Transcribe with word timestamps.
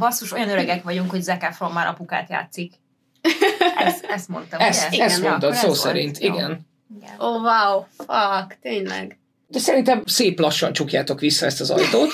basszus, 0.00 0.32
olyan 0.32 0.48
öregek 0.48 0.82
vagyunk, 0.82 1.10
hogy 1.10 1.22
Zac 1.22 1.42
Efron 1.42 1.72
már 1.72 1.86
apukát 1.86 2.30
játszik. 2.30 2.72
Ezt, 3.86 4.04
ezt 4.04 4.28
mondtam, 4.28 4.60
Ezt, 4.60 4.88
ugye? 4.92 5.04
ezt 5.04 5.22
Ja, 5.22 5.28
mondtad 5.28 5.52
szó 5.54 5.58
ez 5.58 5.64
volt. 5.66 5.78
szerint, 5.78 6.18
Jó. 6.18 6.34
igen. 6.34 6.66
Igen. 7.00 7.14
Ó, 7.20 7.24
oh, 7.26 7.42
wow, 7.42 7.84
fuck, 7.96 8.58
tényleg. 8.62 9.18
De 9.46 9.58
szerintem 9.58 10.02
szép 10.06 10.38
lassan 10.40 10.72
csukjátok 10.72 11.20
vissza 11.20 11.46
ezt 11.46 11.60
az 11.60 11.70
ajtót, 11.70 12.12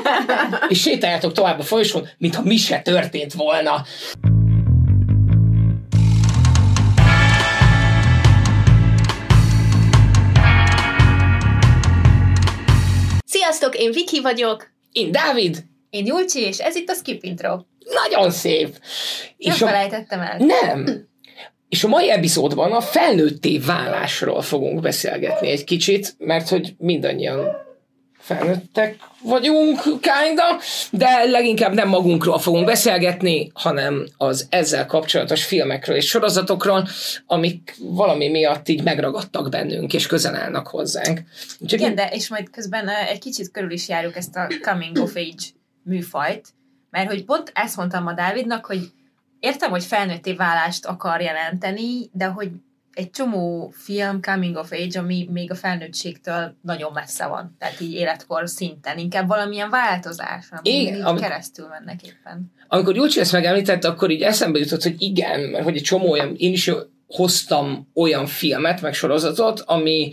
és 0.68 0.80
sétáljátok 0.80 1.32
tovább 1.32 1.58
a 1.58 1.62
folyosón, 1.62 2.08
mintha 2.18 2.42
mi 2.42 2.56
se 2.56 2.80
történt 2.80 3.32
volna. 3.32 3.84
Sziasztok, 13.24 13.74
én 13.76 13.90
Viki 13.92 14.20
vagyok. 14.20 14.70
Én 14.92 15.10
Dávid, 15.12 15.64
Én 15.94 16.06
Julcsi, 16.06 16.40
és 16.40 16.58
ez 16.58 16.76
itt 16.76 16.88
a 16.88 16.94
Skip 16.94 17.24
Intro. 17.24 17.58
nagyon 18.04 18.30
szép. 18.30 18.68
Nem 18.68 19.52
És 19.52 19.58
felejtettem 19.58 20.20
el. 20.20 20.36
nem. 20.38 21.08
És 21.68 21.84
a 21.84 21.88
mai 21.88 22.10
epizódban 22.10 22.72
a 22.72 22.80
felnőtté 22.80 23.58
válásról 23.58 24.42
fogunk 24.42 24.80
beszélgetni 24.80 25.50
egy 25.50 25.64
kicsit, 25.64 26.14
mert 26.18 26.48
hogy 26.48 26.74
mindannyian 26.78 27.46
felnőttek 28.18 28.96
vagyunk, 29.22 29.80
kinda, 29.82 30.60
de 30.90 31.24
leginkább 31.24 31.74
nem 31.74 31.88
magunkról 31.88 32.38
fogunk 32.38 32.66
beszélgetni, 32.66 33.50
hanem 33.54 34.06
az 34.16 34.46
ezzel 34.50 34.86
kapcsolatos 34.86 35.44
filmekről 35.44 35.96
és 35.96 36.06
sorozatokról, 36.06 36.88
amik 37.26 37.76
valami 37.78 38.28
miatt 38.28 38.68
így 38.68 38.82
megragadtak 38.82 39.48
bennünk, 39.48 39.94
és 39.94 40.06
közel 40.06 40.34
állnak 40.34 40.66
hozzánk. 40.66 41.20
Úgyhogy 41.58 41.80
Igen, 41.80 41.94
de 41.94 42.08
és 42.12 42.28
majd 42.28 42.50
közben 42.50 42.88
eh, 42.88 43.10
egy 43.10 43.18
kicsit 43.18 43.50
körül 43.50 43.70
is 43.70 43.88
járjuk 43.88 44.16
ezt 44.16 44.36
a 44.36 44.46
coming 44.62 44.98
of 44.98 45.16
age 45.16 45.62
műfajt, 45.84 46.48
mert 46.90 47.08
hogy 47.08 47.24
pont 47.24 47.50
ezt 47.54 47.76
mondtam 47.76 48.06
a 48.06 48.12
Dávidnak, 48.12 48.66
hogy 48.66 48.92
értem, 49.38 49.70
hogy 49.70 49.84
felnőtté 49.84 50.32
válást 50.32 50.86
akar 50.86 51.20
jelenteni, 51.20 52.08
de 52.12 52.26
hogy 52.26 52.50
egy 52.94 53.10
csomó 53.10 53.72
film 53.76 54.22
coming 54.22 54.56
of 54.56 54.72
age, 54.72 54.98
ami 54.98 55.28
még 55.32 55.50
a 55.50 55.54
felnőttségtől 55.54 56.56
nagyon 56.62 56.92
messze 56.92 57.26
van, 57.26 57.56
tehát 57.58 57.80
így 57.80 57.92
életkor 57.92 58.48
szinten, 58.48 58.98
inkább 58.98 59.28
valamilyen 59.28 59.70
változás, 59.70 60.46
ami 60.50 61.00
ami- 61.02 61.20
keresztül 61.20 61.66
mennek 61.66 62.02
éppen. 62.02 62.52
amikor 62.68 62.96
Júcsi 62.96 63.20
ezt 63.20 63.32
megemlített, 63.32 63.84
akkor 63.84 64.10
így 64.10 64.22
eszembe 64.22 64.58
jutott, 64.58 64.82
hogy 64.82 64.94
igen, 64.98 65.40
mert 65.40 65.64
hogy 65.64 65.76
egy 65.76 65.82
csomó 65.82 66.10
olyan, 66.10 66.34
én 66.36 66.52
is 66.52 66.70
hoztam 67.06 67.90
olyan 67.94 68.26
filmet, 68.26 68.80
meg 68.80 68.94
sorozatot, 68.94 69.60
ami 69.60 70.12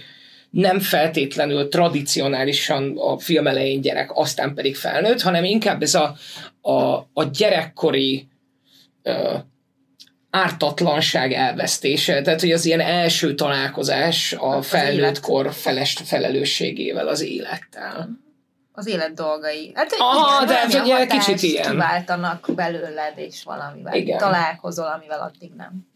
nem 0.52 0.80
feltétlenül 0.80 1.70
tradicionálisan 1.70 2.98
a 2.98 3.20
film 3.20 3.48
elején 3.48 3.82
gyerek, 3.82 4.10
aztán 4.14 4.54
pedig 4.54 4.76
felnőtt, 4.76 5.22
hanem 5.22 5.44
inkább 5.44 5.82
ez 5.82 5.96
a, 5.96 6.16
a, 6.62 6.96
a 7.14 7.24
gyerekkori 7.32 8.28
ö, 9.04 9.36
ártatlanság 10.30 11.32
elvesztése, 11.32 12.22
tehát 12.22 12.40
hogy 12.40 12.52
az 12.52 12.66
ilyen 12.66 12.80
első 12.80 13.36
találkozás 13.36 14.34
a 14.34 14.56
Az 14.56 14.68
felnőttkor 14.68 15.54
feles, 15.54 15.98
felelősségével, 16.06 17.08
az 17.08 17.22
élettel. 17.22 18.10
Az 18.74 18.88
élet 18.88 19.14
dolgai. 19.14 19.72
Hát, 19.76 19.96
Aha, 19.98 20.46
de 20.46 20.60
ez 20.60 20.74
valamilyen 20.74 20.84
ugye 20.84 21.14
hatást 21.14 21.28
kicsit 21.28 21.52
ilyen. 21.52 21.72
kiváltanak 21.72 22.50
belőled, 22.56 23.14
és 23.16 23.44
valamivel 23.44 23.96
Igen. 23.96 24.18
találkozol, 24.18 24.86
amivel 24.86 25.20
addig 25.20 25.52
nem. 25.58 25.91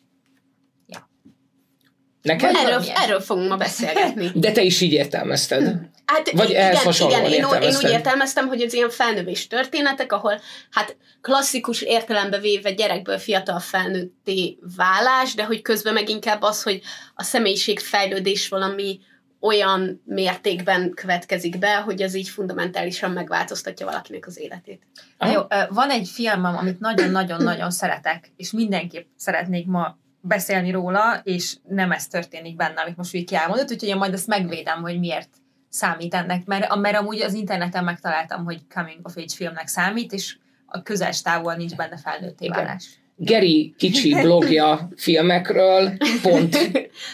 Neked? 2.25 2.55
Erről, 2.55 2.83
erről 2.95 3.19
fogunk 3.19 3.49
ma 3.49 3.55
beszélgetni. 3.55 4.31
De 4.33 4.51
te 4.51 4.61
is 4.61 4.81
így 4.81 4.91
értelmezted. 4.91 5.63
Hát 6.05 6.31
Vagy 6.31 6.49
igen, 6.49 6.61
ehhez 6.61 6.83
hasonlóan 6.83 7.25
igen, 7.25 7.53
én, 7.53 7.61
én 7.61 7.75
úgy 7.75 7.89
értelmeztem, 7.89 8.47
hogy 8.47 8.61
az 8.61 8.73
ilyen 8.73 8.89
felnövés 8.89 9.47
történetek, 9.47 10.11
ahol 10.11 10.41
hát 10.71 10.97
klasszikus 11.21 11.81
értelembe 11.81 12.39
véve 12.39 12.71
gyerekből 12.71 13.17
fiatal 13.17 13.59
felnőtté 13.59 14.57
válás, 14.75 15.33
de 15.33 15.43
hogy 15.43 15.61
közben 15.61 15.93
meg 15.93 16.09
inkább 16.09 16.41
az, 16.41 16.63
hogy 16.63 16.81
a 17.15 17.23
személyiség 17.23 17.79
fejlődés 17.79 18.47
valami 18.47 18.99
olyan 19.39 20.01
mértékben 20.05 20.93
következik 20.93 21.59
be, 21.59 21.75
hogy 21.75 22.01
az 22.01 22.15
így 22.15 22.29
fundamentálisan 22.29 23.11
megváltoztatja 23.11 23.85
valakinek 23.85 24.27
az 24.27 24.39
életét. 24.39 24.81
Na 25.17 25.31
jó, 25.31 25.41
van 25.69 25.89
egy 25.89 26.09
filmem, 26.13 26.57
amit 26.57 26.79
nagyon-nagyon-nagyon 26.79 27.71
szeretek, 27.71 28.31
és 28.37 28.51
mindenképp 28.51 29.05
szeretnék 29.15 29.65
ma 29.65 29.97
beszélni 30.27 30.71
róla, 30.71 31.21
és 31.23 31.55
nem 31.67 31.91
ez 31.91 32.07
történik 32.07 32.55
benne, 32.55 32.81
amit 32.81 32.97
most 32.97 33.11
Viki 33.11 33.35
elmondott, 33.35 33.71
úgyhogy 33.71 33.89
én 33.89 33.95
majd 33.95 34.13
ezt 34.13 34.27
megvédem, 34.27 34.81
hogy 34.81 34.99
miért 34.99 35.29
számít 35.69 36.13
ennek, 36.13 36.45
mert, 36.45 36.75
mert 36.75 36.97
amúgy 36.97 37.21
az 37.21 37.33
interneten 37.33 37.83
megtaláltam, 37.83 38.43
hogy 38.43 38.61
coming 38.73 38.99
of 39.03 39.17
age 39.17 39.35
filmnek 39.35 39.67
számít, 39.67 40.13
és 40.13 40.37
a 40.65 40.81
közels 40.81 41.21
távol 41.21 41.55
nincs 41.55 41.75
benne 41.75 41.97
felnőtté 41.97 42.47
válás. 42.47 42.85
Geri 43.15 43.73
kicsi 43.77 44.15
blogja 44.21 44.89
filmekről, 44.95 45.97
pont 46.21 46.57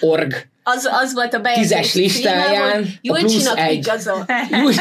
org. 0.02 0.50
Az, 0.64 0.90
az 0.92 1.14
volt 1.14 1.34
a 1.34 1.40
bejegyzés 1.40 1.68
Tízes 1.70 1.94
listáján 1.94 2.84
a 2.84 2.88
Julcsinak 3.02 3.54
plusz 3.54 3.68
egy. 3.68 3.74
igaza. 3.78 4.14
Úgy, 4.66 4.80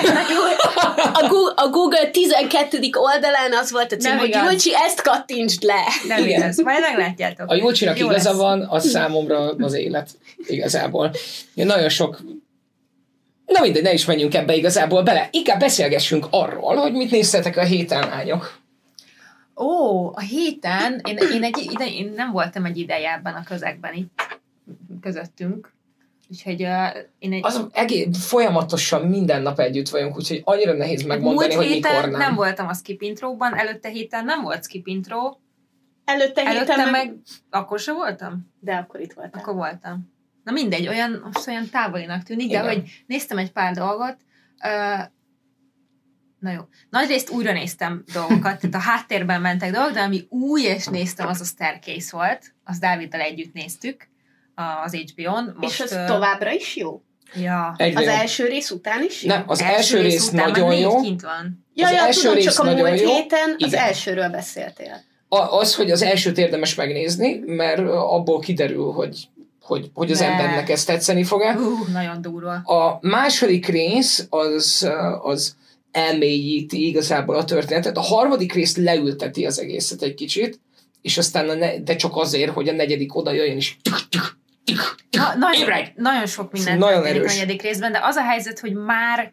A 1.12 1.26
Google, 1.28 1.52
a 1.56 1.68
Google 1.68 2.10
12. 2.10 2.78
oldalán 2.92 3.52
az 3.52 3.70
volt 3.70 3.92
a 3.92 3.96
cím, 3.96 4.10
Nem 4.10 4.18
hogy 4.18 4.28
igaz. 4.28 4.42
Julcsi, 4.50 4.70
ezt 4.74 5.02
kattintsd 5.02 5.62
le. 5.62 5.82
Nem 6.08 6.24
Igen. 6.24 6.40
igaz, 6.40 6.58
majd 6.62 6.80
meglátjátok. 6.80 7.50
a 7.50 7.54
Júlcsinak 7.54 7.98
Jó 7.98 8.06
igaza 8.10 8.28
lesz. 8.30 8.38
van, 8.38 8.66
az 8.68 8.88
számomra 8.88 9.50
az 9.58 9.74
élet 9.74 10.08
igazából. 10.46 11.10
Én 11.54 11.66
nagyon 11.66 11.88
sok 11.88 12.20
Na 13.46 13.60
mindegy, 13.60 13.82
ne 13.82 13.92
is 13.92 14.04
menjünk 14.04 14.34
ebbe 14.34 14.54
igazából 14.54 15.02
bele. 15.02 15.28
Inkább 15.30 15.58
beszélgessünk 15.58 16.26
arról, 16.30 16.76
hogy 16.76 16.92
mit 16.92 17.10
néztetek 17.10 17.56
a 17.56 17.62
héten, 17.62 18.08
lányok. 18.08 18.58
Ó, 19.56 20.06
a 20.14 20.20
héten, 20.20 21.00
én, 21.08 21.16
én, 21.32 21.42
egy 21.44 21.68
ide, 21.70 21.86
én 21.86 22.12
nem 22.16 22.30
voltam 22.32 22.64
egy 22.64 22.78
ideje 22.78 23.12
ebben 23.12 23.34
a 23.34 23.44
közegben 23.44 23.94
itt 23.94 24.29
közöttünk, 25.12 25.72
úgyhogy 26.30 26.62
uh, 26.62 26.96
én 27.18 27.32
egy 27.32 27.44
Az 27.44 27.66
egész, 27.72 28.26
folyamatosan 28.26 29.06
minden 29.06 29.42
nap 29.42 29.58
együtt 29.58 29.88
vagyunk, 29.88 30.16
úgyhogy 30.16 30.40
annyira 30.44 30.72
nehéz 30.72 31.02
megmondani, 31.02 31.54
múlt 31.54 31.66
hogy 31.66 31.74
héten 31.74 31.94
mikor 31.94 32.10
nem. 32.10 32.20
nem. 32.20 32.34
voltam 32.34 32.68
a 32.68 32.74
skip 32.74 33.02
intróban, 33.02 33.58
előtte 33.58 33.88
héten 33.88 34.24
nem 34.24 34.42
volt 34.42 34.64
skip 34.64 34.86
intro, 34.86 35.36
Előtte, 36.04 36.44
előtte 36.44 36.74
héten 36.74 36.90
meg... 36.90 37.14
Akkor 37.50 37.78
se 37.78 37.92
voltam? 37.92 38.52
De 38.60 38.74
akkor 38.74 39.00
itt 39.00 39.12
voltál. 39.12 39.40
Akkor 39.40 39.54
voltam. 39.54 40.12
Na 40.44 40.52
mindegy, 40.52 40.88
olyan, 40.88 41.30
most 41.32 41.48
olyan 41.48 41.68
távolinak 41.70 42.22
tűnik, 42.22 42.50
de 42.50 42.58
Igen. 42.58 42.64
hogy 42.64 43.04
néztem 43.06 43.38
egy 43.38 43.52
pár 43.52 43.74
dolgot, 43.74 44.16
uh, 44.64 45.04
na 46.38 46.50
jó, 46.50 46.60
nagyrészt 46.90 47.30
újra 47.30 47.52
néztem 47.52 48.02
dolgokat, 48.12 48.60
tehát 48.60 48.74
a 48.74 48.78
háttérben 48.78 49.40
mentek 49.40 49.72
dolgok, 49.72 49.92
de 49.92 50.00
ami 50.00 50.26
új, 50.28 50.62
és 50.62 50.86
néztem, 50.86 51.26
az 51.26 51.40
a 51.40 51.44
Staircase 51.44 52.16
volt, 52.16 52.54
azt 52.64 52.80
Dáviddal 52.80 53.20
együtt 53.20 53.52
néztük 53.52 54.09
az 54.84 54.94
HBO-n. 54.94 55.56
És 55.60 55.80
az 55.80 55.92
ö, 55.92 56.04
továbbra 56.06 56.52
is 56.52 56.76
jó? 56.76 57.02
Ja. 57.34 57.74
Egyre 57.76 57.98
Az 58.00 58.04
jobb. 58.06 58.14
első 58.14 58.46
rész 58.46 58.70
után 58.70 59.02
is 59.04 59.22
jó? 59.22 59.28
Nem, 59.28 59.44
az 59.46 59.60
első 59.62 60.00
rész 60.00 60.26
után 60.28 60.36
már 60.44 60.50
nagyon 60.50 60.68
négy 60.68 60.80
jó. 60.80 61.00
kint 61.00 61.20
van. 61.22 61.66
Ja, 61.74 61.86
az 61.86 61.92
ja, 61.92 61.98
első 62.00 62.20
tudom, 62.20 62.34
rész 62.34 62.44
csak 62.44 62.58
a 62.66 62.74
múlt 62.74 63.00
jó. 63.00 63.14
héten 63.14 63.54
az 63.58 63.66
Igen. 63.72 63.84
elsőről 63.84 64.28
beszéltél. 64.28 65.02
A- 65.28 65.58
Az, 65.58 65.74
hogy 65.74 65.90
az 65.90 66.02
elsőt 66.02 66.38
érdemes 66.38 66.74
megnézni, 66.74 67.42
mert 67.46 67.78
abból 67.88 68.38
kiderül, 68.38 68.92
hogy, 68.92 69.28
hogy, 69.62 69.90
hogy 69.94 70.10
az 70.10 70.18
Ne. 70.18 70.26
embernek 70.26 70.68
ez 70.68 70.84
tetszeni 70.84 71.24
fog-e. 71.24 71.52
Hú, 71.54 71.76
nagyon 71.92 72.22
durva. 72.22 72.52
A 72.52 72.98
második 73.00 73.66
rész 73.66 74.26
az, 74.30 74.90
az 75.22 75.56
elmélyíti 75.90 76.86
igazából 76.86 77.36
a 77.36 77.44
történetet. 77.44 77.96
A 77.96 78.00
harmadik 78.00 78.52
rész 78.52 78.76
leülteti 78.76 79.46
az 79.46 79.60
egészet 79.60 80.02
egy 80.02 80.14
kicsit, 80.14 80.60
és 81.02 81.18
aztán 81.18 81.48
a 81.48 81.54
ne, 81.54 81.78
de 81.78 81.96
csak 81.96 82.16
azért, 82.16 82.52
hogy 82.52 82.68
a 82.68 82.72
negyedik 82.72 83.16
oda 83.16 83.32
jöjjön, 83.32 83.56
és 83.56 83.76
Na, 85.10 85.34
nagyon, 85.34 85.62
Ébredj! 85.62 85.90
nagyon 85.96 86.26
sok 86.26 86.52
minden 86.52 86.78
Nagyon 86.78 87.02
történik 87.02 87.20
a 87.20 87.24
erős. 87.24 87.34
negyedik 87.34 87.62
részben, 87.62 87.92
de 87.92 88.00
az 88.02 88.16
a 88.16 88.22
helyzet, 88.22 88.58
hogy 88.58 88.74
már 88.74 89.32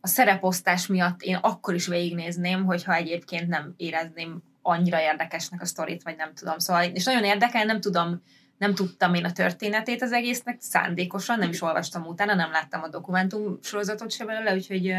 a 0.00 0.06
szereposztás 0.06 0.86
miatt 0.86 1.22
én 1.22 1.34
akkor 1.36 1.74
is 1.74 1.86
végignézném, 1.86 2.64
hogyha 2.64 2.94
egyébként 2.94 3.48
nem 3.48 3.74
érezném 3.76 4.42
annyira 4.62 5.00
érdekesnek 5.00 5.60
a 5.60 5.64
sztorit, 5.64 6.02
vagy 6.02 6.16
nem 6.16 6.34
tudom. 6.34 6.58
Szóval, 6.58 6.84
és 6.84 7.04
nagyon 7.04 7.24
érdekel, 7.24 7.64
nem 7.64 7.80
tudom, 7.80 8.22
nem 8.58 8.74
tudtam 8.74 9.14
én 9.14 9.24
a 9.24 9.32
történetét 9.32 10.02
az 10.02 10.12
egésznek 10.12 10.56
szándékosan, 10.60 11.38
nem 11.38 11.48
is 11.50 11.62
olvastam 11.62 12.06
utána, 12.06 12.34
nem 12.34 12.50
láttam 12.50 12.82
a 12.82 12.88
dokumentum 12.88 13.58
sorozatot 13.62 14.10
se 14.10 14.24
belőle, 14.24 14.54
úgyhogy 14.54 14.94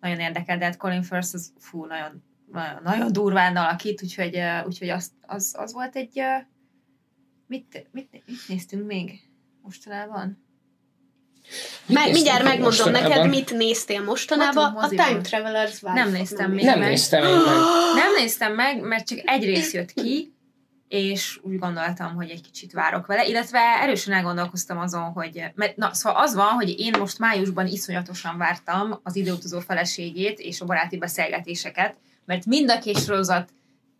nagyon 0.00 0.18
érdekel, 0.18 0.58
de 0.58 0.64
hát 0.64 0.76
Colin 0.76 1.02
Firth 1.02 1.28
az 1.32 1.52
fú, 1.58 1.84
nagyon, 1.84 2.22
nagyon, 2.52 2.80
nagyon 2.82 3.12
durván 3.12 3.56
alakít, 3.56 4.02
úgyhogy, 4.02 4.40
úgyhogy 4.66 4.88
az, 4.88 5.10
az, 5.26 5.54
az 5.58 5.72
volt 5.72 5.96
egy 5.96 6.22
mit, 7.46 7.86
mit, 7.92 8.08
mit 8.12 8.48
néztünk 8.48 8.86
még 8.86 9.20
mostanában? 9.62 10.44
Meg, 11.86 11.96
néztünk 11.96 12.14
mindjárt 12.14 12.42
meg 12.42 12.52
megmondom 12.52 12.92
mostanában? 12.92 13.10
neked, 13.10 13.28
mit 13.28 13.50
néztél 13.50 14.04
mostanában. 14.04 14.72
Voltunk 14.72 15.00
A. 15.00 15.04
Time 15.04 15.20
Travelers 15.20 15.82
Wife. 15.82 15.94
Nem 15.94 16.10
néztem 16.10 16.50
még. 16.50 16.64
Nem 16.64 16.78
meg. 16.78 16.88
néztem 16.88 17.24
én 17.24 17.36
meg. 17.36 17.54
Nem 18.02 18.14
néztem 18.18 18.54
meg, 18.54 18.80
mert 18.80 19.06
csak 19.06 19.18
egy 19.24 19.44
rész 19.44 19.72
jött 19.72 19.92
ki, 19.92 20.34
és 20.88 21.40
úgy 21.42 21.58
gondoltam, 21.58 22.14
hogy 22.14 22.30
egy 22.30 22.40
kicsit 22.40 22.72
várok 22.72 23.06
vele, 23.06 23.26
illetve 23.26 23.58
erősen 23.58 24.14
elgondolkoztam 24.14 24.78
azon, 24.78 25.02
hogy, 25.02 25.44
mert 25.54 25.76
na, 25.76 25.94
szóval 25.94 26.22
az 26.22 26.34
van, 26.34 26.48
hogy 26.48 26.80
én 26.80 26.94
most 26.98 27.18
májusban 27.18 27.66
iszonyatosan 27.66 28.38
vártam 28.38 29.00
az 29.02 29.16
időutazó 29.16 29.60
feleségét 29.60 30.38
és 30.38 30.60
a 30.60 30.64
baráti 30.64 30.96
beszélgetéseket, 30.98 31.96
mert 32.24 32.46
mind 32.46 32.70
a 32.70 32.78
két 32.78 33.04
sorozat 33.04 33.48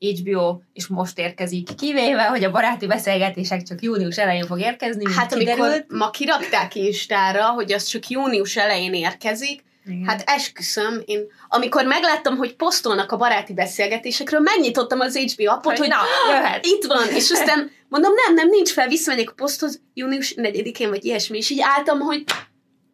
HBO, 0.00 0.60
és 0.72 0.86
most 0.86 1.18
érkezik, 1.18 1.74
kivéve, 1.74 2.24
hogy 2.24 2.44
a 2.44 2.50
baráti 2.50 2.86
beszélgetések 2.86 3.62
csak 3.62 3.82
június 3.82 4.16
elején 4.16 4.46
fog 4.46 4.60
érkezni, 4.60 5.12
Hát 5.14 5.34
kiderült. 5.34 5.60
amikor 5.66 5.84
ma 5.88 6.10
kirakták 6.10 6.74
Instára, 6.74 7.44
hogy 7.48 7.72
az 7.72 7.84
csak 7.84 8.08
június 8.08 8.56
elején 8.56 8.94
érkezik, 8.94 9.64
Igen. 9.86 10.04
Hát 10.06 10.22
esküszöm, 10.26 11.02
én 11.04 11.20
amikor 11.48 11.84
megláttam, 11.84 12.36
hogy 12.36 12.54
posztolnak 12.56 13.12
a 13.12 13.16
baráti 13.16 13.52
beszélgetésekről, 13.52 14.40
megnyitottam 14.40 15.00
az 15.00 15.16
HBO 15.18 15.50
appot, 15.50 15.78
hogy 15.78 15.88
na, 15.88 15.96
jöhet. 16.30 16.66
itt 16.66 16.84
van, 16.84 17.08
és 17.08 17.30
aztán 17.30 17.70
mondom, 17.88 18.12
nem, 18.24 18.34
nem, 18.34 18.48
nincs 18.48 18.70
fel, 18.72 18.88
visszamegyek 18.88 19.30
a 19.30 19.34
poszthoz 19.36 19.80
június 19.94 20.34
4-én, 20.36 20.88
vagy 20.88 21.04
ilyesmi, 21.04 21.36
és 21.36 21.50
így 21.50 21.60
álltam, 21.62 22.00
hogy 22.00 22.24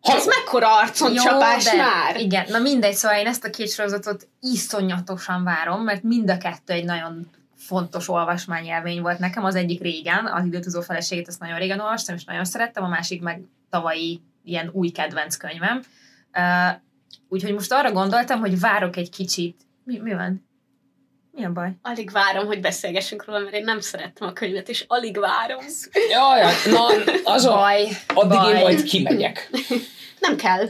ez 0.03 0.27
mekkora 0.27 0.77
arconcsapás 0.77 1.65
de, 1.65 1.77
már. 1.77 2.17
Igen, 2.17 2.45
na 2.49 2.59
mindegy, 2.59 2.95
szóval 2.95 3.19
én 3.19 3.27
ezt 3.27 3.45
a 3.45 3.51
két 3.51 3.71
sorozatot 3.71 4.29
iszonyatosan 4.41 5.45
várom, 5.45 5.83
mert 5.83 6.03
mind 6.03 6.31
a 6.31 6.39
kettő 6.39 6.73
egy 6.73 6.85
nagyon 6.85 7.31
fontos 7.57 8.09
olvasmányélmény 8.09 9.01
volt 9.01 9.19
nekem. 9.19 9.45
Az 9.45 9.55
egyik 9.55 9.81
régen, 9.81 10.27
az 10.27 10.45
időtuzó 10.45 10.81
feleségét, 10.81 11.29
azt 11.29 11.41
nagyon 11.41 11.59
régen 11.59 11.81
olvastam, 11.81 12.15
és 12.15 12.25
nagyon 12.25 12.45
szerettem, 12.45 12.85
a 12.85 12.89
másik 12.89 13.23
meg 13.23 13.43
tavalyi 13.71 14.23
ilyen 14.45 14.71
új 14.73 14.89
kedvenc 14.89 15.37
könyvem. 15.37 15.83
Uh, 16.35 16.81
úgyhogy 17.29 17.53
most 17.53 17.73
arra 17.73 17.93
gondoltam, 17.93 18.41
hogy 18.41 18.61
várok 18.61 18.97
egy 18.97 19.11
kicsit. 19.11 19.61
Mi, 19.85 19.99
mi 19.99 20.15
van? 20.15 20.47
Mi 21.35 21.45
a 21.45 21.53
baj? 21.53 21.71
Alig 21.83 22.11
várom, 22.11 22.47
hogy 22.47 22.61
beszélgessünk 22.61 23.25
róla, 23.25 23.39
mert 23.39 23.55
én 23.55 23.65
nem 23.65 23.81
szerettem 23.81 24.29
a 24.29 24.33
könyvet, 24.33 24.69
és 24.69 24.85
alig 24.89 25.19
várom. 25.19 25.65
Jaj, 26.11 26.53
na, 26.71 26.87
az 27.25 27.45
a, 27.45 27.53
Baj. 27.53 27.89
addig 28.15 28.39
baj. 28.39 28.55
én 28.55 28.61
majd 28.61 28.83
kimegyek. 28.83 29.51
Nem 30.21 30.37
kell. 30.37 30.69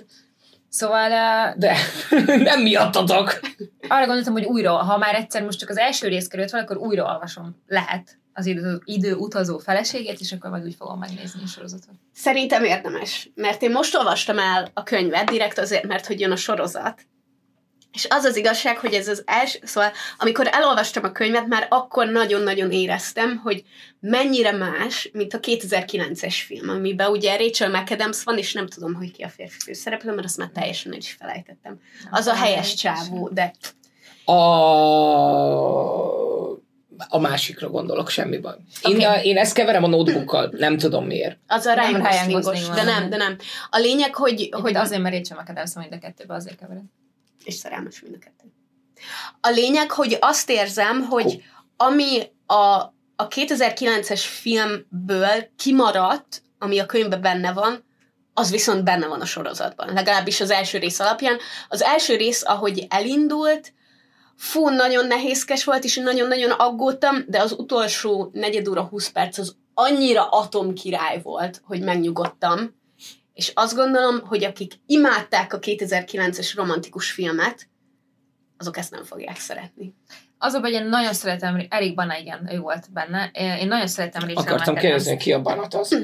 Szóval 0.68 1.10
uh, 1.10 1.58
De 1.58 1.76
nem 2.50 2.60
miattatok. 2.62 3.40
arra 3.88 4.04
gondoltam, 4.06 4.32
hogy 4.32 4.44
újra, 4.44 4.72
ha 4.76 4.98
már 4.98 5.14
egyszer 5.14 5.42
most 5.42 5.58
csak 5.58 5.68
az 5.68 5.76
első 5.78 6.08
rész 6.08 6.26
került 6.26 6.50
fel, 6.50 6.60
akkor 6.60 6.76
újra 6.76 7.04
olvasom. 7.04 7.62
Lehet 7.66 8.18
az 8.32 8.46
idő, 8.46 8.80
idő 8.84 9.14
utazó 9.14 9.58
feleségét, 9.58 10.20
és 10.20 10.32
akkor 10.32 10.50
majd 10.50 10.64
úgy 10.64 10.74
fogom 10.74 10.98
megnézni 10.98 11.42
a 11.44 11.46
sorozatot. 11.46 11.94
Szerintem 12.14 12.64
érdemes, 12.64 13.30
mert 13.34 13.62
én 13.62 13.70
most 13.70 13.96
olvastam 13.96 14.38
el 14.38 14.70
a 14.74 14.82
könyvet, 14.82 15.30
direkt 15.30 15.58
azért, 15.58 15.86
mert 15.86 16.06
hogy 16.06 16.20
jön 16.20 16.30
a 16.30 16.36
sorozat, 16.36 17.06
és 17.92 18.06
az 18.10 18.24
az 18.24 18.36
igazság, 18.36 18.78
hogy 18.78 18.94
ez 18.94 19.08
az 19.08 19.22
első, 19.26 19.58
szóval 19.62 19.90
amikor 20.18 20.48
elolvastam 20.52 21.04
a 21.04 21.12
könyvet, 21.12 21.46
már 21.46 21.66
akkor 21.70 22.06
nagyon-nagyon 22.06 22.70
éreztem, 22.70 23.36
hogy 23.36 23.62
mennyire 24.00 24.52
más, 24.52 25.10
mint 25.12 25.34
a 25.34 25.40
2009-es 25.40 26.36
film, 26.46 26.68
amiben 26.68 27.10
ugye 27.10 27.36
Rachel 27.36 27.70
McAdams 27.70 28.22
van, 28.22 28.38
és 28.38 28.52
nem 28.52 28.66
tudom, 28.66 28.94
hogy 28.94 29.12
ki 29.12 29.22
a 29.22 29.28
férfi 29.28 29.58
főszereplő, 29.64 30.12
mert 30.12 30.24
azt 30.24 30.36
már 30.36 30.50
teljesen 30.54 30.92
el 30.92 30.98
is 30.98 31.16
felejtettem. 31.18 31.80
Az 32.10 32.26
a 32.26 32.34
helyes 32.34 32.74
csávó, 32.74 33.28
de 33.32 33.52
A, 34.24 34.32
a 37.08 37.18
másikra 37.18 37.70
gondolok, 37.70 38.08
semmi 38.08 38.38
baj. 38.38 38.56
Én, 38.82 38.96
okay. 38.96 39.26
én 39.26 39.36
ezt 39.36 39.54
keverem 39.54 39.84
a 39.84 39.88
notebookkal, 39.88 40.54
nem 40.56 40.78
tudom 40.78 41.06
miért. 41.06 41.38
az 41.46 41.66
a 41.66 41.74
Ryan 41.74 42.00
Goslingos, 42.00 42.44
Gosling 42.44 42.74
de 42.74 42.84
van. 42.84 42.84
nem, 42.84 43.10
de 43.10 43.16
nem. 43.16 43.36
A 43.70 43.78
lényeg, 43.78 44.14
hogy, 44.14 44.48
Hogy 44.50 44.60
hogy 44.60 44.76
azért, 44.76 45.02
mert 45.02 45.14
Rachel 45.14 45.38
McAdams 45.40 45.74
mind 45.74 45.92
a 45.92 45.98
kettőben, 45.98 46.36
azért 46.36 46.58
kevered. 46.58 46.82
És 47.44 47.54
szerelmes 47.54 48.00
mind 48.00 48.14
a 48.14 48.18
kettő. 48.18 48.52
A 49.40 49.48
lényeg, 49.48 49.90
hogy 49.90 50.16
azt 50.20 50.50
érzem, 50.50 51.02
hogy 51.02 51.42
ami 51.76 52.22
a, 52.46 52.54
a 53.16 53.28
2009-es 53.28 54.22
filmből 54.40 55.50
kimaradt, 55.56 56.42
ami 56.58 56.78
a 56.78 56.86
könyvben 56.86 57.20
benne 57.20 57.52
van, 57.52 57.84
az 58.34 58.50
viszont 58.50 58.84
benne 58.84 59.06
van 59.06 59.20
a 59.20 59.24
sorozatban. 59.24 59.92
Legalábbis 59.92 60.40
az 60.40 60.50
első 60.50 60.78
rész 60.78 61.00
alapján. 61.00 61.38
Az 61.68 61.82
első 61.82 62.16
rész, 62.16 62.42
ahogy 62.44 62.86
elindult, 62.88 63.72
fú, 64.36 64.68
nagyon 64.68 65.06
nehézkes 65.06 65.64
volt, 65.64 65.84
és 65.84 65.96
nagyon-nagyon 65.96 66.50
aggódtam, 66.50 67.24
de 67.26 67.40
az 67.40 67.52
utolsó 67.52 68.30
negyed 68.32 68.68
óra, 68.68 68.82
20 68.82 69.08
perc 69.08 69.38
az 69.38 69.56
annyira 69.74 70.28
atomkirály 70.28 71.20
volt, 71.22 71.62
hogy 71.64 71.80
megnyugodtam. 71.80 72.80
És 73.32 73.52
azt 73.54 73.74
gondolom, 73.74 74.20
hogy 74.26 74.44
akik 74.44 74.72
imádták 74.86 75.52
a 75.52 75.58
2009-es 75.58 76.52
romantikus 76.54 77.10
filmet, 77.10 77.68
azok 78.58 78.76
ezt 78.76 78.90
nem 78.90 79.04
fogják 79.04 79.36
szeretni. 79.36 79.94
Az 80.38 80.54
a 80.54 80.60
baj, 80.60 80.72
én 80.72 80.86
nagyon 80.86 81.12
szeretem, 81.12 81.66
Erik 81.68 81.94
Bana, 81.94 82.18
igen, 82.18 82.48
ő 82.52 82.58
volt 82.58 82.92
benne. 82.92 83.30
Én 83.60 83.68
nagyon 83.68 83.86
szeretem 83.86 84.28
Rachel 84.28 84.42
Akartam 84.42 84.74
kérdezni, 84.74 85.16
ki 85.16 85.32
a 85.32 85.40
banat 85.40 85.74
az. 85.74 85.96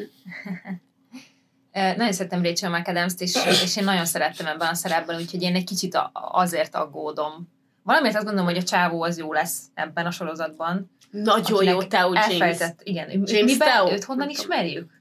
Nagyon 1.96 2.12
szeretem 2.12 2.42
Rachel 2.42 2.70
McAdams-t, 2.70 3.20
és, 3.20 3.34
és 3.62 3.76
én 3.76 3.84
nagyon 3.84 4.04
szerettem 4.04 4.46
ebben 4.46 4.68
a 4.68 4.74
szerepben, 4.74 5.16
úgyhogy 5.16 5.42
én 5.42 5.54
egy 5.54 5.64
kicsit 5.64 5.98
azért 6.12 6.74
aggódom. 6.74 7.48
Valamiért 7.82 8.16
azt 8.16 8.24
gondolom, 8.24 8.50
hogy 8.50 8.58
a 8.58 8.62
csávó 8.62 9.02
az 9.02 9.18
jó 9.18 9.32
lesz 9.32 9.60
ebben 9.74 10.06
a 10.06 10.10
sorozatban. 10.10 10.90
Nagyon 11.10 11.64
jó, 11.64 11.82
Teo 11.82 12.12
James. 12.12 12.24
Elfelejtett, 12.24 12.80
igen. 12.82 13.10
James 13.10 13.52
Miben, 13.52 13.68
Teo? 13.68 13.92
őt 13.92 14.04
honnan 14.04 14.28
ismerjük? 14.28 14.97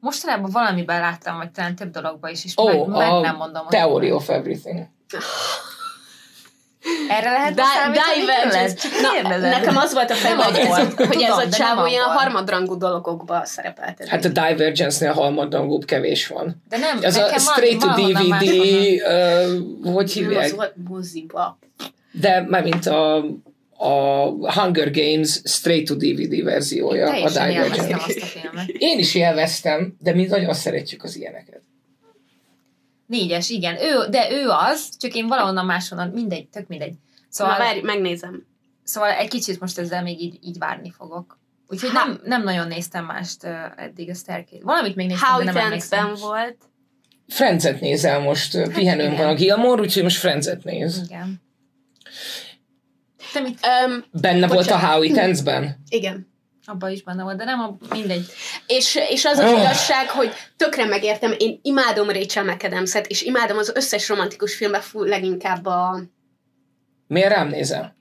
Mostanában 0.00 0.50
valamiben 0.50 1.00
láttam, 1.00 1.36
vagy 1.36 1.50
talán 1.50 1.74
több 1.74 1.90
dologban 1.90 2.30
is, 2.30 2.44
és 2.44 2.52
Ó, 2.56 2.64
meg, 2.86 2.88
meg 2.98 3.10
a 3.10 3.20
nem 3.20 3.36
mondom. 3.36 3.62
hogy- 3.64 3.76
Theory 3.76 4.10
of 4.12 4.28
Everything. 4.28 4.86
Erre 7.08 7.30
lehet 7.30 7.54
Di-? 7.54 8.74
Csak 8.74 9.22
Na, 9.22 9.36
nekem 9.38 9.76
az 9.76 9.92
volt 9.92 10.10
a 10.10 10.14
fejben, 10.14 10.44
hogy 10.44 10.56
ez, 10.56 10.94
hogy 11.06 11.22
ez 11.22 11.36
a 11.36 11.48
csávó 11.48 11.86
ilyen 11.86 12.02
abban. 12.02 12.16
harmadrangú 12.16 12.76
dologokba 12.78 13.44
szerepelt. 13.44 14.04
Hát 14.08 14.24
a 14.24 14.28
Divergence-nél 14.28 15.12
halmadrangúbb 15.12 15.84
kevés 15.84 16.26
van. 16.26 16.62
De 16.68 16.76
nem, 16.76 16.98
Ez 17.00 17.16
a 17.16 17.38
straight 17.38 17.80
to 17.80 17.88
DVD, 17.88 18.42
uh, 18.42 18.42
hogy 19.82 19.82
Nem, 19.82 19.96
az 19.96 20.12
hívják? 20.12 20.54
volt 20.54 20.74
moziba. 20.88 21.58
De 22.12 22.46
már 22.48 22.62
mint 22.62 22.86
a, 22.86 23.24
a 23.82 24.52
Hunger 24.60 24.90
Games 24.90 25.40
straight 25.44 25.86
to 25.86 25.94
DVD 25.94 26.44
verziója, 26.44 27.06
a 27.06 27.10
Teljesen 27.10 27.50
élveztem 27.50 27.86
Divergence. 27.86 28.04
azt 28.06 28.22
a 28.22 28.38
filmet. 28.38 28.68
Én 28.68 28.98
is 28.98 29.14
élveztem, 29.14 29.96
de 29.98 30.14
mi 30.14 30.24
nagyon 30.24 30.54
szeretjük 30.54 31.02
az 31.02 31.16
ilyeneket. 31.16 31.62
Négyes, 33.06 33.50
igen. 33.50 33.76
Ő, 33.76 34.08
de 34.10 34.30
ő 34.30 34.48
az, 34.48 34.88
csak 34.98 35.14
én 35.14 35.26
valahonnan 35.26 35.66
máshonnan, 35.66 36.08
mindegy, 36.08 36.48
tök 36.48 36.66
mindegy. 36.66 36.94
Szóval, 37.28 37.52
Na, 37.56 37.62
várj, 37.64 37.80
megnézem. 37.80 38.46
szóval 38.84 39.10
egy 39.10 39.28
kicsit 39.28 39.60
most 39.60 39.78
ezzel 39.78 40.02
még 40.02 40.20
így, 40.20 40.38
így 40.42 40.58
várni 40.58 40.90
fogok. 40.96 41.38
Úgyhogy 41.68 41.90
nem, 41.92 42.20
nem 42.24 42.42
nagyon 42.42 42.68
néztem 42.68 43.04
mást 43.04 43.44
uh, 43.44 43.50
eddig 43.76 44.10
a 44.10 44.14
Staircase. 44.14 44.62
Valamit 44.62 44.94
még 44.96 45.06
néztem, 45.06 45.28
How 45.28 45.38
de 45.44 45.52
nem 45.52 45.56
emlékszem. 45.56 46.14
volt. 46.20 46.56
Friends-et 47.28 47.80
nézel 47.80 48.20
most, 48.20 48.56
hát 48.56 48.72
pihenőn 48.72 49.12
igen. 49.12 49.24
van 49.24 49.34
a 49.34 49.34
Gilmore, 49.34 49.80
úgyhogy 49.80 50.02
most 50.02 50.18
Friends-et 50.18 50.64
néz. 50.64 51.02
Igen. 51.04 51.40
Te 53.32 53.40
mit? 53.40 53.58
Um, 53.86 54.04
Benne 54.12 54.46
volt 54.46 54.58
a 54.58 54.62
Bocsánat. 54.74 54.90
How 54.90 55.02
It 55.02 55.16
Ends-ben? 55.16 55.76
igen. 55.88 56.28
Abban 56.66 56.90
is 56.90 57.02
benne 57.02 57.22
volt, 57.22 57.36
de 57.36 57.44
nem 57.44 57.60
a, 57.60 57.76
mindegy. 57.94 58.26
És, 58.66 58.98
és 59.08 59.24
az 59.24 59.38
az 59.38 59.50
Oh. 59.52 59.58
igazság, 59.60 60.08
hogy 60.10 60.32
tökre 60.56 60.84
megértem, 60.84 61.34
én 61.38 61.58
imádom 61.62 62.10
Rachel 62.10 62.44
McAdams-et, 62.44 63.06
és 63.06 63.22
imádom 63.22 63.58
az 63.58 63.72
összes 63.74 64.08
romantikus 64.08 64.54
filmben 64.54 64.80
fú, 64.80 65.02
leginkább 65.02 65.66
a, 65.66 66.02
Miért 67.06 67.32
rám 67.32 67.48
nézel? 67.48 67.96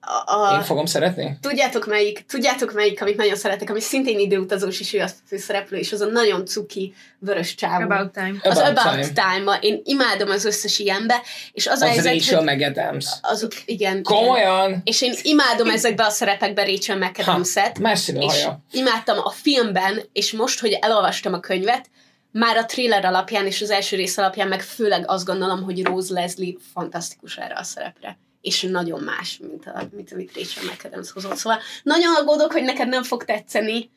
A, 0.00 0.32
a 0.34 0.54
Én 0.54 0.62
fogom 0.62 0.86
szeretni? 0.86 1.38
Tudjátok 1.40 1.86
melyik, 1.86 2.24
tudjátok 2.28 2.72
melyik, 2.72 3.02
amit 3.02 3.16
nagyon 3.16 3.36
szeretek, 3.36 3.70
ami 3.70 3.80
szintén 3.80 4.18
időutazós 4.18 4.80
is, 4.80 4.92
ő 4.92 5.00
a 5.00 5.08
főszereplő, 5.26 5.78
és 5.78 5.92
az 5.92 6.00
a 6.00 6.06
nagyon 6.06 6.46
cuki 6.46 6.94
vörös 7.18 7.54
csávó. 7.54 7.84
About 7.84 8.12
time. 8.12 8.34
az 8.42 8.58
About 8.58 8.78
About 8.78 9.12
Time. 9.12 9.34
Time. 9.36 9.58
Én 9.60 9.80
imádom 9.84 10.30
az 10.30 10.44
összes 10.44 10.78
ilyenbe, 10.78 11.22
és 11.52 11.66
az, 11.66 11.80
a 11.80 11.86
Az 11.86 11.90
helyzet, 11.92 12.12
Rachel 12.12 12.38
hogy 12.44 12.56
McAdams. 12.56 13.06
az, 13.20 13.42
igen, 13.42 13.56
igen. 13.64 14.02
Komolyan? 14.02 14.80
És 14.84 15.02
én 15.02 15.14
imádom 15.22 15.68
ezekben 15.70 16.06
a 16.06 16.10
szerepekben 16.10 16.66
Rachel 16.66 16.96
McAdams-et, 16.96 17.78
Más 17.78 18.08
és 18.08 18.42
haja. 18.42 18.60
imádtam 18.72 19.18
a 19.18 19.30
filmben, 19.30 20.02
és 20.12 20.32
most, 20.32 20.60
hogy 20.60 20.78
elolvastam 20.80 21.32
a 21.32 21.40
könyvet, 21.40 21.90
már 22.32 22.56
a 22.56 22.64
thriller 22.64 23.04
alapján 23.04 23.46
és 23.46 23.62
az 23.62 23.70
első 23.70 23.96
rész 23.96 24.18
alapján 24.18 24.48
meg 24.48 24.62
főleg 24.62 25.04
azt 25.06 25.24
gondolom, 25.24 25.62
hogy 25.62 25.84
Rose 25.84 26.12
Leslie 26.12 26.54
fantasztikus 26.72 27.36
erre 27.36 27.54
a 27.54 27.62
szerepre. 27.62 28.18
És 28.40 28.62
nagyon 28.62 29.00
más, 29.02 29.38
mint, 29.38 29.66
a, 29.66 29.88
mint 29.92 30.12
amit 30.12 30.34
Rachel 30.34 30.64
McAdams 30.64 31.10
hozott. 31.12 31.36
Szóval 31.36 31.58
nagyon 31.82 32.14
aggódok, 32.14 32.52
hogy 32.52 32.62
neked 32.62 32.88
nem 32.88 33.02
fog 33.02 33.24
tetszeni, 33.24 33.90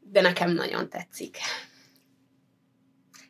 de 0.00 0.20
nekem 0.20 0.50
nagyon 0.50 0.88
tetszik. 0.88 1.36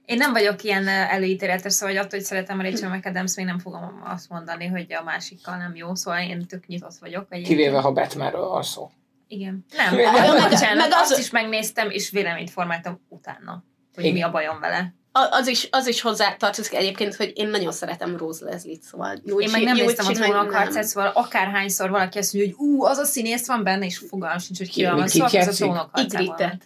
Én 0.04 0.16
nem 0.16 0.32
vagyok 0.32 0.62
ilyen 0.62 0.88
előítéletes, 0.88 1.72
szóval 1.72 1.94
hogy 1.94 2.04
attól, 2.04 2.18
hogy 2.18 2.26
szeretem 2.28 2.58
a 2.58 2.62
Rachel 2.62 2.96
McAdams, 2.96 3.34
még 3.36 3.46
nem 3.46 3.58
fogom 3.58 4.00
azt 4.04 4.28
mondani, 4.28 4.66
hogy 4.66 4.92
a 4.92 5.02
másikkal 5.02 5.56
nem 5.56 5.76
jó, 5.76 5.94
szóval 5.94 6.20
én 6.20 6.46
tök 6.46 6.66
nyitott 6.66 6.94
vagyok. 7.00 7.26
egyébként. 7.28 7.58
Kivéve, 7.58 7.80
ha 7.80 7.92
Batmanről 7.92 8.48
van 8.48 8.62
szó. 8.62 8.90
Igen. 9.28 9.64
Nem, 9.76 9.94
Meg- 9.94 10.04
meg, 10.12 10.28
meg- 10.28 10.50
bocsánat, 10.50 10.76
meg 10.76 10.92
az- 10.92 11.10
azt 11.10 11.18
is 11.18 11.30
megnéztem, 11.30 11.90
és 11.90 12.10
véleményt 12.10 12.50
formáltam 12.50 13.00
utána, 13.08 13.64
hogy 13.94 14.04
Igen. 14.04 14.16
mi 14.16 14.22
a 14.22 14.30
bajom 14.30 14.60
vele. 14.60 14.94
Az 15.12 15.46
is, 15.46 15.68
az 15.70 15.86
is 15.86 16.00
hozzá 16.00 16.34
tartozik 16.36 16.74
egyébként, 16.74 17.14
hogy 17.14 17.32
én 17.34 17.48
nagyon 17.48 17.72
szeretem 17.72 18.16
Rose 18.16 18.44
Leslie-t, 18.44 18.82
szóval 18.82 19.20
jó, 19.24 19.40
Én 19.40 19.50
meg 19.50 19.62
nem 19.62 19.76
jó, 19.76 19.84
néztem 19.86 20.06
a 20.06 20.08
csinálj- 20.12 20.30
trónok 20.32 20.50
nem. 20.52 20.62
harcát, 20.62 20.84
szóval 20.84 21.10
akárhányszor 21.14 21.90
valaki 21.90 22.18
azt 22.18 22.32
mondja, 22.32 22.54
hogy 22.56 22.66
ú, 22.68 22.84
az 22.84 22.98
a 22.98 23.04
színész 23.04 23.46
van 23.46 23.62
benne, 23.64 23.84
és 23.86 23.98
fogalmam 23.98 24.38
sincs, 24.38 24.58
hogy 24.58 24.68
Ki- 24.70 24.74
ki 24.80 24.84
van, 24.86 25.02
ki 25.04 25.08
szóval 25.08 25.26
az 25.26 25.34
a 25.34 25.36
játszik? 25.36 25.54
trónok 25.64 25.88
harcában. 25.92 26.22
Igritet. 26.26 26.62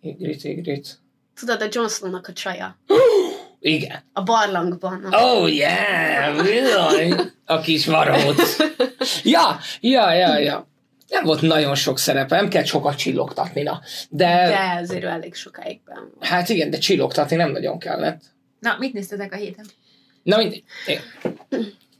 Igrit, 0.00 0.44
igrit. 0.44 0.98
Tudod, 1.40 1.62
a 1.62 1.66
Jon 1.70 1.88
Snow-nak 1.88 2.28
a 2.28 2.32
csaja. 2.32 2.78
Igen. 3.60 4.02
A 4.12 4.22
barlangban. 4.22 5.06
Oh 5.10 5.54
yeah, 5.54 6.42
bizony. 6.42 7.32
A 7.46 7.60
kis 7.60 7.86
varóc. 7.86 8.56
ja, 9.22 9.58
ja, 9.80 10.12
ja, 10.12 10.38
ja. 10.38 10.68
Nem 11.08 11.24
volt 11.24 11.40
nagyon 11.40 11.74
sok 11.74 11.98
szerepe, 11.98 12.36
nem 12.36 12.48
kell 12.48 12.64
sokat 12.64 12.96
csillogtatni, 12.96 13.62
na. 13.62 13.80
De, 14.10 14.26
De 14.48 14.78
azért 14.82 15.04
elég 15.04 15.34
sokáig 15.34 15.80
benn 15.84 15.96
van. 15.96 16.28
hát 16.28 16.48
igen, 16.48 16.70
de 16.70 16.78
csillogtatni 16.78 17.36
nem 17.36 17.50
nagyon 17.50 17.78
kellett. 17.78 18.22
Na, 18.60 18.76
mit 18.78 18.92
néztetek 18.92 19.32
a 19.32 19.36
héten? 19.36 19.64
Na, 20.22 20.36
mindegy. 20.36 20.62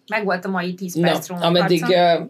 Meg 0.06 0.24
volt 0.24 0.44
a 0.44 0.48
mai 0.48 0.74
10 0.74 0.94
Na, 0.94 1.10
perc 1.10 1.26
róma 1.28 1.40
ameddig 1.44 1.84
harca. 1.84 2.18
uh, 2.20 2.28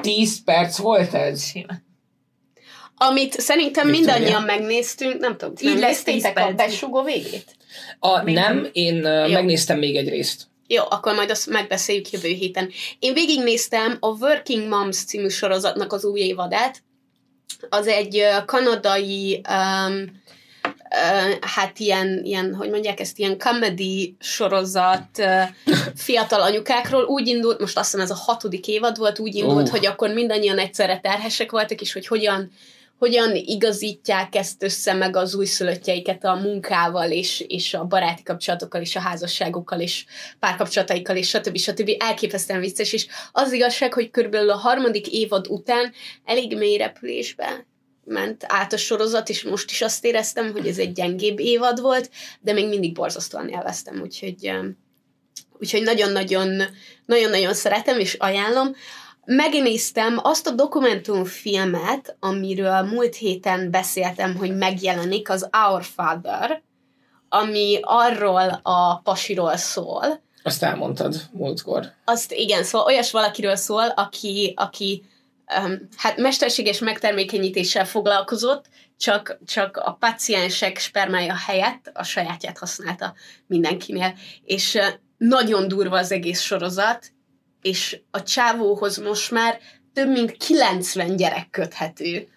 10 0.00 0.44
perc 0.44 0.76
volt 0.78 1.14
ez? 1.14 1.44
Simán. 1.44 1.86
Amit 3.00 3.32
szerintem 3.40 3.86
Victoria. 3.86 4.12
mindannyian 4.14 4.42
megnéztünk, 4.42 5.18
nem 5.20 5.36
tudom, 5.36 5.54
Így 5.60 5.68
nem 5.68 5.78
lesz 5.78 6.04
néztétek 6.04 6.34
10 6.34 6.42
a 6.42 6.46
perc. 6.46 6.56
besugó 6.56 7.02
végét? 7.02 7.56
A, 7.98 8.22
Még 8.22 8.34
nem, 8.34 8.68
én 8.72 8.96
uh, 9.04 9.32
megnéztem 9.32 9.78
még 9.78 9.96
egy 9.96 10.08
részt. 10.08 10.46
Jó, 10.70 10.82
akkor 10.88 11.14
majd 11.14 11.30
azt 11.30 11.46
megbeszéljük 11.46 12.10
jövő 12.10 12.28
héten. 12.28 12.70
Én 12.98 13.14
végignéztem 13.14 13.96
a 14.00 14.06
Working 14.06 14.68
Moms 14.68 15.04
című 15.04 15.28
sorozatnak 15.28 15.92
az 15.92 16.04
új 16.04 16.20
évadát. 16.20 16.82
Az 17.68 17.86
egy 17.86 18.22
kanadai, 18.46 19.40
um, 19.48 20.22
uh, 20.62 21.38
hát 21.40 21.78
ilyen, 21.78 22.20
ilyen, 22.24 22.54
hogy 22.54 22.70
mondják 22.70 23.00
ezt, 23.00 23.18
ilyen 23.18 23.38
comedy 23.38 24.16
sorozat 24.20 25.18
uh, 25.18 25.42
fiatal 26.06 26.42
anyukákról. 26.42 27.04
Úgy 27.04 27.26
indult, 27.26 27.60
most 27.60 27.78
azt 27.78 27.90
hiszem 27.90 28.04
ez 28.04 28.10
a 28.10 28.22
hatodik 28.24 28.68
évad 28.68 28.98
volt, 28.98 29.18
úgy 29.18 29.34
indult, 29.34 29.68
Ó. 29.68 29.70
hogy 29.70 29.86
akkor 29.86 30.10
mindannyian 30.10 30.58
egyszerre 30.58 31.00
terhesek 31.00 31.50
voltak, 31.50 31.80
és 31.80 31.92
hogy 31.92 32.06
hogyan 32.06 32.50
hogyan 32.98 33.34
igazítják 33.34 34.34
ezt 34.34 34.62
össze 34.62 34.92
meg 34.92 35.16
az 35.16 35.34
újszülöttjeiket 35.34 36.24
a 36.24 36.34
munkával, 36.34 37.10
és, 37.10 37.44
és 37.48 37.74
a 37.74 37.84
baráti 37.84 38.22
kapcsolatokkal, 38.22 38.80
és 38.80 38.96
a 38.96 39.00
házasságukkal, 39.00 39.80
és 39.80 40.04
párkapcsolataikkal, 40.38 41.16
és 41.16 41.28
stb. 41.28 41.56
stb. 41.56 41.90
Elképesztően 41.98 42.60
vicces, 42.60 42.92
és 42.92 43.06
az 43.32 43.52
igazság, 43.52 43.92
hogy 43.92 44.10
körülbelül 44.10 44.50
a 44.50 44.56
harmadik 44.56 45.12
évad 45.12 45.46
után 45.48 45.92
elég 46.24 46.56
mély 46.56 46.76
repülésbe 46.76 47.66
ment 48.04 48.44
át 48.46 48.72
a 48.72 48.76
sorozat, 48.76 49.28
és 49.28 49.42
most 49.42 49.70
is 49.70 49.82
azt 49.82 50.04
éreztem, 50.04 50.52
hogy 50.52 50.66
ez 50.66 50.78
egy 50.78 50.92
gyengébb 50.92 51.40
évad 51.40 51.80
volt, 51.80 52.10
de 52.40 52.52
még 52.52 52.68
mindig 52.68 52.92
borzasztóan 52.92 53.48
élveztem, 53.48 54.00
úgyhogy, 54.00 54.50
úgyhogy 55.58 55.82
nagyon-nagyon 55.82 56.62
nagyon-nagyon 57.06 57.54
szeretem, 57.54 57.98
és 57.98 58.14
ajánlom. 58.14 58.74
Megnéztem 59.30 60.18
azt 60.22 60.46
a 60.46 60.50
dokumentumfilmet, 60.50 62.16
amiről 62.20 62.82
múlt 62.82 63.14
héten 63.14 63.70
beszéltem, 63.70 64.36
hogy 64.36 64.56
megjelenik, 64.56 65.30
az 65.30 65.48
Our 65.66 65.84
Father, 65.84 66.62
ami 67.28 67.78
arról 67.82 68.60
a 68.62 69.00
pasiról 69.00 69.56
szól, 69.56 70.22
Azt 70.42 70.62
elmondtad 70.62 71.22
múltkor. 71.32 71.92
azt 72.04 72.32
igen, 72.32 72.64
szóval 72.64 72.86
olyas 72.86 73.10
valakiről 73.10 73.56
szól, 73.56 73.88
aki, 73.88 74.52
aki 74.56 75.04
um, 75.64 75.88
hát 75.96 76.16
mesterséges 76.16 76.78
megtermékenyítéssel 76.78 77.86
foglalkozott, 77.86 78.64
csak, 78.96 79.38
csak 79.46 79.76
a 79.76 79.92
paciensek 79.92 80.78
spermája 80.78 81.34
helyett 81.46 81.90
a 81.94 82.02
sajátját 82.02 82.58
használta 82.58 83.14
mindenkinél. 83.46 84.14
És 84.44 84.74
uh, 84.74 84.84
nagyon 85.16 85.68
durva 85.68 85.98
az 85.98 86.12
egész 86.12 86.40
sorozat, 86.40 87.12
és 87.68 88.00
a 88.10 88.22
csávóhoz 88.22 88.96
most 88.96 89.30
már 89.30 89.58
több 89.92 90.08
mint 90.08 90.36
90 90.36 91.16
gyerek 91.16 91.50
köthető. 91.50 92.28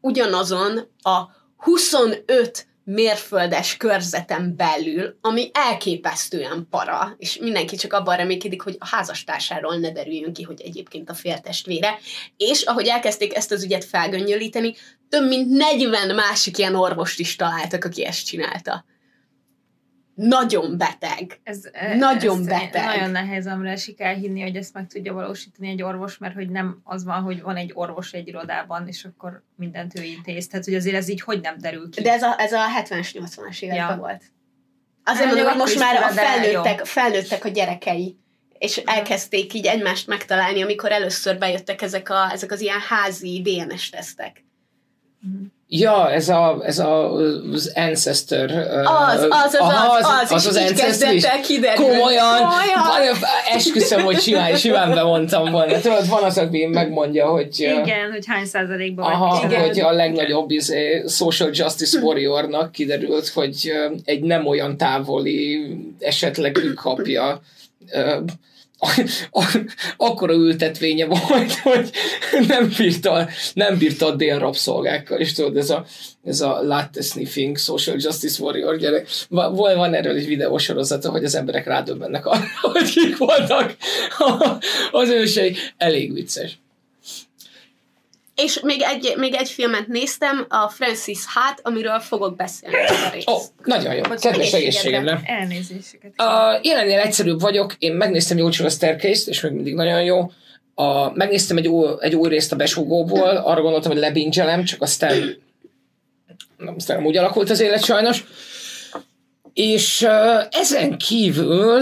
Ugyanazon 0.00 0.78
a 1.02 1.22
25 1.56 2.66
mérföldes 2.84 3.76
körzeten 3.76 4.56
belül, 4.56 5.18
ami 5.20 5.50
elképesztően 5.52 6.66
para, 6.70 7.14
és 7.18 7.38
mindenki 7.38 7.76
csak 7.76 7.92
abban 7.92 8.16
reménykedik, 8.16 8.62
hogy 8.62 8.76
a 8.78 8.86
házastársáról 8.86 9.76
ne 9.76 9.92
derüljön 9.92 10.32
ki, 10.32 10.42
hogy 10.42 10.60
egyébként 10.60 11.10
a 11.10 11.14
féltestvére. 11.14 11.98
És 12.36 12.62
ahogy 12.62 12.86
elkezdték 12.86 13.36
ezt 13.36 13.52
az 13.52 13.64
ügyet 13.64 13.84
felgöngyölíteni, 13.84 14.74
több 15.08 15.28
mint 15.28 15.48
40 15.48 16.14
másik 16.14 16.58
ilyen 16.58 16.74
orvost 16.74 17.18
is 17.18 17.36
találtak, 17.36 17.84
aki 17.84 18.04
ezt 18.04 18.26
csinálta. 18.26 18.84
Nagyon 20.28 20.78
beteg. 20.78 21.40
Ez, 21.42 21.70
Nagyon 21.98 22.38
ezt 22.38 22.48
beteg. 22.48 22.84
Nagyon 22.84 23.10
nehéz 23.10 23.46
amire 23.46 23.70
esik 23.70 24.00
elhinni, 24.00 24.42
hogy 24.42 24.56
ezt 24.56 24.74
meg 24.74 24.86
tudja 24.86 25.12
valósítani 25.12 25.68
egy 25.68 25.82
orvos, 25.82 26.18
mert 26.18 26.34
hogy 26.34 26.48
nem 26.48 26.80
az 26.84 27.04
van, 27.04 27.22
hogy 27.22 27.42
van 27.42 27.56
egy 27.56 27.70
orvos 27.74 28.12
egy 28.12 28.28
irodában, 28.28 28.88
és 28.88 29.04
akkor 29.04 29.42
mindent 29.56 29.98
ő 29.98 30.02
intéz. 30.02 30.48
Tehát, 30.48 30.64
hogy 30.64 30.74
azért 30.74 30.96
ez 30.96 31.08
így 31.08 31.20
hogy 31.20 31.40
nem 31.40 31.58
derül 31.58 31.90
ki. 31.90 32.02
De 32.02 32.12
ez 32.12 32.22
a, 32.22 32.34
ez 32.38 32.52
a 32.52 32.60
70-es, 32.82 33.10
80-as 33.12 33.62
években 33.62 33.88
Ja. 33.88 33.96
volt. 33.96 34.22
Azért 35.04 35.26
mondom, 35.26 35.46
hogy 35.46 35.56
most 35.56 35.78
már 35.78 36.02
a 36.02 36.08
felnőttek, 36.08 36.84
felnőttek 36.84 37.44
a 37.44 37.48
gyerekei, 37.48 38.18
és 38.58 38.76
elkezdték 38.76 39.54
így 39.54 39.66
egymást 39.66 40.06
megtalálni, 40.06 40.62
amikor 40.62 40.92
először 40.92 41.38
bejöttek 41.38 41.82
ezek, 41.82 42.10
a, 42.10 42.30
ezek 42.32 42.52
az 42.52 42.60
ilyen 42.60 42.80
házi 42.88 43.42
DNS-tesztek. 43.42 44.44
Ja, 45.72 46.10
ez, 46.10 46.28
a, 46.28 46.58
ez 46.62 46.78
a, 46.78 47.12
az 47.52 47.72
Ancestor. 47.74 48.50
Az, 48.50 49.14
az, 49.14 49.26
az, 49.28 49.54
aha, 49.54 49.96
az, 49.96 50.04
az, 50.04 50.32
az, 50.32 50.46
az 50.46 50.58
így 50.58 50.68
Ancestor 50.68 51.14
is. 51.14 51.24
kiderülni. 51.46 51.92
Komolyan, 51.92 52.36
Komolyan. 52.36 53.16
Esküszöm, 53.54 54.00
hogy 54.02 54.20
simán, 54.20 54.56
simán 54.64 54.90
bemondtam 54.90 55.50
volna. 55.50 55.80
Tudod, 55.80 56.08
van 56.08 56.22
az, 56.22 56.38
aki 56.38 56.66
megmondja, 56.66 57.26
hogy... 57.26 57.58
Igen, 57.60 58.10
hogy 58.10 58.26
hány 58.26 58.44
százalékban 58.44 59.12
Aha, 59.12 59.40
vagy. 59.40 59.50
Igen. 59.50 59.66
hogy 59.66 59.80
a 59.80 59.92
legnagyobb 59.92 60.50
izé, 60.50 61.04
social 61.08 61.50
justice 61.52 61.98
warriornak 61.98 62.72
kiderült, 62.72 63.28
hogy 63.28 63.72
egy 64.04 64.22
nem 64.22 64.46
olyan 64.46 64.76
távoli 64.76 65.76
esetleg 65.98 66.56
ő 66.56 66.72
kapja 66.74 67.40
akkora 69.96 70.32
ültetvénye 70.32 71.06
volt, 71.06 71.52
hogy 71.62 71.90
nem 72.46 72.72
bírta, 72.76 73.28
nem 73.54 73.78
bírta 73.78 74.06
a 74.06 74.14
dél 74.14 74.38
rabszolgákkal, 74.38 75.18
és 75.18 75.32
tudod, 75.32 75.56
ez 75.56 75.70
a, 75.70 75.84
ez 76.24 76.40
a 76.40 76.62
latte 76.62 77.02
sniffing 77.02 77.58
social 77.58 77.96
justice 77.98 78.42
warrior 78.42 78.76
gyerek. 78.76 79.08
Va- 79.28 79.56
Van, 79.56 79.76
van 79.76 79.94
erről 79.94 80.16
egy 80.16 80.26
videósorozata, 80.26 81.10
hogy 81.10 81.24
az 81.24 81.34
emberek 81.34 81.66
rádöbbennek 81.66 82.26
arra, 82.26 82.44
hogy 82.60 82.90
kik 82.90 83.16
voltak 83.16 83.76
az 84.90 85.08
ősei. 85.08 85.56
Elég 85.76 86.12
vicces. 86.12 86.58
És 88.42 88.60
még 88.62 88.82
egy, 88.82 89.14
még 89.16 89.34
egy 89.34 89.48
filmet 89.48 89.86
néztem, 89.86 90.46
a 90.48 90.68
Francis 90.68 91.18
Hát, 91.26 91.60
amiről 91.62 91.98
fogok 91.98 92.36
beszélni. 92.36 92.76
Ó, 93.26 93.32
oh, 93.32 93.40
nagyon 93.64 93.94
jó. 93.94 94.02
Bocs, 94.02 94.20
Kedves 94.20 94.52
egészségedre. 94.52 95.20
Elnézéseket. 95.24 96.20
A 96.20 96.60
jelennél 96.62 96.98
egyszerűbb 96.98 97.40
vagyok, 97.40 97.74
én 97.78 97.92
megnéztem 97.92 98.38
Jócsul 98.38 98.66
a 98.66 98.70
Staircase-t, 98.70 99.28
és 99.28 99.40
még 99.40 99.52
mindig 99.52 99.74
nagyon 99.74 100.02
jó. 100.02 100.30
A, 100.74 101.10
megnéztem 101.14 101.56
egy 101.56 101.68
új, 101.68 101.88
egy 101.98 102.14
új 102.14 102.28
részt 102.28 102.52
a 102.52 102.56
besúgóból, 102.56 103.28
arra 103.28 103.60
gondoltam, 103.60 103.92
hogy 103.92 104.00
lebingselem, 104.00 104.64
csak 104.64 104.82
aztán 104.82 105.36
nem, 106.56 106.74
aztán 106.76 106.96
nem 106.96 107.06
úgy 107.06 107.16
alakult 107.16 107.50
az 107.50 107.60
élet 107.60 107.84
sajnos. 107.84 108.24
És 109.52 110.02
uh, 110.02 110.44
ezen 110.50 110.98
kívül 110.98 111.80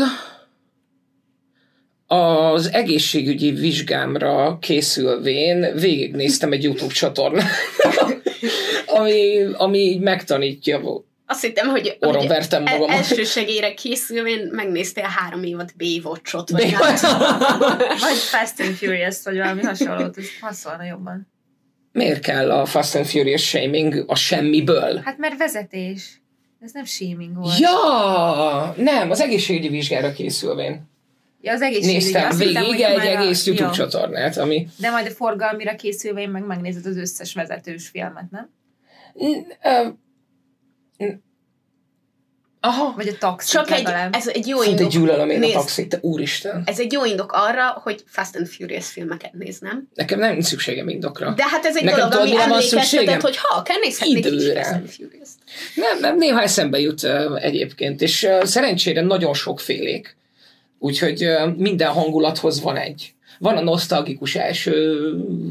az 2.11 2.73
egészségügyi 2.73 3.51
vizsgámra 3.51 4.59
készülvén 4.61 5.75
végignéztem 5.75 6.53
egy 6.53 6.63
YouTube 6.63 6.93
csatornát, 6.93 7.51
ami, 8.99 9.45
ami 9.53 9.79
így 9.79 10.01
megtanítja 10.01 10.81
Azt 11.27 11.43
hittem, 11.45 11.69
hogy, 11.69 11.97
Orron 12.01 12.19
hogy 12.19 12.29
vertem 12.29 12.67
el- 12.67 12.79
magam. 12.79 12.95
elsősegére 12.97 13.75
készülvén 13.75 14.49
megnéztél 14.53 15.07
három 15.17 15.43
évad 15.43 15.71
Baywatch-ot, 15.77 16.51
vagy 16.51 16.71
nem 16.71 16.81
Vagy 17.79 18.17
Fast 18.17 18.61
and 18.61 18.75
Furious, 18.75 19.17
vagy 19.25 19.37
valami 19.37 19.63
hasonlót, 19.63 20.19
ez 20.19 20.27
passzolna 20.41 20.85
jobban. 20.85 21.33
Miért 21.93 22.21
kell 22.21 22.51
a 22.51 22.65
Fast 22.67 22.95
and 22.95 23.07
Furious 23.07 23.49
shaming 23.49 24.05
a 24.07 24.15
semmiből? 24.15 25.01
Hát 25.05 25.19
mert 25.19 25.39
vezetés. 25.39 26.21
Ez 26.61 26.73
nem 26.73 26.85
shaming 26.85 27.37
volt. 27.37 27.59
Ja, 27.59 28.75
nem, 28.77 29.11
az 29.11 29.21
egészségügyi 29.21 29.69
vizsgára 29.69 30.13
készülvén. 30.13 30.97
Ja 31.41 31.53
az 31.53 31.61
egészségügy. 31.63 31.93
Néztem 31.93 32.29
Azt 32.29 32.43
hittem, 32.43 32.63
végig 32.63 32.85
hogy 32.85 32.91
egy 32.93 32.97
már 32.97 33.07
a- 33.17 33.21
egész 33.21 33.47
YouTube 33.47 33.67
jó. 33.69 33.73
csatornát, 33.75 34.37
ami... 34.37 34.67
De 34.77 34.91
majd 34.91 35.07
a 35.07 35.11
forgalmira 35.11 35.75
készülve 35.75 36.21
én 36.21 36.29
meg 36.31 36.47
megnézed 36.47 36.87
az 36.87 36.97
összes 36.97 37.35
vezetős 37.35 37.89
filmet, 37.89 38.31
nem? 38.31 38.51
Aha, 42.61 42.93
Vagy 42.97 43.09
a 43.09 43.19
taxit 43.19 43.51
Csak 43.51 43.71
egy, 43.71 43.89
ez 44.11 44.29
egy 44.29 44.47
jó 44.47 44.61
szinte 44.61 44.77
indok. 44.83 44.93
gyűlölöm 44.93 45.31
én 45.31 45.37
a 45.37 45.41
Nézd. 45.41 45.53
taxit, 45.55 45.89
te 45.89 45.99
úristen. 46.01 46.63
Ez 46.67 46.79
egy 46.81 46.93
jó 46.93 47.05
indok 47.05 47.33
arra, 47.33 47.81
hogy 47.83 48.03
Fast 48.07 48.37
and 48.37 48.47
Furious 48.47 48.87
filmeket 48.91 49.33
néznem. 49.33 49.89
Nekem 49.95 50.19
nem 50.19 50.33
nincs 50.33 50.45
szükségem 50.45 50.89
indokra. 50.89 51.33
De 51.37 51.45
hát 51.49 51.65
ez 51.65 51.77
egy 51.77 51.85
Nekem 51.85 51.99
dolog, 51.99 52.13
tudod, 52.13 52.29
ami 52.29 52.53
emlékeztetett, 52.53 53.21
hogy 53.21 53.37
ha, 53.37 53.59
akár 53.59 53.79
nézhetnék 53.81 54.17
Időre. 54.27 54.63
Fast 54.63 54.75
and 54.75 54.89
Furious. 54.89 55.29
Nem, 55.75 55.99
nem, 56.01 56.17
néha 56.17 56.43
eszembe 56.43 56.79
jut 56.79 57.03
uh, 57.03 57.45
egyébként, 57.45 58.01
és 58.03 58.23
uh, 58.23 58.45
szerencsére 58.45 59.01
nagyon 59.01 59.35
sokfélék. 59.35 60.17
Úgyhogy 60.79 61.29
minden 61.57 61.93
hangulathoz 61.93 62.61
van 62.61 62.77
egy. 62.77 63.15
Van 63.39 63.57
a 63.57 63.63
nosztalgikus 63.63 64.35
első 64.35 64.97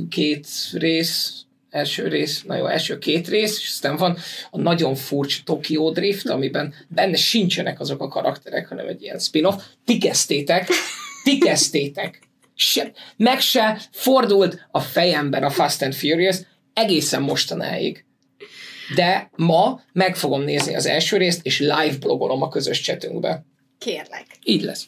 két 0.10 0.48
rész, 0.74 1.46
első 1.69 2.07
rész, 2.07 2.43
na 2.43 2.55
jó, 2.55 2.65
első 2.65 2.98
két 2.98 3.27
rész, 3.27 3.60
és 3.60 3.67
aztán 3.67 3.96
van 3.96 4.17
a 4.51 4.57
nagyon 4.57 4.96
furcsa 4.96 5.41
Tokyo 5.43 5.91
Drift, 5.91 6.29
amiben 6.29 6.74
benne 6.88 7.15
sincsenek 7.15 7.79
azok 7.79 8.01
a 8.01 8.07
karakterek, 8.07 8.67
hanem 8.67 8.88
egy 8.88 9.01
ilyen 9.01 9.19
spin-off. 9.19 9.63
Ti 9.86 9.98
kezdtétek, 9.98 10.67
Ti 11.24 11.38
kezdtétek. 11.38 12.19
Se, 12.55 12.91
meg 13.17 13.39
se 13.39 13.81
fordult 13.91 14.67
a 14.72 14.79
fejemben 14.79 15.43
a 15.43 15.50
Fast 15.50 15.81
and 15.81 15.93
Furious 15.93 16.38
egészen 16.74 17.22
mostanáig. 17.22 18.05
De 18.96 19.29
ma 19.36 19.81
meg 19.93 20.15
fogom 20.15 20.41
nézni 20.41 20.75
az 20.75 20.86
első 20.86 21.17
részt, 21.17 21.46
és 21.46 21.60
live 21.60 21.98
blogolom 22.00 22.41
a 22.41 22.50
közös 22.50 22.81
chatünkbe. 22.81 23.46
Kérlek. 23.77 24.25
Így 24.43 24.62
lesz. 24.62 24.88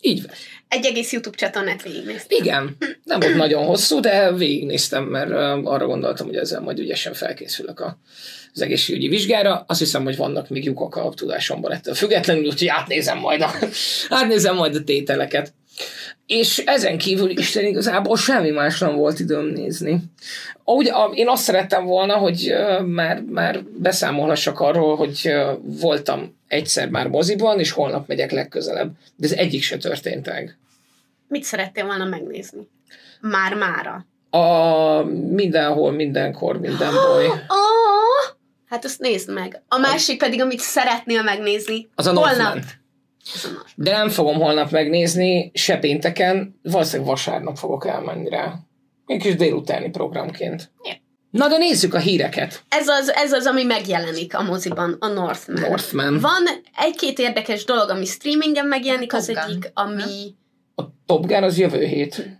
Így 0.00 0.22
lesz. 0.26 0.38
Egy 0.68 0.84
egész 0.84 1.12
YouTube 1.12 1.36
csatornát 1.36 1.82
végignéztem. 1.82 2.38
Igen, 2.38 2.76
nem 3.04 3.20
volt 3.20 3.36
nagyon 3.46 3.64
hosszú, 3.64 4.00
de 4.00 4.32
végignéztem, 4.32 5.04
mert 5.04 5.30
arra 5.64 5.86
gondoltam, 5.86 6.26
hogy 6.26 6.36
ezzel 6.36 6.60
majd 6.60 6.78
ügyesen 6.78 7.14
felkészülök 7.14 7.80
a, 7.80 7.98
az 8.54 8.60
egészségügyi 8.60 9.08
vizsgára. 9.08 9.64
Azt 9.66 9.78
hiszem, 9.78 10.04
hogy 10.04 10.16
vannak 10.16 10.48
még 10.48 10.64
lyukak 10.64 10.96
a 10.96 11.12
tudásomban 11.14 11.72
ettől 11.72 11.94
függetlenül, 11.94 12.46
úgyhogy 12.46 12.68
átnézem 12.68 13.18
majd 13.18 13.40
a, 13.40 13.50
átnézem 14.08 14.56
majd 14.56 14.74
a 14.74 14.84
tételeket. 14.84 15.52
És 16.26 16.58
ezen 16.58 16.98
kívül 16.98 17.30
Isten 17.30 17.64
igazából 17.64 18.16
semmi 18.16 18.50
más 18.50 18.78
nem 18.78 18.96
volt 18.96 19.20
időm 19.20 19.44
nézni. 19.44 20.02
Úgy, 20.64 20.88
a, 20.88 21.10
én 21.14 21.28
azt 21.28 21.42
szerettem 21.42 21.84
volna, 21.84 22.14
hogy 22.14 22.52
uh, 22.52 22.86
már, 22.86 23.22
már 23.22 23.62
beszámolhassak 23.64 24.60
arról, 24.60 24.96
hogy 24.96 25.20
uh, 25.24 25.58
voltam 25.62 26.36
egyszer 26.48 26.88
már 26.88 27.08
moziban, 27.08 27.58
és 27.58 27.70
holnap 27.70 28.08
megyek 28.08 28.30
legközelebb. 28.30 28.92
De 29.16 29.26
ez 29.26 29.32
egyik 29.32 29.62
se 29.62 29.76
történt 29.76 30.26
meg. 30.26 30.58
Mit 31.28 31.44
szerettél 31.44 31.84
volna 31.84 32.04
megnézni? 32.04 32.68
Már-mára. 33.20 34.06
A 34.30 35.02
mindenhol, 35.30 35.92
mindenkor, 35.92 36.60
minden 36.60 36.92
boly. 37.06 37.26
Oh, 37.26 38.36
hát 38.68 38.84
azt 38.84 39.00
nézd 39.00 39.32
meg. 39.32 39.62
A 39.68 39.78
másik 39.78 40.18
pedig, 40.18 40.40
amit 40.40 40.60
szeretnél 40.60 41.22
megnézni. 41.22 41.88
Az 41.94 42.06
a 42.06 42.12
holnap. 42.12 42.36
Northman. 42.36 42.64
De 43.74 43.90
nem 43.90 44.08
fogom 44.08 44.36
holnap 44.36 44.70
megnézni, 44.70 45.50
se 45.54 45.78
pénteken, 45.78 46.60
valószínűleg 46.62 47.08
vasárnap 47.10 47.56
fogok 47.56 47.86
elmenni 47.86 48.28
rá. 48.28 48.54
Egy 49.06 49.20
kis 49.20 49.34
délutáni 49.34 49.90
programként. 49.90 50.72
Na 51.30 51.48
de 51.48 51.56
nézzük 51.56 51.94
a 51.94 51.98
híreket. 51.98 52.62
Ez 52.68 52.88
az, 52.88 53.12
ez 53.12 53.32
az, 53.32 53.46
ami 53.46 53.62
megjelenik 53.62 54.36
a 54.36 54.42
moziban, 54.42 54.96
a 55.00 55.06
Northman. 55.06 55.60
Northman. 55.60 56.20
Van 56.20 56.42
egy-két 56.76 57.18
érdekes 57.18 57.64
dolog, 57.64 57.90
ami 57.90 58.04
streamingen 58.04 58.66
megjelenik, 58.66 59.14
az 59.14 59.28
egyik, 59.28 59.70
ami... 59.74 60.34
A 60.74 60.82
Top 61.06 61.26
Gun 61.26 61.42
az 61.42 61.58
jövő 61.58 61.84
hét. 61.84 62.38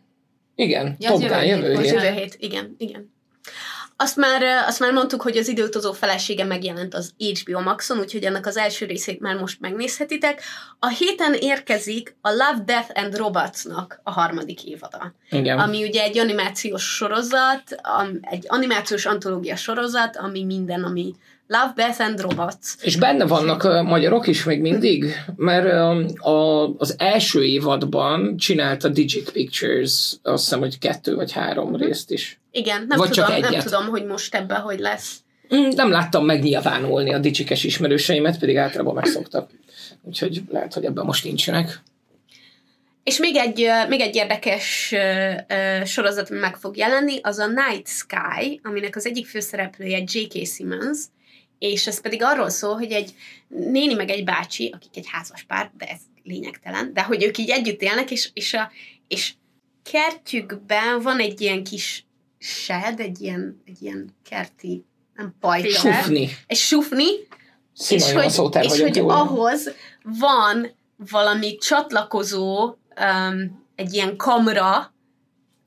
Igen, 0.55 0.97
Ja, 0.99 1.13
az 1.13 1.21
Top 1.21 1.29
Gun 1.29 1.45
jövő 1.45 1.73
jövő 1.73 1.99
hét, 1.99 2.19
hét, 2.19 2.37
igen, 2.39 2.75
igen. 2.79 3.13
Azt 4.03 4.17
már, 4.17 4.43
azt 4.43 4.81
már 4.81 4.93
mondtuk, 4.93 5.23
hogy 5.23 5.37
az 5.37 5.49
időutazó 5.49 5.93
felesége 5.93 6.45
megjelent 6.45 6.95
az 6.95 7.15
HBO 7.19 7.61
Maxon, 7.61 7.99
úgyhogy 7.99 8.25
ennek 8.25 8.47
az 8.47 8.57
első 8.57 8.87
részét 8.87 9.21
már 9.21 9.37
most 9.37 9.61
megnézhetitek. 9.61 10.43
A 10.79 10.89
héten 10.89 11.35
érkezik 11.35 12.17
a 12.21 12.31
Love, 12.31 12.63
Death 12.65 12.91
and 12.95 13.17
Robotsnak 13.17 14.01
a 14.03 14.11
harmadik 14.11 14.65
évada, 14.65 15.15
Igen. 15.31 15.59
ami 15.59 15.85
ugye 15.85 16.03
egy 16.03 16.19
animációs 16.19 16.83
sorozat, 16.83 17.81
egy 18.21 18.45
animációs 18.49 19.07
antológia 19.07 19.57
sorozat, 19.57 20.17
ami 20.17 20.45
minden, 20.45 20.85
ami 20.85 21.15
Love, 21.53 21.73
Death 21.75 22.01
and 22.01 22.21
Robots. 22.21 22.75
És 22.83 22.97
benne 22.97 23.27
vannak 23.27 23.65
uh, 23.65 23.83
magyarok 23.83 24.27
is 24.27 24.45
még 24.45 24.61
mindig, 24.61 25.15
mert 25.37 25.65
uh, 25.65 26.29
a, 26.33 26.69
az 26.79 26.95
első 26.99 27.45
évadban 27.45 28.37
csinálta 28.37 28.89
Digic 28.89 29.33
Pictures, 29.33 30.17
azt 30.23 30.43
hiszem, 30.45 30.59
hogy 30.59 30.79
kettő 30.79 31.15
vagy 31.15 31.33
három 31.33 31.77
részt 31.77 32.11
is. 32.11 32.41
Igen, 32.51 32.85
nem, 32.89 32.99
Vagy 32.99 33.11
csak 33.11 33.25
tudom, 33.27 33.41
nem 33.41 33.53
egyet. 33.53 33.65
tudom, 33.65 33.87
hogy 33.87 34.05
most 34.05 34.35
ebben 34.35 34.61
hogy 34.61 34.79
lesz. 34.79 35.17
Mm, 35.55 35.69
Nem 35.69 35.91
láttam 35.91 36.25
megnyilvánulni 36.25 37.15
a 37.15 37.19
dicsikes 37.19 37.65
ismerőseimet, 37.65 38.39
pedig 38.39 38.57
általában 38.57 38.95
megszoktak. 38.95 39.51
Úgyhogy 40.03 40.43
lehet, 40.49 40.75
hogy 40.75 40.85
ebben 40.85 41.05
most 41.05 41.25
nincsenek. 41.25 41.83
És 43.03 43.19
még 43.19 43.37
egy, 43.37 43.67
még 43.89 44.01
egy 44.01 44.15
érdekes 44.15 44.93
ö, 44.93 45.85
sorozat, 45.85 46.31
meg 46.31 46.57
fog 46.57 46.77
jelenni, 46.77 47.19
az 47.23 47.39
a 47.39 47.47
Night 47.47 47.89
Sky, 47.89 48.61
aminek 48.63 48.97
az 48.97 49.07
egyik 49.07 49.27
főszereplője 49.27 49.99
J.K. 49.99 50.47
Simmons, 50.47 50.99
és 51.61 51.87
ez 51.87 52.01
pedig 52.01 52.23
arról 52.23 52.51
szól, 52.51 52.75
hogy 52.75 52.93
egy 52.93 53.15
néni 53.49 53.95
meg 53.95 54.11
egy 54.11 54.25
bácsi, 54.25 54.71
akik 54.75 54.97
egy 54.97 55.07
házas 55.09 55.43
pár, 55.43 55.71
de 55.77 55.87
ez 55.87 56.01
lényegtelen, 56.25 56.93
de 56.93 57.03
hogy 57.03 57.23
ők 57.25 57.39
így 57.39 57.51
együtt 57.51 57.83
élnek, 57.83 58.11
és, 58.11 58.31
és, 58.35 58.55
a, 58.55 58.71
és 59.09 59.35
kertjükben 59.83 61.01
van 61.01 61.19
egy 61.19 61.41
ilyen 61.41 61.65
kis 61.65 62.07
shed, 62.39 63.01
egy 63.01 63.21
ilyen, 63.21 63.63
egy 63.67 63.83
ilyen 63.83 64.17
kerti, 64.29 64.85
nem 65.15 65.35
pajta, 65.41 65.69
Sufni. 65.69 66.29
egy 66.47 66.57
sufni, 66.57 67.07
és 67.07 67.29
Szinonim 67.73 68.17
a 68.17 68.21
hogy, 68.23 68.31
szótár 68.31 68.65
és 68.65 68.81
hogy 68.81 68.97
jól. 68.97 69.11
ahhoz 69.11 69.71
van 70.03 70.71
valami 71.11 71.57
csatlakozó, 71.57 72.65
um, 72.65 73.65
egy 73.75 73.95
ilyen 73.95 74.17
kamra, 74.17 74.95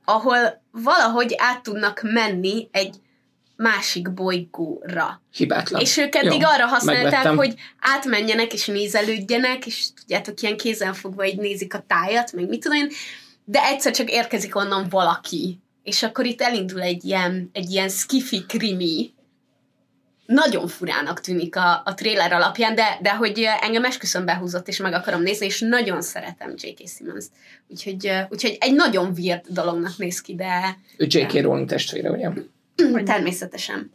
ahol 0.06 0.64
valahogy 0.72 1.34
át 1.38 1.64
tudnak 1.64 2.02
menni 2.04 2.68
egy 2.72 2.96
másik 3.56 4.14
bolygóra. 4.14 5.22
Hibátlan. 5.32 5.82
És 5.82 5.98
ők 5.98 6.16
eddig 6.16 6.42
Jó, 6.42 6.48
arra 6.48 6.66
használták, 6.66 7.04
megvettem. 7.04 7.36
hogy 7.36 7.54
átmenjenek 7.80 8.54
és 8.54 8.66
nézelődjenek, 8.66 9.66
és 9.66 9.88
tudjátok, 9.94 10.42
ilyen 10.42 10.58
kézenfogva 10.58 11.26
így 11.26 11.40
nézik 11.40 11.74
a 11.74 11.84
tájat, 11.88 12.32
meg 12.32 12.48
mit 12.48 12.62
tudom 12.62 12.78
én, 12.78 12.90
de 13.46 13.64
egyszer 13.64 13.92
csak 13.92 14.12
érkezik 14.12 14.56
onnan 14.56 14.88
valaki, 14.90 15.60
és 15.84 16.04
akkor 16.04 16.26
itt 16.26 16.42
elindul 16.42 16.82
egy 16.82 17.04
ilyen, 17.06 17.50
egy 17.54 17.72
ilyen 17.72 17.90
skifi 17.90 18.46
krimi, 18.48 19.14
nagyon 20.26 20.68
furának 20.68 21.20
tűnik 21.20 21.56
a, 21.56 21.82
a 21.86 21.94
trailer 21.94 22.34
alapján, 22.34 22.76
de, 22.76 23.00
de 23.02 23.16
hogy 23.16 23.48
engem 23.62 23.84
esküszöm 23.84 24.26
behúzott, 24.26 24.68
és 24.68 24.80
meg 24.80 24.94
akarom 24.94 25.22
nézni, 25.22 25.46
és 25.46 25.60
nagyon 25.60 26.02
szeretem 26.02 26.54
J.K. 26.58 26.88
Simmons-t. 26.90 27.32
Úgyhogy, 27.68 28.12
úgyhogy 28.30 28.58
egy 28.60 28.74
nagyon 28.74 29.14
weird 29.18 29.46
dolognak 29.48 29.98
néz 29.98 30.22
ki, 30.22 30.36
de 30.36 30.78
Ő 30.98 31.06
J.K. 31.10 31.42
Rowling 31.42 31.70
testvére, 31.70 32.12
ugye? 32.12 32.30
Természetesen. 33.06 33.92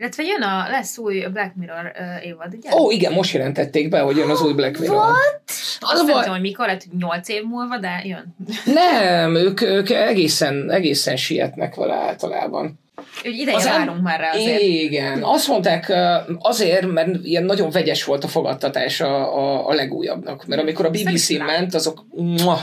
Illetve 0.00 0.22
jön 0.22 0.42
a, 0.42 0.68
lesz 0.68 0.98
új 0.98 1.26
Black 1.32 1.54
Mirror 1.54 1.92
uh, 1.98 2.26
évad, 2.26 2.54
ugye? 2.54 2.70
Ó, 2.74 2.90
igen, 2.90 3.12
most 3.12 3.32
jelentették 3.32 3.88
be, 3.88 4.00
hogy 4.00 4.16
jön 4.16 4.30
az 4.30 4.42
új 4.42 4.52
Black 4.52 4.78
Mirror. 4.78 4.96
What? 4.96 5.42
Az 5.46 5.76
Azt 5.80 5.92
a 5.92 5.96
nem 5.96 6.06
baj, 6.06 6.14
tudom, 6.14 6.32
hogy 6.32 6.40
mikor, 6.40 6.66
lehet, 6.66 6.86
hogy 6.90 6.98
8 6.98 7.28
év 7.28 7.42
múlva, 7.42 7.78
de 7.78 8.02
jön. 8.04 8.36
nem, 8.64 9.34
ők, 9.34 9.60
ők 9.60 9.90
egészen, 9.90 10.70
egészen 10.70 11.16
sietnek 11.16 11.74
vele 11.74 11.94
általában. 11.94 12.78
Úgy 13.24 13.38
ideje 13.38 13.56
Az 13.56 13.66
em- 13.66 13.76
várunk 13.76 14.02
már 14.02 14.20
rá 14.20 14.30
azért. 14.30 14.60
Igen, 14.60 15.22
azt 15.22 15.48
mondták 15.48 15.92
azért, 16.38 16.92
mert 16.92 17.08
ilyen 17.22 17.44
nagyon 17.44 17.70
vegyes 17.70 18.04
volt 18.04 18.24
a 18.24 18.28
fogadtatás 18.28 19.00
a, 19.00 19.38
a, 19.38 19.68
a 19.68 19.74
legújabbnak, 19.74 20.46
mert 20.46 20.60
amikor 20.60 20.84
a 20.86 20.90
BBC 20.90 21.38
ment, 21.38 21.74
azok 21.74 22.04
muah, 22.14 22.60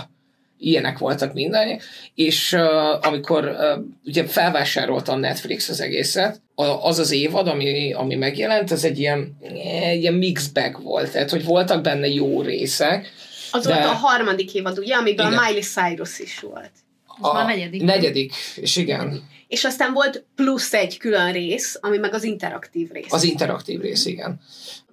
ilyenek 0.59 0.97
voltak 0.97 1.33
minden, 1.33 1.79
és 2.15 2.53
uh, 2.53 3.07
amikor 3.07 3.45
uh, 3.45 3.83
ugye 4.05 4.25
felvásárolta 4.25 5.11
a 5.11 5.15
Netflix 5.15 5.69
az 5.69 5.81
egészet, 5.81 6.41
a, 6.55 6.63
az 6.63 6.99
az 6.99 7.11
évad, 7.11 7.47
ami, 7.47 7.93
ami 7.93 8.15
megjelent, 8.15 8.71
az 8.71 8.83
egy 8.83 8.99
ilyen, 8.99 9.37
egy 9.83 10.01
ilyen 10.01 10.13
mixbag 10.13 10.83
volt, 10.83 11.11
tehát 11.11 11.29
hogy 11.29 11.43
voltak 11.43 11.81
benne 11.81 12.07
jó 12.07 12.41
részek. 12.41 13.11
Az 13.51 13.65
De- 13.65 13.73
volt 13.73 13.85
a 13.85 13.93
harmadik 13.93 14.53
évad, 14.53 14.77
ugye, 14.77 14.95
amiben 14.95 15.31
Igen. 15.31 15.43
Miley 15.43 15.61
Cyrus 15.61 16.19
is 16.19 16.39
volt. 16.39 16.71
Most 17.17 17.33
már 17.33 17.45
negyedik. 17.45 17.81
Negyedik, 17.81 18.33
és 18.55 18.75
igen, 18.75 19.23
És 19.47 19.63
aztán 19.65 19.93
volt 19.93 20.23
plusz 20.35 20.73
egy 20.73 20.97
külön 20.97 21.31
rész, 21.31 21.77
ami 21.81 21.97
meg 21.97 22.13
az 22.13 22.23
interaktív 22.23 22.91
rész. 22.91 23.13
az 23.13 23.23
interaktív 23.23 23.81
rész, 23.81 24.05
igen. 24.05 24.39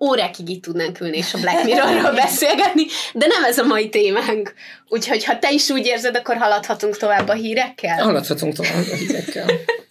Órákig 0.00 0.48
itt 0.48 0.62
tudnánk 0.62 1.00
ülni 1.00 1.16
és 1.16 1.34
a 1.34 1.38
Black 1.38 1.64
Mirrorról 1.64 2.12
beszélgetni, 2.24 2.84
de 3.12 3.26
nem 3.26 3.44
ez 3.44 3.58
a 3.58 3.64
mai 3.64 3.88
témánk. 3.88 4.54
Úgyhogy 4.88 5.24
ha 5.24 5.38
te 5.38 5.52
is 5.52 5.70
úgy 5.70 5.86
érzed, 5.86 6.16
akkor 6.16 6.36
haladhatunk 6.36 6.96
tovább 6.96 7.28
a 7.28 7.32
hírekkel. 7.32 8.02
Haladhatunk 8.02 8.54
tovább 8.54 8.86
a 8.92 8.94
hírekkel. 8.94 9.46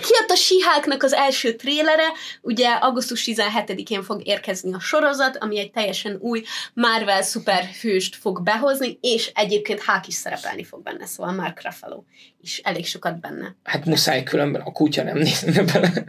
Kijött 0.00 0.30
a 0.30 0.34
Siháknak 0.34 1.02
az 1.02 1.12
első 1.12 1.54
trélere, 1.54 2.12
ugye 2.40 2.68
augusztus 2.68 3.24
17-én 3.26 4.02
fog 4.02 4.26
érkezni 4.26 4.74
a 4.74 4.80
sorozat, 4.80 5.36
ami 5.36 5.58
egy 5.58 5.70
teljesen 5.70 6.16
új 6.20 6.42
Marvel 6.74 7.22
szuperhőst 7.22 8.16
fog 8.16 8.42
behozni, 8.42 8.98
és 9.00 9.30
egyébként 9.34 9.82
Hák 9.82 10.06
is 10.06 10.14
szerepelni 10.14 10.64
fog 10.64 10.82
benne, 10.82 11.06
szóval 11.06 11.32
Mark 11.32 11.62
Ruffalo 11.62 12.02
is 12.40 12.58
elég 12.58 12.86
sokat 12.86 13.20
benne. 13.20 13.56
Hát 13.62 13.84
muszáj, 13.84 14.22
különben 14.22 14.60
a 14.60 14.72
kutya 14.72 15.02
nem 15.02 15.18
nézne 15.18 15.62
bele. 15.62 16.04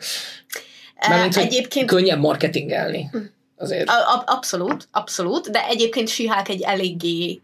Mármint, 1.07 1.37
egyébként 1.37 1.87
Könnyebb 1.87 2.19
marketingelni. 2.19 3.09
Azért. 3.57 3.89
A- 3.89 4.13
a- 4.13 4.23
abszolút, 4.25 4.87
abszolút, 4.91 5.49
de 5.49 5.65
egyébként 5.67 6.07
Sihák 6.07 6.49
egy 6.49 6.61
eléggé 6.61 7.41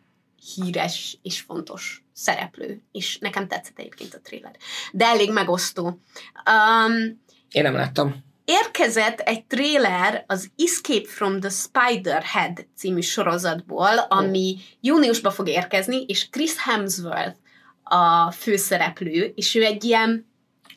híres 0.56 1.18
és 1.22 1.40
fontos 1.40 2.01
szereplő, 2.22 2.82
és 2.92 3.18
nekem 3.18 3.48
tetszett 3.48 3.80
egyébként 3.80 4.14
a 4.14 4.20
trailer. 4.24 4.56
De 4.92 5.06
elég 5.06 5.32
megosztó. 5.32 5.86
Um, 5.86 7.22
Én 7.52 7.64
nem 7.64 7.74
láttam. 7.74 8.24
érkezett 8.46 9.20
egy 9.20 9.46
trailer 9.46 10.24
az 10.28 10.50
Escape 10.58 11.08
from 11.08 11.40
the 11.40 11.50
Spider-Head 11.50 12.66
című 12.76 13.00
sorozatból, 13.02 13.98
ami 14.10 14.58
júniusban 14.82 15.32
fog 15.32 15.48
érkezni, 15.48 16.04
és 16.08 16.30
Chris 16.30 16.58
Hemsworth 16.58 17.38
a 17.84 18.32
főszereplő, 18.32 19.32
és 19.36 19.56
ő 19.56 19.64
egy 19.64 19.84
ilyen 19.84 20.30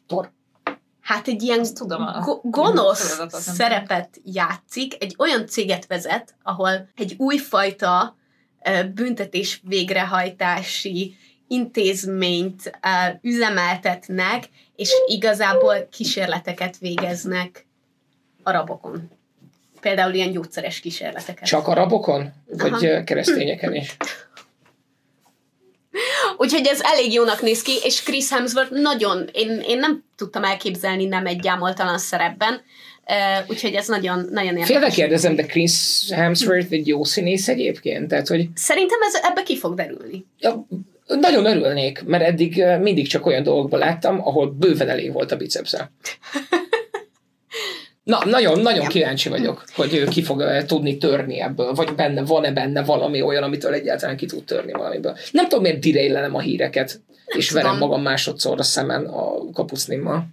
Tor. 0.07 0.33
hát 1.00 1.28
egy 1.28 1.42
ilyen 1.42 1.74
tudom, 1.74 2.04
go- 2.20 2.40
gonosz 2.42 3.20
szerepet 3.30 4.20
játszik, 4.24 5.02
egy 5.02 5.14
olyan 5.18 5.46
céget 5.46 5.87
vezet, 5.87 6.35
ahol 6.42 6.88
egy 6.96 7.14
újfajta 7.18 8.16
büntetés 8.94 9.61
végrehajtási 9.64 11.16
intézményt 11.48 12.78
üzemeltetnek, 13.22 14.44
és 14.76 14.90
igazából 15.07 15.88
kísérleteket 15.90 16.78
végeznek 16.78 17.66
arabokon. 18.42 19.11
Például 19.80 20.14
ilyen 20.14 20.33
gyógyszeres 20.33 20.80
kísérleteket. 20.80 21.44
Csak 21.44 21.68
arabokon? 21.68 22.33
Vagy 22.46 22.87
Aha. 22.87 23.04
keresztényeken 23.04 23.74
is? 23.74 23.96
Úgyhogy 26.37 26.66
ez 26.66 26.80
elég 26.83 27.12
jónak 27.12 27.42
néz 27.42 27.62
ki, 27.62 27.72
és 27.83 28.02
Chris 28.02 28.30
Hemsworth 28.30 28.72
nagyon, 28.72 29.28
én, 29.33 29.62
én 29.66 29.78
nem 29.78 30.04
tudtam 30.16 30.44
elképzelni 30.44 31.04
nem 31.04 31.26
egy 31.26 31.40
gyámoltalan 31.40 31.98
szerepben, 31.98 32.62
Uh, 33.09 33.50
úgyhogy 33.50 33.74
ez 33.74 33.88
nagyon, 33.88 34.28
nagyon 34.30 34.48
érdekes. 34.48 34.66
Félve 34.66 34.88
kérdezem, 34.88 35.35
de 35.35 35.46
Chris 35.46 35.72
Hemsworth 36.11 36.72
egy 36.72 36.87
jó 36.87 37.04
színész 37.04 37.48
egyébként? 37.48 38.09
Tehát, 38.09 38.28
hogy... 38.28 38.48
Szerintem 38.54 38.98
ez 39.00 39.14
ebbe 39.22 39.42
ki 39.42 39.59
fog 39.59 39.74
derülni. 39.74 40.26
Ja, 40.38 40.66
nagyon 41.06 41.46
örülnék, 41.46 42.04
mert 42.04 42.24
eddig 42.24 42.64
mindig 42.80 43.08
csak 43.08 43.26
olyan 43.26 43.42
dolgokban 43.42 43.78
láttam, 43.78 44.20
ahol 44.26 44.50
bőven 44.50 44.88
elég 44.88 45.12
volt 45.12 45.32
a 45.32 45.36
bicepsze. 45.36 45.90
Na, 48.04 48.24
nagyon, 48.24 48.60
nagyon 48.60 48.86
kíváncsi 48.86 49.28
vagyok, 49.28 49.64
hogy 49.74 50.08
ki 50.08 50.22
fog 50.22 50.44
tudni 50.66 50.96
törni 50.96 51.40
ebből, 51.40 51.72
vagy 51.72 51.94
benne, 51.94 52.24
van-e 52.24 52.52
benne 52.52 52.82
valami 52.82 53.22
olyan, 53.22 53.42
amitől 53.42 53.72
egyáltalán 53.72 54.16
ki 54.16 54.26
tud 54.26 54.44
törni 54.44 54.72
valamiből. 54.72 55.16
Nem 55.30 55.48
tudom, 55.48 55.62
miért 55.62 55.78
direillenem 55.78 56.34
a 56.34 56.40
híreket, 56.40 57.00
nem 57.26 57.38
és 57.38 57.46
tudom. 57.46 57.62
verem 57.62 57.78
magam 57.78 58.02
másodszor 58.02 58.58
a 58.58 58.62
szemen 58.62 59.04
a 59.04 59.50
kapucnimmal. 59.52 60.26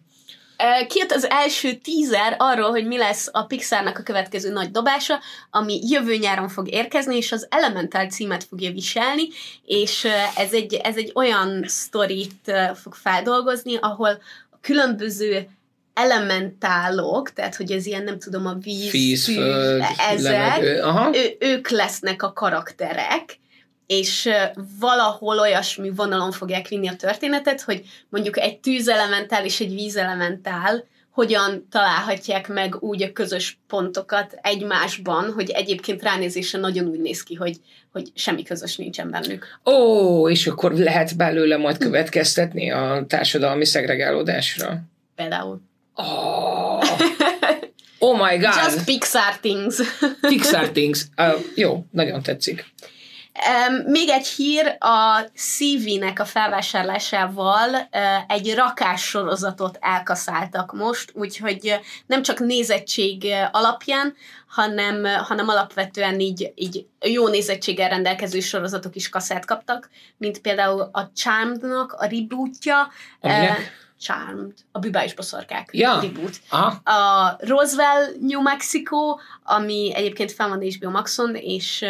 Kijött 0.88 1.12
az 1.12 1.30
első 1.30 1.74
tízer 1.74 2.36
arról, 2.38 2.70
hogy 2.70 2.86
mi 2.86 2.98
lesz 2.98 3.30
a 3.32 3.44
Pixarnak 3.44 3.98
a 3.98 4.04
következő 4.04 4.52
nagy 4.52 4.72
dobása, 4.72 5.20
ami 5.50 5.80
jövő 5.84 6.16
nyáron 6.16 6.50
fog 6.50 6.72
érkezni, 6.72 7.16
és 7.16 7.32
az 7.32 7.48
Elemental 7.50 8.06
címet 8.06 8.44
fogja 8.44 8.72
viselni, 8.72 9.28
és 9.66 10.08
ez 10.36 10.54
egy, 10.54 10.74
ez 10.74 10.98
egy 10.98 11.12
olyan 11.16 11.64
sztorit 11.68 12.52
fog 12.82 12.94
feldolgozni, 12.94 13.78
ahol 13.82 14.22
a 14.52 14.58
különböző 14.62 15.48
elementálok, 15.94 17.34
tehát 17.34 17.56
hogy 17.56 17.72
ez 17.72 17.86
ilyen, 17.86 18.04
nem 18.04 18.20
tudom, 18.20 18.46
a 18.46 18.54
víz, 18.54 18.92
víz 18.92 19.24
szűz, 19.24 19.36
föld, 19.36 19.84
ezek, 20.10 20.84
Aha. 20.84 21.12
Ő, 21.14 21.36
ők 21.40 21.70
lesznek 21.70 22.24
a 22.24 22.34
karakterek, 22.34 23.40
és 23.92 24.30
valahol 24.80 25.40
olyasmi 25.40 25.90
vonalon 25.90 26.32
fogják 26.32 26.68
vinni 26.68 26.88
a 26.88 26.96
történetet, 26.96 27.62
hogy 27.62 27.84
mondjuk 28.10 28.40
egy 28.40 28.60
tűzelementál 28.60 29.46
és 29.46 29.60
egy 29.60 29.74
vízelementál 29.74 30.84
hogyan 31.10 31.68
találhatják 31.72 32.48
meg 32.48 32.76
úgy 32.80 33.04
a 33.04 33.12
közös 33.12 33.60
pontokat 33.68 34.38
egymásban, 34.42 35.32
hogy 35.34 35.50
egyébként 35.50 36.04
ránézése 36.04 36.58
nagyon 36.58 36.88
úgy 36.88 37.00
néz 37.00 37.24
ki, 37.24 37.36
hogy, 37.36 37.58
hogy 37.92 38.12
semmi 38.16 38.44
közös 38.44 38.76
nincsen 38.76 39.10
bennük. 39.10 39.60
Ó, 39.66 40.30
és 40.30 40.48
akkor 40.48 40.74
lehet 40.74 41.18
belőle 41.18 41.58
majd 41.58 41.78
következtetni 41.78 42.72
a 42.72 43.06
társadalmi 43.08 43.66
szegregálódásra. 43.66 44.82
Például. 45.16 45.62
Oh, 45.96 46.84
oh 48.00 48.30
my 48.30 48.38
god! 48.46 48.56
Just 48.66 48.86
Pixar 48.86 49.40
things. 49.42 49.76
Pixar 50.22 50.70
things. 50.70 51.06
Uh, 51.18 51.40
jó, 51.56 51.86
nagyon 51.92 52.22
tetszik. 52.22 52.66
Még 53.86 54.10
egy 54.10 54.28
hír, 54.28 54.78
a 54.80 55.20
CV-nek 55.36 56.20
a 56.20 56.26
felvásárlásával 56.26 57.90
egy 58.28 58.54
rakás 58.54 59.02
sorozatot 59.02 59.78
elkaszáltak 59.82 60.74
most, 60.74 61.12
úgyhogy 61.14 61.80
nem 62.06 62.22
csak 62.22 62.40
nézettség 62.40 63.28
alapján, 63.52 64.16
hanem, 64.48 65.06
hanem 65.06 65.48
alapvetően 65.48 66.20
így, 66.20 66.52
így 66.56 66.86
jó 67.00 67.28
nézettséggel 67.28 67.90
rendelkező 67.90 68.40
sorozatok 68.40 68.96
is 68.96 69.10
kaszát 69.10 69.46
kaptak, 69.46 69.90
mint 70.18 70.40
például 70.40 70.90
a 70.92 71.12
Charmed-nak 71.16 71.94
a 71.94 72.06
rebootja, 72.06 72.92
uh, 73.22 73.58
Charmed, 74.00 74.54
a 74.72 74.80
Bűbá 74.80 75.06
boszorkák 75.16 75.70
ja. 75.72 76.00
reboot. 76.02 76.38
Aha. 76.50 76.92
A 76.92 77.36
Roswell, 77.40 78.04
New 78.20 78.42
Mexico, 78.42 79.18
ami 79.44 79.92
egyébként 79.96 80.32
fel 80.32 80.50
van 80.50 80.62
HBO 80.62 80.90
Maxon, 80.90 81.36
és 81.36 81.86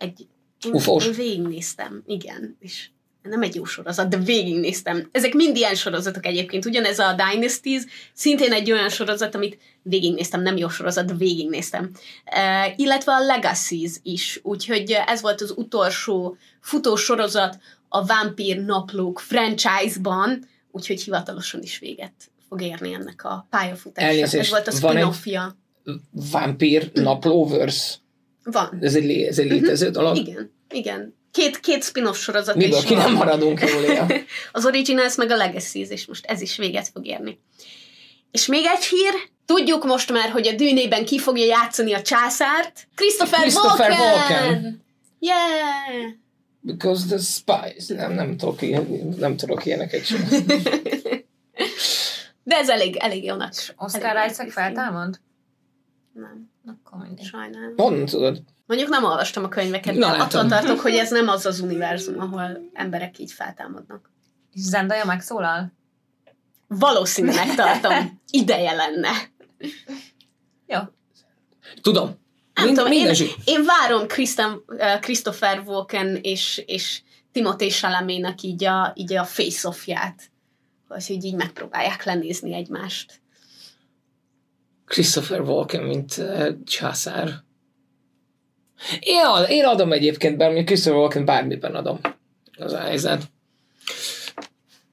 egy... 0.00 0.26
Én 0.64 1.12
végignéztem, 1.16 2.02
igen, 2.06 2.56
és 2.60 2.88
nem 3.22 3.42
egy 3.42 3.54
jó 3.54 3.64
sorozat, 3.64 4.08
de 4.08 4.16
végignéztem. 4.16 5.08
Ezek 5.12 5.34
mind 5.34 5.56
ilyen 5.56 5.74
sorozatok 5.74 6.26
egyébként. 6.26 6.64
Ugyanez 6.64 6.98
a 6.98 7.14
Dynasties, 7.14 7.82
szintén 8.12 8.52
egy 8.52 8.72
olyan 8.72 8.88
sorozat, 8.88 9.34
amit 9.34 9.58
végignéztem, 9.82 10.42
nem 10.42 10.56
jó 10.56 10.68
sorozat, 10.68 11.06
de 11.06 11.14
végignéztem. 11.14 11.90
Uh, 12.36 12.78
illetve 12.78 13.12
a 13.12 13.24
Legacies 13.24 13.92
is, 14.02 14.40
úgyhogy 14.42 14.96
ez 15.06 15.20
volt 15.20 15.40
az 15.40 15.54
utolsó 15.56 16.36
futó 16.60 16.96
sorozat 16.96 17.58
a 17.88 18.06
Vampír 18.06 18.60
Naplók 18.64 19.20
franchise-ban, 19.20 20.48
úgyhogy 20.70 21.02
hivatalosan 21.02 21.62
is 21.62 21.78
véget 21.78 22.12
fog 22.48 22.62
érni 22.62 22.92
ennek 22.92 23.24
a 23.24 23.46
pályafutásra. 23.50 24.38
Ez 24.38 24.50
volt 24.50 24.68
a 24.68 24.70
spin-offja. 24.70 25.56
Vampír 26.10 26.90
Naplóverse? 26.92 27.94
Van. 28.44 28.78
Ez 28.80 28.94
egy, 28.94 29.10
ez 29.10 29.38
egy 29.38 29.50
létező 29.50 29.88
uh-huh. 29.88 30.02
dolog? 30.02 30.16
Igen, 30.16 30.52
igen. 30.70 31.18
Két, 31.32 31.60
két 31.60 31.84
spin-off 31.84 32.18
sorozat 32.18 32.54
Miből 32.54 32.78
is 32.78 32.84
ki 32.84 32.94
van. 32.94 33.02
nem 33.02 33.14
maradunk 33.14 33.60
jól 33.60 34.06
az 34.52 34.66
Originals 34.66 35.16
meg 35.16 35.30
a 35.30 35.36
Legacy 35.36 35.86
és 35.88 36.06
most 36.06 36.26
ez 36.26 36.40
is 36.40 36.56
véget 36.56 36.88
fog 36.88 37.06
érni. 37.06 37.38
És 38.30 38.46
még 38.46 38.64
egy 38.64 38.84
hír, 38.84 39.14
tudjuk 39.46 39.84
most 39.84 40.12
már, 40.12 40.30
hogy 40.30 40.46
a 40.46 40.52
dűnében 40.52 41.04
ki 41.04 41.18
fogja 41.18 41.44
játszani 41.44 41.92
a 41.92 42.02
császárt. 42.02 42.88
Christopher, 42.94 43.40
Christopher 43.40 43.90
Walken! 43.90 44.42
Walken. 44.42 44.82
Yeah! 45.18 46.12
Because 46.60 47.06
the 47.06 47.18
spies. 47.18 47.86
Nem, 47.86 48.12
nem 48.12 48.36
tudok, 48.36 48.60
nem 49.18 49.36
tudok 49.36 49.66
ilyeneket 49.66 50.04
sem. 50.04 50.28
De 52.42 52.56
ez 52.56 52.68
elég, 52.68 52.96
elég 52.96 53.24
jó 53.24 53.34
nagy. 53.34 53.56
Oscar 53.76 54.30
Isaac 54.30 54.52
feltámad? 54.52 55.20
Nem. 56.12 56.49
Akkor 56.66 57.02
mindig. 57.02 57.26
Sajnálom. 57.26 57.76
Honnan 57.76 58.06
tudod? 58.06 58.42
Mondjuk 58.66 58.90
nem 58.90 59.04
olvastam 59.04 59.44
a 59.44 59.48
könyveket, 59.48 59.94
Na, 59.94 60.16
de 60.16 60.22
attól 60.22 60.46
tartok, 60.46 60.80
hogy 60.80 60.94
ez 60.94 61.10
nem 61.10 61.28
az 61.28 61.46
az 61.46 61.60
univerzum, 61.60 62.20
ahol 62.20 62.70
emberek 62.72 63.18
így 63.18 63.32
feltámadnak. 63.32 64.10
És 64.52 64.60
Zendaya 64.60 65.04
megszólal? 65.04 65.72
Valószínűleg 66.68 67.54
tartom. 67.62 68.20
Ideje 68.30 68.72
lenne. 68.72 69.10
Jó. 70.66 70.78
Tudom. 71.80 72.18
Nem 72.54 72.64
Mind, 72.64 72.76
tudom, 72.76 72.92
én, 72.92 73.14
én 73.44 73.64
várom 73.64 74.06
Kristen, 74.06 74.62
uh, 74.66 74.98
Christopher 74.98 75.62
Walken 75.66 76.18
és, 76.22 76.62
és 76.66 77.02
Timothée 77.32 77.68
Chalamet-nak 77.68 78.42
így 78.42 78.64
a, 78.64 78.92
így 78.94 79.14
a 79.14 79.24
face-offját, 79.24 80.30
hogy 80.88 81.24
így 81.24 81.34
megpróbálják 81.34 82.04
lenézni 82.04 82.54
egymást. 82.54 83.20
Christopher 84.90 85.40
Walken, 85.40 85.82
mint 85.82 86.16
uh, 86.16 86.48
császár. 86.64 87.32
Én, 89.00 89.24
ad, 89.24 89.50
én 89.50 89.64
adom 89.64 89.92
egyébként, 89.92 90.36
bár 90.36 90.46
mondjuk 90.46 90.66
Christopher 90.66 90.98
Walken 90.98 91.24
bármiben 91.24 91.74
adom. 91.74 92.00
Az 92.58 92.72
a 92.72 92.78
helyzet. 92.78 93.22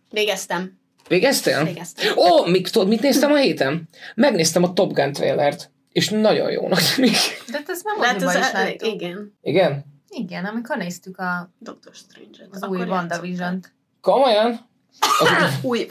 Végeztem. 0.10 0.80
Végeztél? 1.08 1.64
Végeztem. 1.64 2.18
Ó, 2.18 2.46
mit, 2.46 2.72
tudod, 2.72 2.88
mit 2.88 3.02
néztem 3.02 3.32
a 3.32 3.38
héten? 3.38 3.90
Megnéztem 4.16 4.64
a 4.64 4.74
Top 4.74 4.94
Gun 4.94 5.14
trailert, 5.14 5.72
és 5.92 6.10
nagyon 6.10 6.52
jónak 6.52 6.82
tűnik. 6.82 7.18
De 7.52 7.60
ez 7.68 7.82
nem 7.84 8.00
hát 8.00 8.22
az, 8.22 8.36
is 8.36 8.52
láttuk. 8.52 8.94
Igen. 8.94 9.38
Igen? 9.42 9.86
Igen, 10.10 10.46
amikor 10.46 10.78
néztük 10.78 11.18
a 11.18 11.52
Doctor 11.60 11.94
Strange-et. 11.94 12.48
Az 12.52 12.64
új 12.64 12.78
WandaVision-t. 12.78 13.74
Komolyan? 14.02 14.70
új 15.62 15.88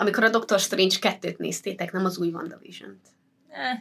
amikor 0.00 0.24
a 0.24 0.28
Doctor 0.28 0.60
Strange 0.60 0.94
2-t 1.00 1.36
néztétek, 1.36 1.92
nem 1.92 2.04
az 2.04 2.18
új 2.18 2.28
WandaVision-t. 2.28 3.08
Eh. 3.48 3.78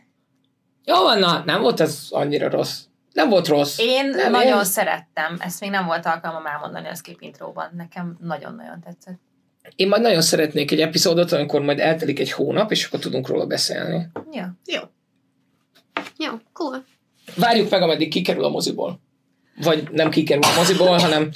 Jó 0.85 1.03
van, 1.03 1.19
na, 1.19 1.43
nem 1.45 1.61
volt 1.61 1.79
ez 1.79 2.07
annyira 2.09 2.49
rossz. 2.49 2.81
Nem 3.13 3.29
volt 3.29 3.47
rossz. 3.47 3.77
Én 3.79 4.09
nem, 4.09 4.31
nagyon 4.31 4.57
én... 4.57 4.63
szerettem. 4.63 5.37
Ezt 5.39 5.59
még 5.59 5.69
nem 5.69 5.85
volt 5.85 6.05
alkalmam 6.05 6.45
elmondani 6.45 6.87
a 6.87 6.95
skip 6.95 7.21
intróban. 7.21 7.71
Nekem 7.77 8.17
nagyon-nagyon 8.21 8.81
tetszett. 8.81 9.19
Én 9.75 9.87
majd 9.87 10.01
nagyon 10.01 10.21
szeretnék 10.21 10.71
egy 10.71 10.81
epizódot, 10.81 11.31
amikor 11.31 11.61
majd 11.61 11.79
eltelik 11.79 12.19
egy 12.19 12.31
hónap, 12.31 12.71
és 12.71 12.85
akkor 12.85 12.99
tudunk 12.99 13.27
róla 13.27 13.45
beszélni. 13.45 14.07
Ja. 14.31 14.57
Jó. 14.65 14.81
Jó, 16.17 16.33
cool. 16.53 16.85
Várjuk 17.35 17.69
meg, 17.69 17.81
ameddig 17.81 18.09
kikerül 18.09 18.43
a 18.43 18.49
moziból. 18.49 19.01
Vagy 19.61 19.91
nem 19.91 20.09
kikerül 20.09 20.43
a 20.43 20.55
moziból, 20.57 20.97
hanem, 20.97 21.31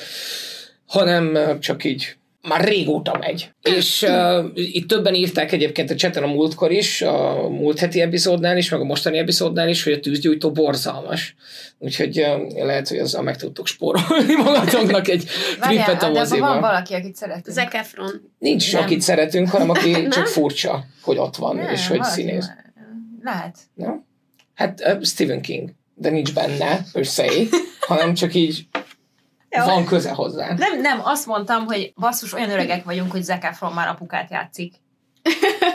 hanem 0.86 1.60
csak 1.60 1.84
így 1.84 2.17
már 2.48 2.64
régóta 2.64 3.18
megy. 3.18 3.52
És 3.62 4.02
uh, 4.02 4.46
itt 4.54 4.88
többen 4.88 5.14
írták 5.14 5.52
egyébként 5.52 5.90
a 5.90 5.96
cseten 5.96 6.24
a 6.24 6.28
múltkor 6.28 6.72
is, 6.72 7.02
a 7.02 7.50
múlt 7.50 7.80
heti 7.80 8.02
epizódnál 8.02 8.58
is, 8.58 8.70
meg 8.70 8.80
a 8.80 8.84
mostani 8.84 9.18
epizódnál 9.18 9.70
is, 9.70 9.84
hogy 9.84 9.94
a 9.94 10.00
tűzgyújtó 10.00 10.52
borzalmas. 10.52 11.36
Úgyhogy 11.78 12.20
uh, 12.20 12.64
lehet, 12.66 12.88
hogy 12.88 12.98
azzal 12.98 13.22
meg 13.22 13.38
tudtok 13.38 13.68
spórolni 13.68 14.34
magatoknak 14.44 15.08
egy 15.08 15.28
trippet 15.60 16.04
a 16.04 16.10
moziba. 16.10 16.48
van 16.48 16.60
valaki, 16.60 16.94
akit 16.94 17.16
szeretünk. 17.16 17.56
Zac 17.56 17.74
Efron. 17.74 18.32
Nincs, 18.40 18.74
nem. 18.74 18.84
akit 18.84 19.02
szeretünk, 19.02 19.50
hanem 19.50 19.70
aki 19.70 20.08
csak 20.08 20.28
furcsa, 20.28 20.86
hogy 21.02 21.18
ott 21.18 21.36
van, 21.36 21.56
nem, 21.56 21.74
és 21.74 21.88
hogy 21.88 22.04
színész. 22.04 22.50
Lehet. 23.24 23.58
Nem? 23.74 24.06
Hát 24.54 24.82
uh, 24.86 25.04
Stephen 25.04 25.42
King, 25.42 25.70
de 25.96 26.10
nincs 26.10 26.34
benne, 26.34 26.86
per 26.94 27.06
se, 27.06 27.32
hanem 27.80 28.14
csak 28.14 28.34
így 28.34 28.66
Jó. 29.58 29.66
van 29.66 29.86
köze 29.86 30.12
hozzá. 30.12 30.54
Nem, 30.54 30.82
nem, 30.82 31.02
azt 31.04 31.26
mondtam, 31.26 31.66
hogy 31.66 31.94
basszus, 31.96 32.34
olyan 32.34 32.50
öregek 32.50 32.84
vagyunk, 32.84 33.12
hogy 33.12 33.24
Zac 33.24 33.44
Efron 33.44 33.74
már 33.74 33.88
apukát 33.88 34.32
játszik. 34.32 34.74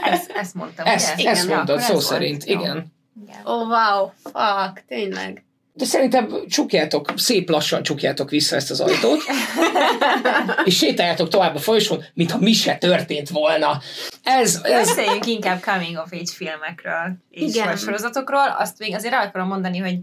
Ezt, 0.04 0.30
ezt 0.30 0.54
mondtam, 0.54 0.86
Ezt, 0.86 1.14
ugye? 1.18 1.30
ezt 1.30 1.48
Ja, 1.48 1.54
mondtad 1.54 1.78
szó 1.80 1.84
ez 1.84 1.90
volt. 1.92 2.04
szerint, 2.04 2.44
Jó. 2.44 2.60
igen. 2.60 2.92
Igen. 3.22 3.40
Oh, 3.44 3.68
wow, 3.68 4.10
fuck, 4.22 4.84
tényleg. 4.88 5.44
De 5.72 5.84
szerintem 5.84 6.28
csukjátok, 6.48 7.12
szép 7.16 7.48
lassan 7.50 7.82
csukjátok 7.82 8.30
vissza 8.30 8.56
ezt 8.56 8.70
az 8.70 8.80
ajtót, 8.80 9.22
és 10.64 10.76
sétáljátok 10.76 11.28
tovább 11.28 11.54
a 11.54 11.58
folyosón, 11.58 12.04
mintha 12.14 12.38
mi 12.38 12.52
se 12.52 12.76
történt 12.76 13.28
volna. 13.28 13.80
Ez, 14.22 14.60
ez 14.62 14.86
Beszéljünk 14.86 15.26
inkább 15.26 15.60
coming 15.60 15.96
of 15.96 16.12
age 16.12 16.32
filmekről 16.32 17.16
és 17.30 17.54
Igen. 17.54 17.76
sorozatokról. 17.76 18.56
Azt 18.58 18.78
még 18.78 18.94
azért 18.94 19.14
el 19.14 19.22
akarom 19.26 19.48
mondani, 19.48 19.78
hogy 19.78 19.98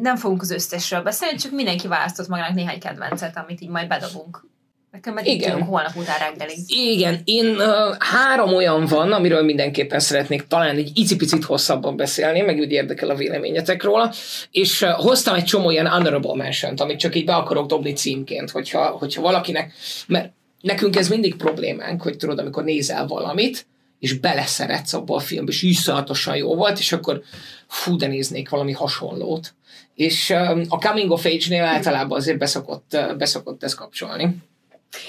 nem 0.00 0.16
fogunk 0.16 0.42
az 0.42 0.50
összesről 0.50 1.02
beszélni, 1.02 1.38
csak 1.38 1.52
mindenki 1.52 1.88
választott 1.88 2.28
magának 2.28 2.54
néhány 2.54 2.80
kedvencet, 2.80 3.36
amit 3.36 3.60
így 3.60 3.68
majd 3.68 3.88
bedobunk. 3.88 4.46
Nekem 4.90 5.14
meg 5.14 5.26
Igen. 5.26 5.62
holnap 5.62 5.96
után 5.96 6.18
reggelig. 6.18 6.56
Igen, 6.66 7.20
én 7.24 7.46
uh, 7.46 7.96
három 7.98 8.54
olyan 8.54 8.86
van, 8.86 9.12
amiről 9.12 9.42
mindenképpen 9.42 10.00
szeretnék 10.00 10.46
talán 10.46 10.76
egy 10.76 10.90
icipicit 10.94 11.44
hosszabban 11.44 11.96
beszélni, 11.96 12.40
meg 12.40 12.58
úgy 12.58 12.72
érdekel 12.72 13.10
a 13.10 13.14
véleményetek 13.14 13.82
róla, 13.82 14.12
és 14.50 14.82
uh, 14.82 14.88
hoztam 14.90 15.34
egy 15.34 15.44
csomó 15.44 15.70
ilyen 15.70 15.88
honorable 15.88 16.34
mention 16.34 16.74
amit 16.76 16.98
csak 16.98 17.14
így 17.14 17.24
be 17.24 17.34
akarok 17.34 17.66
dobni 17.66 17.92
címként, 17.92 18.50
hogyha, 18.50 18.86
hogyha 18.86 19.22
valakinek, 19.22 19.72
mert 20.06 20.32
nekünk 20.60 20.96
ez 20.96 21.08
mindig 21.08 21.36
problémánk, 21.36 22.02
hogy 22.02 22.16
tudod, 22.16 22.38
amikor 22.38 22.64
nézel 22.64 23.06
valamit, 23.06 23.66
és 23.98 24.12
beleszeretsz 24.12 24.92
abba 24.92 25.14
a 25.14 25.20
filmbe, 25.20 25.52
és 25.52 25.62
iszonyatosan 25.62 26.36
jó 26.36 26.54
volt, 26.54 26.78
és 26.78 26.92
akkor 26.92 27.22
fú, 27.66 27.96
de 27.96 28.06
néznék 28.06 28.48
valami 28.48 28.72
hasonlót. 28.72 29.54
És 29.98 30.30
um, 30.30 30.64
a 30.68 30.78
Coming 30.78 31.10
of 31.10 31.24
Age-nél 31.24 31.64
általában 31.64 32.18
azért 32.18 32.38
beszokott, 32.38 32.90
uh, 32.92 33.16
beszokott 33.16 33.62
ez 33.62 33.74
kapcsolni. 33.74 34.36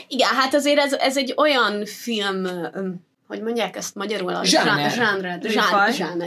Igen, 0.07 0.27
hát 0.29 0.53
azért 0.53 0.79
ez, 0.79 0.93
ez 0.93 1.17
egy 1.17 1.33
olyan 1.37 1.85
film, 1.85 2.45
öm, 2.73 3.05
hogy 3.27 3.41
mondják 3.41 3.75
ezt 3.75 3.95
magyarul? 3.95 4.35
A 4.35 4.45
Zsáner. 4.45 4.91
Zsánre. 4.91 5.39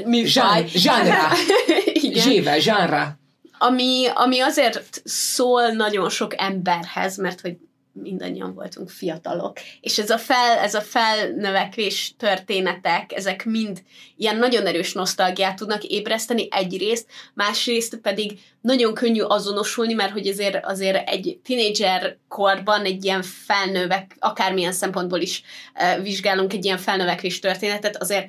Műfaj. 0.05 0.67
Zsáner. 0.67 1.33
Zsével, 2.25 2.59
zsánra. 2.59 3.19
ami, 3.59 4.07
ami 4.15 4.41
azért 4.41 5.03
szól 5.05 5.69
nagyon 5.69 6.09
sok 6.09 6.41
emberhez, 6.41 7.17
mert 7.17 7.41
hogy 7.41 7.57
mindannyian 7.93 8.55
voltunk 8.55 8.91
fiatalok, 8.91 9.59
és 9.81 9.99
ez 9.99 10.11
a, 10.11 10.19
fel, 10.19 10.59
ez 10.59 10.75
a 10.75 10.81
felnövekvés 10.81 12.15
történetek, 12.19 13.13
ezek 13.13 13.45
mind 13.45 13.83
ilyen 14.17 14.37
nagyon 14.37 14.67
erős 14.67 14.93
nosztalgiát 14.93 15.57
tudnak 15.57 15.85
ébreszteni 15.85 16.49
egyrészt, 16.51 17.07
másrészt 17.35 17.97
pedig 17.97 18.41
nagyon 18.61 18.95
könnyű 18.95 19.21
azonosulni, 19.21 19.93
mert 19.93 20.13
hogy 20.13 20.27
azért, 20.27 20.65
azért 20.65 21.09
egy 21.09 21.41
tinédzser 21.45 22.17
korban 22.29 22.85
egy 22.85 23.05
ilyen 23.05 23.23
felnövek, 23.23 24.17
akármilyen 24.19 24.73
szempontból 24.73 25.21
is 25.21 25.43
uh, 25.75 26.03
vizsgálunk 26.03 26.53
egy 26.53 26.65
ilyen 26.65 26.79
felnövekvés 26.79 27.39
történetet, 27.39 27.97
azért 27.97 28.29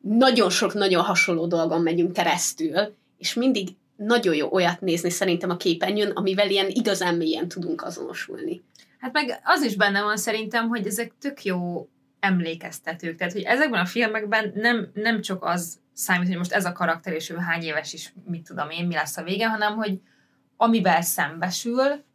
nagyon 0.00 0.50
sok, 0.50 0.74
nagyon 0.74 1.02
hasonló 1.02 1.46
dolgon 1.46 1.82
megyünk 1.82 2.12
keresztül, 2.12 2.96
és 3.18 3.34
mindig 3.34 3.68
nagyon 3.96 4.34
jó 4.34 4.52
olyat 4.52 4.80
nézni 4.80 5.10
szerintem 5.10 5.50
a 5.50 5.56
képernyőn, 5.56 6.10
amivel 6.10 6.50
ilyen 6.50 6.68
igazán 6.68 7.14
mélyen 7.14 7.48
tudunk 7.48 7.82
azonosulni. 7.82 8.62
Hát 8.98 9.12
meg 9.12 9.40
az 9.44 9.62
is 9.62 9.76
benne 9.76 10.02
van 10.02 10.16
szerintem, 10.16 10.68
hogy 10.68 10.86
ezek 10.86 11.12
tök 11.20 11.44
jó 11.44 11.88
emlékeztetők. 12.20 13.16
Tehát, 13.16 13.32
hogy 13.32 13.42
ezekben 13.42 13.80
a 13.80 13.86
filmekben 13.86 14.52
nem, 14.54 14.90
nem 14.94 15.20
csak 15.20 15.44
az 15.44 15.78
számít, 15.92 16.28
hogy 16.28 16.36
most 16.36 16.52
ez 16.52 16.64
a 16.64 16.72
karakter, 16.72 17.12
és 17.12 17.30
ő 17.30 17.36
hány 17.36 17.62
éves 17.62 17.92
is, 17.92 18.12
mit 18.24 18.46
tudom 18.46 18.70
én, 18.70 18.86
mi 18.86 18.94
lesz 18.94 19.16
a 19.16 19.22
vége, 19.22 19.48
hanem, 19.48 19.76
hogy 19.76 20.00
amivel 20.56 21.02
szembesül, 21.02 22.06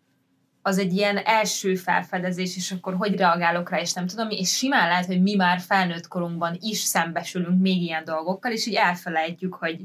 az 0.66 0.78
egy 0.78 0.94
ilyen 0.94 1.18
első 1.18 1.76
felfedezés, 1.76 2.56
és 2.56 2.72
akkor 2.72 2.96
hogy 2.96 3.16
reagálok 3.16 3.70
rá, 3.70 3.80
és 3.80 3.94
nem 3.94 4.08
tudom, 4.08 4.30
és 4.30 4.56
simán 4.58 4.88
lehet, 4.88 5.06
hogy 5.06 5.22
mi 5.22 5.36
már 5.36 5.60
felnőtt 5.60 6.08
korunkban 6.08 6.58
is 6.60 6.78
szembesülünk 6.78 7.62
még 7.62 7.82
ilyen 7.82 8.04
dolgokkal, 8.04 8.52
és 8.52 8.66
így 8.66 8.74
elfelejtjük, 8.74 9.54
hogy 9.54 9.82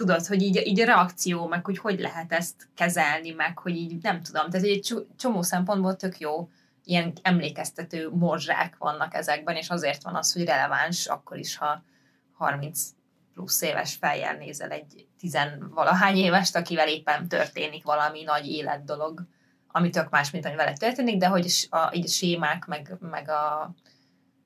tudod, 0.00 0.26
hogy 0.26 0.42
így, 0.42 0.66
így 0.66 0.80
a 0.80 0.84
reakció, 0.84 1.46
meg 1.46 1.64
hogy 1.64 1.78
hogy 1.78 2.00
lehet 2.00 2.32
ezt 2.32 2.68
kezelni, 2.74 3.30
meg 3.30 3.58
hogy 3.58 3.76
így 3.76 4.02
nem 4.02 4.22
tudom. 4.22 4.50
Tehát 4.50 4.66
egy 4.66 4.80
cso- 4.80 5.06
csomó 5.16 5.42
szempontból 5.42 5.96
tök 5.96 6.18
jó 6.18 6.50
ilyen 6.84 7.12
emlékeztető 7.22 8.10
morzsák 8.10 8.76
vannak 8.78 9.14
ezekben, 9.14 9.56
és 9.56 9.68
azért 9.68 10.02
van 10.02 10.14
az, 10.14 10.32
hogy 10.32 10.44
releváns 10.44 11.06
akkor 11.06 11.38
is, 11.38 11.56
ha 11.56 11.82
30 12.32 12.88
plusz 13.34 13.62
éves 13.62 13.94
fejjel 13.94 14.36
nézel 14.36 14.70
egy 14.70 15.06
tizenvalahány 15.18 16.16
évest, 16.16 16.56
akivel 16.56 16.88
éppen 16.88 17.28
történik 17.28 17.84
valami 17.84 18.22
nagy 18.22 18.46
életdolog, 18.46 19.26
ami 19.68 19.90
tök 19.90 20.10
más, 20.10 20.30
mint 20.30 20.46
ami 20.46 20.54
vele 20.54 20.72
történik, 20.72 21.16
de 21.16 21.26
hogy 21.26 21.68
a, 21.70 21.90
így 21.92 22.04
a 22.04 22.10
sémák, 22.10 22.66
meg, 22.66 22.96
meg 23.00 23.28
a 23.28 23.74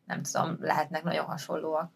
nem 0.05 0.23
tudom, 0.23 0.57
lehetnek 0.61 1.03
nagyon 1.03 1.25
hasonlóak. 1.25 1.93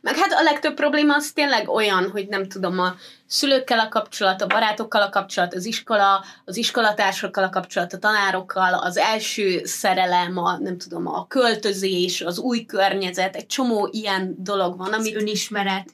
Meg 0.00 0.16
hát 0.16 0.32
a 0.32 0.42
legtöbb 0.42 0.74
probléma 0.74 1.14
az 1.14 1.30
tényleg 1.30 1.68
olyan, 1.68 2.10
hogy 2.10 2.28
nem 2.28 2.48
tudom, 2.48 2.78
a 2.78 2.94
szülőkkel 3.26 3.78
a 3.78 3.88
kapcsolat, 3.88 4.42
a 4.42 4.46
barátokkal 4.46 5.02
a 5.02 5.08
kapcsolat, 5.08 5.54
az 5.54 5.64
iskola, 5.64 6.24
az 6.44 6.56
iskolatársakkal 6.56 7.44
a 7.44 7.50
kapcsolat, 7.50 7.92
a 7.92 7.98
tanárokkal, 7.98 8.74
az 8.74 8.96
első 8.96 9.64
szerelem, 9.64 10.38
a 10.38 10.58
nem 10.58 10.78
tudom, 10.78 11.06
a 11.06 11.26
költözés, 11.26 12.20
az 12.20 12.38
új 12.38 12.64
környezet, 12.64 13.36
egy 13.36 13.46
csomó 13.46 13.88
ilyen 13.92 14.34
dolog 14.38 14.76
van, 14.78 14.92
Az 14.92 14.98
amit 14.98 15.16
önismeret. 15.16 15.88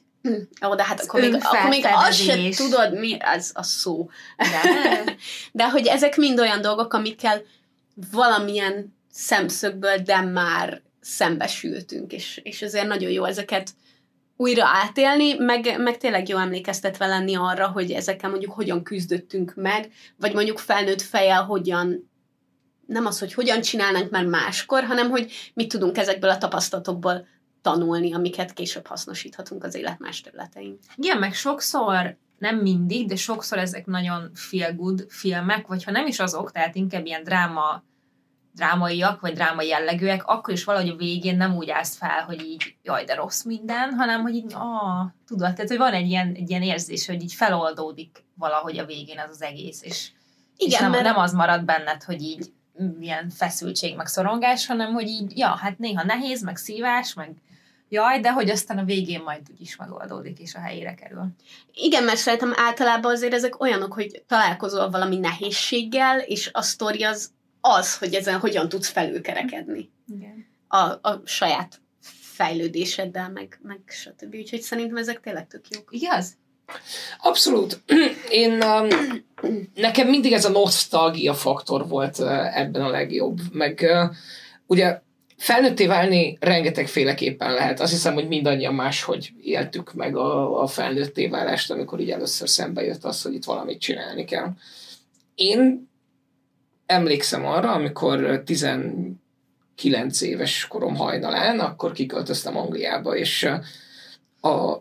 Ó, 0.67 0.75
de 0.75 0.83
hát 0.83 0.99
Az 0.99 1.07
akkor 1.07 1.19
még, 1.19 1.35
akkor 1.43 1.69
még 1.69 1.85
azt 1.85 2.13
se 2.13 2.31
önfelfedezés. 2.31 2.55
tudod, 2.55 2.99
mi 2.99 3.17
az 3.19 3.51
a 3.53 3.63
szó. 3.63 4.09
De, 4.37 4.61
De 5.51 5.69
hogy 5.69 5.87
ezek 5.87 6.15
mind 6.15 6.39
olyan 6.39 6.61
dolgok, 6.61 6.93
amikkel 6.93 7.41
valamilyen 8.11 8.95
szemszögből, 9.11 9.97
de 9.97 10.21
már 10.21 10.81
szembesültünk, 11.07 12.11
és, 12.11 12.39
és 12.43 12.61
ezért 12.61 12.87
nagyon 12.87 13.11
jó 13.11 13.23
ezeket 13.23 13.71
újra 14.35 14.65
átélni, 14.65 15.33
meg, 15.33 15.75
meg 15.77 15.97
tényleg 15.97 16.27
jó 16.27 16.37
emlékeztetve 16.37 17.05
lenni 17.05 17.35
arra, 17.35 17.67
hogy 17.67 17.91
ezekkel 17.91 18.29
mondjuk 18.29 18.51
hogyan 18.51 18.83
küzdöttünk 18.83 19.53
meg, 19.55 19.91
vagy 20.17 20.33
mondjuk 20.33 20.57
felnőtt 20.57 21.01
fejjel 21.01 21.43
hogyan 21.43 22.09
nem 22.85 23.05
az, 23.05 23.19
hogy 23.19 23.33
hogyan 23.33 23.61
csinálnánk 23.61 24.09
már 24.09 24.25
máskor, 24.25 24.83
hanem 24.83 25.09
hogy 25.09 25.31
mit 25.53 25.69
tudunk 25.69 25.97
ezekből 25.97 26.29
a 26.29 26.37
tapasztalatokból 26.37 27.27
tanulni, 27.61 28.13
amiket 28.13 28.53
később 28.53 28.87
hasznosíthatunk 28.87 29.63
az 29.63 29.75
élet 29.75 29.99
más 29.99 30.21
területein. 30.21 30.77
Igen, 30.95 31.17
meg 31.17 31.33
sokszor, 31.33 32.17
nem 32.37 32.57
mindig, 32.57 33.07
de 33.07 33.15
sokszor 33.15 33.57
ezek 33.57 33.85
nagyon 33.85 34.31
feel 34.33 34.73
good 34.73 35.05
filmek, 35.09 35.67
vagy 35.67 35.83
ha 35.83 35.91
nem 35.91 36.07
is 36.07 36.19
azok, 36.19 36.51
tehát 36.51 36.75
inkább 36.75 37.05
ilyen 37.05 37.23
dráma, 37.23 37.83
drámaiak, 38.57 39.21
vagy 39.21 39.33
drámai 39.33 39.67
jellegűek, 39.67 40.25
akkor 40.25 40.53
is 40.53 40.63
valahogy 40.63 40.89
a 40.89 40.95
végén 40.95 41.37
nem 41.37 41.55
úgy 41.55 41.69
állsz 41.69 41.97
fel, 41.97 42.23
hogy 42.25 42.41
így 42.41 42.75
jaj, 42.83 43.03
de 43.03 43.15
rossz 43.15 43.43
minden, 43.43 43.93
hanem 43.93 44.21
hogy 44.21 44.35
így, 44.35 44.53
ah, 44.53 45.05
tudod, 45.27 45.53
tehát 45.53 45.69
hogy 45.69 45.77
van 45.77 45.93
egy 45.93 46.07
ilyen, 46.07 46.33
egy 46.35 46.49
ilyen 46.49 46.61
érzés, 46.61 47.07
hogy 47.07 47.21
így 47.21 47.33
feloldódik 47.33 48.23
valahogy 48.35 48.77
a 48.77 48.85
végén 48.85 49.19
ez 49.19 49.29
az 49.29 49.41
egész, 49.41 49.81
és, 49.81 50.09
és 50.57 50.65
Igen, 50.65 50.81
nem, 50.81 50.91
mert- 50.91 51.03
nem 51.03 51.17
az 51.17 51.33
marad 51.33 51.65
benned, 51.65 52.03
hogy 52.03 52.21
így 52.21 52.51
ilyen 52.99 53.29
feszültség, 53.29 53.95
meg 53.95 54.07
szorongás, 54.07 54.67
hanem 54.67 54.93
hogy 54.93 55.07
így, 55.07 55.37
ja, 55.37 55.47
hát 55.47 55.77
néha 55.77 56.03
nehéz, 56.03 56.43
meg 56.43 56.57
szívás, 56.57 57.13
meg 57.13 57.35
jaj, 57.89 58.19
de 58.19 58.31
hogy 58.31 58.49
aztán 58.49 58.77
a 58.77 58.83
végén 58.83 59.21
majd 59.21 59.41
úgyis 59.51 59.75
megoldódik, 59.75 60.39
és 60.39 60.55
a 60.55 60.59
helyére 60.59 60.93
kerül. 60.93 61.27
Igen, 61.73 62.03
mert 62.03 62.17
szerintem 62.17 62.53
általában 62.55 63.11
azért 63.11 63.33
ezek 63.33 63.61
olyanok, 63.61 63.93
hogy 63.93 64.23
találkozol 64.27 64.89
valami 64.89 65.17
nehézséggel, 65.17 66.19
és 66.19 66.49
a 66.53 66.61
sztori 66.61 67.03
az 67.03 67.31
az, 67.67 67.97
hogy 67.97 68.13
ezen 68.13 68.39
hogyan 68.39 68.69
tudsz 68.69 68.89
felülkerekedni 68.89 69.91
Igen. 70.07 70.45
a, 70.67 70.77
a 70.77 71.21
saját 71.25 71.81
fejlődéseddel, 72.37 73.29
meg, 73.29 73.59
meg 73.61 73.79
stb. 73.87 74.35
Úgyhogy 74.35 74.61
szerintem 74.61 74.97
ezek 74.97 75.19
tényleg 75.19 75.47
tök 75.47 75.65
jók. 75.69 75.87
Igaz? 75.89 76.37
Abszolút. 77.21 77.81
Én, 78.29 78.51
um, 78.51 78.87
nekem 79.75 80.07
mindig 80.07 80.31
ez 80.31 80.45
a 80.45 80.49
nosztalgia 80.49 81.33
faktor 81.33 81.87
volt 81.87 82.17
uh, 82.17 82.59
ebben 82.59 82.81
a 82.81 82.89
legjobb. 82.89 83.39
Meg 83.51 83.79
uh, 83.81 84.15
ugye 84.65 85.01
felnőtté 85.37 85.85
válni 85.85 86.37
rengetegféleképpen 86.39 87.53
lehet. 87.53 87.79
Azt 87.79 87.91
hiszem, 87.91 88.13
hogy 88.13 88.27
mindannyian 88.27 88.73
máshogy 88.73 89.31
éltük 89.41 89.93
meg 89.93 90.15
a, 90.15 90.61
a 90.61 90.67
felnőtté 90.67 91.27
válást, 91.27 91.71
amikor 91.71 91.99
így 91.99 92.11
először 92.11 92.49
szembe 92.49 92.83
jött 92.83 93.03
az, 93.03 93.21
hogy 93.21 93.33
itt 93.33 93.45
valamit 93.45 93.79
csinálni 93.79 94.25
kell. 94.25 94.49
Én 95.35 95.89
emlékszem 96.87 97.45
arra, 97.45 97.71
amikor 97.71 98.41
19 98.45 100.21
éves 100.21 100.67
korom 100.67 100.95
hajnalán, 100.95 101.59
akkor 101.59 101.91
kiköltöztem 101.91 102.57
Angliába, 102.57 103.15
és 103.15 103.49
a 104.41 104.77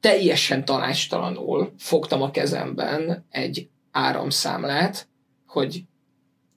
teljesen 0.00 0.64
tanácstalanul 0.64 1.72
fogtam 1.78 2.22
a 2.22 2.30
kezemben 2.30 3.26
egy 3.30 3.68
áramszámlát, 3.90 5.08
hogy 5.46 5.82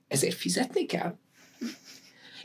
ezért 0.08 0.36
fizetni 0.36 0.86
kell? 0.86 1.16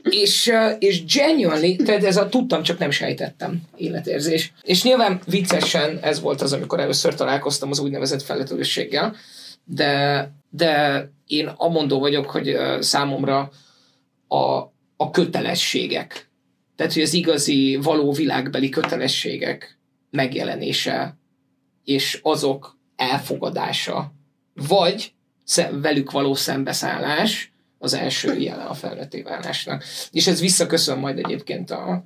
És, 0.02 0.52
és 0.78 1.04
genuinely, 1.04 1.76
tehát 1.76 2.04
ez 2.04 2.16
a 2.16 2.28
tudtam, 2.28 2.62
csak 2.62 2.78
nem 2.78 2.90
sejtettem 2.90 3.62
életérzés. 3.76 4.52
És 4.62 4.82
nyilván 4.82 5.20
viccesen 5.26 5.98
ez 6.02 6.20
volt 6.20 6.40
az, 6.40 6.52
amikor 6.52 6.80
először 6.80 7.14
találkoztam 7.14 7.70
az 7.70 7.78
úgynevezett 7.78 8.22
felületőséggel, 8.22 9.16
de, 9.64 10.30
de 10.50 11.10
én 11.26 11.46
amondó 11.46 11.98
vagyok, 11.98 12.30
hogy 12.30 12.56
számomra 12.80 13.50
a, 14.28 14.44
a 14.96 15.10
kötelességek, 15.10 16.30
tehát 16.76 16.92
hogy 16.92 17.02
az 17.02 17.12
igazi, 17.12 17.78
való 17.82 18.12
világbeli 18.12 18.68
kötelességek 18.68 19.78
megjelenése, 20.10 21.18
és 21.84 22.20
azok 22.22 22.78
elfogadása, 22.96 24.12
vagy 24.54 25.12
velük 25.70 26.10
való 26.10 26.34
szembeszállás 26.34 27.52
az 27.78 27.94
első 27.94 28.38
jele 28.38 28.62
a 28.62 28.74
felnőtté 28.74 29.22
válásnak. 29.22 29.84
És 30.10 30.26
ez 30.26 30.40
visszaköszön 30.40 30.98
majd 30.98 31.18
egyébként 31.18 31.70
a, 31.70 32.04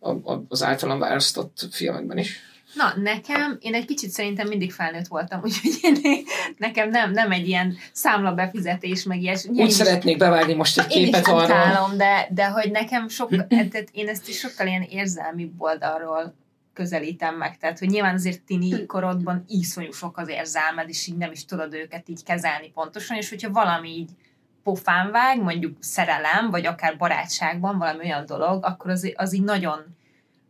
a, 0.00 0.10
az 0.48 0.62
általam 0.62 0.98
választott 0.98 1.68
filmekben 1.70 2.18
is. 2.18 2.40
Na, 2.74 2.92
nekem, 2.96 3.58
én 3.60 3.74
egy 3.74 3.84
kicsit 3.84 4.10
szerintem 4.10 4.48
mindig 4.48 4.72
felnőtt 4.72 5.06
voltam, 5.06 5.40
úgyhogy 5.44 5.98
én, 6.02 6.24
nekem 6.56 6.90
nem, 6.90 7.10
nem 7.10 7.30
egy 7.30 7.48
ilyen 7.48 7.76
számla 7.92 8.32
befizetés, 8.32 9.02
meg 9.02 9.22
ilyes. 9.22 9.44
Úgy 9.44 9.58
is, 9.58 9.72
szeretnék 9.72 10.16
bevágni 10.16 10.54
most 10.54 10.78
egy 10.78 10.86
képet 10.86 11.26
én 11.26 11.34
arra. 11.34 11.44
Utálom, 11.44 11.96
de, 11.96 12.28
de 12.30 12.46
hogy 12.46 12.70
nekem 12.70 13.08
sok, 13.08 13.46
tehát 13.46 13.88
én 13.92 14.08
ezt 14.08 14.28
is 14.28 14.38
sokkal 14.38 14.66
ilyen 14.66 14.82
érzelmi 14.82 15.52
oldalról 15.58 16.34
közelítem 16.72 17.36
meg. 17.36 17.58
Tehát, 17.58 17.78
hogy 17.78 17.88
nyilván 17.88 18.14
azért 18.14 18.42
tini 18.42 18.86
korodban 18.86 19.44
iszonyú 19.48 19.92
sok 19.92 20.18
az 20.18 20.28
érzelmed, 20.28 20.88
és 20.88 21.06
így 21.06 21.16
nem 21.16 21.30
is 21.30 21.44
tudod 21.44 21.74
őket 21.74 22.08
így 22.08 22.22
kezelni 22.24 22.70
pontosan, 22.70 23.16
és 23.16 23.28
hogyha 23.28 23.50
valami 23.50 23.88
így 23.88 24.10
pofán 24.62 25.10
vág, 25.10 25.42
mondjuk 25.42 25.76
szerelem, 25.80 26.50
vagy 26.50 26.66
akár 26.66 26.96
barátságban 26.96 27.78
valami 27.78 28.04
olyan 28.04 28.26
dolog, 28.26 28.64
akkor 28.64 28.90
az, 28.90 29.12
az 29.14 29.34
így 29.34 29.42
nagyon, 29.42 29.96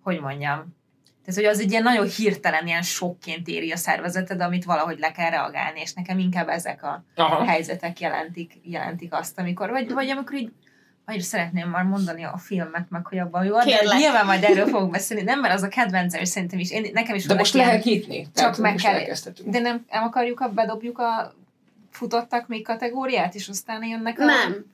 hogy 0.02 0.20
mondjam, 0.20 0.76
tehát, 1.24 1.40
hogy 1.40 1.44
az 1.44 1.60
egy 1.60 1.70
ilyen 1.70 1.82
nagyon 1.82 2.06
hirtelen, 2.06 2.66
ilyen 2.66 2.82
sokként 2.82 3.48
éri 3.48 3.72
a 3.72 3.76
szervezeted, 3.76 4.40
amit 4.40 4.64
valahogy 4.64 4.98
le 4.98 5.12
kell 5.12 5.30
reagálni, 5.30 5.80
és 5.80 5.92
nekem 5.92 6.18
inkább 6.18 6.48
ezek 6.48 6.82
a 6.82 7.04
Aha. 7.14 7.44
helyzetek 7.44 8.00
jelentik, 8.00 8.52
jelentik 8.62 9.12
azt, 9.14 9.38
amikor, 9.38 9.70
vagy, 9.70 9.92
vagy 9.92 10.10
amikor 10.10 10.36
így 10.36 10.50
annyira 11.04 11.24
szeretném 11.24 11.68
már 11.68 11.84
mondani 11.84 12.24
a 12.24 12.38
filmet, 12.38 12.90
meg 12.90 13.06
hogy 13.06 13.18
abban 13.18 13.44
jó, 13.44 13.58
de 13.58 13.96
nyilván 13.96 14.26
majd 14.26 14.44
erről 14.44 14.66
fogunk 14.66 14.90
beszélni. 14.90 15.22
Nem, 15.22 15.40
mert 15.40 15.54
az 15.54 15.62
a 15.62 15.68
kedvencem, 15.68 16.20
és 16.20 16.28
szerintem 16.28 16.58
is, 16.58 16.70
én, 16.70 16.90
nekem 16.92 17.14
is 17.14 17.26
De 17.26 17.34
most 17.34 17.54
ilyen, 17.54 17.66
lehet 17.66 17.84
nyitni. 17.84 18.26
Csak 18.34 18.56
meg 18.56 18.74
kell. 18.74 19.00
De 19.44 19.58
nem, 19.58 19.84
nem 19.90 20.02
akarjuk, 20.04 20.40
a, 20.40 20.48
bedobjuk 20.48 20.98
a 20.98 21.34
futottak 21.90 22.48
még 22.48 22.64
kategóriát, 22.64 23.34
és 23.34 23.48
aztán 23.48 23.84
jönnek 23.84 24.18
a... 24.18 24.24
Nem. 24.24 24.64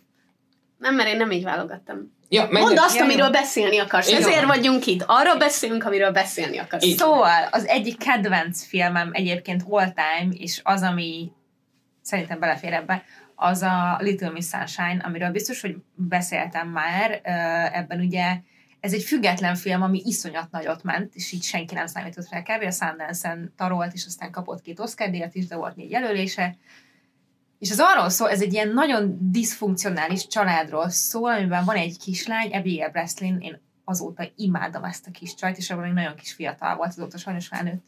Nem, 0.79 0.95
mert 0.95 1.09
én 1.09 1.17
nem 1.17 1.31
így 1.31 1.45
válogattam. 1.45 2.17
Ja, 2.29 2.49
Mondd 2.51 2.79
azt, 2.79 2.97
ja, 2.97 3.05
amiről 3.05 3.31
beszélni 3.31 3.79
akarsz. 3.79 4.09
Igen. 4.09 4.21
Ezért 4.21 4.45
vagyunk 4.45 4.87
itt. 4.87 5.05
Arról 5.07 5.37
beszélünk, 5.37 5.85
amiről 5.85 6.11
beszélni 6.11 6.59
akarsz. 6.59 6.85
Így. 6.85 6.97
Szóval 6.97 7.49
az 7.51 7.67
egyik 7.67 7.99
kedvenc 7.99 8.65
filmem 8.65 9.11
egyébként 9.13 9.65
all 9.69 9.93
time, 9.93 10.33
és 10.33 10.61
az, 10.65 10.83
ami 10.83 11.33
szerintem 12.03 12.39
belefér 12.39 12.73
ebbe, 12.73 13.05
az 13.35 13.63
a 13.63 13.99
Little 14.01 14.31
Miss 14.31 14.47
Sunshine, 14.47 15.03
amiről 15.05 15.31
biztos, 15.31 15.61
hogy 15.61 15.77
beszéltem 15.95 16.69
már. 16.69 17.21
Ebben 17.73 18.01
ugye 18.01 18.37
ez 18.81 18.93
egy 18.93 19.03
független 19.03 19.55
film, 19.55 19.83
ami 19.83 20.03
iszonyat 20.05 20.51
nagyot 20.51 20.83
ment, 20.83 21.15
és 21.15 21.33
így 21.33 21.43
senki 21.43 21.75
nem 21.75 21.87
számított 21.87 22.29
rá 22.31 22.43
kb. 22.43 22.63
A 22.63 22.71
Sundance-en 22.71 23.53
tarolt, 23.57 23.93
és 23.93 24.05
aztán 24.07 24.31
kapott 24.31 24.63
két 24.63 24.81
Oscar 24.81 25.11
díjat 25.11 25.35
is, 25.35 25.47
de 25.47 25.57
volt 25.57 25.77
négy 25.77 25.91
jelölése. 25.91 26.57
És 27.59 27.71
az 27.71 27.81
arról 27.81 28.09
szól, 28.09 28.31
ez 28.31 28.41
egy 28.41 28.53
ilyen 28.53 28.69
nagyon 28.69 29.19
diszfunkcionális 29.21 30.27
családról 30.27 30.89
szól, 30.89 31.33
amiben 31.33 31.65
van 31.65 31.77
egy 31.77 31.99
kislány, 31.99 32.51
Abigail 32.53 32.91
Breslin, 32.91 33.39
én 33.41 33.61
azóta 33.85 34.29
imádom 34.37 34.85
ezt 34.85 35.07
a 35.07 35.11
kis 35.11 35.35
csajt, 35.35 35.57
és 35.57 35.71
abban 35.71 35.85
még 35.85 35.93
nagyon 35.93 36.15
kis 36.15 36.33
fiatal 36.33 36.77
volt, 36.77 36.89
azóta 36.89 37.19
sajnos 37.19 37.47
felnőtt. 37.47 37.85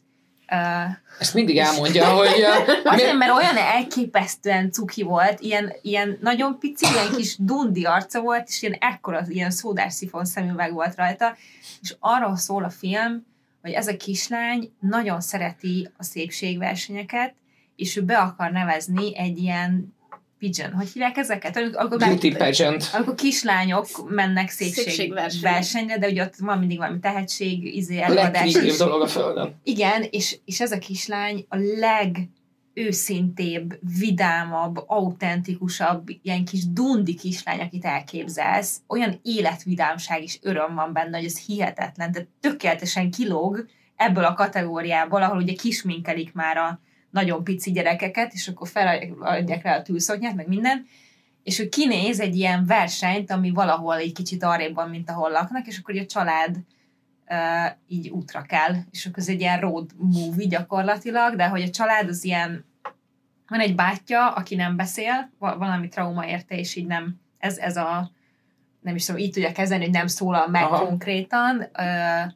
Uh, 0.51 0.91
Ezt 1.19 1.33
mindig 1.33 1.57
elmondja, 1.57 2.09
hogy... 2.19 2.27
Uh, 2.27 2.91
azért, 2.93 3.17
mert 3.17 3.31
olyan 3.31 3.57
elképesztően 3.57 4.71
cuki 4.71 5.03
volt, 5.03 5.39
ilyen, 5.39 5.73
ilyen 5.81 6.17
nagyon 6.21 6.59
pici, 6.59 6.85
ilyen 6.93 7.11
kis 7.15 7.35
dundi 7.37 7.85
arca 7.85 8.21
volt, 8.21 8.47
és 8.47 8.61
ilyen 8.61 8.77
ekkora, 8.79 9.25
ilyen 9.27 9.51
szódás 9.51 9.93
szifon 9.93 10.25
szemüveg 10.25 10.73
volt 10.73 10.95
rajta, 10.95 11.35
és 11.81 11.95
arról 11.99 12.35
szól 12.35 12.63
a 12.63 12.69
film, 12.69 13.25
hogy 13.61 13.71
ez 13.71 13.87
a 13.87 13.97
kislány 13.97 14.71
nagyon 14.79 15.21
szereti 15.21 15.89
a 15.97 16.03
szépségversenyeket, 16.03 17.33
és 17.81 17.95
ő 17.95 18.01
be 18.01 18.17
akar 18.17 18.51
nevezni 18.51 19.17
egy 19.17 19.37
ilyen 19.37 19.95
pigeon, 20.37 20.71
hogy 20.71 20.89
hívják 20.89 21.17
ezeket? 21.17 21.57
Amikor, 21.57 21.97
Beauty 21.97 22.35
pageant. 22.35 22.89
Amikor 22.93 23.15
kislányok 23.15 23.87
mennek 24.09 24.49
szépségversenyre, 24.49 25.97
de 25.97 26.07
ugye 26.07 26.23
ott 26.23 26.35
van 26.35 26.59
mindig 26.59 26.77
valami 26.77 26.99
tehetség, 26.99 27.75
izé, 27.75 28.01
előadás. 28.01 28.55
A 28.55 28.77
dolog 28.77 29.01
a 29.01 29.07
földön. 29.07 29.59
Igen, 29.63 30.05
és, 30.09 30.37
és 30.45 30.59
ez 30.61 30.71
a 30.71 30.77
kislány 30.77 31.45
a 31.49 31.57
leg 31.79 32.29
őszintébb, 32.73 33.79
vidámabb, 33.99 34.83
autentikusabb, 34.87 36.07
ilyen 36.21 36.45
kis 36.45 36.67
dundi 36.67 37.15
kislány, 37.15 37.59
akit 37.59 37.85
elképzelsz, 37.85 38.81
olyan 38.87 39.19
életvidámság 39.23 40.23
és 40.23 40.39
öröm 40.41 40.75
van 40.75 40.93
benne, 40.93 41.17
hogy 41.17 41.25
ez 41.25 41.39
hihetetlen, 41.45 42.11
de 42.11 42.27
tökéletesen 42.39 43.11
kilóg 43.11 43.65
ebből 43.95 44.23
a 44.23 44.33
kategóriából, 44.33 45.23
ahol 45.23 45.37
ugye 45.37 45.53
kisminkelik 45.53 46.33
már 46.33 46.57
a, 46.57 46.79
nagyon 47.11 47.43
pici 47.43 47.71
gyerekeket, 47.71 48.33
és 48.33 48.47
akkor 48.47 48.67
feladják 48.67 49.63
rá 49.63 49.77
a 49.77 49.81
tűzszoknyát, 49.81 50.35
meg 50.35 50.47
minden, 50.47 50.85
és 51.43 51.59
ő 51.59 51.69
kinéz 51.69 52.19
egy 52.19 52.35
ilyen 52.35 52.65
versenyt, 52.65 53.31
ami 53.31 53.51
valahol 53.51 53.95
egy 53.95 54.13
kicsit 54.13 54.43
arrébb 54.43 54.73
van, 54.73 54.89
mint 54.89 55.09
ahol 55.09 55.29
laknak, 55.31 55.67
és 55.67 55.77
akkor 55.77 55.97
a 55.97 56.05
család 56.05 56.57
uh, 57.29 57.71
így 57.87 58.09
útra 58.09 58.41
kell, 58.41 58.75
és 58.91 59.05
akkor 59.05 59.19
ez 59.19 59.29
egy 59.29 59.39
ilyen 59.39 59.59
road 59.59 59.91
movie 59.97 60.47
gyakorlatilag, 60.47 61.35
de 61.35 61.47
hogy 61.47 61.61
a 61.61 61.69
család 61.69 62.09
az 62.09 62.23
ilyen, 62.23 62.65
van 63.47 63.59
egy 63.59 63.75
bátyja, 63.75 64.29
aki 64.29 64.55
nem 64.55 64.75
beszél, 64.75 65.31
valami 65.39 65.87
trauma 65.87 66.27
érte, 66.27 66.55
és 66.55 66.75
így 66.75 66.87
nem, 66.87 67.19
ez, 67.37 67.57
ez 67.57 67.77
a, 67.77 68.11
nem 68.81 68.95
is 68.95 69.05
tudom, 69.05 69.21
így 69.21 69.31
tudja 69.31 69.51
kezelni, 69.51 69.83
hogy 69.83 69.93
nem 69.93 70.07
szólal 70.07 70.47
meg 70.47 70.63
Aha. 70.63 70.85
konkrétan. 70.85 71.69
Uh, 71.77 72.31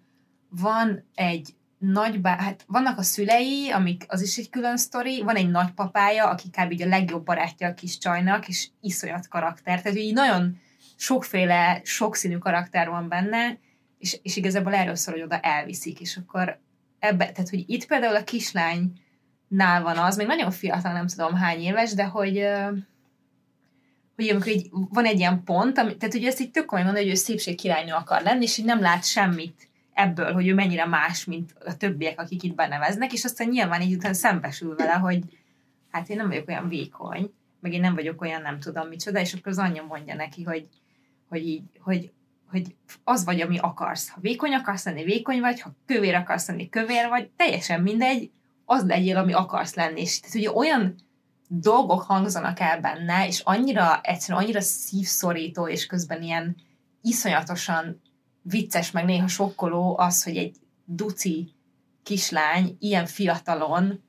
van 0.49 1.05
egy 1.15 1.55
nagybá, 1.91 2.37
hát 2.37 2.63
vannak 2.67 2.97
a 2.97 3.01
szülei, 3.01 3.71
amik 3.71 4.05
az 4.07 4.21
is 4.21 4.37
egy 4.37 4.49
külön 4.49 4.77
sztori, 4.77 5.21
van 5.21 5.35
egy 5.35 5.49
nagypapája, 5.49 6.29
aki 6.29 6.49
kb. 6.49 6.71
így 6.71 6.81
a 6.81 6.87
legjobb 6.87 7.25
barátja 7.25 7.67
a 7.67 7.73
kis 7.73 7.97
csajnak, 7.97 8.47
és 8.47 8.67
iszonyat 8.81 9.27
karakter. 9.27 9.81
Tehát 9.81 9.97
így 9.97 10.13
nagyon 10.13 10.57
sokféle, 10.95 11.81
sokszínű 11.83 12.37
karakter 12.37 12.89
van 12.89 13.09
benne, 13.09 13.59
és, 13.97 14.19
és 14.21 14.35
igazából 14.35 14.73
erről 14.73 14.95
szól, 14.95 15.13
hogy 15.13 15.23
oda 15.23 15.39
elviszik, 15.39 15.99
és 15.99 16.17
akkor 16.17 16.59
ebbe, 16.99 17.31
tehát 17.31 17.49
hogy 17.49 17.63
itt 17.67 17.85
például 17.85 18.15
a 18.15 18.23
kislánynál 18.23 19.81
van 19.81 19.97
az, 19.97 20.15
még 20.15 20.27
nagyon 20.27 20.51
fiatal, 20.51 20.93
nem 20.93 21.07
tudom 21.07 21.35
hány 21.35 21.59
éves, 21.59 21.93
de 21.93 22.03
hogy 22.03 22.47
hogy 24.15 24.29
amikor 24.29 24.51
így 24.51 24.69
van 24.71 25.05
egy 25.05 25.19
ilyen 25.19 25.43
pont, 25.43 25.77
ami, 25.77 25.97
tehát 25.97 26.15
ugye 26.15 26.27
ezt 26.27 26.39
így 26.39 26.51
tök 26.51 26.65
komolyan 26.65 26.85
mondani, 26.85 27.09
hogy 27.09 27.19
ő 27.19 27.21
szépség 27.23 27.55
királynő 27.55 27.91
akar 27.91 28.21
lenni, 28.21 28.43
és 28.43 28.57
így 28.57 28.65
nem 28.65 28.81
lát 28.81 29.05
semmit 29.05 29.69
ebből, 29.95 30.33
hogy 30.33 30.47
ő 30.47 30.53
mennyire 30.53 30.85
más, 30.85 31.25
mint 31.25 31.55
a 31.65 31.77
többiek, 31.77 32.19
akik 32.19 32.43
itt 32.43 32.55
beneveznek, 32.55 33.13
és 33.13 33.23
aztán 33.23 33.47
nyilván 33.47 33.81
így 33.81 33.95
utána 33.95 34.13
szembesül 34.13 34.75
vele, 34.75 34.93
hogy 34.93 35.23
hát 35.91 36.09
én 36.09 36.17
nem 36.17 36.27
vagyok 36.27 36.47
olyan 36.47 36.67
vékony, 36.67 37.33
meg 37.59 37.73
én 37.73 37.79
nem 37.79 37.95
vagyok 37.95 38.21
olyan 38.21 38.41
nem 38.41 38.59
tudom 38.59 38.87
micsoda, 38.87 39.19
és 39.19 39.33
akkor 39.33 39.51
az 39.51 39.57
anyja 39.57 39.83
mondja 39.83 40.15
neki, 40.15 40.43
hogy, 40.43 40.67
hogy 41.29 41.47
így, 41.47 41.63
hogy, 41.79 42.11
hogy 42.49 42.75
az 43.03 43.25
vagy, 43.25 43.41
ami 43.41 43.57
akarsz. 43.57 44.09
Ha 44.09 44.21
vékony 44.21 44.53
akarsz 44.53 44.85
lenni, 44.85 45.03
vékony 45.03 45.39
vagy, 45.39 45.61
ha 45.61 45.75
kövér 45.85 46.15
akarsz 46.15 46.47
lenni, 46.47 46.69
kövér 46.69 47.07
vagy, 47.07 47.29
teljesen 47.29 47.81
mindegy, 47.81 48.31
az 48.65 48.85
legyél, 48.85 49.17
ami 49.17 49.33
akarsz 49.33 49.75
lenni. 49.75 50.01
És 50.01 50.19
tehát 50.19 50.35
ugye 50.35 50.51
olyan 50.51 50.95
dolgok 51.47 52.01
hangzanak 52.01 52.59
el 52.59 52.81
benne, 52.81 53.27
és 53.27 53.39
annyira 53.39 54.01
egyszerűen 54.01 54.43
annyira 54.43 54.61
szívszorító, 54.61 55.67
és 55.67 55.85
közben 55.85 56.21
ilyen 56.21 56.55
iszonyatosan 57.01 58.01
vicces, 58.49 58.91
meg 58.91 59.05
néha 59.05 59.27
sokkoló 59.27 59.97
az, 59.97 60.23
hogy 60.23 60.37
egy 60.37 60.55
duci 60.85 61.53
kislány 62.03 62.77
ilyen 62.79 63.05
fiatalon 63.05 64.03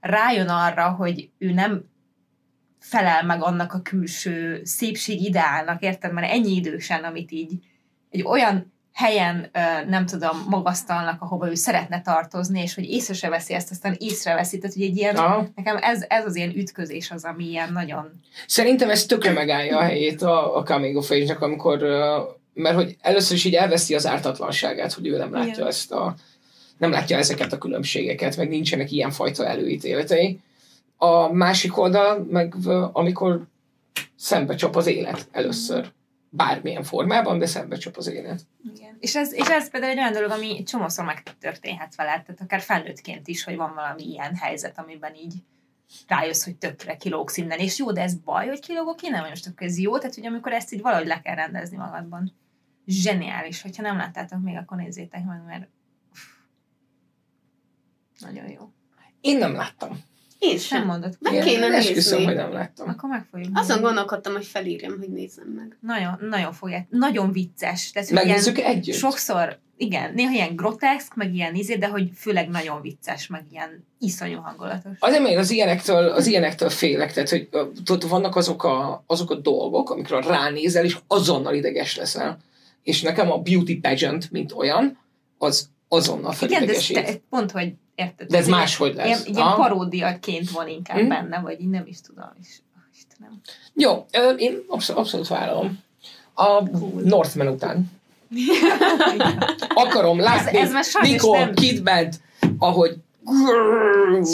rájön 0.00 0.48
arra, 0.48 0.90
hogy 0.90 1.30
ő 1.38 1.52
nem 1.52 1.84
felel 2.78 3.24
meg 3.24 3.42
annak 3.42 3.72
a 3.72 3.82
külső 3.82 4.60
szépség 4.64 5.22
ideálnak, 5.22 5.82
érted? 5.82 6.12
Mert 6.12 6.32
ennyi 6.32 6.54
idősen, 6.54 7.04
amit 7.04 7.30
így 7.30 7.52
egy 8.10 8.22
olyan 8.22 8.72
helyen, 8.92 9.50
nem 9.88 10.06
tudom, 10.06 10.46
magasztalnak, 10.48 11.22
ahova 11.22 11.50
ő 11.50 11.54
szeretne 11.54 12.02
tartozni, 12.02 12.60
és 12.60 12.74
hogy 12.74 12.84
észre 12.84 13.14
se 13.14 13.28
veszi 13.28 13.54
ezt, 13.54 13.70
aztán 13.70 13.96
észreveszi. 13.98 14.58
Tehát, 14.58 14.74
hogy 14.74 14.84
egy 14.84 14.96
ilyen, 14.96 15.16
Aha. 15.16 15.46
nekem 15.54 15.76
ez, 15.76 16.04
ez 16.08 16.24
az 16.24 16.36
ilyen 16.36 16.56
ütközés 16.56 17.10
az, 17.10 17.24
ami 17.24 17.44
ilyen 17.44 17.72
nagyon... 17.72 18.10
Szerintem 18.46 18.90
ez 18.90 19.06
tökre 19.06 19.32
megállja 19.32 19.78
a 19.78 19.82
helyét 19.82 20.22
a, 20.22 20.56
a 20.56 20.62
coming 20.62 20.96
of 20.96 21.10
age-nek, 21.10 21.40
amikor 21.40 21.82
mert 22.54 22.74
hogy 22.74 22.96
először 23.00 23.36
is 23.36 23.44
így 23.44 23.54
elveszi 23.54 23.94
az 23.94 24.06
ártatlanságát, 24.06 24.92
hogy 24.92 25.06
ő 25.06 25.16
nem 25.16 25.32
látja 25.32 25.52
Igen. 25.52 25.66
ezt 25.66 25.92
a 25.92 26.14
nem 26.80 26.90
látja 26.90 27.16
ezeket 27.16 27.52
a 27.52 27.58
különbségeket, 27.58 28.36
meg 28.36 28.48
nincsenek 28.48 28.90
ilyenfajta 28.90 29.46
előítéletei. 29.46 30.40
A 30.96 31.32
másik 31.32 31.78
oldal, 31.78 32.26
meg 32.30 32.54
amikor 32.92 33.42
szembe 34.16 34.54
csap 34.54 34.76
az 34.76 34.86
élet 34.86 35.28
először. 35.32 35.92
Bármilyen 36.28 36.82
formában, 36.82 37.38
de 37.38 37.46
szembe 37.46 37.76
csap 37.76 37.96
az 37.96 38.06
élet. 38.06 38.40
Igen. 38.74 38.96
És 39.00 39.16
ez, 39.16 39.32
és 39.32 39.48
ez 39.48 39.70
például 39.70 39.92
egy 39.92 39.98
olyan 39.98 40.12
dolog, 40.12 40.30
ami 40.30 40.62
csomószor 40.62 41.04
megtörténhet 41.04 41.94
vele, 41.94 42.10
tehát 42.10 42.40
akár 42.40 42.60
felnőttként 42.60 43.28
is, 43.28 43.44
hogy 43.44 43.56
van 43.56 43.72
valami 43.74 44.02
ilyen 44.02 44.34
helyzet, 44.34 44.78
amiben 44.78 45.14
így 45.14 45.34
rájössz, 46.06 46.44
hogy 46.44 46.56
tökre 46.56 46.96
kilógsz 46.96 47.36
innen, 47.36 47.58
és 47.58 47.78
jó, 47.78 47.92
de 47.92 48.02
ez 48.02 48.14
baj, 48.14 48.46
hogy 48.46 48.60
kilógok 48.60 49.02
innen, 49.02 49.20
vagy 49.20 49.30
most 49.30 49.46
akkor 49.46 49.66
ez 49.66 49.78
jó, 49.78 49.98
tehát 49.98 50.14
hogy 50.14 50.26
amikor 50.26 50.52
ezt 50.52 50.72
így 50.72 50.80
valahogy 50.80 51.06
le 51.06 51.20
kell 51.20 51.34
rendezni 51.34 51.76
magadban. 51.76 52.32
Zseniális, 52.86 53.62
hogyha 53.62 53.82
nem 53.82 53.96
láttátok 53.96 54.42
még, 54.42 54.56
akkor 54.56 54.76
nézzétek 54.76 55.24
meg, 55.24 55.44
mert 55.44 55.68
nagyon 58.18 58.50
jó. 58.50 58.72
Én 59.20 59.38
nem 59.38 59.52
láttam. 59.52 59.98
Én 60.42 60.50
Nem 60.50 60.58
sem. 60.58 60.86
mondod. 60.86 61.16
Meg 61.20 61.32
Én 61.32 61.42
kéne 61.42 61.66
esküszöm, 61.66 62.18
nézni. 62.18 62.24
hogy 62.24 62.42
nem 62.42 62.52
láttam. 62.52 62.88
Akkor 62.88 63.08
meg 63.10 63.26
fogjuk 63.30 63.50
Azon 63.58 63.80
gondolkodtam, 63.80 64.32
hogy 64.32 64.44
felírjam, 64.46 64.98
hogy 64.98 65.08
nézzem 65.08 65.46
meg. 65.56 65.76
Nagyon, 65.80 66.28
nagyon 66.28 66.52
fogják. 66.52 66.86
Nagyon 66.90 67.32
vicces. 67.32 67.90
Tehát, 67.90 68.10
Megnézzük 68.10 68.58
ilyen, 68.58 68.70
együtt. 68.70 68.94
Sokszor, 68.94 69.58
igen, 69.76 70.12
néha 70.14 70.32
ilyen 70.32 70.56
groteszk, 70.56 71.14
meg 71.14 71.34
ilyen 71.34 71.54
izé, 71.54 71.74
de 71.76 71.86
hogy 71.88 72.10
főleg 72.16 72.48
nagyon 72.48 72.80
vicces, 72.80 73.26
meg 73.26 73.44
ilyen 73.50 73.86
iszonyú 73.98 74.38
hangulatos. 74.40 74.92
Azért 74.98 75.26
én 75.28 75.38
az 75.38 75.50
ilyenektől, 75.50 76.08
az 76.08 76.26
ilyenektől 76.26 76.68
félek, 76.68 77.12
tehát 77.12 77.28
hogy 77.28 77.48
tudod, 77.84 78.08
vannak 78.08 78.36
azok 78.36 78.64
a, 78.64 79.04
azok 79.06 79.30
a 79.30 79.34
dolgok, 79.34 79.90
amikről 79.90 80.20
ránézel, 80.20 80.84
és 80.84 80.96
azonnal 81.06 81.54
ideges 81.54 81.96
leszel. 81.96 82.38
És 82.82 83.02
nekem 83.02 83.30
a 83.32 83.38
beauty 83.38 83.74
pageant, 83.80 84.30
mint 84.30 84.52
olyan, 84.52 84.98
az 85.38 85.68
azonnal 85.88 86.34
Igen, 86.40 86.48
de 86.48 86.54
felidegesít. 86.56 87.04
te, 87.04 87.20
pont, 87.30 87.50
hogy 87.50 87.72
érted. 88.00 88.28
De 88.28 88.36
ez 88.38 88.46
ilyen- 88.46 88.58
máshogy 88.58 88.94
lesz. 88.94 89.06
Ilyen, 89.06 89.20
ilyen 89.24 89.54
paródiaként 89.54 90.50
van 90.50 90.68
inkább 90.68 90.98
Hm. 90.98 91.08
benne, 91.08 91.38
vagy 91.40 91.60
így 91.60 91.68
nem 91.70 91.82
is 91.86 92.00
tudom. 92.00 92.30
És, 92.40 92.48
Istenem. 92.96 93.40
Jó, 93.74 94.06
én 94.36 94.58
abszolút, 94.68 95.00
abszolút 95.02 95.28
vállalom. 95.28 95.78
A 96.34 96.62
Northman 97.04 97.48
után. 97.48 97.90
Akarom 99.74 100.20
látni 100.20 100.58
ez 100.58 100.86
sajnos 100.88 101.10
Nicole 101.10 101.44
nem- 101.44 101.54
Kidman-t, 101.54 102.20
ahogy 102.58 102.96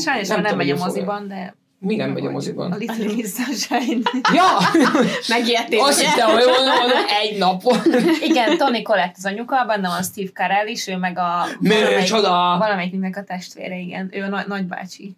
Sajnos 0.02 0.28
nem 0.28 0.42
tudom, 0.42 0.56
megy 0.56 0.70
a 0.70 0.76
moziban, 0.76 1.28
de... 1.28 1.54
Mi 1.78 1.96
nem 1.96 2.10
megy 2.10 2.24
a 2.24 2.28
A 2.28 2.32
moziban? 2.32 2.76
Little 2.78 3.04
Miss 3.04 3.32
Sunshine. 3.32 4.10
Ja! 4.34 4.44
Megijedtél, 5.36 5.80
Azt 5.80 6.00
hittem, 6.00 6.28
hogy 6.28 6.44
mondom, 6.46 6.90
egy 7.22 7.38
napon. 7.38 7.78
Igen, 8.20 8.56
Tony 8.56 8.82
Collette 8.82 9.14
az 9.16 9.24
anyuka, 9.26 9.64
benne 9.64 9.88
van 9.88 10.02
Steve 10.02 10.30
Carell 10.30 10.66
is, 10.66 10.86
ő 10.86 10.96
meg 10.96 11.18
a... 11.18 11.46
valamelyik-! 11.60 12.10
Valamelyiknek 12.58 13.16
a 13.16 13.24
testvére, 13.24 13.76
igen. 13.78 14.10
Ő 14.12 14.22
a 14.22 14.28
nagy, 14.28 14.46
nagybácsi. 14.46 15.16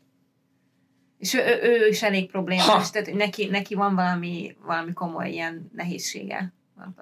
És 1.19 1.35
ő, 1.35 1.39
ő, 1.63 1.81
ő 1.81 1.89
is 1.89 2.03
elég 2.03 2.31
problémás, 2.31 2.67
Ha. 2.67 2.91
tehát 2.93 3.13
neki, 3.13 3.47
neki 3.47 3.75
van 3.75 3.95
valami, 3.95 4.57
valami 4.67 4.93
komoly 4.93 5.31
ilyen 5.31 5.71
nehézsége. 5.75 6.53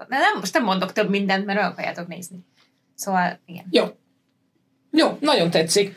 De 0.09 0.19
nem, 0.19 0.39
most 0.39 0.53
nem 0.53 0.65
mondok 0.65 0.93
több 0.93 1.11
mindent, 1.11 1.47
mert 1.47 1.59
olyan 1.59 1.71
akarjátok 1.71 2.07
nézni. 2.07 2.39
Szóval, 2.95 3.39
igen. 3.47 3.65
Jó. 3.71 3.85
Jó, 4.91 5.17
nagyon 5.21 5.51
tetszik. 5.51 5.97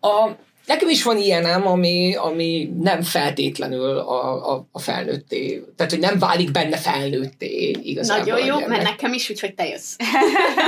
A, 0.00 0.30
nekem 0.68 0.88
is 0.88 1.02
van 1.02 1.16
ilyenem, 1.16 1.66
ami, 1.66 2.14
ami 2.14 2.72
nem 2.80 3.02
feltétlenül 3.02 3.98
a, 3.98 4.52
a, 4.54 4.66
a 4.72 4.78
felnőtté, 4.78 5.64
tehát 5.76 5.92
hogy 5.92 6.00
nem 6.00 6.18
válik 6.18 6.50
benne 6.50 6.76
felnőtté 6.76 7.70
igazából. 7.82 8.24
Nagyon 8.24 8.46
jó, 8.46 8.58
gyermek. 8.58 8.68
mert 8.68 8.82
nekem 8.82 9.12
is, 9.12 9.30
úgyhogy 9.30 9.54
te 9.54 9.66
jössz. 9.66 9.96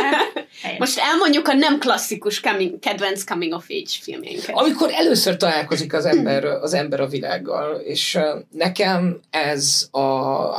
Most 0.79 0.99
elmondjuk 0.99 1.49
a 1.49 1.53
nem 1.53 1.79
klasszikus 1.79 2.41
coming, 2.41 2.79
kedvenc 2.79 3.25
coming 3.25 3.53
of 3.53 3.67
age 3.69 3.91
filmjeinket. 4.01 4.57
Amikor 4.57 4.91
először 4.93 5.37
találkozik 5.37 5.93
az 5.93 6.05
ember, 6.05 6.45
az 6.45 6.75
ember 6.75 7.01
a 7.01 7.07
világgal, 7.07 7.75
és 7.75 8.19
nekem 8.51 9.21
ez 9.31 9.89
a 9.91 10.01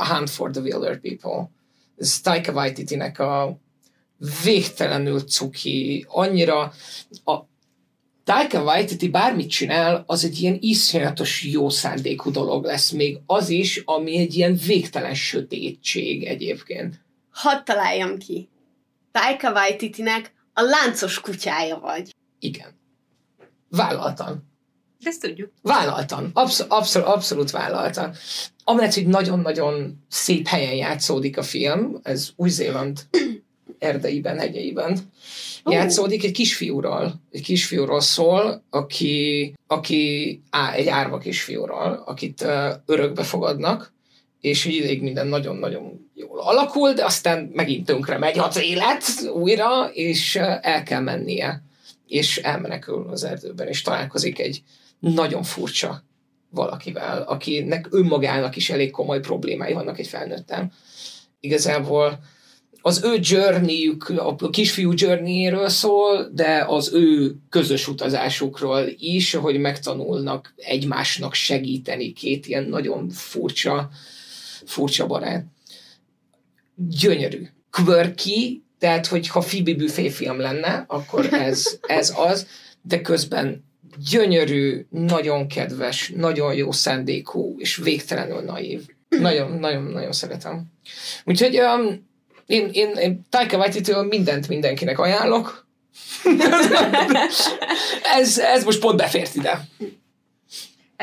Hunt 0.06 0.30
for 0.30 0.50
the 0.50 0.60
Wilder 0.60 1.00
People, 1.00 1.50
ez 1.98 2.20
Taika 2.20 2.52
Waititi-nek 2.52 3.18
a 3.18 3.56
végtelenül 4.44 5.20
cuki, 5.20 6.06
annyira 6.08 6.72
a 7.24 7.50
Taika 8.24 8.62
Waititi 8.62 9.08
bármit 9.08 9.50
csinál, 9.50 10.04
az 10.06 10.24
egy 10.24 10.40
ilyen 10.40 10.56
iszonyatos 10.60 11.44
jó 11.44 11.68
szándékú 11.68 12.30
dolog 12.30 12.64
lesz, 12.64 12.90
még 12.90 13.18
az 13.26 13.48
is, 13.48 13.82
ami 13.84 14.18
egy 14.18 14.36
ilyen 14.36 14.58
végtelen 14.66 15.14
sötétség 15.14 16.24
egyébként. 16.24 17.00
Hadd 17.30 17.64
találjam 17.64 18.18
ki. 18.18 18.48
Taika 19.12 19.52
Waititi-nek 19.52 20.32
a 20.52 20.60
láncos 20.60 21.20
kutyája 21.20 21.78
vagy. 21.78 22.14
Igen. 22.38 22.80
Vállaltan. 23.68 24.50
De 24.98 25.08
ezt 25.08 25.20
tudjuk. 25.20 25.52
Vállaltan. 25.62 26.30
Absz- 26.32 26.66
abszol- 26.68 27.06
abszolút 27.06 27.50
vállaltan. 27.50 28.14
Amellett, 28.64 28.94
hogy 28.94 29.06
nagyon-nagyon 29.06 30.04
szép 30.08 30.46
helyen 30.46 30.74
játszódik 30.74 31.38
a 31.38 31.42
film, 31.42 31.98
ez 32.02 32.30
Új-Zéland 32.36 33.00
erdeiben, 33.82 34.38
hegyeiben 34.38 34.98
Ó. 35.66 35.70
játszódik 35.70 36.24
egy 36.24 36.32
kisfiúról. 36.32 37.20
Egy 37.30 37.42
kisfiúról 37.42 38.00
szól, 38.00 38.64
aki, 38.70 39.54
aki 39.66 40.42
á, 40.50 40.72
egy 40.72 40.88
árva 40.88 41.18
kisfiúról, 41.18 42.02
akit 42.06 42.42
uh, 42.42 42.70
örökbe 42.86 43.22
fogadnak, 43.22 43.92
és 44.40 44.64
így 44.64 44.74
ideig 44.74 45.02
minden 45.02 45.26
nagyon-nagyon 45.26 46.10
jól 46.14 46.40
alakul, 46.40 46.92
de 46.92 47.04
aztán 47.04 47.50
megint 47.52 47.86
tönkre 47.86 48.18
megy 48.18 48.38
az 48.38 48.56
élet 48.56 49.02
újra, 49.34 49.90
és 49.92 50.36
el 50.60 50.82
kell 50.82 51.00
mennie. 51.00 51.62
És 52.06 52.36
elmenekül 52.36 53.06
az 53.10 53.24
erdőben, 53.24 53.68
és 53.68 53.82
találkozik 53.82 54.38
egy 54.38 54.62
nagyon 54.98 55.42
furcsa 55.42 56.02
valakivel, 56.50 57.22
akinek 57.22 57.88
önmagának 57.90 58.56
is 58.56 58.70
elég 58.70 58.90
komoly 58.90 59.20
problémái 59.20 59.72
vannak 59.72 59.98
egy 59.98 60.06
felnőttem. 60.06 60.72
Igazából 61.40 62.18
az 62.82 63.04
ő 63.04 63.18
journeyjük, 63.20 64.08
a 64.16 64.50
kisfiú 64.50 64.92
journeyéről 64.94 65.68
szól, 65.68 66.30
de 66.32 66.64
az 66.68 66.92
ő 66.94 67.34
közös 67.48 67.88
utazásukról 67.88 68.84
is, 68.98 69.34
hogy 69.34 69.60
megtanulnak 69.60 70.54
egymásnak 70.56 71.34
segíteni 71.34 72.12
két 72.12 72.46
ilyen 72.46 72.64
nagyon 72.64 73.08
furcsa, 73.08 73.90
furcsa 74.64 75.06
barát. 75.06 75.46
Gyönyörű. 76.74 77.46
Quirky, 77.70 78.62
tehát 78.78 79.06
hogyha 79.06 79.40
Phoebe 79.40 79.74
Buffet 79.74 80.12
film 80.12 80.40
lenne, 80.40 80.84
akkor 80.88 81.28
ez, 81.32 81.78
ez 81.80 82.12
az, 82.16 82.46
de 82.82 83.00
közben 83.00 83.64
gyönyörű, 84.10 84.86
nagyon 84.90 85.48
kedves, 85.48 86.12
nagyon 86.16 86.54
jó 86.54 86.72
szándékú, 86.72 87.54
és 87.58 87.76
végtelenül 87.76 88.40
naív. 88.40 88.86
Nagyon, 89.08 89.52
nagyon, 89.58 89.82
nagyon 89.82 90.12
szeretem. 90.12 90.64
Úgyhogy 91.24 91.60
um, 91.60 92.10
én, 92.52 92.68
én, 92.72 92.90
én 92.90 93.26
Taika 93.28 93.56
waititi 93.56 93.92
mindent 94.08 94.48
mindenkinek 94.48 94.98
ajánlok. 94.98 95.66
ez, 98.18 98.38
ez 98.38 98.64
most 98.64 98.80
pont 98.80 98.96
befért 98.96 99.34
ide. 99.34 99.68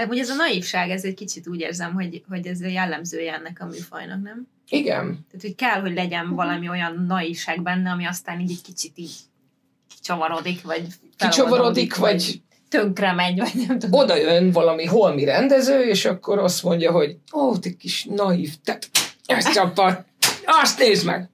Ugye 0.10 0.22
ez 0.22 0.30
a 0.30 0.36
naívság, 0.36 0.90
ez 0.90 1.04
egy 1.04 1.14
kicsit 1.14 1.48
úgy 1.48 1.60
érzem, 1.60 1.94
hogy, 1.94 2.24
hogy 2.30 2.48
ez 2.48 2.62
a 2.62 2.68
jellemzője 2.68 3.34
ennek 3.34 3.58
a 3.62 3.66
műfajnak, 3.66 4.22
nem? 4.24 4.48
Igen. 4.70 5.04
Tehát, 5.04 5.42
hogy 5.42 5.56
kell, 5.56 5.82
hogy 5.82 5.94
legyen 5.94 6.36
valami 6.36 6.70
olyan 6.70 7.06
naívság 7.08 7.62
benne, 7.62 7.90
ami 7.92 8.06
aztán 8.06 8.40
így 8.40 8.52
egy 8.52 8.62
kicsit 8.62 8.92
így 8.96 9.16
kicsavarodik, 9.96 10.62
vagy 10.62 10.88
Kicsavarodik, 11.18 11.94
feloldódik, 11.94 11.96
vagy 11.96 12.42
tönkre 12.70 13.14
megy, 13.14 13.40
vagy 13.40 13.68
nem 13.68 13.80
tudom. 13.80 14.00
oda 14.00 14.16
jön 14.16 14.52
valami 14.52 14.86
holmi 14.86 15.24
rendező, 15.24 15.82
és 15.82 16.06
akkor 16.06 16.40
azt 16.40 16.64
mondja, 16.64 16.92
hogy 16.92 17.18
ó, 17.34 17.58
te 17.58 17.70
kis 17.74 18.06
naív, 18.10 18.54
te, 18.64 18.78
ezt 19.26 19.54
csapat, 19.54 20.06
azt 20.46 20.80
nézd 20.80 21.06
meg! 21.06 21.30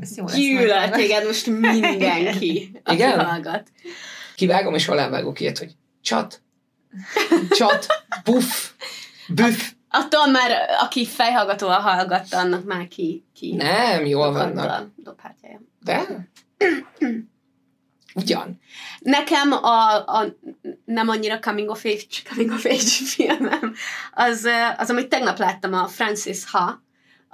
Ez, 0.00 0.10
ez 0.10 0.16
jó 0.16 0.24
lesz 0.24 0.34
Gyűlöl 0.36 0.76
majd. 0.78 0.92
téged 0.92 1.26
most 1.26 1.46
mindenki, 1.46 2.70
aki 2.84 2.94
Igen? 2.94 3.24
hallgat. 3.24 3.70
Kivágom, 4.34 4.74
és 4.74 4.88
alávágok 4.88 5.40
ilyet, 5.40 5.58
hogy 5.58 5.72
csat, 6.02 6.42
csat, 7.50 7.86
puff, 8.24 8.68
büff. 9.28 9.70
Attól 9.88 10.26
már, 10.26 10.50
aki 10.80 11.06
fejhallgatóval 11.06 11.80
hallgatta, 11.80 12.38
annak 12.38 12.64
már 12.64 12.88
ki, 12.88 13.24
ki 13.34 13.54
Nem, 13.54 14.06
jól 14.06 14.32
vannak. 14.32 14.70
a 14.70 14.92
dobhártyája. 14.96 15.60
De? 15.84 16.28
Ugyan. 18.14 18.60
Nekem 18.98 19.52
a, 19.52 20.04
a 20.06 20.36
nem 20.84 21.08
annyira 21.08 21.38
coming 21.38 21.68
of 21.70 21.84
age, 21.84 22.04
coming 22.28 22.50
of 22.50 22.64
age 22.64 22.78
filmem, 23.14 23.74
az, 24.14 24.48
az, 24.76 24.90
amit 24.90 25.08
tegnap 25.08 25.38
láttam, 25.38 25.72
a 25.72 25.86
Francis 25.86 26.44
Ha, 26.50 26.82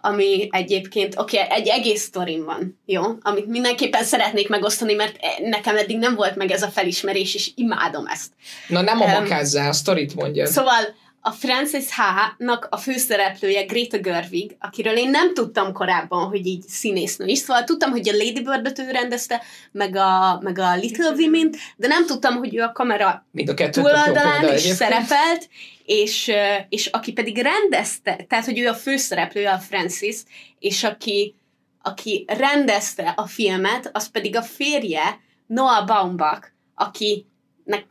ami 0.04 0.48
egyébként, 0.50 1.18
oké, 1.18 1.38
okay, 1.38 1.56
egy 1.56 1.68
egész 1.68 2.02
sztorim 2.02 2.44
van, 2.44 2.80
jó? 2.86 3.02
Amit 3.22 3.46
mindenképpen 3.46 4.04
szeretnék 4.04 4.48
megosztani, 4.48 4.94
mert 4.94 5.16
nekem 5.42 5.76
eddig 5.76 5.98
nem 5.98 6.14
volt 6.14 6.36
meg 6.36 6.50
ez 6.50 6.62
a 6.62 6.68
felismerés, 6.68 7.34
és 7.34 7.50
imádom 7.54 8.06
ezt. 8.06 8.30
Na 8.68 8.80
nem 8.80 9.00
a 9.00 9.04
Em, 9.04 9.22
makázzál, 9.22 9.68
a 9.68 9.72
sztorit 9.72 10.14
mondja. 10.14 10.46
Szóval 10.46 10.94
a 11.24 11.30
Francis 11.30 11.84
H-nak 11.84 12.66
a 12.70 12.76
főszereplője 12.76 13.64
Greta 13.64 13.98
Gerwig, 13.98 14.56
akiről 14.60 14.96
én 14.96 15.10
nem 15.10 15.34
tudtam 15.34 15.72
korábban, 15.72 16.28
hogy 16.28 16.46
így 16.46 16.62
színésznő 16.68 17.26
is, 17.26 17.38
szóval 17.38 17.64
tudtam, 17.64 17.90
hogy 17.90 18.08
a 18.08 18.12
Lady 18.12 18.42
Bird-öt 18.42 18.78
ő 18.78 18.90
rendezte, 18.90 19.42
meg 19.72 19.96
a, 19.96 20.38
meg 20.40 20.58
a 20.58 20.76
Little 20.76 21.10
Women-t, 21.10 21.56
de 21.76 21.86
nem 21.86 22.06
tudtam, 22.06 22.36
hogy 22.36 22.56
ő 22.56 22.62
a 22.62 22.72
kamera 22.72 23.26
Mind 23.30 23.48
a 23.48 23.70
túloldalán 23.70 24.42
is 24.42 24.48
egyébként. 24.48 24.74
szerepelt, 24.74 25.48
és, 25.84 26.30
és 26.68 26.86
aki 26.86 27.12
pedig 27.12 27.38
rendezte, 27.38 28.24
tehát 28.28 28.44
hogy 28.44 28.58
ő 28.58 28.68
a 28.68 28.74
főszereplője, 28.74 29.52
a 29.52 29.58
Francis, 29.58 30.16
és 30.58 30.84
aki, 30.84 31.34
aki 31.82 32.24
rendezte 32.28 33.12
a 33.16 33.26
filmet, 33.26 33.90
az 33.92 34.10
pedig 34.10 34.36
a 34.36 34.42
férje, 34.42 35.20
Noah 35.46 35.86
Baumbach, 35.86 36.46
aki 36.74 37.26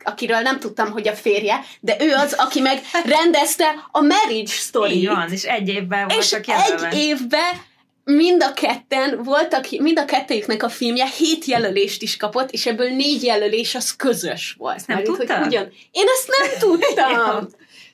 akiről 0.04 0.40
nem 0.40 0.58
tudtam, 0.58 0.90
hogy 0.90 1.08
a 1.08 1.14
férje, 1.14 1.60
de 1.80 1.96
ő 2.00 2.12
az, 2.12 2.32
aki 2.32 2.60
meg 2.60 2.80
rendezte 3.04 3.88
a 3.90 4.00
Marriage 4.00 4.52
story 4.52 4.96
Így 4.96 5.06
van, 5.06 5.32
és 5.32 5.42
egy 5.42 5.68
évben 5.68 6.08
És 6.08 6.36
jelölve. 6.46 6.88
egy 6.88 6.98
évben 6.98 7.70
mind 8.04 8.42
a 8.42 8.52
ketten 8.52 9.22
voltak, 9.22 9.66
mind 9.70 9.98
a 9.98 10.04
kettőjüknek 10.04 10.62
a 10.62 10.68
filmje 10.68 11.06
hét 11.06 11.44
jelölést 11.44 12.02
is 12.02 12.16
kapott, 12.16 12.50
és 12.50 12.66
ebből 12.66 12.88
négy 12.88 13.22
jelölés 13.22 13.74
az 13.74 13.96
közös 13.96 14.54
volt. 14.58 14.86
nem 14.86 14.96
Mármint, 14.96 15.16
hogy 15.16 15.26
tudtad? 15.26 15.46
Ugyan, 15.46 15.72
én 15.90 16.04
ezt 16.06 16.28
nem 16.38 16.58
tudtam. 16.68 17.48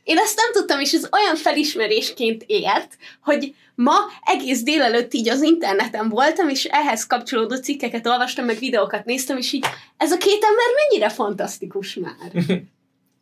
Én 0.09 0.19
ezt 0.19 0.37
nem 0.37 0.53
tudtam, 0.53 0.81
és 0.81 0.93
ez 0.93 1.09
olyan 1.13 1.37
felismerésként 1.37 2.45
ért, 2.47 2.97
hogy 3.23 3.55
ma 3.75 3.95
egész 4.25 4.63
délelőtt 4.63 5.15
így 5.15 5.29
az 5.29 5.43
interneten 5.43 6.09
voltam, 6.09 6.49
és 6.49 6.65
ehhez 6.65 7.07
kapcsolódó 7.07 7.57
cikkeket 7.57 8.07
olvastam, 8.07 8.45
meg 8.45 8.59
videókat 8.59 9.05
néztem, 9.05 9.37
és 9.37 9.53
így 9.53 9.67
ez 9.97 10.13
a 10.13 10.17
két 10.17 10.45
ember 10.45 10.67
mennyire 10.75 11.09
fantasztikus 11.09 11.95
már. 11.95 12.45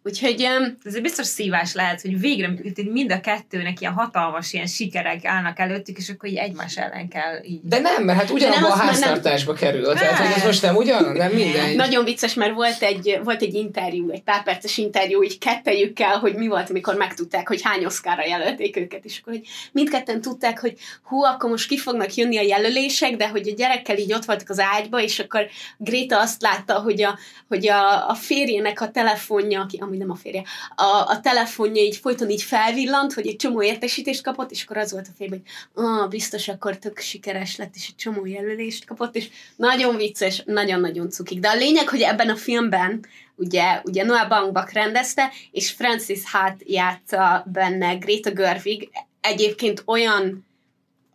Úgyhogy 0.07 0.47
Ez 0.85 0.95
egy 0.95 1.03
biztos 1.03 1.27
szívás 1.27 1.75
lehet, 1.75 2.01
hogy 2.01 2.21
végre 2.21 2.55
hogy 2.75 2.91
mind 2.91 3.13
a 3.13 3.21
kettőnek 3.21 3.81
ilyen 3.81 3.93
hatalmas 3.93 4.53
ilyen 4.53 4.67
sikerek 4.67 5.25
állnak 5.25 5.59
előttük, 5.59 5.97
és 5.97 6.09
akkor 6.09 6.29
így 6.29 6.37
egymás 6.37 6.77
ellen 6.77 7.09
kell 7.09 7.43
így. 7.45 7.61
De 7.63 7.79
nem, 7.79 8.05
mert 8.05 8.19
hát 8.19 8.31
ugyanabban 8.31 8.65
a 8.65 8.69
már 8.69 8.79
nem- 8.79 8.87
háztartásba 8.87 9.53
kerül. 9.53 9.95
Tehát, 9.95 10.19
hogy 10.19 10.37
ez 10.37 10.45
most 10.45 10.63
nem 10.63 10.77
ugyan? 10.77 11.13
Nem 11.13 11.33
mindegy. 11.33 11.77
Nagyon 11.77 12.05
vicces, 12.05 12.35
mert 12.35 12.55
volt 12.55 12.83
egy, 12.83 13.21
volt 13.25 13.43
egy 13.43 13.55
interjú, 13.55 14.11
egy 14.11 14.23
pár 14.23 14.43
perces 14.43 14.79
interjú, 14.79 15.23
így 15.23 15.39
kettejükkel, 15.39 16.19
hogy 16.19 16.35
mi 16.35 16.47
volt, 16.49 16.71
amikor 16.71 16.95
megtudták, 16.95 17.49
hogy 17.49 17.63
hány 17.63 17.85
oszkára 17.85 18.27
jelölték 18.27 18.77
őket, 18.77 19.05
és 19.05 19.19
akkor 19.21 19.33
hogy 19.33 19.47
mindketten 19.73 20.21
tudták, 20.21 20.61
hogy 20.61 20.75
hú, 21.03 21.23
akkor 21.23 21.51
most 21.51 21.69
ki 21.69 21.79
fognak 21.79 22.15
jönni 22.15 22.39
a 22.39 22.43
jelölések, 22.43 23.17
de 23.17 23.29
hogy 23.29 23.49
a 23.49 23.55
gyerekkel 23.57 23.99
így 23.99 24.13
ott 24.13 24.25
voltak 24.25 24.51
az 24.51 24.61
ágyba, 24.61 25.01
és 25.01 25.19
akkor 25.19 25.47
Gréta 25.77 26.21
azt 26.21 26.43
látta, 26.43 26.75
hogy 26.75 27.03
a, 27.03 27.19
hogy 27.49 27.69
a, 27.69 28.09
a 28.09 28.15
férjének 28.15 28.81
a 28.81 28.91
telefonja, 28.91 29.61
aki 29.61 29.79
amúgy 29.97 30.07
nem 30.07 30.11
a 30.11 30.15
férje, 30.15 30.43
a, 30.77 31.11
a 31.11 31.21
telefonja 31.21 31.83
így 31.83 31.97
folyton 31.97 32.31
így 32.31 32.43
felvillant, 32.43 33.13
hogy 33.13 33.27
egy 33.27 33.37
csomó 33.37 33.63
értesítést 33.63 34.23
kapott, 34.23 34.51
és 34.51 34.63
akkor 34.63 34.77
az 34.77 34.93
volt 34.93 35.07
a 35.09 35.15
férje, 35.17 35.37
hogy 35.37 35.85
ah, 35.85 36.09
biztos 36.09 36.49
akkor 36.49 36.79
tök 36.79 36.99
sikeres 36.99 37.57
lett, 37.57 37.75
és 37.75 37.89
egy 37.89 37.97
csomó 37.97 38.27
jelölést 38.27 38.85
kapott, 38.85 39.17
és 39.17 39.29
nagyon 39.57 39.97
vicces, 39.97 40.43
nagyon-nagyon 40.47 41.11
cukik. 41.11 41.41
De 41.41 41.49
a 41.49 41.57
lényeg, 41.57 41.89
hogy 41.89 42.01
ebben 42.01 42.29
a 42.29 42.37
filmben 42.37 43.07
ugye, 43.35 43.81
ugye 43.85 44.05
Noah 44.05 44.29
Baumbach 44.29 44.73
rendezte, 44.73 45.33
és 45.51 45.71
Francis 45.71 46.23
Hát 46.25 46.61
játsza 46.65 47.45
benne 47.53 47.95
Greta 47.95 48.31
Gerwig, 48.31 48.89
egyébként 49.21 49.83
olyan 49.87 50.47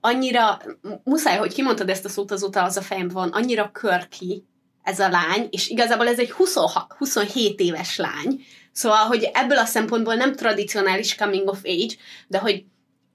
annyira, 0.01 0.61
muszáj, 1.03 1.37
hogy 1.37 1.53
kimondtad 1.53 1.89
ezt 1.89 2.05
a 2.05 2.09
szót, 2.09 2.31
azóta 2.31 2.63
az 2.63 2.77
a 2.77 2.81
fejemben 2.81 3.15
van, 3.15 3.29
annyira 3.29 3.71
körki 3.71 4.45
ez 4.83 4.99
a 4.99 5.09
lány, 5.09 5.47
és 5.49 5.69
igazából 5.69 6.07
ez 6.07 6.19
egy 6.19 6.31
26, 6.31 6.93
27 6.97 7.59
éves 7.59 7.97
lány, 7.97 8.41
szóval, 8.73 9.05
hogy 9.05 9.29
ebből 9.33 9.57
a 9.57 9.65
szempontból 9.65 10.13
nem 10.15 10.35
tradicionális 10.35 11.15
coming 11.15 11.47
of 11.47 11.59
age, 11.63 11.93
de 12.27 12.37
hogy 12.37 12.63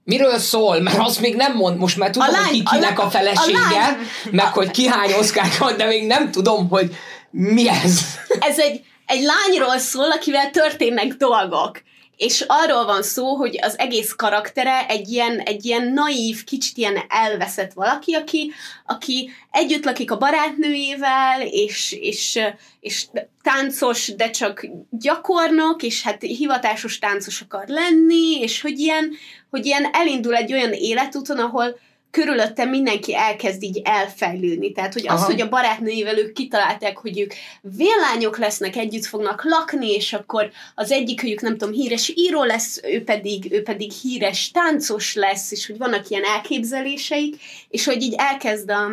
Miről 0.04 0.38
szól? 0.38 0.80
Mert 0.80 0.98
azt 0.98 1.20
még 1.20 1.36
nem 1.36 1.56
mond, 1.56 1.78
most 1.78 1.96
már 1.96 2.10
tudom, 2.10 2.28
A 2.28 2.30
lány- 2.30 2.44
hogy 2.44 2.52
ki 2.56 2.62
a 2.64 2.70
kinek 2.70 2.96
lány- 2.98 3.06
a 3.06 3.10
felesége, 3.10 3.58
a 3.58 3.70
lány- 3.70 3.96
meg 4.30 4.46
hogy 4.46 4.70
ki 4.70 4.86
hány 4.88 5.12
oszkár 5.12 5.48
de 5.76 5.86
még 5.86 6.06
nem 6.06 6.30
tudom, 6.30 6.68
hogy 6.68 6.96
mi 7.30 7.68
ez. 7.68 8.00
ez 8.40 8.58
egy, 8.58 8.84
egy 9.06 9.22
lányról 9.22 9.78
szól, 9.78 10.10
akivel 10.10 10.50
történnek 10.50 11.06
dolgok. 11.06 11.82
És 12.16 12.44
arról 12.46 12.84
van 12.84 13.02
szó, 13.02 13.34
hogy 13.34 13.58
az 13.62 13.78
egész 13.78 14.12
karaktere 14.12 14.86
egy 14.86 15.08
ilyen, 15.08 15.38
egy 15.38 15.64
ilyen 15.64 15.92
naív, 15.92 16.44
kicsit 16.44 16.76
ilyen 16.76 16.98
elveszett 17.08 17.72
valaki, 17.72 18.14
aki, 18.14 18.52
aki 18.86 19.30
együtt 19.50 19.84
lakik 19.84 20.10
a 20.10 20.16
barátnőjével, 20.16 21.40
és, 21.42 21.92
és, 22.00 22.38
és 22.80 23.06
táncos, 23.42 24.14
de 24.14 24.30
csak 24.30 24.66
gyakornok, 24.90 25.82
és 25.82 26.02
hát 26.02 26.22
hivatásos 26.22 26.98
táncos 26.98 27.40
akar 27.40 27.64
lenni, 27.66 28.40
és 28.40 28.60
hogy 28.60 28.78
ilyen, 28.78 29.12
hogy 29.50 29.66
ilyen 29.66 29.88
elindul 29.92 30.34
egy 30.34 30.52
olyan 30.52 30.72
életúton, 30.72 31.38
ahol 31.38 31.78
körülötte 32.16 32.64
mindenki 32.64 33.16
elkezd 33.16 33.62
így 33.62 33.80
elfejlődni. 33.84 34.72
Tehát, 34.72 34.92
hogy 34.92 35.08
az, 35.08 35.20
Aha. 35.20 35.24
hogy 35.24 35.40
a 35.40 35.48
barátnőivel 35.48 36.18
ők 36.18 36.32
kitalálták, 36.32 36.96
hogy 36.96 37.20
ők 37.20 37.32
villányok 37.60 38.38
lesznek, 38.38 38.76
együtt 38.76 39.04
fognak 39.04 39.44
lakni, 39.44 39.90
és 39.90 40.12
akkor 40.12 40.50
az 40.74 40.90
egyikőjük, 40.90 41.40
nem 41.40 41.56
tudom, 41.56 41.74
híres 41.74 42.12
író 42.14 42.44
lesz, 42.44 42.80
ő 42.82 43.04
pedig, 43.04 43.52
ő 43.52 43.62
pedig 43.62 43.92
híres 43.92 44.50
táncos 44.50 45.14
lesz, 45.14 45.52
és 45.52 45.66
hogy 45.66 45.78
vannak 45.78 46.08
ilyen 46.08 46.24
elképzeléseik, 46.24 47.36
és 47.68 47.84
hogy 47.84 48.02
így 48.02 48.14
elkezd 48.18 48.70
a, 48.70 48.84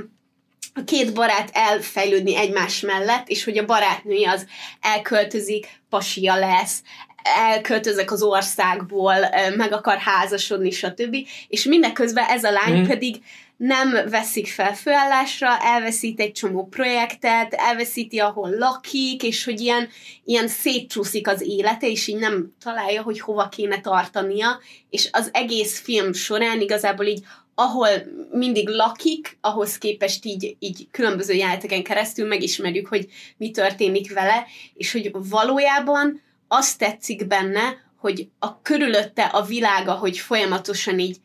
a 0.74 0.84
két 0.86 1.14
barát 1.14 1.50
elfejlődni 1.54 2.36
egymás 2.36 2.80
mellett, 2.80 3.28
és 3.28 3.44
hogy 3.44 3.58
a 3.58 3.66
barátnője 3.66 4.32
az 4.32 4.46
elköltözik, 4.82 5.68
pasia 5.90 6.36
lesz, 6.36 6.82
elköltözök 7.24 8.12
az 8.12 8.22
országból, 8.24 9.16
meg 9.58 9.74
akar 9.74 9.98
házasodni, 9.98 10.72
stb. 10.72 11.16
És 11.48 11.64
mindeközben 11.64 12.26
ez 12.26 12.44
a 12.44 12.52
lány 12.52 12.80
Mhm. 12.80 12.88
pedig 12.88 13.16
nem 13.58 14.10
veszik 14.10 14.48
fel 14.48 14.76
főállásra, 14.76 15.58
elveszít 15.62 16.20
egy 16.20 16.32
csomó 16.32 16.66
projektet, 16.66 17.54
elveszíti, 17.54 18.20
ahol 18.20 18.50
lakik, 18.50 19.24
és 19.24 19.44
hogy 19.44 19.60
ilyen, 19.60 19.90
ilyen 20.26 20.48
szétcsúszik 20.48 21.28
az 21.28 21.42
élete, 21.42 21.88
és 21.88 22.08
így 22.08 22.20
nem 22.20 22.54
találja, 22.64 23.02
hogy 23.02 23.20
hova 23.20 23.50
kéne 23.50 23.82
tartania, 23.82 24.60
és 24.90 25.10
az 25.12 25.30
egész 25.34 25.80
film 25.80 26.14
során 26.14 26.62
igazából 26.62 27.06
így 27.06 27.24
ahol 27.56 27.88
mindig 28.32 28.68
lakik, 28.70 29.38
ahhoz 29.42 29.78
képest 29.78 30.26
így, 30.26 30.56
így 30.60 30.88
különböző 30.92 31.34
jeleneteken 31.34 31.84
keresztül 31.84 32.28
megismerjük, 32.28 32.88
hogy 32.88 33.08
mi 33.38 33.52
történik 33.52 34.14
vele, 34.14 34.46
és 34.74 34.92
hogy 34.92 35.12
valójában 35.14 36.22
azt 36.54 36.78
tetszik 36.78 37.28
benne, 37.28 37.82
hogy 37.98 38.30
a 38.40 38.62
körülötte 38.62 39.24
a 39.24 39.44
világa, 39.44 39.94
hogy 39.94 40.18
folyamatosan 40.18 41.00
így 41.00 41.18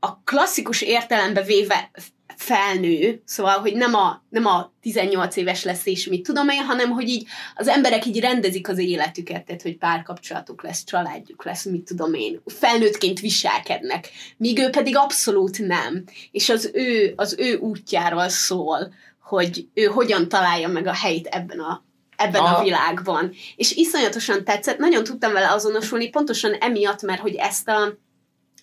a 0.00 0.22
klasszikus 0.24 0.82
értelembe 0.82 1.42
véve 1.42 1.90
felnő, 2.36 3.22
szóval, 3.24 3.58
hogy 3.58 3.74
nem 3.74 3.94
a, 3.94 4.24
nem 4.28 4.46
a 4.46 4.72
18 4.80 5.36
éves 5.36 5.64
lesz 5.64 5.86
és 5.86 6.06
mit 6.06 6.22
tudom 6.22 6.48
én, 6.48 6.62
hanem 6.62 6.90
hogy 6.90 7.08
így 7.08 7.26
az 7.54 7.68
emberek 7.68 8.06
így 8.06 8.20
rendezik 8.20 8.68
az 8.68 8.78
életüket, 8.78 9.44
tehát 9.44 9.62
hogy 9.62 9.76
párkapcsolatuk 9.76 10.62
lesz, 10.62 10.84
családjuk 10.84 11.44
lesz, 11.44 11.64
mit 11.64 11.84
tudom 11.84 12.14
én, 12.14 12.42
felnőttként 12.46 13.20
viselkednek, 13.20 14.10
míg 14.36 14.58
ő 14.58 14.70
pedig 14.70 14.96
abszolút 14.96 15.58
nem. 15.58 16.04
És 16.30 16.48
az 16.48 16.70
ő, 16.72 17.12
az 17.16 17.34
ő 17.38 17.56
útjáról 17.56 18.28
szól, 18.28 18.92
hogy 19.22 19.68
ő 19.74 19.84
hogyan 19.84 20.28
találja 20.28 20.68
meg 20.68 20.86
a 20.86 20.94
helyét 20.94 21.26
ebben 21.26 21.60
a 21.60 21.84
ebben 22.16 22.40
a 22.40 22.44
Aha. 22.44 22.62
világban. 22.62 23.32
És 23.56 23.72
iszonyatosan 23.72 24.44
tetszett, 24.44 24.78
nagyon 24.78 25.04
tudtam 25.04 25.32
vele 25.32 25.50
azonosulni, 25.50 26.08
pontosan 26.08 26.52
emiatt, 26.52 27.02
mert 27.02 27.20
hogy 27.20 27.34
ezt, 27.34 27.68
a, 27.68 27.98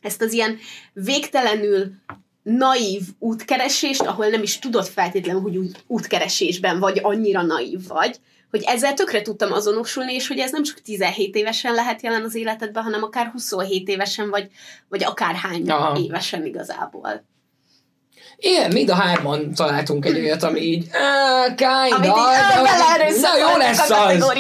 ezt 0.02 0.22
az 0.22 0.34
ilyen 0.34 0.58
végtelenül 0.94 1.92
naív 2.44 3.02
útkeresést, 3.20 4.02
ahol 4.02 4.28
nem 4.28 4.44
is 4.44 4.60
tudod 4.60 4.86
feltétlenül, 4.88 5.42
hogy 5.42 5.58
úgy 5.58 5.72
útkeresésben 5.88 6.80
vagy, 6.80 7.00
annyira 7.04 7.42
naív 7.42 7.88
vagy, 7.88 8.20
hogy 8.50 8.64
ezzel 8.66 8.94
tökre 8.94 9.22
tudtam 9.22 9.52
azonosulni, 9.52 10.14
és 10.14 10.28
hogy 10.28 10.40
ez 10.40 10.52
nem 10.52 10.64
csak 10.64 10.82
17 10.82 11.36
évesen 11.36 11.74
lehet 11.74 12.02
jelen 12.02 12.24
az 12.24 12.36
életedben, 12.36 12.84
hanem 12.84 13.04
akár 13.04 13.28
27 13.28 13.88
évesen, 13.88 14.30
vagy, 14.30 14.48
vagy 14.90 15.04
akár 15.04 15.36
hány 15.36 15.70
Aha. 15.70 16.00
évesen 16.00 16.46
igazából. 16.46 17.26
Igen, 18.36 18.72
mind 18.72 18.90
a 18.90 18.96
hárman 18.96 19.54
találtunk 19.54 20.06
egy 20.06 20.20
olyat, 20.20 20.44
ami 20.44 20.60
így, 20.60 20.84
uh, 20.84 21.56
kind 21.56 21.94
Amit 21.94 22.06
így 22.06 22.12
of, 22.12 22.20
ö, 22.20 22.64
de- 22.98 23.20
Na, 23.22 23.38
jó 23.38 23.58
lesz 23.58 23.90
a 23.90 24.06
az. 24.08 24.34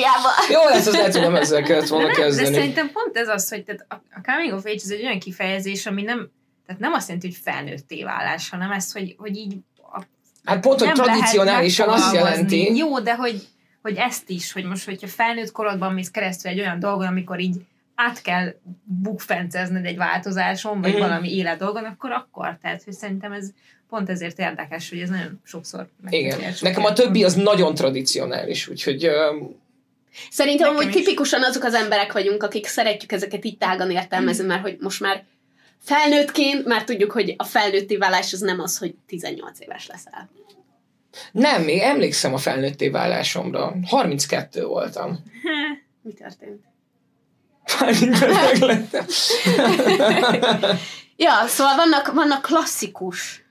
Jó 0.51 0.63
lesz, 0.69 0.87
az 0.87 0.93
lehet, 0.93 1.11
tudom 1.11 1.35
ezzel 1.35 1.61
kellett 1.61 1.87
volna 1.87 2.07
De 2.07 2.13
kezdeni. 2.13 2.53
szerintem 2.55 2.91
pont 2.91 3.17
ez 3.17 3.27
az, 3.27 3.49
hogy 3.49 3.63
tehát 3.63 3.85
a 3.89 4.21
coming 4.31 4.53
of 4.53 4.65
age 4.65 4.73
ez 4.83 4.89
egy 4.89 5.03
olyan 5.05 5.19
kifejezés, 5.19 5.85
ami 5.85 6.01
nem, 6.01 6.29
tehát 6.65 6.81
nem 6.81 6.93
azt 6.93 7.07
jelenti, 7.07 7.27
hogy 7.27 7.37
felnőtté 7.43 8.03
válás, 8.03 8.49
hanem 8.49 8.71
ez, 8.71 8.91
hogy, 8.91 9.15
hogy 9.17 9.37
így 9.37 9.55
a 9.91 10.01
Hát 10.45 10.59
pont, 10.59 10.79
hogy 10.79 10.87
nem 10.87 11.05
tradicionálisan 11.05 11.89
azt 11.89 12.13
jelenti. 12.13 12.75
Jó, 12.75 12.99
de 12.99 13.15
hogy, 13.15 13.47
hogy 13.81 13.95
ezt 13.97 14.29
is, 14.29 14.51
hogy 14.51 14.63
most, 14.63 14.85
hogyha 14.85 15.07
felnőtt 15.07 15.51
korodban 15.51 15.93
mész 15.93 16.09
keresztül 16.09 16.51
egy 16.51 16.59
olyan 16.59 16.79
dolgon, 16.79 17.07
amikor 17.07 17.39
így 17.39 17.55
át 18.07 18.21
kell 18.21 18.53
bukfencezned 18.83 19.85
egy 19.85 19.97
változáson, 19.97 20.81
vagy 20.81 20.91
Mhm. 20.91 20.99
valami 20.99 21.35
élet 21.35 21.57
dolgon, 21.57 21.83
akkor 21.85 22.11
akkor. 22.11 22.57
Tehát, 22.61 22.83
hogy 22.83 22.93
szerintem 22.93 23.31
ez 23.31 23.49
pont 23.89 24.09
ezért 24.09 24.39
érdekes, 24.39 24.89
hogy 24.89 24.99
ez 24.99 25.09
nagyon 25.09 25.41
sokszor 25.43 25.89
Igen. 26.09 26.51
sok 26.53 26.61
Nekem 26.61 26.83
a 26.85 26.93
többi 26.93 27.23
az 27.23 27.33
nagyon 27.33 27.75
tradicionális, 27.75 28.67
úgyhogy 28.67 29.05
ö, 29.05 29.35
Szerintem 30.29 30.73
Nekem 30.73 30.83
hogy 30.83 30.93
tipikusan 30.95 31.43
azok 31.43 31.63
az 31.63 31.73
emberek 31.73 32.11
vagyunk, 32.13 32.43
akik 32.43 32.65
szeretjük 32.65 33.11
ezeket 33.11 33.45
így 33.45 33.57
tágan 33.57 33.91
értelmezni, 33.91 34.45
mert 34.45 34.61
hogy 34.61 34.77
most 34.79 34.99
már 34.99 35.23
felnőttként 35.79 36.65
már 36.65 36.83
tudjuk, 36.83 37.11
hogy 37.11 37.33
a 37.37 37.43
felnőtti 37.43 37.97
válás 37.97 38.33
az 38.33 38.39
nem 38.39 38.59
az, 38.59 38.77
hogy 38.77 38.95
18 39.07 39.59
éves 39.59 39.87
leszel. 39.87 40.29
nem, 41.31 41.61
még 41.63 41.79
emlékszem 41.79 42.33
a 42.33 42.37
felnőtté 42.37 42.89
válásomra. 42.89 43.75
32 43.85 44.65
voltam. 44.65 45.23
Mi 46.01 46.13
történt? 46.13 46.63
Meglettem. 47.79 49.05
Ja, 51.15 51.47
szóval 51.47 51.75
vannak, 51.75 52.13
vannak 52.13 52.41
klasszikus 52.41 53.45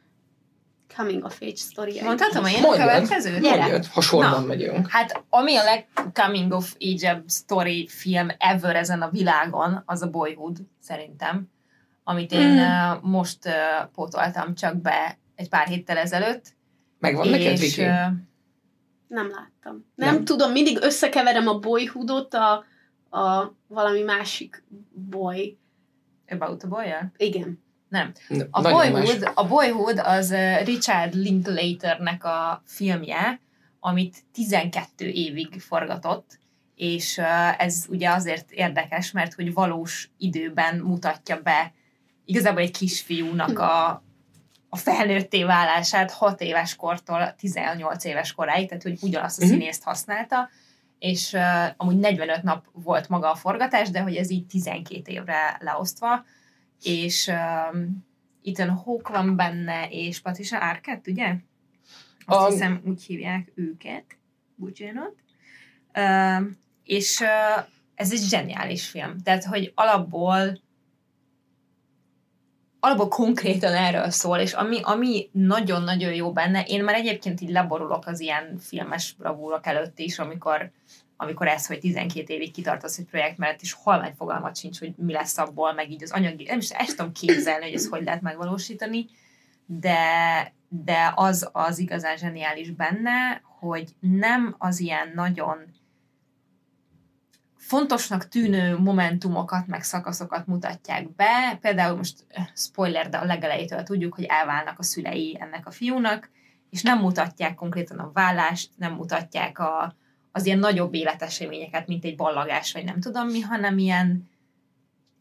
coming 0.96 1.24
of 1.24 1.38
age 1.42 1.56
sztoria. 1.56 2.04
Mondhatom 2.04 2.44
én 2.44 2.56
a 2.56 2.60
Mondjad, 2.66 2.86
következőt? 2.88 3.40
Gyere. 3.40 3.56
mondjad, 3.60 3.86
ha 3.86 4.00
sorban 4.00 4.40
Na. 4.40 4.46
megyünk. 4.46 4.88
Hát 4.90 5.22
ami 5.28 5.56
a 5.56 5.62
leg 5.62 5.86
coming 6.12 6.52
of 6.52 6.74
age 6.80 7.22
story 7.28 7.86
film 7.88 8.28
ever 8.38 8.76
ezen 8.76 9.02
a 9.02 9.10
világon, 9.10 9.82
az 9.86 10.02
a 10.02 10.06
Boyhood, 10.10 10.56
szerintem. 10.82 11.48
Amit 12.04 12.32
én 12.32 12.48
Mm. 12.48 13.10
most 13.10 13.46
uh, 13.46 13.52
pótoltam 13.94 14.54
csak 14.54 14.76
be 14.80 15.18
egy 15.34 15.48
pár 15.48 15.66
héttel 15.66 15.96
ezelőtt. 15.96 16.46
Megvan 16.98 17.28
neked, 17.28 17.52
és 17.52 17.60
Viki? 17.60 17.82
uh, 17.82 17.88
Nem 19.08 19.28
láttam. 19.30 19.86
Nem, 19.94 20.14
Nem. 20.14 20.24
tudom, 20.24 20.52
mindig 20.52 20.78
összekeverem 20.82 21.48
a 21.48 21.58
boyhoodot 21.58 22.34
a, 22.34 22.64
a 23.10 23.52
valami 23.66 24.02
másik 24.02 24.64
boy. 24.92 25.58
About 26.28 26.62
a 26.62 26.68
boy 26.68 26.86
Igen. 27.16 27.62
Nem. 27.88 28.12
Ne- 28.28 28.44
A 28.50 28.60
más. 28.60 28.72
Boyhood, 28.72 29.30
a 29.34 29.46
Boyhood 29.46 29.98
az 29.98 30.30
uh, 30.30 30.64
Richard 30.64 31.14
Linklaternek 31.14 32.24
a 32.24 32.62
filmje, 32.66 33.40
amit 33.80 34.16
12 34.32 35.08
évig 35.08 35.60
forgatott, 35.60 36.38
és 36.74 37.16
uh, 37.16 37.62
ez 37.62 37.84
ugye 37.88 38.10
azért 38.10 38.50
érdekes, 38.50 39.10
mert 39.12 39.34
hogy 39.34 39.52
valós 39.52 40.10
időben 40.18 40.76
mutatja 40.76 41.40
be 41.42 41.72
igazából 42.24 42.60
egy 42.60 42.76
kisfiúnak 42.78 43.58
a, 43.58 43.88
a 44.68 44.76
felnőtté 44.76 45.42
válását 45.44 46.10
6 46.10 46.40
éves 46.40 46.76
kortól 46.76 47.34
18 47.38 48.04
éves 48.04 48.32
koráig, 48.32 48.68
tehát 48.68 48.82
hogy 48.82 48.98
ugyanazt 49.00 49.42
a 49.42 49.44
Mhm. 49.44 49.52
színészt 49.54 49.82
használta, 49.82 50.48
és 51.00 51.32
uh, 51.32 51.66
amúgy 51.76 51.96
45 51.96 52.42
nap 52.42 52.66
volt 52.72 53.08
maga 53.08 53.30
a 53.30 53.34
forgatás, 53.34 53.90
de 53.90 54.00
hogy 54.00 54.16
ez 54.16 54.30
így 54.30 54.46
12 54.46 55.12
évre 55.12 55.58
leosztva, 55.60 56.24
és 56.82 57.26
um, 57.72 58.06
Ethan 58.44 58.70
Hawke 58.70 59.12
van 59.12 59.36
benne, 59.36 59.88
és 59.90 60.20
Patricia 60.20 60.58
Arquette, 60.58 61.10
ugye? 61.10 61.34
Azt 62.26 62.46
A- 62.46 62.50
hiszem, 62.50 62.82
úgy 62.84 63.02
hívják 63.02 63.52
őket. 63.54 64.04
Bocsánat. 64.56 65.14
Um, 65.98 66.58
és 66.84 67.20
uh, 67.20 67.64
ez 67.94 68.12
egy 68.12 68.22
zseniális 68.28 68.88
film. 68.88 69.18
Tehát, 69.18 69.44
hogy 69.44 69.72
alapból 69.74 70.60
alapból 72.80 73.08
konkrétan 73.08 73.74
erről 73.74 74.10
szól, 74.10 74.38
és 74.38 74.52
ami, 74.52 74.80
ami 74.82 75.28
nagyon-nagyon 75.32 76.14
jó 76.14 76.32
benne, 76.32 76.62
én 76.62 76.84
már 76.84 76.94
egyébként 76.94 77.40
így 77.40 77.50
leborulok 77.50 78.06
az 78.06 78.20
ilyen 78.20 78.58
filmes 78.58 79.14
bravúrok 79.18 79.66
előtt 79.66 79.98
is, 79.98 80.18
amikor, 80.18 80.70
amikor 81.22 81.48
ez, 81.48 81.66
hogy 81.66 81.78
12 81.78 82.32
évig 82.34 82.52
kitartasz 82.52 82.98
egy 82.98 83.04
projekt 83.04 83.38
mellett, 83.38 83.60
és 83.60 83.72
halvány 83.72 84.14
fogalmat 84.16 84.56
sincs, 84.56 84.78
hogy 84.78 84.94
mi 84.96 85.12
lesz 85.12 85.38
abból, 85.38 85.72
meg 85.72 85.90
így 85.90 86.02
az 86.02 86.10
anyagi, 86.10 86.44
nem 86.44 86.58
is 86.58 86.70
ezt 86.70 86.96
tudom 86.96 87.12
képzelni, 87.12 87.64
hogy 87.64 87.74
ezt 87.74 87.88
hogy 87.88 88.04
lehet 88.04 88.20
megvalósítani, 88.20 89.06
de, 89.66 89.98
de 90.68 91.12
az 91.14 91.48
az 91.52 91.78
igazán 91.78 92.16
zseniális 92.16 92.70
benne, 92.70 93.42
hogy 93.58 93.88
nem 94.00 94.54
az 94.58 94.80
ilyen 94.80 95.12
nagyon 95.14 95.58
fontosnak 97.56 98.28
tűnő 98.28 98.78
momentumokat, 98.78 99.66
meg 99.66 99.82
szakaszokat 99.82 100.46
mutatják 100.46 101.14
be. 101.14 101.58
Például 101.60 101.96
most 101.96 102.24
eh, 102.28 102.46
spoiler, 102.54 103.08
de 103.08 103.16
a 103.16 103.24
legelejétől 103.24 103.82
tudjuk, 103.82 104.14
hogy 104.14 104.24
elválnak 104.24 104.78
a 104.78 104.82
szülei 104.82 105.36
ennek 105.40 105.66
a 105.66 105.70
fiúnak, 105.70 106.30
és 106.70 106.82
nem 106.82 106.98
mutatják 106.98 107.54
konkrétan 107.54 107.98
a 107.98 108.10
vállást, 108.12 108.70
nem 108.76 108.92
mutatják 108.92 109.58
a, 109.58 109.94
az 110.32 110.46
ilyen 110.46 110.58
nagyobb 110.58 110.94
életeseményeket, 110.94 111.86
mint 111.86 112.04
egy 112.04 112.16
ballagás, 112.16 112.72
vagy 112.72 112.84
nem 112.84 113.00
tudom 113.00 113.28
mi, 113.28 113.40
hanem 113.40 113.78
ilyen 113.78 114.28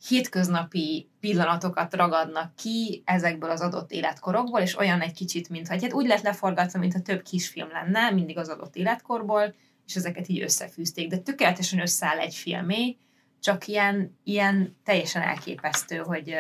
hétköznapi 0.08 1.10
pillanatokat 1.20 1.94
ragadnak 1.94 2.56
ki 2.56 3.02
ezekből 3.06 3.50
az 3.50 3.62
adott 3.62 3.92
életkorokból, 3.92 4.60
és 4.60 4.78
olyan 4.78 5.02
egy 5.02 5.14
kicsit, 5.14 5.50
mint 5.50 5.68
hogy 5.68 5.82
hát 5.82 5.94
úgy 5.94 6.08
lett 6.08 6.22
leforgatva, 6.22 6.80
mintha 6.80 7.02
több 7.02 7.22
kisfilm 7.22 7.70
lenne, 7.72 8.12
mindig 8.12 8.38
az 8.38 8.50
adott 8.50 8.76
életkorból, 8.76 9.56
és 9.86 9.96
ezeket 9.96 10.28
így 10.28 10.42
összefűzték, 10.42 11.10
de 11.10 11.18
tökéletesen 11.18 11.80
összeáll 11.82 12.18
egy 12.18 12.36
filmé, 12.36 12.98
csak 13.40 13.68
ilyen, 13.68 14.18
ilyen 14.24 14.78
teljesen 14.84 15.22
elképesztő, 15.22 15.98
hogy 15.98 16.34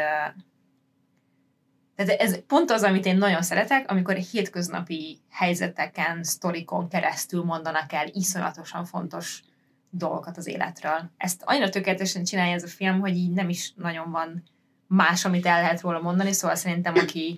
tehát 2.05 2.21
ez 2.21 2.45
pont 2.45 2.71
az, 2.71 2.83
amit 2.83 3.05
én 3.05 3.17
nagyon 3.17 3.41
szeretek, 3.41 3.91
amikor 3.91 4.15
hétköznapi 4.15 5.19
helyzeteken, 5.29 6.23
sztorikon 6.23 6.89
keresztül 6.89 7.43
mondanak 7.43 7.93
el 7.93 8.07
iszonyatosan 8.11 8.85
fontos 8.85 9.43
dolgokat 9.89 10.37
az 10.37 10.47
életről. 10.47 11.11
Ezt 11.17 11.41
annyira 11.45 11.69
tökéletesen 11.69 12.23
csinálja 12.23 12.53
ez 12.53 12.63
a 12.63 12.67
film, 12.67 12.99
hogy 12.99 13.15
így 13.15 13.31
nem 13.31 13.49
is 13.49 13.73
nagyon 13.75 14.11
van 14.11 14.43
más, 14.87 15.25
amit 15.25 15.45
el 15.45 15.61
lehet 15.61 15.81
róla 15.81 15.99
mondani, 15.99 16.31
szóval 16.31 16.55
szerintem 16.55 16.93
aki 16.95 17.35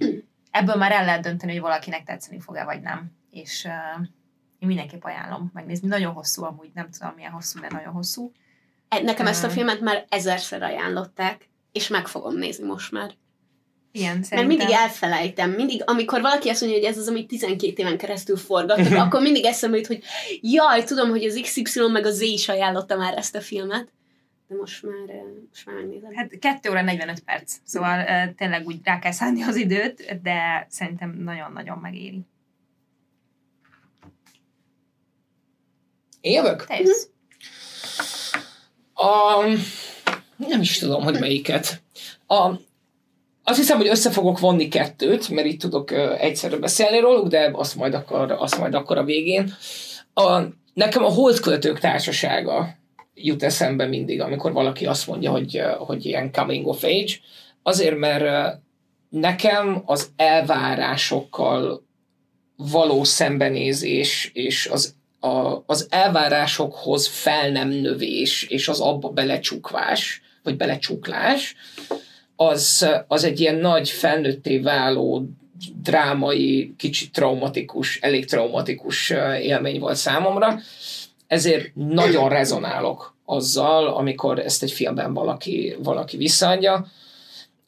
ebből 0.51 0.76
már 0.76 0.91
el 0.91 1.05
lehet 1.05 1.22
dönteni, 1.22 1.51
hogy 1.51 1.62
valakinek 1.62 2.03
tetszeni 2.03 2.39
fog-e, 2.39 2.64
vagy 2.64 2.82
nem. 2.82 3.12
És 3.30 3.66
uh, 3.66 4.05
én 4.59 4.68
mindenképp 4.68 5.03
ajánlom 5.03 5.49
megnézni. 5.53 5.88
Nagyon 5.88 6.14
hosszú 6.14 6.43
amúgy, 6.43 6.72
nem 6.74 6.89
tudom 6.89 7.14
milyen 7.16 7.32
hosszú, 7.32 7.59
de 7.59 7.68
nagyon 7.70 7.93
hosszú. 7.93 8.32
E- 8.88 9.01
Nekem 9.01 9.28
ezt 9.28 9.43
a 9.43 9.49
filmet 9.49 9.80
már 9.80 10.05
ezerszer 10.09 10.64
ajánlották, 10.64 11.49
és 11.72 11.88
meg 11.88 12.07
fogom 12.07 12.36
nézni 12.36 12.66
most 12.66 12.91
már. 12.91 13.12
Igen, 13.91 14.13
Mert 14.13 14.25
szerintem. 14.25 14.57
mindig 14.57 14.75
elfelejtem. 14.75 15.51
Mindig, 15.51 15.81
amikor 15.85 16.21
valaki 16.21 16.49
azt 16.49 16.61
mondja, 16.61 16.79
hogy 16.79 16.87
ez 16.87 16.97
az, 16.97 17.07
amit 17.07 17.27
12 17.27 17.73
éven 17.75 17.97
keresztül 17.97 18.37
forgattak, 18.37 18.97
akkor 19.05 19.21
mindig 19.21 19.45
eszembe 19.45 19.77
jut, 19.77 19.87
hogy 19.87 20.03
jaj, 20.41 20.83
tudom, 20.83 21.09
hogy 21.09 21.23
az 21.23 21.39
XY 21.41 21.79
meg 21.91 22.05
a 22.05 22.11
Z 22.11 22.21
is 22.21 22.49
ajánlotta 22.49 22.97
már 22.97 23.17
ezt 23.17 23.35
a 23.35 23.41
filmet. 23.41 23.91
De 24.47 24.55
most 24.55 24.83
már, 24.83 25.15
eh, 25.15 25.21
most 25.49 25.65
már 25.65 25.75
megnézem. 25.75 26.13
Hát 26.13 26.39
2 26.39 26.69
óra 26.69 26.81
45 26.81 27.19
perc, 27.19 27.55
szóval 27.63 27.99
uh, 27.99 28.35
tényleg 28.35 28.65
úgy 28.65 28.79
rá 28.83 28.99
kell 28.99 29.11
szállni 29.11 29.43
az 29.43 29.55
időt, 29.55 30.21
de 30.21 30.67
szerintem 30.69 31.17
nagyon-nagyon 31.23 31.77
megéri. 31.77 32.25
Én 36.21 36.33
jövök? 36.33 36.65
Te 36.65 36.79
jössz. 36.79 37.07
A, 38.93 39.43
nem 40.35 40.61
is 40.61 40.77
tudom, 40.77 41.03
hogy 41.03 41.19
melyiket. 41.19 41.81
A, 42.27 42.51
azt 43.51 43.59
hiszem, 43.59 43.77
hogy 43.77 43.87
össze 43.87 44.11
fogok 44.11 44.39
vonni 44.39 44.67
kettőt, 44.67 45.29
mert 45.29 45.47
itt 45.47 45.59
tudok 45.59 45.91
egyszerre 46.19 46.57
beszélni 46.57 46.99
róluk, 46.99 47.27
de 47.27 47.49
azt 47.53 47.75
majd 47.75 47.93
akkor, 47.93 48.31
azt 48.31 48.59
majd 48.59 48.73
akkor 48.73 48.97
a 48.97 49.03
végén. 49.03 49.53
A, 50.13 50.39
nekem 50.73 51.03
a 51.03 51.09
Holdköltők 51.09 51.79
társasága 51.79 52.75
jut 53.13 53.43
eszembe 53.43 53.85
mindig, 53.85 54.21
amikor 54.21 54.53
valaki 54.53 54.85
azt 54.85 55.07
mondja, 55.07 55.31
hogy, 55.31 55.61
hogy 55.77 56.05
ilyen 56.05 56.31
coming 56.31 56.67
of 56.67 56.83
age. 56.83 57.13
Azért, 57.63 57.97
mert 57.97 58.57
nekem 59.09 59.81
az 59.85 60.09
elvárásokkal 60.15 61.85
való 62.55 63.03
szembenézés 63.03 64.31
és 64.33 64.67
az 64.71 64.95
a, 65.19 65.63
az 65.65 65.87
elvárásokhoz 65.89 67.07
fel 67.07 67.49
nem 67.49 67.69
növés, 67.69 68.43
és 68.43 68.67
az 68.67 68.79
abba 68.79 69.09
belecsukvás, 69.09 70.21
vagy 70.43 70.57
belecsuklás, 70.57 71.55
az, 72.49 72.87
az 73.07 73.23
egy 73.23 73.39
ilyen 73.39 73.55
nagy 73.55 73.89
felnőtté 73.89 74.57
váló 74.57 75.29
drámai, 75.81 76.73
kicsit 76.77 77.11
traumatikus, 77.11 77.99
elég 78.01 78.25
traumatikus 78.25 79.09
élmény 79.41 79.79
volt 79.79 79.95
számomra. 79.95 80.59
Ezért 81.27 81.75
nagyon 81.75 82.29
rezonálok 82.29 83.15
azzal, 83.25 83.87
amikor 83.87 84.39
ezt 84.39 84.63
egy 84.63 84.71
filmben 84.71 85.13
valaki, 85.13 85.75
valaki 85.83 86.17
visszaadja. 86.17 86.87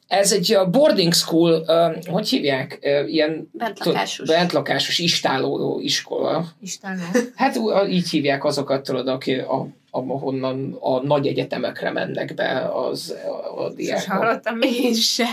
Ez 0.07 0.31
egy 0.31 0.55
uh, 0.55 0.69
boarding 0.69 1.13
school, 1.13 1.63
uh, 1.67 2.05
hogy 2.05 2.29
hívják? 2.29 2.79
Uh, 2.81 3.13
ilyen 3.13 3.49
Bentlakásos. 3.51 4.27
bentlakásos 4.27 4.99
istáló 4.99 5.79
iskola. 5.83 6.45
Istenő. 6.61 7.03
Hát 7.35 7.59
így 7.89 8.09
hívják 8.09 8.43
azokat, 8.43 8.83
tudod, 8.83 9.07
aki, 9.07 9.33
a, 9.33 9.67
ahonnan 9.95 10.77
a 10.79 11.03
nagy 11.03 11.27
egyetemekre 11.27 11.91
mennek 11.91 12.33
be 12.33 12.69
az, 12.73 13.15
a, 13.27 13.63
a 13.63 13.73
diákok. 13.73 14.11
hallottam 14.11 14.57
még. 14.57 14.83
Én 14.83 14.93
se. 14.93 15.27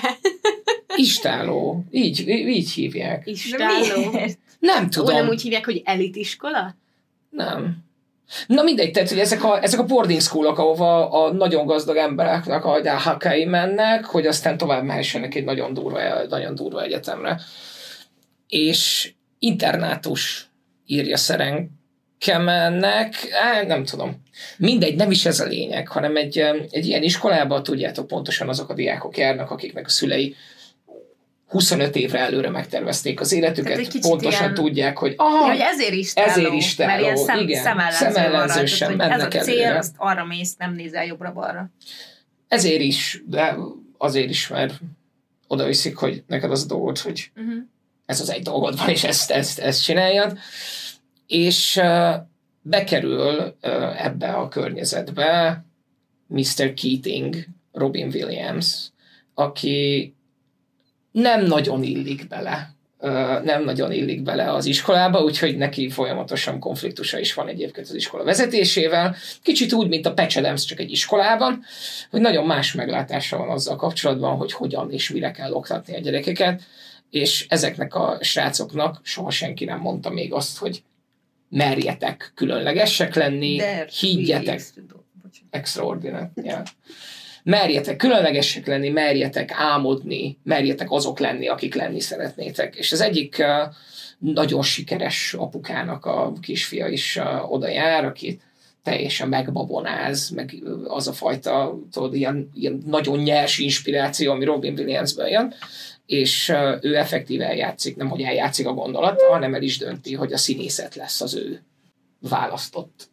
Istáló. 0.97 1.85
Így, 1.91 2.29
így 2.29 2.71
hívják. 2.71 3.23
Istáló. 3.27 4.19
Nem 4.59 4.91
tudom. 4.91 5.15
nem 5.15 5.29
úgy 5.29 5.43
hívják, 5.43 5.65
hogy 5.65 5.83
elitiskola? 5.85 6.75
Nem. 7.31 7.77
Na 8.47 8.63
mindegy, 8.63 8.91
tehát 8.91 9.09
hogy 9.09 9.19
ezek 9.19 9.45
a, 9.45 9.63
ezek 9.63 9.81
a 9.81 9.85
boarding 9.85 10.21
schoolok, 10.21 10.59
ahova 10.59 11.11
a 11.11 11.33
nagyon 11.33 11.67
gazdag 11.67 11.97
embereknek 11.97 12.65
a 12.65 12.81
gyáhakai 12.81 13.45
mennek, 13.45 14.05
hogy 14.05 14.27
aztán 14.27 14.57
tovább 14.57 14.85
mehessenek 14.85 15.35
egy 15.35 15.45
nagyon 15.45 15.75
durva, 15.75 15.99
nagyon 16.29 16.55
durva 16.55 16.83
egyetemre. 16.83 17.41
És 18.49 19.13
internátus 19.39 20.51
írja 20.87 21.17
Szerenkemennek, 22.21 23.15
á, 23.43 23.63
nem 23.63 23.85
tudom. 23.85 24.23
Mindegy, 24.57 24.97
nem 24.97 25.11
is 25.11 25.27
ez 25.27 25.41
a 25.41 25.45
lényeg, 25.45 25.89
hanem 25.89 26.17
egy, 26.17 26.39
egy 26.71 26.87
ilyen 26.87 27.03
iskolában 27.03 27.63
tudjátok 27.63 28.07
pontosan 28.07 28.49
azok 28.49 28.69
a 28.69 28.75
diákok 28.75 29.17
járnak, 29.17 29.51
akiknek 29.51 29.87
a 29.87 29.89
szülei 29.89 30.35
25 31.47 31.97
évre 31.97 32.19
előre 32.19 32.51
megtervezték 32.51 33.21
az 33.21 33.29
Tehát 33.29 33.59
életüket, 33.59 34.01
pontosan 34.03 34.41
ilyen- 34.43 34.55
tudják, 34.55 34.99
hogy 34.99 35.11
Ja, 35.11 35.25
ah, 35.25 35.49
hogy 35.51 35.59
ezért 35.61 35.93
is 35.93 36.13
táló, 36.13 36.31
Ezért 36.31 36.53
is 36.53 36.75
táló, 36.75 36.91
mert 36.91 37.03
ilyen 37.03 37.17
szem, 37.17 37.39
igen. 37.39 37.63
szemellenző, 37.63 38.11
Szemellenzősen 38.11 38.89
van 38.97 38.97
rajta, 39.09 39.13
hogy 39.15 39.19
mennek 39.21 39.35
ez 39.35 39.43
a 39.49 39.51
cél, 39.51 39.63
előre. 39.65 39.79
azt 39.79 39.95
arra 39.97 40.25
mész, 40.25 40.55
nem 40.59 40.75
nézel 40.75 41.05
jobbra-balra. 41.05 41.71
ezért 42.49 42.81
is, 42.81 43.23
de 43.27 43.57
azért 43.99 44.31
is, 44.31 44.49
mert 44.49 44.75
oda 45.47 45.65
viszik, 45.65 45.97
hogy 45.97 46.23
neked 46.27 46.51
az 46.51 46.63
a 46.63 46.67
dolgod, 46.67 46.99
hogy 46.99 47.31
Uh-huh. 47.37 47.55
ez 48.07 48.21
az 48.21 48.31
egy 48.31 48.43
dolgod 48.43 48.79
van, 48.79 48.89
és 48.89 49.05
ezt, 49.05 49.31
ezt, 49.31 49.59
ezt 49.59 49.83
csináljad. 49.85 50.39
És 51.31 51.81
bekerül 52.63 53.57
ebbe 53.97 54.33
a 54.33 54.49
környezetbe 54.49 55.65
Mr. 56.27 56.75
Keating, 56.75 57.37
Robin 57.73 58.11
Williams, 58.15 58.91
aki 59.35 60.15
nem 61.13 61.45
nagyon 61.45 61.83
illik 61.83 62.29
bele 62.29 62.75
nem 63.45 63.65
nagyon 63.65 63.93
illik 63.93 64.23
bele 64.23 64.53
az 64.53 64.67
iskolába, 64.67 65.23
úgyhogy 65.23 65.57
neki 65.57 65.91
folyamatosan 65.91 66.59
konfliktusa 66.59 67.19
is 67.19 67.35
van 67.35 67.49
egyébként 67.49 67.87
az 67.87 67.95
iskola 67.95 68.25
vezetésével. 68.25 69.17
Kicsit 69.43 69.73
úgy, 69.73 69.89
mint 69.89 70.07
a 70.07 70.15
Patch 70.15 70.67
csak 70.67 70.81
egy 70.81 70.91
iskolában, 70.91 71.63
hogy 72.11 72.21
nagyon 72.21 72.47
más 72.47 72.73
meglátása 72.73 73.37
van 73.37 73.49
azzal 73.49 73.77
kapcsolatban, 73.77 74.37
hogy 74.37 74.53
hogyan 74.53 74.93
és 74.93 75.11
mire 75.11 75.31
kell 75.31 75.53
oktatni 75.53 75.97
a 75.97 76.01
gyerekeket, 76.01 76.63
és 77.11 77.47
ezeknek 77.49 77.95
a 77.95 78.19
srácoknak 78.21 79.01
soha 79.03 79.31
senki 79.31 79.65
nem 79.65 79.79
mondta 79.79 80.11
még 80.11 80.33
azt, 80.33 80.59
hogy 80.59 80.83
merjetek 81.51 82.33
különlegesek 82.35 83.15
lenni, 83.15 83.57
De 83.57 83.89
higgyetek. 84.01 84.61
Extraordinary. 85.51 86.27
Yeah 86.43 86.63
merjetek 87.43 87.97
különlegesek 87.97 88.67
lenni, 88.67 88.89
merjetek 88.89 89.51
álmodni, 89.53 90.39
merjetek 90.43 90.91
azok 90.91 91.19
lenni, 91.19 91.49
akik 91.49 91.75
lenni 91.75 92.01
szeretnétek. 92.01 92.77
És 92.77 92.93
az 92.93 93.01
egyik 93.01 93.45
nagyon 94.19 94.63
sikeres 94.63 95.35
apukának 95.35 96.07
a 96.07 96.33
kisfia 96.41 96.89
is 96.89 97.19
oda 97.49 97.69
jár, 97.69 98.05
aki 98.05 98.41
teljesen 98.83 99.29
megbabonáz, 99.29 100.31
meg 100.31 100.55
az 100.85 101.09
a 101.09 101.13
fajta 101.13 101.79
tudod, 101.93 102.15
ilyen, 102.15 102.51
ilyen 102.55 102.83
nagyon 102.87 103.19
nyers 103.19 103.59
inspiráció, 103.59 104.33
ami 104.33 104.45
Robin 104.45 104.73
Williamsből 104.73 105.27
jön, 105.27 105.55
és 106.11 106.49
ő 106.81 106.97
effektíve 106.97 107.49
eljátszik, 107.49 107.97
nem 107.97 108.09
hogy 108.09 108.21
eljátszik 108.23 108.67
a 108.67 108.73
gondolat, 108.73 109.23
hanem 109.23 109.55
el 109.55 109.63
is 109.63 109.79
dönti, 109.79 110.15
hogy 110.15 110.33
a 110.33 110.37
színészet 110.37 110.95
lesz 110.95 111.21
az 111.21 111.35
ő 111.35 111.63
választott, 112.19 113.11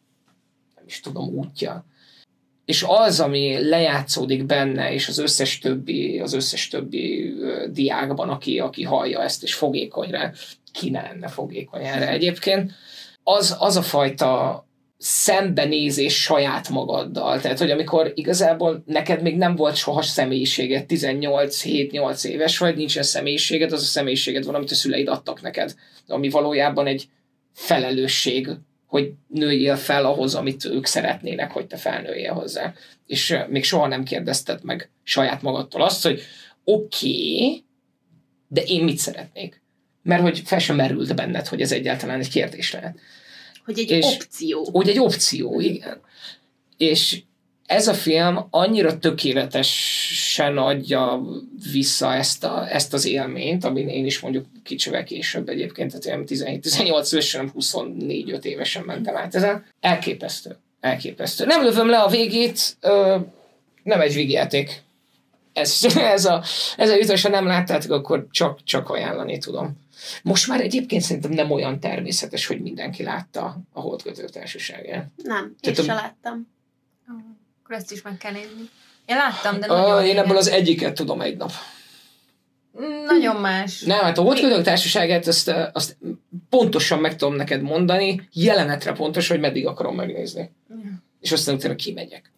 nem 0.74 0.84
is 0.86 1.00
tudom, 1.00 1.28
útja. 1.28 1.84
És 2.64 2.84
az, 2.86 3.20
ami 3.20 3.68
lejátszódik 3.68 4.44
benne, 4.46 4.92
és 4.92 5.08
az 5.08 5.18
összes 5.18 5.58
többi, 5.58 6.20
az 6.20 6.32
összes 6.32 6.68
többi 6.68 7.34
diákban, 7.70 8.28
aki, 8.28 8.58
aki 8.58 8.82
hallja 8.82 9.22
ezt, 9.22 9.42
és 9.42 9.54
fogékony 9.54 10.10
rá, 10.10 10.32
ki 10.72 10.90
ne 10.90 11.02
lenne 11.02 11.28
fogékony 11.28 11.84
erre 11.84 12.08
egyébként, 12.08 12.72
az, 13.22 13.56
az 13.58 13.76
a 13.76 13.82
fajta 13.82 14.64
szembenézés 14.98 16.22
saját 16.22 16.68
magaddal. 16.68 17.40
Tehát, 17.40 17.58
hogy 17.58 17.70
amikor 17.70 18.12
igazából 18.14 18.82
neked 18.86 19.22
még 19.22 19.36
nem 19.36 19.56
volt 19.56 19.76
soha 19.76 20.02
személyiséged, 20.02 20.84
18-7-8 20.88 22.24
éves 22.24 22.58
vagy, 22.58 22.76
nincsen 22.76 23.02
személyiséged, 23.02 23.72
az 23.72 23.82
a 23.82 23.84
személyiséged 23.84 24.44
van, 24.44 24.54
amit 24.54 24.70
a 24.70 24.74
szüleid 24.74 25.08
adtak 25.08 25.40
neked, 25.40 25.74
ami 26.06 26.28
valójában 26.28 26.86
egy 26.86 27.08
felelősség 27.52 28.48
hogy 28.88 29.12
nőjél 29.26 29.76
fel 29.76 30.04
ahhoz, 30.04 30.34
amit 30.34 30.64
ők 30.64 30.86
szeretnének, 30.86 31.50
hogy 31.50 31.66
te 31.66 31.76
felnőjél 31.76 32.32
hozzá. 32.32 32.72
És 33.06 33.36
még 33.48 33.64
soha 33.64 33.86
nem 33.86 34.04
kérdezted 34.04 34.64
meg 34.64 34.90
saját 35.02 35.42
magadtól 35.42 35.82
azt, 35.82 36.02
hogy 36.02 36.22
oké, 36.64 37.34
okay, 37.34 37.64
de 38.48 38.62
én 38.62 38.84
mit 38.84 38.98
szeretnék? 38.98 39.62
Mert 40.02 40.22
hogy 40.22 40.42
fel 40.44 40.58
sem 40.58 40.76
merült 40.76 41.14
benned, 41.14 41.46
hogy 41.46 41.60
ez 41.60 41.72
egyáltalán 41.72 42.18
egy 42.18 42.28
kérdés 42.28 42.72
lehet. 42.72 42.98
Hogy 43.68 43.78
egy 43.78 43.90
és 43.90 44.04
opció. 44.04 44.68
Hogy 44.72 44.88
egy 44.88 44.98
opció, 44.98 45.60
igen. 45.60 46.00
És 46.76 47.22
ez 47.66 47.88
a 47.88 47.94
film 47.94 48.46
annyira 48.50 48.98
tökéletesen 48.98 50.58
adja 50.58 51.22
vissza 51.72 52.14
ezt, 52.14 52.44
a, 52.44 52.66
ezt 52.70 52.92
az 52.92 53.06
élményt, 53.06 53.64
amin 53.64 53.88
én 53.88 54.04
is 54.04 54.20
mondjuk 54.20 54.46
kicsivel 54.64 55.04
később 55.04 55.48
egyébként, 55.48 56.00
tehát 56.00 56.24
17-18 56.28 57.12
évesen, 57.12 57.52
24-5 57.58 58.42
évesen 58.42 58.82
mentem 58.84 59.16
át 59.16 59.34
ezen. 59.34 59.66
Elképesztő. 59.80 60.56
Elképesztő. 60.80 61.44
Nem 61.44 61.62
lövöm 61.62 61.88
le 61.88 61.98
a 61.98 62.08
végét, 62.08 62.76
ö, 62.80 63.16
nem 63.82 64.00
egy 64.00 64.14
végjáték. 64.14 64.82
Ez, 65.52 65.84
ez 66.14 66.24
a, 66.24 66.42
ez 66.76 66.90
a 66.90 66.96
jutott, 66.96 67.20
ha 67.20 67.28
nem 67.28 67.46
láttátok, 67.46 67.90
akkor 67.90 68.26
csak, 68.30 68.64
csak 68.64 68.90
ajánlani 68.90 69.38
tudom. 69.38 69.86
Most 70.22 70.48
már 70.48 70.60
egyébként 70.60 71.02
szerintem 71.02 71.30
nem 71.30 71.50
olyan 71.50 71.80
természetes, 71.80 72.46
hogy 72.46 72.60
mindenki 72.60 73.02
látta 73.02 73.60
a 73.72 73.80
Holdkötők 73.80 74.30
Társaságát. 74.30 75.10
Nem, 75.16 75.54
én 75.60 75.74
sem 75.74 75.86
láttam. 75.86 76.48
Akkor 77.62 77.76
ezt 77.76 77.92
is 77.92 78.02
meg 78.02 78.16
kell 78.16 78.32
nézni. 78.32 78.68
Én 79.06 79.16
láttam, 79.16 79.60
de 79.60 79.66
nagyon 79.66 80.04
Én 80.04 80.18
ebből 80.18 80.36
az 80.36 80.48
egyiket 80.48 80.94
tudom 80.94 81.20
egy 81.20 81.36
nap. 81.36 81.50
Nagyon 83.06 83.36
más. 83.36 83.80
Nem, 83.80 84.00
hát 84.00 84.18
a 84.18 84.22
Holdködők 84.22 84.62
társaságát 84.62 85.26
azt, 85.26 85.52
azt 85.72 85.96
pontosan 86.48 86.98
meg 86.98 87.16
tudom 87.16 87.34
neked 87.34 87.62
mondani, 87.62 88.28
jelenetre 88.32 88.92
pontos, 88.92 89.28
hogy 89.28 89.40
meddig 89.40 89.66
akarom 89.66 89.94
megnézni. 89.94 90.52
Ja. 90.68 90.76
És 91.20 91.32
aztán 91.32 91.54
utána 91.54 91.74
kimegyek. 91.74 92.32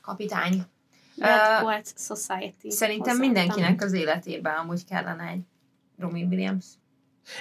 Kapitány. 0.00 0.62
Red 1.16 1.62
uh, 1.62 1.80
Society. 1.96 2.68
Szerintem 2.68 3.18
mindenkinek 3.18 3.82
az 3.82 3.92
életében 3.92 4.54
amúgy 4.54 4.84
kellene 4.84 5.26
egy 5.26 5.40
Robin 5.98 6.26
Williams. 6.26 6.64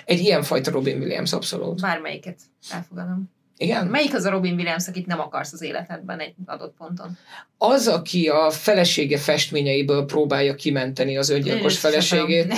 Egy 0.05 0.19
ilyenfajta 0.19 0.71
Robin 0.71 0.97
Williams, 0.97 1.33
abszolút. 1.33 1.81
Bármelyiket 1.81 2.39
elfogadom. 2.69 3.35
Igen. 3.57 3.87
Melyik 3.87 4.13
az 4.13 4.23
a 4.23 4.29
Robin 4.29 4.53
Williams, 4.53 4.87
akit 4.87 5.05
nem 5.05 5.19
akarsz 5.19 5.53
az 5.53 5.61
életedben 5.61 6.19
egy 6.19 6.35
adott 6.45 6.75
ponton? 6.77 7.17
Az, 7.57 7.87
aki 7.87 8.27
a 8.27 8.49
felesége 8.49 9.17
festményeiből 9.17 10.05
próbálja 10.05 10.55
kimenteni 10.55 11.17
az 11.17 11.29
öngyilkos 11.29 11.77
feleségét, 11.77 12.53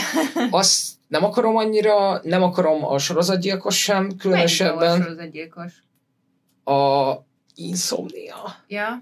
azt 0.49 0.91
nem 1.07 1.23
akarom 1.23 1.55
annyira, 1.55 2.21
nem 2.23 2.43
akarom 2.43 2.85
a 2.85 2.99
sorozatgyilkos 2.99 3.81
sem, 3.81 4.15
különösebben. 4.17 4.77
Melyik 4.77 5.01
a 5.01 5.03
sorozatgyilkos? 5.03 5.73
A 6.63 7.13
Insomnia. 7.55 8.55
Ja. 8.67 9.01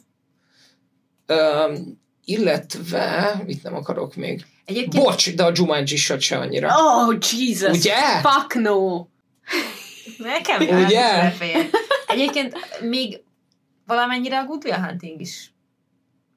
Um, 1.27 2.01
illetve, 2.25 3.41
mit 3.45 3.63
nem 3.63 3.75
akarok 3.75 4.15
még? 4.15 4.45
Egyébként... 4.67 5.03
Bocs, 5.03 5.35
de 5.35 5.43
a 5.43 5.51
Jumanji 5.53 5.95
se 5.95 6.37
annyira. 6.37 6.75
Oh, 6.77 7.17
Jesus! 7.31 7.77
Ugye? 7.77 7.95
Fuck 8.21 8.53
no! 8.53 9.05
Nekem 10.17 10.83
Ugye? 10.83 11.33
Egyébként 12.07 12.57
még 12.81 13.21
valamennyire 13.85 14.39
a 14.39 14.45
Good 14.45 14.65
Will 14.65 14.79
Hunting 14.79 15.21
is 15.21 15.51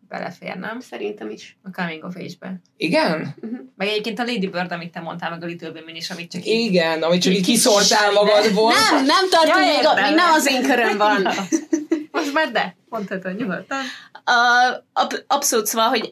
belefér, 0.08 0.56
nem? 0.56 0.80
Szerintem 0.80 1.30
is. 1.30 1.58
A 1.62 1.70
Coming 1.70 2.04
of 2.04 2.16
Age-be. 2.16 2.60
Igen? 2.76 3.34
Uh-huh. 3.42 3.58
Meg 3.76 3.88
egyébként 3.88 4.18
a 4.18 4.24
Lady 4.24 4.46
Bird, 4.46 4.72
amit 4.72 4.92
te 4.92 5.00
mondtál, 5.00 5.30
meg 5.30 5.42
a 5.42 5.46
Little 5.46 5.70
Women 5.70 5.94
is, 5.94 6.10
amit 6.10 6.30
csak 6.30 6.44
Igen, 6.44 7.02
amit 7.02 7.22
csak 7.22 7.32
így 7.32 7.44
kiszortál 7.44 8.12
magadból. 8.12 8.72
Nem, 8.72 9.04
nem 9.04 9.28
tartunk 9.30 9.66
ja, 9.66 9.76
még, 9.76 9.86
a, 9.86 9.94
még 9.94 10.14
nem 10.14 10.32
az 10.32 10.46
én 10.46 10.62
köröm 10.62 10.96
van. 10.96 11.22
Most 12.12 12.32
már 12.32 12.50
de, 12.50 12.76
mondhatod 12.88 13.36
nyugodtan. 13.36 13.80
Uh, 14.12 14.82
ab, 14.92 15.12
abszolút 15.26 15.66
szóval, 15.66 15.88
hogy 15.88 16.10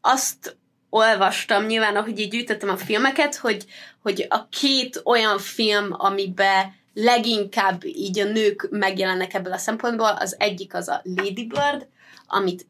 azt 0.00 0.58
olvastam 0.90 1.66
nyilván, 1.66 1.96
ahogy 1.96 2.18
így 2.18 2.30
gyűjtöttem 2.30 2.68
a 2.68 2.76
filmeket, 2.76 3.36
hogy, 3.36 3.64
hogy 4.02 4.26
a 4.28 4.48
két 4.48 5.00
olyan 5.04 5.38
film, 5.38 5.88
amiben 5.90 6.74
leginkább 6.94 7.84
így 7.84 8.18
a 8.18 8.24
nők 8.24 8.66
megjelennek 8.70 9.34
ebből 9.34 9.52
a 9.52 9.58
szempontból, 9.58 10.16
az 10.18 10.36
egyik 10.38 10.74
az 10.74 10.88
a 10.88 11.02
Lady 11.04 11.46
Bird, 11.46 11.86
amit 12.26 12.66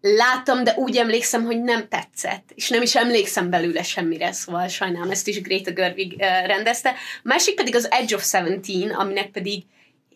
láttam, 0.00 0.64
de 0.64 0.74
úgy 0.76 0.96
emlékszem, 0.96 1.44
hogy 1.44 1.62
nem 1.62 1.88
tetszett, 1.88 2.50
és 2.54 2.68
nem 2.68 2.82
is 2.82 2.96
emlékszem 2.96 3.50
belőle 3.50 3.82
semmire, 3.82 4.32
szóval 4.32 4.68
sajnálom, 4.68 5.10
ezt 5.10 5.28
is 5.28 5.40
Greta 5.40 5.72
Gerwig 5.72 6.12
uh, 6.12 6.46
rendezte. 6.46 6.90
A 6.90 6.94
másik 7.22 7.54
pedig 7.54 7.74
az 7.74 7.90
Edge 7.90 8.14
of 8.14 8.24
Seventeen, 8.24 8.90
aminek 8.90 9.30
pedig 9.30 9.62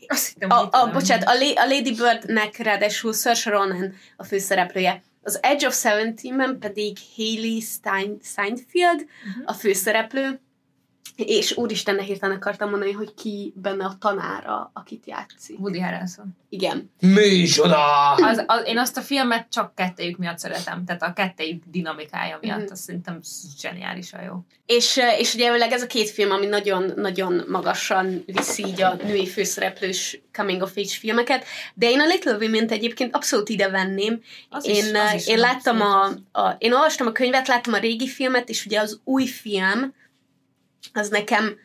Azt 0.07 0.29
hittem, 0.33 0.51
a, 0.51 0.69
a, 0.71 0.91
bocsánat, 0.93 1.29
a, 1.29 1.61
a 1.61 1.67
Lady 1.67 1.95
Birdnek 1.95 2.57
ráadásul 2.57 3.13
Saoirse 3.13 3.51
Ronan 3.51 3.95
a 4.17 4.25
főszereplője. 4.25 5.03
Az 5.31 5.39
Edge 5.43 5.67
of 5.67 5.75
Seventeen-ben 5.75 6.59
pedig 6.59 6.97
Hayley 7.17 7.61
Stein, 7.61 8.19
Steinfeld 8.23 9.01
uh-huh. 9.01 9.43
a 9.45 9.53
főszereplő, 9.53 10.41
és 11.27 11.57
úristen, 11.57 12.01
hirtelen 12.01 12.37
akartam 12.37 12.71
mondani, 12.71 12.93
hogy 12.93 13.15
ki 13.15 13.53
benne 13.57 13.85
a 13.85 13.97
tanára, 13.99 14.71
akit 14.75 15.07
játszik. 15.07 15.59
Woody 15.59 15.81
Harrelson. 15.81 16.37
Igen. 16.49 16.91
Micsoda! 17.01 18.13
Az, 18.13 18.45
az, 18.47 18.63
én 18.65 18.79
azt 18.79 18.97
a 18.97 19.01
filmet 19.01 19.47
csak 19.51 19.75
kettejük 19.75 20.17
miatt 20.17 20.39
szeretem, 20.39 20.85
tehát 20.85 21.03
a 21.03 21.13
kettejük 21.13 21.63
dinamikája 21.67 22.39
miatt, 22.41 22.59
mm-hmm. 22.59 22.71
azt 22.71 22.83
szerintem 22.83 23.21
zseniálisan 23.59 24.23
jó. 24.23 24.45
És, 24.67 25.01
és 25.19 25.35
ugye 25.35 25.53
ez 25.53 25.83
a 25.83 25.87
két 25.87 26.11
film, 26.11 26.31
ami 26.31 26.47
nagyon-nagyon 26.47 27.45
magasan 27.49 28.23
viszi 28.27 28.67
így 28.67 28.83
a 28.83 28.95
női 28.95 29.27
főszereplős 29.27 30.21
coming 30.33 30.63
of 30.63 30.77
age 30.77 30.89
filmeket, 30.99 31.45
de 31.75 31.91
én 31.91 32.01
a 32.01 32.07
Little 32.07 32.37
women 32.37 32.69
egyébként 32.69 33.15
abszolút 33.15 33.49
ide 33.49 33.69
venném. 33.69 34.21
Az 34.49 34.67
én, 34.67 34.75
is, 34.75 34.93
az 34.93 35.15
is 35.15 35.27
én 35.27 35.39
láttam 35.39 35.81
a, 35.81 36.05
a, 36.33 36.57
én 36.59 36.73
olvastam 36.73 37.07
a 37.07 37.13
könyvet, 37.13 37.49
láttam 37.49 37.73
a 37.73 37.79
régi 37.79 38.09
filmet, 38.09 38.49
és 38.49 38.67
ugye 38.67 38.81
az 38.81 39.01
új 39.05 39.27
film, 39.27 39.95
az 40.93 41.09
nekem 41.09 41.57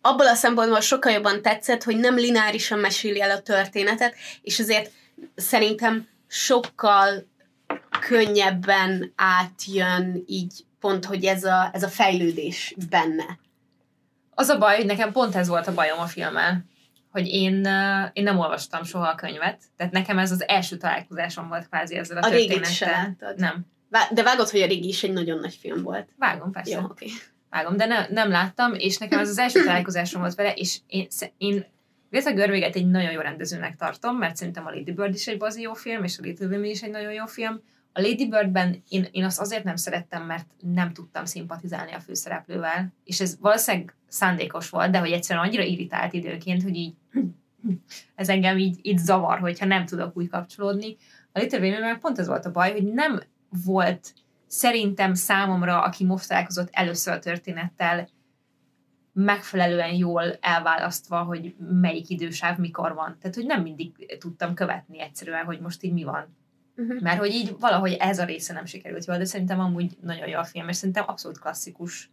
abból 0.00 0.26
a 0.26 0.34
szempontból 0.34 0.80
sokkal 0.80 1.12
jobban 1.12 1.42
tetszett, 1.42 1.82
hogy 1.82 1.96
nem 1.96 2.14
lineárisan 2.14 2.78
meséli 2.78 3.20
el 3.20 3.30
a 3.30 3.40
történetet, 3.40 4.14
és 4.42 4.58
azért 4.58 4.92
szerintem 5.34 6.08
sokkal 6.26 7.26
könnyebben 8.08 9.12
átjön 9.16 10.22
így 10.26 10.64
pont, 10.80 11.04
hogy 11.04 11.24
ez 11.24 11.44
a, 11.44 11.70
ez 11.72 11.82
a 11.82 11.88
fejlődés 11.88 12.74
benne. 12.90 13.38
Az 14.34 14.48
a 14.48 14.58
baj, 14.58 14.76
hogy 14.76 14.86
nekem 14.86 15.12
pont 15.12 15.34
ez 15.34 15.48
volt 15.48 15.66
a 15.66 15.74
bajom 15.74 15.98
a 15.98 16.06
filmmel, 16.06 16.64
hogy 17.10 17.26
én, 17.26 17.54
én 18.12 18.22
nem 18.22 18.38
olvastam 18.38 18.84
soha 18.84 19.08
a 19.08 19.14
könyvet, 19.14 19.62
tehát 19.76 19.92
nekem 19.92 20.18
ez 20.18 20.30
az 20.30 20.48
első 20.48 20.76
találkozásom 20.76 21.48
volt 21.48 21.68
kvázi 21.68 21.96
ezzel 21.96 22.16
a, 22.16 22.26
A 22.26 22.30
történettel. 22.30 23.16
Nem. 23.36 23.66
De 24.10 24.22
vágod, 24.22 24.48
hogy 24.48 24.60
a 24.60 24.66
régi 24.66 24.88
is 24.88 25.02
egy 25.02 25.12
nagyon 25.12 25.38
nagy 25.38 25.54
film 25.54 25.82
volt. 25.82 26.08
Vágom, 26.18 26.52
persze. 26.52 26.74
Jó, 26.74 26.84
oké. 26.84 27.06
Vágom, 27.52 27.76
de 27.76 27.86
ne, 27.86 28.06
nem 28.08 28.30
láttam, 28.30 28.74
és 28.74 28.98
nekem 28.98 29.18
ez 29.18 29.28
az 29.28 29.38
első 29.38 29.62
találkozásom 29.64 30.20
volt 30.20 30.34
vele, 30.34 30.52
és 30.52 30.78
én, 30.86 31.06
én 31.38 31.64
Greta 32.10 32.32
Görvéget 32.32 32.76
egy 32.76 32.86
nagyon 32.86 33.12
jó 33.12 33.20
rendezőnek 33.20 33.76
tartom, 33.76 34.16
mert 34.16 34.36
szerintem 34.36 34.66
a 34.66 34.70
Lady 34.70 34.92
Bird 34.92 35.14
is 35.14 35.26
egy 35.26 35.38
bazi 35.38 35.60
jó 35.60 35.72
film, 35.74 36.04
és 36.04 36.18
a 36.18 36.22
Little 36.22 36.46
Women 36.46 36.70
is 36.70 36.82
egy 36.82 36.90
nagyon 36.90 37.12
jó 37.12 37.26
film. 37.26 37.60
A 37.92 38.00
Lady 38.00 38.28
Birdben 38.28 38.82
én, 38.88 39.06
én 39.10 39.24
azt 39.24 39.40
azért 39.40 39.64
nem 39.64 39.76
szerettem, 39.76 40.22
mert 40.22 40.46
nem 40.60 40.92
tudtam 40.92 41.24
szimpatizálni 41.24 41.92
a 41.92 42.00
főszereplővel, 42.00 42.92
és 43.04 43.20
ez 43.20 43.36
valószínűleg 43.40 43.94
szándékos 44.08 44.70
volt, 44.70 44.90
de 44.90 44.98
hogy 44.98 45.10
egyszerűen 45.10 45.44
annyira 45.44 45.62
irritált 45.62 46.12
időként, 46.12 46.62
hogy 46.62 46.74
így 46.74 46.94
ez 48.14 48.28
engem 48.28 48.58
így, 48.58 48.78
így 48.82 48.98
zavar, 48.98 49.38
hogyha 49.38 49.66
nem 49.66 49.86
tudok 49.86 50.16
úgy 50.16 50.28
kapcsolódni. 50.28 50.96
A 51.32 51.38
Little 51.38 51.58
Women 51.58 51.98
pont 51.98 52.18
ez 52.18 52.26
volt 52.26 52.46
a 52.46 52.50
baj, 52.50 52.72
hogy 52.72 52.84
nem 52.84 53.20
volt 53.64 54.14
szerintem 54.52 55.14
számomra, 55.14 55.82
aki 55.82 56.04
most 56.04 56.28
találkozott 56.28 56.68
először 56.70 57.14
a 57.14 57.18
történettel, 57.18 58.08
megfelelően 59.12 59.94
jól 59.94 60.38
elválasztva, 60.40 61.22
hogy 61.22 61.54
melyik 61.58 62.08
idősáv 62.08 62.58
mikor 62.58 62.94
van. 62.94 63.16
Tehát, 63.20 63.36
hogy 63.36 63.46
nem 63.46 63.62
mindig 63.62 64.16
tudtam 64.18 64.54
követni 64.54 65.00
egyszerűen, 65.00 65.44
hogy 65.44 65.60
most 65.60 65.82
így 65.82 65.92
mi 65.92 66.04
van. 66.04 66.36
Uh-huh. 66.76 67.00
Mert 67.00 67.18
hogy 67.18 67.30
így 67.30 67.54
valahogy 67.58 67.92
ez 67.92 68.18
a 68.18 68.24
része 68.24 68.52
nem 68.52 68.64
sikerült 68.64 69.04
jól, 69.04 69.18
de 69.18 69.24
szerintem 69.24 69.60
amúgy 69.60 69.96
nagyon 70.00 70.28
jó 70.28 70.38
a 70.38 70.44
film, 70.44 70.68
és 70.68 70.76
szerintem 70.76 71.04
abszolút 71.06 71.38
klasszikus 71.38 72.10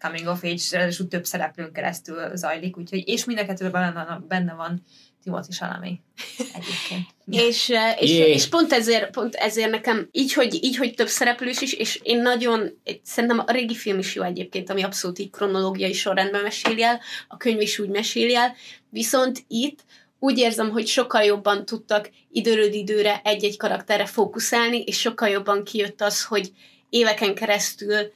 coming 0.00 0.26
of 0.26 0.44
age, 0.44 0.62
ráadásul 0.70 1.08
több 1.08 1.24
szereplőn 1.24 1.72
keresztül 1.72 2.36
zajlik, 2.36 2.76
úgyhogy, 2.76 3.08
és 3.08 3.24
mind 3.24 3.38
a 3.38 3.46
kettőben 3.46 3.72
benne 3.72 4.04
van, 4.04 4.24
benne 4.28 4.54
van 4.54 4.82
Timothy 5.22 5.52
Chalamet 5.52 6.00
egyébként. 6.38 7.06
És, 7.48 7.70
eh, 7.70 8.02
és, 8.02 8.10
és 8.10 8.48
pont, 8.48 8.72
ezért, 8.72 9.10
pont 9.10 9.34
ezért 9.34 9.70
nekem 9.70 10.08
így 10.12 10.32
hogy, 10.32 10.64
így, 10.64 10.76
hogy 10.76 10.94
több 10.94 11.08
szereplős 11.08 11.60
is, 11.60 11.72
és 11.72 12.00
én 12.02 12.22
nagyon, 12.22 12.80
szerintem 13.02 13.38
a 13.46 13.52
régi 13.52 13.74
film 13.74 13.98
is 13.98 14.14
jó 14.14 14.22
egyébként, 14.22 14.70
ami 14.70 14.82
abszolút 14.82 15.18
így 15.18 15.30
kronológiai 15.30 15.92
sorrendben 15.92 16.42
meséli 16.42 16.82
el, 16.82 17.00
a 17.28 17.36
könyv 17.36 17.60
is 17.60 17.78
úgy 17.78 17.88
meséli 17.88 18.34
el, 18.34 18.54
viszont 18.88 19.44
itt 19.48 19.84
úgy 20.18 20.38
érzem, 20.38 20.70
hogy 20.70 20.86
sokkal 20.86 21.22
jobban 21.22 21.64
tudtak 21.64 22.10
időről 22.30 22.72
időre 22.72 23.20
egy-egy 23.24 23.56
karakterre 23.56 24.06
fókuszálni, 24.06 24.82
és 24.82 25.00
sokkal 25.00 25.28
jobban 25.28 25.64
kijött 25.64 26.00
az, 26.00 26.24
hogy 26.24 26.52
éveken 26.88 27.34
keresztül 27.34 28.12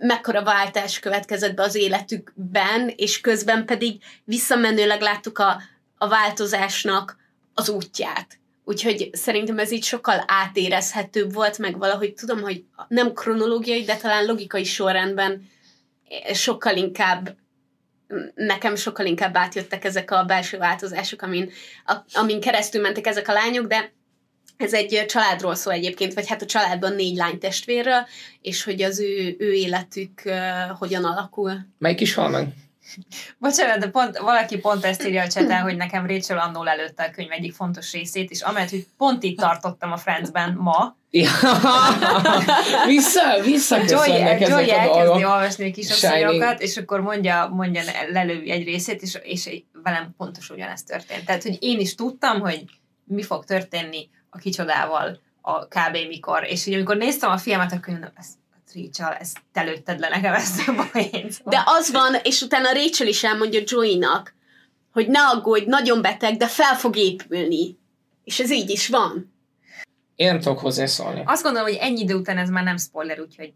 mekkora 0.00 0.42
váltás 0.42 0.98
következett 0.98 1.54
be 1.54 1.62
az 1.62 1.74
életükben, 1.74 2.92
és 2.96 3.20
közben 3.20 3.66
pedig 3.66 4.02
visszamenőleg 4.24 5.00
láttuk 5.00 5.38
a, 5.38 5.62
a 5.98 6.08
változásnak 6.08 7.16
az 7.54 7.68
útját. 7.68 8.38
Úgyhogy 8.64 9.10
szerintem 9.12 9.58
ez 9.58 9.70
így 9.70 9.84
sokkal 9.84 10.24
átérezhetőbb 10.26 11.32
volt, 11.32 11.58
meg 11.58 11.78
valahogy 11.78 12.14
tudom, 12.14 12.40
hogy 12.40 12.64
nem 12.88 13.12
kronológiai, 13.12 13.84
de 13.84 13.96
talán 13.96 14.24
logikai 14.24 14.64
sorrendben 14.64 15.48
sokkal 16.32 16.76
inkább 16.76 17.36
nekem 18.34 18.76
sokkal 18.76 19.06
inkább 19.06 19.36
átjöttek 19.36 19.84
ezek 19.84 20.10
a 20.10 20.24
belső 20.24 20.58
változások, 20.58 21.22
amin, 21.22 21.50
a, 21.86 21.94
amin 22.12 22.40
keresztül 22.40 22.80
mentek 22.80 23.06
ezek 23.06 23.28
a 23.28 23.32
lányok, 23.32 23.66
de 23.66 23.92
ez 24.56 24.72
egy 24.72 25.04
családról 25.08 25.54
szól 25.54 25.72
egyébként, 25.72 26.14
vagy 26.14 26.28
hát 26.28 26.42
a 26.42 26.46
családban 26.46 26.94
négy 26.94 27.16
lány 27.16 27.38
testvérről, 27.38 28.06
és 28.40 28.64
hogy 28.64 28.82
az 28.82 29.00
ő, 29.00 29.36
ő 29.38 29.52
életük 29.52 30.22
uh, 30.24 30.78
hogyan 30.78 31.04
alakul. 31.04 31.66
Melyik 31.78 32.00
is 32.00 32.14
hal 32.14 32.28
meg? 32.28 32.48
Bocsánat, 33.38 33.78
de 33.78 33.88
pont, 33.88 34.18
valaki 34.18 34.58
pont 34.58 34.84
ezt 34.84 35.06
írja 35.06 35.22
a 35.22 35.28
cseten, 35.28 35.62
hogy 35.62 35.76
nekem 35.76 36.06
Rachel 36.06 36.38
annó 36.38 36.62
lelőtte 36.62 37.04
a 37.04 37.10
könyv 37.10 37.32
egyik 37.32 37.52
fontos 37.52 37.92
részét, 37.92 38.30
és 38.30 38.40
amellett, 38.40 38.70
hogy 38.70 38.86
pont 38.96 39.22
itt 39.22 39.38
tartottam 39.38 39.92
a 39.92 39.96
Friendsben 39.96 40.54
ma, 40.58 40.96
Ja. 41.16 41.30
vissza, 42.86 43.42
visszaköszönnek 43.44 44.40
Joy, 44.40 44.48
Joy 44.48 44.70
elkezdi 44.70 45.24
olvasni 45.24 45.68
a 45.68 45.72
kisasszonyokat, 45.72 46.60
és 46.60 46.76
akkor 46.76 47.00
mondja, 47.00 47.48
mondja 47.52 47.82
lelő 48.12 48.42
egy 48.46 48.64
részét, 48.64 49.02
és, 49.02 49.18
és 49.22 49.62
velem 49.82 50.14
pontos 50.16 50.50
ugyanezt 50.50 50.86
történt. 50.86 51.24
Tehát, 51.24 51.42
hogy 51.42 51.56
én 51.60 51.78
is 51.80 51.94
tudtam, 51.94 52.40
hogy 52.40 52.64
mi 53.04 53.22
fog 53.22 53.44
történni 53.44 54.08
a 54.34 54.38
kicsodával 54.38 55.20
a 55.40 55.66
kb. 55.66 55.96
mikor, 56.08 56.44
és 56.44 56.64
hogy 56.64 56.74
amikor 56.74 56.96
néztem 56.96 57.30
a 57.30 57.38
filmet, 57.38 57.72
akkor 57.72 57.88
mondom, 57.88 58.10
ez, 58.16 58.26
Rachel, 58.74 59.12
ezt 59.12 59.38
te 59.52 59.62
lőtted 59.62 59.98
le 59.98 60.08
nekem 60.08 60.34
ezt 60.34 60.68
a 60.68 60.88
poént. 60.92 61.42
De 61.44 61.62
az 61.66 61.92
van, 61.92 62.16
és 62.22 62.40
utána 62.40 62.72
Rachel 62.72 63.06
is 63.06 63.24
elmondja 63.24 63.60
Joey-nak, 63.64 64.34
hogy 64.92 65.08
ne 65.08 65.20
aggódj, 65.20 65.64
nagyon 65.64 66.02
beteg, 66.02 66.36
de 66.36 66.46
fel 66.46 66.74
fog 66.74 66.96
épülni. 66.96 67.78
És 68.24 68.40
ez 68.40 68.50
így 68.50 68.70
is 68.70 68.88
van. 68.88 69.32
Én 70.16 70.26
nem 70.26 70.40
tudok 70.40 70.58
hozzászólni. 70.58 71.22
Azt 71.26 71.42
gondolom, 71.42 71.68
hogy 71.68 71.78
ennyi 71.80 72.00
idő 72.00 72.14
után 72.14 72.38
ez 72.38 72.48
már 72.48 72.64
nem 72.64 72.76
spoiler, 72.76 73.20
úgyhogy... 73.20 73.52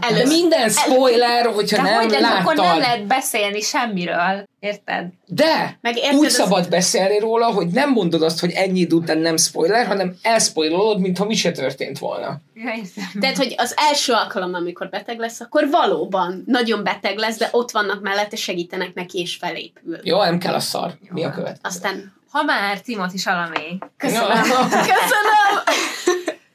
Elő- 0.00 0.16
De 0.22 0.26
minden 0.26 0.68
spoiler, 0.70 1.46
hogyha 1.46 1.76
De 1.76 1.82
nem 1.82 1.94
hogy 1.94 2.10
lesz, 2.10 2.22
akkor 2.40 2.54
nem 2.54 2.64
láttad. 2.64 2.80
lehet 2.80 3.06
beszélni 3.06 3.60
semmiről, 3.60 4.48
érted? 4.60 5.06
De 5.26 5.78
Meg 5.80 5.96
érted, 5.96 6.14
úgy 6.18 6.26
az- 6.26 6.32
szabad 6.32 6.68
beszélni 6.68 7.18
róla, 7.18 7.46
hogy 7.46 7.66
nem 7.66 7.90
mondod 7.90 8.22
azt, 8.22 8.40
hogy 8.40 8.50
ennyi 8.50 8.78
idő 8.80 8.96
után 8.96 9.18
nem 9.18 9.36
spoiler, 9.36 9.86
hanem 9.86 10.16
elspoilolod, 10.22 11.00
mintha 11.00 11.24
mi 11.24 11.34
se 11.34 11.50
történt 11.52 11.98
volna. 11.98 12.40
Ja. 12.54 12.72
Tehát, 13.20 13.36
hogy 13.36 13.54
az 13.56 13.74
első 13.76 14.12
alkalom, 14.12 14.54
amikor 14.54 14.88
beteg 14.88 15.18
lesz, 15.18 15.40
akkor 15.40 15.68
valóban 15.70 16.42
nagyon 16.46 16.82
beteg 16.82 17.16
lesz, 17.16 17.36
de 17.38 17.48
ott 17.52 17.70
vannak 17.70 18.02
mellette, 18.02 18.36
segítenek 18.36 18.94
neki, 18.94 19.18
és 19.20 19.36
felépül. 19.36 19.98
Jó, 20.02 20.22
nem 20.22 20.38
kell 20.38 20.54
a 20.54 20.60
szar. 20.60 20.94
Mi 21.10 21.24
a 21.24 21.30
követ? 21.30 21.58
Aztán 21.62 22.12
Ha 22.30 22.42
már 22.42 22.80
Timothy 22.80 23.16
Chalamet, 23.18 23.60
köszönöm. 23.96 24.28
Ja. 24.28 24.42
köszönöm! 24.68 25.62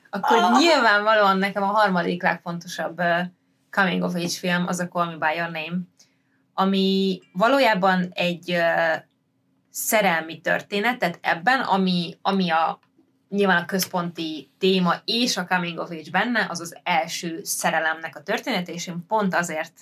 akkor 0.09 0.59
nyilvánvalóan 0.59 1.37
nekem 1.37 1.63
a 1.63 1.65
harmadik 1.65 2.23
legfontosabb 2.23 3.01
coming 3.69 4.03
of 4.03 4.15
age 4.15 4.29
film 4.29 4.67
az 4.67 4.79
a 4.79 4.87
Call 4.87 5.05
Me 5.05 5.27
By 5.27 5.37
Your 5.37 5.51
Name, 5.51 5.77
ami 6.53 7.19
valójában 7.33 8.09
egy 8.13 8.57
szerelmi 9.69 10.41
történet, 10.41 10.97
tehát 10.97 11.19
ebben, 11.21 11.59
ami, 11.59 12.17
ami 12.21 12.49
a 12.49 12.79
nyilván 13.29 13.61
a 13.61 13.65
központi 13.65 14.51
téma 14.57 14.93
és 15.05 15.37
a 15.37 15.45
coming 15.45 15.79
of 15.79 15.89
age 15.89 16.09
benne, 16.11 16.45
az 16.49 16.59
az 16.59 16.77
első 16.83 17.39
szerelemnek 17.43 18.15
a 18.15 18.23
története, 18.23 18.71
és 18.71 18.87
én 18.87 19.05
pont 19.07 19.35
azért 19.35 19.73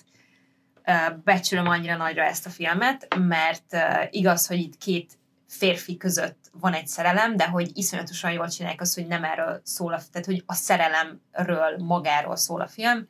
becsülöm 1.24 1.68
annyira 1.68 1.96
nagyra 1.96 2.22
ezt 2.22 2.46
a 2.46 2.50
filmet, 2.50 3.18
mert 3.18 3.76
igaz, 4.10 4.46
hogy 4.46 4.58
itt 4.58 4.76
két 4.76 5.17
férfi 5.48 5.96
között 5.96 6.50
van 6.52 6.72
egy 6.72 6.86
szerelem, 6.86 7.36
de 7.36 7.46
hogy 7.46 7.70
iszonyatosan 7.74 8.32
jól 8.32 8.48
csinálják 8.48 8.80
azt, 8.80 8.94
hogy 8.94 9.06
nem 9.06 9.24
erről 9.24 9.60
szól, 9.64 9.92
a, 9.92 10.00
tehát 10.12 10.26
hogy 10.26 10.42
a 10.46 10.54
szerelemről 10.54 11.76
magáról 11.78 12.36
szól 12.36 12.60
a 12.60 12.66
film, 12.66 13.06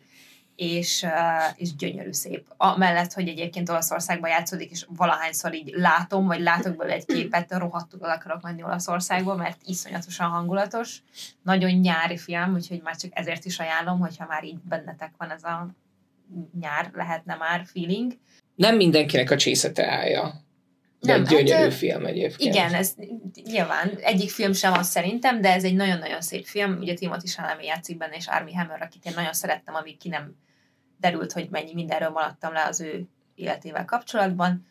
és, 0.56 1.06
és 1.56 1.76
gyönyörű 1.76 2.12
szép. 2.12 2.46
Amellett, 2.56 3.12
hogy 3.12 3.28
egyébként 3.28 3.68
Olaszországban 3.68 4.30
játszódik, 4.30 4.70
és 4.70 4.86
valahányszor 4.88 5.54
így 5.54 5.72
látom, 5.76 6.26
vagy 6.26 6.40
látok 6.40 6.76
belőle 6.76 6.96
egy 6.96 7.04
képet, 7.04 7.52
rohadtul 7.52 8.04
el 8.04 8.10
akarok 8.10 8.42
menni 8.42 8.62
Olaszországba, 8.62 9.34
mert 9.34 9.58
iszonyatosan 9.64 10.30
hangulatos. 10.30 11.02
Nagyon 11.42 11.70
nyári 11.70 12.16
film, 12.16 12.54
úgyhogy 12.54 12.80
már 12.82 12.96
csak 12.96 13.10
ezért 13.14 13.44
is 13.44 13.58
ajánlom, 13.58 13.98
hogyha 13.98 14.26
már 14.28 14.44
így 14.44 14.58
bennetek 14.58 15.12
van 15.16 15.30
ez 15.30 15.44
a 15.44 15.68
nyár, 16.60 16.90
lehetne 16.94 17.34
már 17.34 17.64
feeling. 17.66 18.12
Nem 18.54 18.76
mindenkinek 18.76 19.30
a 19.30 19.36
csészete 19.36 19.90
állja. 19.90 20.46
De 21.00 21.12
Nem, 21.12 21.20
egy 21.22 21.28
gyönyörű 21.28 21.62
hát, 21.62 21.74
film 21.74 22.06
egyébként. 22.06 22.54
Igen, 22.54 22.74
ez 22.74 22.94
nyilván 23.44 23.88
egyik 24.00 24.30
film 24.30 24.52
sem 24.52 24.72
az 24.72 24.88
szerintem, 24.88 25.40
de 25.40 25.52
ez 25.52 25.64
egy 25.64 25.74
nagyon-nagyon 25.74 26.20
szép 26.20 26.44
film. 26.46 26.78
Ugye 26.78 26.94
Timothy 26.94 27.26
Chalamet 27.26 27.64
játszik 27.64 27.96
benne, 27.96 28.16
és 28.16 28.26
Armie 28.26 28.58
Hammer, 28.58 28.82
akit 28.82 29.04
én 29.04 29.12
nagyon 29.16 29.32
szerettem, 29.32 29.74
amíg 29.74 29.96
ki 29.98 30.08
nem 30.08 30.36
derült, 31.00 31.32
hogy 31.32 31.48
mennyi 31.50 31.74
mindenről 31.74 32.10
maradtam 32.10 32.52
le 32.52 32.64
az 32.64 32.80
ő 32.80 33.08
életével 33.34 33.84
kapcsolatban. 33.84 34.66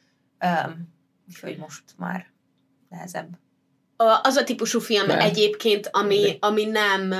Um, 0.45 0.93
úgyhogy 1.28 1.57
most 1.57 1.84
már 1.97 2.32
nehezebb. 2.89 3.30
A- 3.95 4.19
Az 4.23 4.36
a 4.36 4.43
típusú 4.43 4.80
film 4.80 5.05
Nem. 5.05 5.19
egyébként, 5.19 5.89
ami, 5.91 6.38
ami 6.39 6.65
nem 6.65 7.13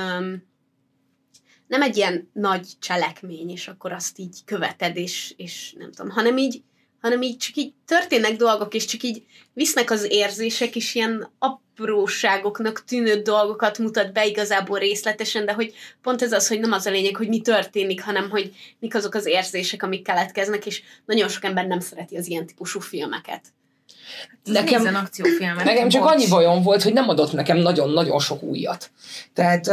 nem 1.66 1.82
egy 1.82 1.96
ilyen 1.96 2.30
nagy 2.32 2.66
cselekmény, 2.78 3.50
és 3.50 3.68
akkor 3.68 3.92
azt 3.92 4.18
így 4.18 4.44
követed, 4.44 4.96
és, 4.96 5.34
és 5.36 5.74
nem 5.78 5.92
tudom, 5.92 6.10
hanem 6.10 6.36
így, 6.36 6.62
hanem 7.00 7.22
így 7.22 7.36
csak 7.36 7.56
így 7.56 7.72
történnek 7.86 8.36
dolgok, 8.36 8.74
és 8.74 8.84
csak 8.84 9.02
így 9.02 9.22
visznek 9.52 9.90
az 9.90 10.06
érzések, 10.10 10.76
és 10.76 10.94
ilyen 10.94 11.30
apróságoknak 11.38 12.84
tűnő 12.84 13.22
dolgokat 13.22 13.78
mutat 13.78 14.12
be 14.12 14.26
igazából 14.26 14.78
részletesen, 14.78 15.44
de 15.44 15.52
hogy 15.52 15.74
pont 16.02 16.22
ez 16.22 16.32
az, 16.32 16.48
hogy 16.48 16.60
nem 16.60 16.72
az 16.72 16.86
a 16.86 16.90
lényeg, 16.90 17.16
hogy 17.16 17.28
mi 17.28 17.40
történik, 17.40 18.02
hanem 18.02 18.30
hogy 18.30 18.52
mik 18.78 18.94
azok 18.94 19.14
az 19.14 19.26
érzések, 19.26 19.82
amik 19.82 20.02
keletkeznek, 20.02 20.66
és 20.66 20.82
nagyon 21.06 21.28
sok 21.28 21.44
ember 21.44 21.66
nem 21.66 21.80
szereti 21.80 22.16
az 22.16 22.28
ilyen 22.28 22.46
típusú 22.46 22.80
filmeket. 22.80 23.40
Nekem- 24.44 24.82
Nézzen 24.82 24.94
akciófilmet. 24.94 25.64
Nekem 25.64 25.88
csak 25.88 26.02
bocs. 26.02 26.12
annyi 26.12 26.28
bajom 26.28 26.62
volt, 26.62 26.82
hogy 26.82 26.92
nem 26.92 27.08
adott 27.08 27.32
nekem 27.32 27.56
nagyon-nagyon 27.56 28.18
sok 28.18 28.42
újat. 28.42 28.90
Tehát 29.32 29.66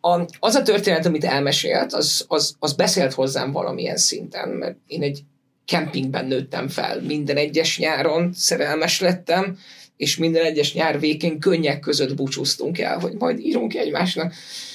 a, 0.00 0.26
az 0.40 0.54
a 0.54 0.62
történet, 0.62 1.06
amit 1.06 1.24
elmesélt, 1.24 1.92
az, 1.92 2.24
az, 2.28 2.56
az 2.58 2.72
beszélt 2.72 3.12
hozzám 3.12 3.52
valamilyen 3.52 3.96
szinten, 3.96 4.48
mert 4.48 4.76
én 4.86 5.02
egy 5.02 5.22
kempingben 5.68 6.26
nőttem 6.26 6.68
fel. 6.68 7.00
Minden 7.00 7.36
egyes 7.36 7.78
nyáron 7.78 8.32
szerelmes 8.32 9.00
lettem, 9.00 9.58
és 9.96 10.16
minden 10.16 10.44
egyes 10.44 10.74
nyár 10.74 11.00
végén 11.00 11.38
könnyek 11.38 11.80
között 11.80 12.14
búcsúztunk 12.14 12.78
el, 12.78 12.98
hogy 12.98 13.12
majd 13.12 13.38
írunk 13.38 13.74
egymásnak. 13.74 14.32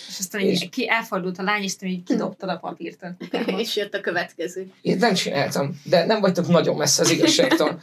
És 0.10 0.20
aztán 0.20 0.41
és... 0.41 0.62
Így, 0.62 0.70
ki 0.70 0.89
elfordult 0.89 1.38
a 1.38 1.44
lány, 1.44 1.64
és 1.64 1.76
te 1.76 1.88
így 1.88 2.04
kidobtad 2.04 2.50
a 2.50 2.58
papírt. 2.58 3.06
És 3.58 3.76
jött 3.76 3.94
a 3.94 4.02
következő. 4.02 4.72
Én 4.82 4.98
nem 4.98 5.14
csináltam, 5.14 5.82
de 5.84 6.06
nem 6.06 6.22
vagytok 6.22 6.48
nagyon 6.48 6.76
messze 6.76 7.02
az 7.02 7.12
igazságtól. 7.12 7.82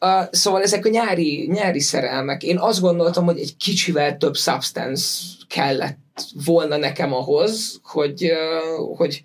Uh, 0.00 0.24
szóval 0.30 0.62
ezek 0.62 0.84
a 0.84 0.88
nyári, 0.88 1.46
nyári 1.52 1.80
szerelmek. 1.80 2.42
Én 2.42 2.58
azt 2.58 2.80
gondoltam, 2.80 3.24
hogy 3.24 3.38
egy 3.38 3.56
kicsivel 3.56 4.16
több 4.16 4.36
substance 4.36 5.14
kellett 5.48 6.24
volna 6.44 6.76
nekem 6.76 7.12
ahhoz, 7.12 7.80
hogy, 7.82 8.24
uh, 8.24 8.96
hogy, 8.96 9.24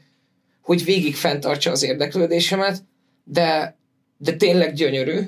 hogy 0.61 0.83
végig 0.83 1.15
fenntartsa 1.15 1.71
az 1.71 1.83
érdeklődésemet, 1.83 2.83
de, 3.25 3.77
de 4.17 4.35
tényleg 4.35 4.73
gyönyörű, 4.73 5.19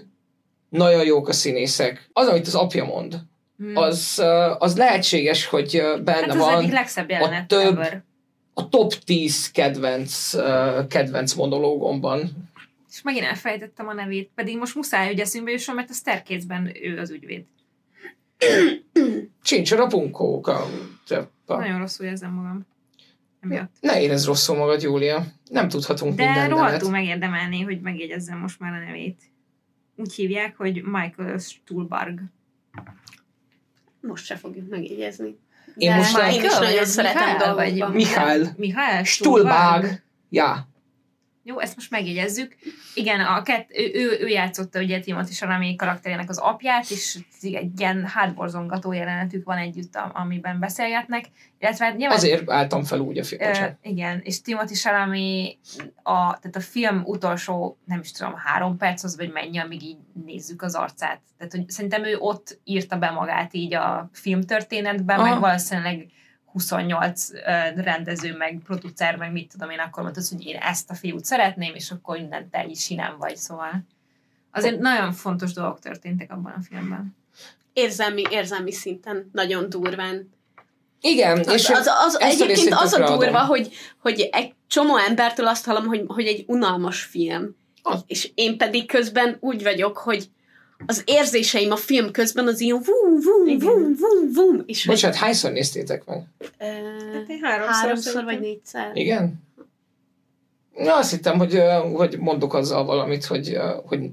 nagyon 0.70 1.06
jók 1.06 1.28
a 1.28 1.34
színészek. 1.34 2.10
Az, 2.14 2.28
amit 2.28 2.48
az 2.48 2.56
apja 2.56 2.86
mond, 2.86 3.20
hmm. 3.58 3.76
az, 3.76 4.16
uh, 4.18 4.62
az 4.62 4.78
lehetséges, 4.78 5.46
hogy 5.46 5.82
benne 6.04 6.20
hát 6.20 6.30
az 6.30 6.38
van 6.38 6.58
egyik 6.58 6.72
legszebb 6.72 7.10
a 7.10 7.46
több, 7.48 7.80
a 8.54 8.70
top 8.70 8.94
10 8.94 9.52
kedvenc, 9.52 10.34
uh, 10.34 10.88
kedvenc 10.88 11.34
monológomban 11.34 12.48
és 12.98 13.04
megint 13.04 13.26
elfelejtettem 13.26 13.88
a 13.88 13.94
nevét, 13.94 14.32
pedig 14.36 14.58
most 14.58 14.76
muszáj, 14.76 15.08
hogy 15.08 15.20
eszünkbe 15.20 15.52
jusson, 15.52 15.76
mert 15.76 15.90
a 15.90 15.94
Staircase-ben 15.94 16.72
ő 16.82 17.00
az 17.00 17.10
ügyvéd. 17.10 17.46
Csincsora 19.44 19.88
punkóka. 19.88 20.68
Nagyon 21.46 21.80
rosszul 21.80 22.06
érzem 22.06 22.32
magam. 22.32 22.66
Emiatt. 23.52 23.76
Ne 23.80 24.02
érezd 24.02 24.26
rosszul 24.26 24.56
magad, 24.56 24.82
Júlia. 24.82 25.26
Nem 25.50 25.70
tudhatunk 25.70 26.16
De 26.16 26.24
minden 26.24 26.50
De 26.50 26.56
rohadtul 26.56 26.90
megérdemelni, 26.90 27.62
hogy 27.62 27.82
megjegyezzem 27.82 28.38
most 28.38 28.60
már 28.60 28.74
a 28.74 28.86
nevét. 28.86 29.22
Úgy 29.96 30.14
hívják, 30.14 30.58
hogy 30.58 30.84
Michael 30.84 31.38
Stuhlbarg. 31.38 32.22
Most 34.02 34.26
se 34.26 34.36
fogjuk 34.36 34.70
megjegyezni. 34.70 35.38
Én 35.76 35.96
most 35.96 36.18
már 36.18 36.34
én 36.34 36.44
is 36.44 36.58
nagyon 36.58 36.86
szeretem 36.86 37.38
dolgokban. 37.38 37.92
Mihály. 37.92 38.42
Mihály 38.58 39.04
Stuhlbarg. 39.04 40.04
Ja. 40.30 40.68
Jó, 41.48 41.60
ezt 41.60 41.76
most 41.76 41.92
megjegyezzük. 41.92 42.56
Igen, 42.94 43.20
a 43.20 43.42
kett, 43.42 43.70
ő, 43.74 43.92
ő, 43.94 44.18
ő 44.20 44.28
játszotta 44.28 44.80
ugye 44.80 45.00
Timothy 45.00 45.34
Salami 45.34 45.76
karakterének 45.76 46.30
az 46.30 46.38
apját, 46.38 46.90
és 46.90 47.18
egy 47.42 47.80
ilyen 47.80 48.06
hátborzongató 48.06 48.92
jelenetük 48.92 49.46
van 49.46 49.58
együtt, 49.58 50.00
amiben 50.14 50.60
beszélgetnek. 50.60 51.26
Illetve 51.60 51.86
hát 51.86 51.98
nyilván, 51.98 52.18
Azért 52.18 52.50
álltam 52.50 52.84
fel 52.84 53.00
úgy 53.00 53.18
a 53.18 53.24
film. 53.24 53.50
Uh, 53.50 53.68
igen, 53.82 54.22
és 54.24 54.42
Timothy 54.42 54.74
Salami 54.74 55.58
a, 56.04 56.14
tehát 56.14 56.56
a 56.56 56.60
film 56.60 57.02
utolsó, 57.06 57.78
nem 57.86 58.00
is 58.00 58.12
tudom, 58.12 58.36
három 58.36 58.78
perc 58.78 59.04
az, 59.04 59.18
vagy 59.18 59.32
mennyi, 59.32 59.58
amíg 59.58 59.84
így 59.84 59.98
nézzük 60.26 60.62
az 60.62 60.76
arcát. 60.76 61.22
Tehát 61.38 61.54
hogy 61.54 61.70
szerintem 61.70 62.06
ő 62.06 62.18
ott 62.18 62.60
írta 62.64 62.98
be 62.98 63.12
magát 63.12 63.54
így 63.54 63.74
a 63.74 64.10
filmtörténetben, 64.14 65.20
Aha. 65.20 65.30
meg 65.30 65.40
valószínűleg 65.40 66.08
28 66.58 67.30
rendező, 67.76 68.36
meg 68.36 68.62
producer, 68.66 69.16
meg 69.16 69.32
mit 69.32 69.52
tudom 69.52 69.70
én, 69.70 69.80
akkor 69.80 70.04
mondtad, 70.04 70.28
hogy 70.28 70.46
én 70.46 70.56
ezt 70.56 70.90
a 70.90 70.96
fiút 70.96 71.26
szeretném, 71.26 71.76
és 71.76 71.92
akkor 71.92 72.18
mindent 72.18 72.52
te 72.52 72.66
is 72.66 72.84
sinem 72.84 73.18
vagy, 73.18 73.36
szóval. 73.36 73.86
Azért 74.52 74.80
nagyon 74.80 75.14
fontos 75.14 75.54
dolgok 75.54 75.80
történtek 75.80 76.32
abban 76.32 76.54
a 76.58 76.62
filmben. 76.62 77.16
Érzelmi, 77.74 78.22
érzelmi 78.30 78.72
szinten 78.72 79.30
nagyon 79.34 79.70
durván. 79.70 80.34
Igen, 81.02 81.40
az, 81.40 81.54
és 81.54 81.70
az, 81.70 81.90
az, 82.06 82.20
egyébként 82.20 82.74
az 82.74 82.94
a 82.94 83.16
durva, 83.16 83.46
hogy, 83.46 83.74
hogy 83.98 84.30
egy 84.32 84.54
csomó 84.68 84.98
embertől 84.98 85.48
azt 85.48 85.66
hallom, 85.66 85.86
hogy, 85.86 86.04
hogy 86.08 86.26
egy 86.26 86.44
unalmas 86.48 87.02
film. 87.02 87.56
Az. 87.82 88.04
És 88.08 88.32
én 88.36 88.58
pedig 88.58 88.88
közben 88.88 89.38
úgy 89.40 89.64
vagyok, 89.64 89.98
hogy 89.98 90.30
az 90.86 91.02
érzéseim 91.06 91.72
a 91.72 91.76
film 91.76 92.12
közben 92.12 92.48
az 92.48 92.60
ilyen 92.60 92.82
vum, 92.86 93.20
vum, 93.22 93.60
vum, 93.60 93.96
vum, 94.00 94.34
vum. 94.34 94.64
És 94.66 94.86
Bocsánat, 94.86 95.18
hogy... 95.18 95.26
hányszor 95.26 95.52
néztétek 95.52 96.06
meg? 96.06 96.18
Uh, 96.18 96.68
hát 97.28 97.40
háromszor, 97.42 97.74
háromszor 97.74 98.24
vagy 98.24 98.40
négyszer. 98.40 98.92
Igen? 98.94 99.46
Na, 100.76 100.98
azt 100.98 101.12
hittem, 101.12 101.38
hogy, 101.38 101.62
hogy 101.94 102.18
mondok 102.20 102.54
azzal 102.54 102.86
valamit, 102.86 103.26
hogy, 103.26 103.58
hogy, 103.86 104.10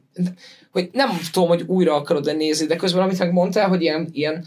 hogy 0.70 0.88
nem 0.92 1.08
tudom, 1.32 1.48
hogy 1.48 1.64
újra 1.66 1.94
akarod-e 1.94 2.32
nézni, 2.32 2.66
de 2.66 2.76
közben 2.76 3.02
amit 3.02 3.18
megmondtál, 3.18 3.68
hogy 3.68 3.82
ilyen, 3.82 4.08
ilyen 4.12 4.46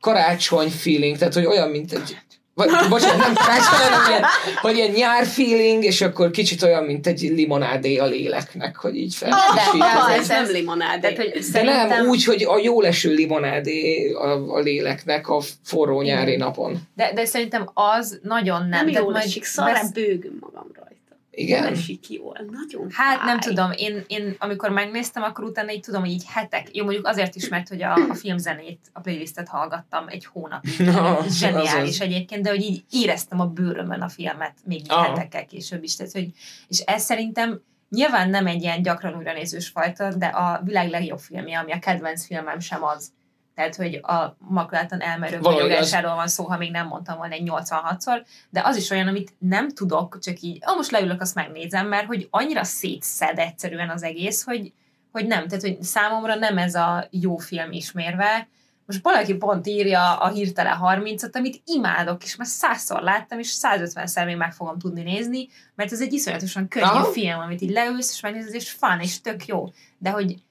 karácsony 0.00 0.68
feeling, 0.70 1.16
tehát 1.16 1.34
hogy 1.34 1.46
olyan, 1.46 1.70
mint 1.70 1.92
egy 1.92 2.16
vagy, 2.54 2.68
bocsánat, 2.88 3.18
nem 3.18 3.34
karácsony, 3.34 3.78
hanem 3.78 4.08
ilyen, 4.08 4.24
hogy 4.60 4.76
ilyen 4.76 4.90
nyár 4.90 5.26
feeling, 5.26 5.84
és 5.84 6.00
akkor 6.00 6.30
kicsit 6.30 6.62
olyan, 6.62 6.84
mint 6.84 7.06
egy 7.06 7.20
limonádé 7.20 7.96
a 7.96 8.06
léleknek, 8.06 8.76
hogy 8.76 8.96
így 8.96 9.14
fel. 9.14 9.30
Oh, 9.32 9.78
de, 9.78 10.14
ez 10.14 10.28
nem 10.28 10.46
limonádé. 10.50 11.00
Tehát, 11.00 11.16
hogy 11.16 11.30
de 11.30 11.40
szerintem... 11.40 11.88
nem, 11.88 12.06
úgy, 12.06 12.24
hogy 12.24 12.44
a 12.44 12.58
jó 12.58 12.80
leső 12.80 13.14
limonádé 13.14 14.10
a, 14.12 14.54
a 14.54 14.58
léleknek 14.58 15.28
a 15.28 15.40
forró 15.64 16.02
nyári 16.02 16.32
Igen. 16.32 16.46
napon. 16.46 16.88
De, 16.94 17.12
de 17.14 17.24
szerintem 17.24 17.70
az 17.74 18.18
nagyon 18.22 18.68
nem. 18.68 18.84
Nem 18.84 19.02
jól 19.02 19.16
esik, 19.16 19.46
besz... 19.56 19.90
bőgöm 19.90 20.38
magamra. 20.40 20.92
Igen? 21.34 21.64
Esik 21.64 22.10
jól, 22.10 22.38
nagyon 22.50 22.90
Hát 22.90 23.16
fáj. 23.16 23.26
nem 23.26 23.40
tudom, 23.40 23.70
én, 23.76 24.04
én 24.06 24.34
amikor 24.38 24.70
megnéztem, 24.70 25.22
akkor 25.22 25.44
utána 25.44 25.72
így 25.72 25.80
tudom, 25.80 26.00
hogy 26.00 26.10
így 26.10 26.24
hetek, 26.26 26.76
jó 26.76 26.84
mondjuk 26.84 27.06
azért 27.06 27.34
is, 27.34 27.48
mert 27.48 27.68
hogy 27.68 27.82
a, 27.82 27.92
a 27.92 28.14
filmzenét, 28.14 28.80
a 28.92 29.00
playlistet 29.00 29.48
hallgattam 29.48 30.08
egy 30.08 30.24
hónapig. 30.24 30.72
No, 30.94 31.16
Zseniális 31.28 32.00
egyébként, 32.00 32.42
de 32.42 32.50
hogy 32.50 32.62
így 32.62 32.84
éreztem 32.90 33.40
a 33.40 33.46
bőrömön 33.46 34.00
a 34.00 34.08
filmet 34.08 34.54
még 34.64 34.82
Aha. 34.88 35.02
hetekkel 35.02 35.46
később 35.46 35.82
is. 35.82 35.96
Tehát, 35.96 36.12
hogy, 36.12 36.30
és 36.68 36.78
ez 36.78 37.02
szerintem 37.02 37.62
nyilván 37.90 38.30
nem 38.30 38.46
egy 38.46 38.62
ilyen 38.62 38.82
gyakran 38.82 39.16
újranézős 39.16 39.68
fajta, 39.68 40.14
de 40.14 40.26
a 40.26 40.60
világ 40.64 40.90
legjobb 40.90 41.18
filmje, 41.18 41.58
ami 41.58 41.72
a 41.72 41.78
kedvenc 41.78 42.26
filmem 42.26 42.60
sem 42.60 42.84
az. 42.84 43.12
Tehát, 43.54 43.76
hogy 43.76 43.94
a 43.94 44.36
makulátlan 44.38 45.00
elmerő 45.00 45.40
vagyogásáról 45.40 46.14
van 46.14 46.28
szó, 46.28 46.44
ha 46.44 46.56
még 46.56 46.70
nem 46.70 46.86
mondtam 46.86 47.16
volna 47.16 47.34
egy 47.34 47.50
86-szor, 47.50 48.24
de 48.50 48.62
az 48.64 48.76
is 48.76 48.90
olyan, 48.90 49.08
amit 49.08 49.34
nem 49.38 49.68
tudok, 49.68 50.18
csak 50.18 50.40
így, 50.40 50.58
ah, 50.60 50.76
most 50.76 50.90
leülök, 50.90 51.20
azt 51.20 51.34
megnézem, 51.34 51.88
mert 51.88 52.06
hogy 52.06 52.28
annyira 52.30 52.64
szétszed 52.64 53.38
egyszerűen 53.38 53.90
az 53.90 54.02
egész, 54.02 54.44
hogy, 54.44 54.72
hogy 55.12 55.26
nem, 55.26 55.48
tehát, 55.48 55.64
hogy 55.64 55.82
számomra 55.82 56.34
nem 56.34 56.58
ez 56.58 56.74
a 56.74 57.06
jó 57.10 57.36
film 57.36 57.72
ismérve, 57.72 58.48
most 58.86 59.02
valaki 59.02 59.34
pont 59.34 59.66
írja 59.66 60.16
a 60.16 60.28
hirtelen 60.28 60.78
30-at, 60.82 61.32
amit 61.32 61.62
imádok, 61.64 62.24
és 62.24 62.36
már 62.36 62.46
százszor 62.46 63.02
láttam, 63.02 63.38
és 63.38 63.56
150-szer 63.62 64.24
még 64.24 64.36
meg 64.36 64.52
fogom 64.52 64.78
tudni 64.78 65.02
nézni, 65.02 65.48
mert 65.74 65.92
ez 65.92 66.00
egy 66.00 66.12
iszonyatosan 66.12 66.68
könnyű 66.68 66.86
Aha. 66.86 67.04
film, 67.04 67.38
amit 67.38 67.60
így 67.60 67.70
leülsz, 67.70 68.12
és 68.12 68.20
megnézed, 68.20 68.54
és 68.54 68.70
fan, 68.70 69.00
és 69.00 69.20
tök 69.20 69.46
jó. 69.46 69.64
De 69.98 70.10
hogy 70.10 70.42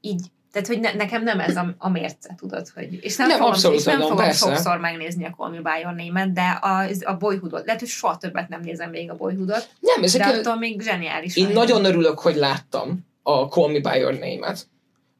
így 0.00 0.30
tehát, 0.54 0.68
hogy 0.68 0.80
ne, 0.80 0.92
nekem 0.92 1.22
nem 1.22 1.40
ez 1.40 1.56
a, 1.56 1.74
a 1.78 1.88
mérce, 1.88 2.34
tudod, 2.36 2.68
hogy... 2.74 2.98
És 3.00 3.16
nem, 3.16 3.28
nem 3.28 3.36
fogom, 3.36 3.52
abszolút 3.52 3.78
és 3.78 3.84
nem 3.84 4.00
fogom 4.00 4.16
persze. 4.16 4.46
sokszor 4.46 4.78
megnézni 4.78 5.24
a 5.24 5.34
Call 5.36 5.50
Me 5.50 5.56
By 5.56 5.80
Your 5.80 5.94
Name-et, 5.94 6.32
de 6.32 6.58
a, 6.60 6.88
a 7.04 7.16
Boyhoodot, 7.16 7.64
lehet, 7.64 7.80
hogy 7.80 7.88
soha 7.88 8.16
többet 8.16 8.48
nem 8.48 8.60
nézem 8.60 8.90
még 8.90 9.10
a 9.10 9.16
Boyhoodot, 9.16 9.68
nem, 9.80 10.02
ezek 10.02 10.26
de 10.26 10.38
attól 10.38 10.56
még 10.56 10.80
zseniális. 10.80 11.36
Én 11.36 11.48
nagyon 11.48 11.84
örülök, 11.84 12.18
hogy 12.18 12.34
láttam 12.34 13.06
a 13.22 13.42
Call 13.42 13.70
Me 13.70 13.80
By 13.80 13.98
Your 13.98 14.12
Name-et, 14.12 14.66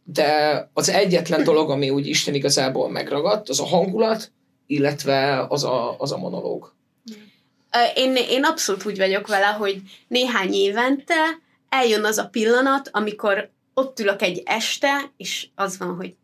de 0.04 0.60
az 0.72 0.88
egyetlen 0.88 1.44
dolog, 1.50 1.70
ami 1.70 1.90
úgy 1.90 2.06
Isten 2.06 2.34
igazából 2.34 2.90
megragadt, 2.90 3.48
az 3.48 3.60
a 3.60 3.66
hangulat, 3.66 4.32
illetve 4.66 5.46
az 5.48 5.64
a, 5.64 5.98
az 5.98 6.12
a 6.12 6.18
monológ. 6.18 6.74
Én, 7.94 8.16
én 8.16 8.44
abszolút 8.44 8.86
úgy 8.86 8.98
vagyok 8.98 9.26
vele, 9.26 9.46
hogy 9.46 9.82
néhány 10.08 10.52
évente 10.52 11.14
eljön 11.68 12.04
az 12.04 12.18
a 12.18 12.28
pillanat, 12.28 12.88
amikor 12.92 13.52
ott 13.74 14.00
ülök 14.00 14.22
egy 14.22 14.42
este, 14.44 15.12
és 15.16 15.48
az 15.54 15.78
van, 15.78 15.94
hogy 15.96 16.14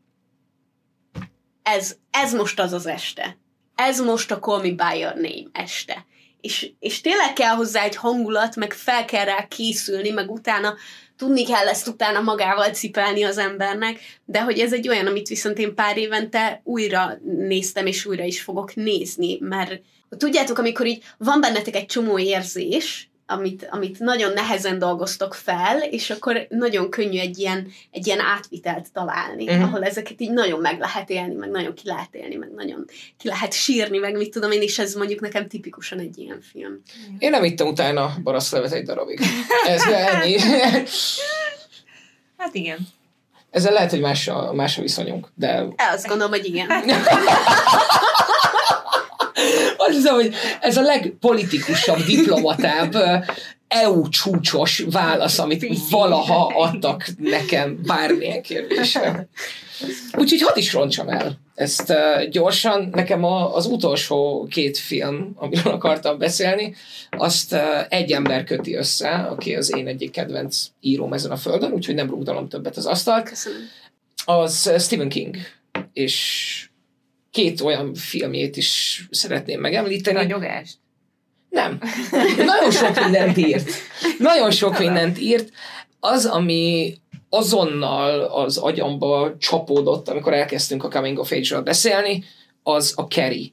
ez, 1.63 1.97
ez 2.11 2.33
most 2.33 2.61
az 2.61 2.73
az 2.73 2.87
este. 2.87 3.39
Ez 3.75 4.01
most 4.01 4.31
a 4.31 4.39
Call 4.39 4.61
Me 4.61 4.71
By 4.71 4.99
Your 4.99 5.15
Name 5.15 5.49
este. 5.53 6.07
És, 6.41 6.71
és 6.79 7.01
tényleg 7.01 7.33
kell 7.33 7.55
hozzá 7.55 7.83
egy 7.83 7.97
hangulat, 7.97 8.57
meg 8.57 8.73
fel 8.73 9.05
kell 9.05 9.25
rá 9.25 9.47
készülni, 9.49 10.11
meg 10.11 10.31
utána 10.31 10.75
tudni 11.17 11.45
kell 11.45 11.69
ezt 11.69 11.89
utána 11.89 12.21
magával 12.21 12.71
cipelni 12.71 13.23
az 13.23 13.39
embernek, 13.39 14.01
de 14.25 14.43
hogy 14.43 14.59
ez 14.59 14.73
egy 14.73 14.89
olyan, 14.89 15.07
amit 15.07 15.29
viszont 15.29 15.59
én 15.59 15.75
pár 15.75 15.97
évente 15.97 16.61
újra 16.65 17.19
néztem, 17.25 17.87
és 17.87 18.07
újra 18.07 18.25
is 18.25 18.41
fogok 18.41 18.75
nézni, 18.75 19.39
mert 19.41 19.81
tudjátok, 20.09 20.59
amikor 20.59 20.87
így 20.87 21.03
van 21.19 21.41
bennetek 21.41 21.75
egy 21.75 21.87
csomó 21.87 22.19
érzés, 22.19 23.10
amit, 23.31 23.69
amit 23.71 23.99
nagyon 23.99 24.33
nehezen 24.33 24.79
dolgoztok 24.79 25.35
fel, 25.35 25.83
és 25.83 26.11
akkor 26.11 26.47
nagyon 26.49 26.91
könnyű 26.91 27.19
egy 27.19 27.39
ilyen, 27.39 27.67
egy 27.91 28.07
ilyen 28.07 28.21
átvitelt 28.21 28.93
találni, 28.93 29.45
uh-huh. 29.45 29.63
ahol 29.63 29.85
ezeket 29.85 30.21
így 30.21 30.31
nagyon 30.31 30.61
meg 30.61 30.79
lehet 30.79 31.11
élni, 31.11 31.35
meg 31.35 31.51
nagyon 31.51 31.75
ki 31.75 31.83
lehet 31.85 32.15
élni, 32.15 32.35
meg 32.35 32.51
nagyon 32.55 32.85
ki 33.19 33.29
lehet 33.29 33.53
sírni, 33.53 33.99
meg 33.99 34.17
mit 34.17 34.31
tudom 34.31 34.51
én, 34.51 34.63
és 34.63 34.79
ez 34.79 34.95
mondjuk 34.95 35.21
nekem 35.21 35.49
tipikusan 35.49 35.99
egy 35.99 36.19
ilyen 36.19 36.41
film. 36.51 36.83
Én 37.19 37.31
nem 37.31 37.45
ittem 37.45 37.67
utána 37.67 38.15
baraszlevet 38.23 38.73
egy 38.73 38.85
darabig. 38.85 39.21
Ez 39.67 39.83
ennyi. 39.83 40.39
hát 42.37 42.55
igen. 42.55 42.79
Ezzel 43.51 43.73
lehet, 43.73 43.91
hogy 43.91 44.01
más 44.01 44.29
a, 44.29 44.53
más 44.53 44.79
a 44.79 44.83
viszonyunk, 44.83 45.29
de... 45.35 45.67
Azt 45.93 46.07
gondolom, 46.07 46.33
hogy 46.33 46.45
igen. 46.45 46.69
Azt 49.91 49.99
hiszem, 49.99 50.15
hogy 50.15 50.35
ez 50.61 50.77
a 50.77 50.83
legpolitikusabb, 50.83 51.99
diplomatább 51.99 52.95
EU 53.69 54.09
csúcsos 54.09 54.85
válasz, 54.91 55.39
amit 55.39 55.67
valaha 55.91 56.53
adtak 56.57 57.05
nekem 57.19 57.81
bármilyen 57.87 58.43
kérdésre. 58.43 59.29
Úgyhogy 60.13 60.43
hadd 60.43 60.59
is 60.59 60.73
roncsam 60.73 61.09
el 61.09 61.39
ezt 61.55 61.91
uh, 61.91 62.29
gyorsan. 62.29 62.89
Nekem 62.93 63.25
a, 63.25 63.55
az 63.55 63.67
utolsó 63.67 64.47
két 64.51 64.79
film, 64.79 65.33
amiről 65.37 65.73
akartam 65.73 66.19
beszélni, 66.19 66.75
azt 67.11 67.53
uh, 67.53 67.61
egy 67.89 68.13
ember 68.13 68.45
köti 68.45 68.75
össze, 68.75 69.09
aki 69.09 69.55
az 69.55 69.77
én 69.77 69.87
egyik 69.87 70.11
kedvenc 70.11 70.67
íróm 70.81 71.13
ezen 71.13 71.31
a 71.31 71.37
földön, 71.37 71.73
úgyhogy 71.73 71.95
nem 71.95 72.11
rúgdalom 72.11 72.49
többet 72.49 72.77
az 72.77 72.87
asztalt. 72.87 73.29
Köszönöm. 73.29 73.59
Az 74.25 74.73
Stephen 74.79 75.09
King, 75.09 75.37
és 75.93 76.70
két 77.31 77.61
olyan 77.61 77.95
filmjét 77.95 78.57
is 78.57 79.03
szeretném 79.11 79.61
megemlíteni. 79.61 80.17
Ragyogást? 80.17 80.77
Nem. 81.49 81.81
Nagyon 82.37 82.71
sok 82.71 83.01
mindent 83.01 83.37
írt. 83.37 83.71
Nagyon 84.19 84.51
sok 84.51 84.79
mindent 84.79 85.21
írt. 85.21 85.51
Az, 86.01 86.27
ami 86.27 86.95
azonnal 87.29 88.21
az 88.21 88.57
agyamba 88.57 89.37
csapódott, 89.39 90.09
amikor 90.09 90.33
elkezdtünk 90.33 90.85
a 90.85 90.89
Coming 90.89 91.19
of 91.19 91.33
Age-ről 91.33 91.63
beszélni, 91.63 92.25
az 92.63 92.93
a 92.97 93.07
Kerry, 93.07 93.53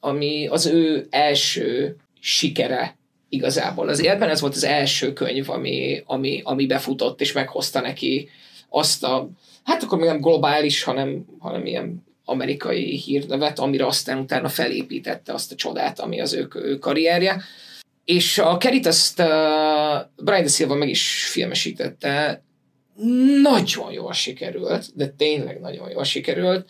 ami 0.00 0.46
az 0.46 0.66
ő 0.66 1.06
első 1.10 1.96
sikere 2.20 2.96
igazából 3.28 3.88
az 3.88 4.02
életben. 4.04 4.28
Ez 4.28 4.40
volt 4.40 4.54
az 4.54 4.64
első 4.64 5.12
könyv, 5.12 5.50
ami, 5.50 6.02
ami, 6.06 6.40
ami 6.44 6.66
befutott, 6.66 7.20
és 7.20 7.32
meghozta 7.32 7.80
neki 7.80 8.28
azt 8.68 9.04
a, 9.04 9.28
hát 9.64 9.82
akkor 9.82 9.98
még 9.98 10.08
nem 10.08 10.20
globális, 10.20 10.82
hanem, 10.82 11.24
hanem 11.38 11.66
ilyen 11.66 12.04
amerikai 12.24 12.96
hírnevet, 12.96 13.58
amire 13.58 13.86
aztán 13.86 14.18
utána 14.18 14.48
felépítette 14.48 15.32
azt 15.32 15.52
a 15.52 15.54
csodát, 15.54 16.00
ami 16.00 16.20
az 16.20 16.32
ő, 16.32 16.48
ő 16.54 16.78
karrierje. 16.78 17.42
És 18.04 18.38
a 18.38 18.56
Kerit 18.56 18.86
azt 18.86 19.20
uh, 19.20 19.26
Brian 20.16 20.42
De 20.42 20.48
Silva 20.48 20.74
meg 20.74 20.88
is 20.88 21.26
filmesítette, 21.30 22.42
nagyon 23.42 23.92
jól 23.92 24.12
sikerült, 24.12 24.86
de 24.94 25.08
tényleg 25.08 25.60
nagyon 25.60 25.90
jól 25.90 26.04
sikerült. 26.04 26.68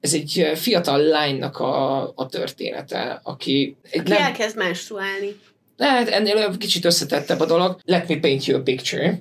Ez 0.00 0.14
egy 0.14 0.50
fiatal 0.54 0.98
lánynak 0.98 1.58
a, 1.58 2.02
a 2.14 2.26
története, 2.26 3.20
aki... 3.22 3.76
Aki 3.92 4.08
nem, 4.08 4.22
elkezd 4.22 4.56
menstruálni. 4.56 5.36
Hát 5.78 6.08
ennél 6.08 6.56
kicsit 6.58 6.84
összetettebb 6.84 7.40
a 7.40 7.46
dolog. 7.46 7.80
Let 7.84 8.08
me 8.08 8.18
paint 8.18 8.44
you 8.44 8.58
a 8.58 8.62
picture. 8.62 9.20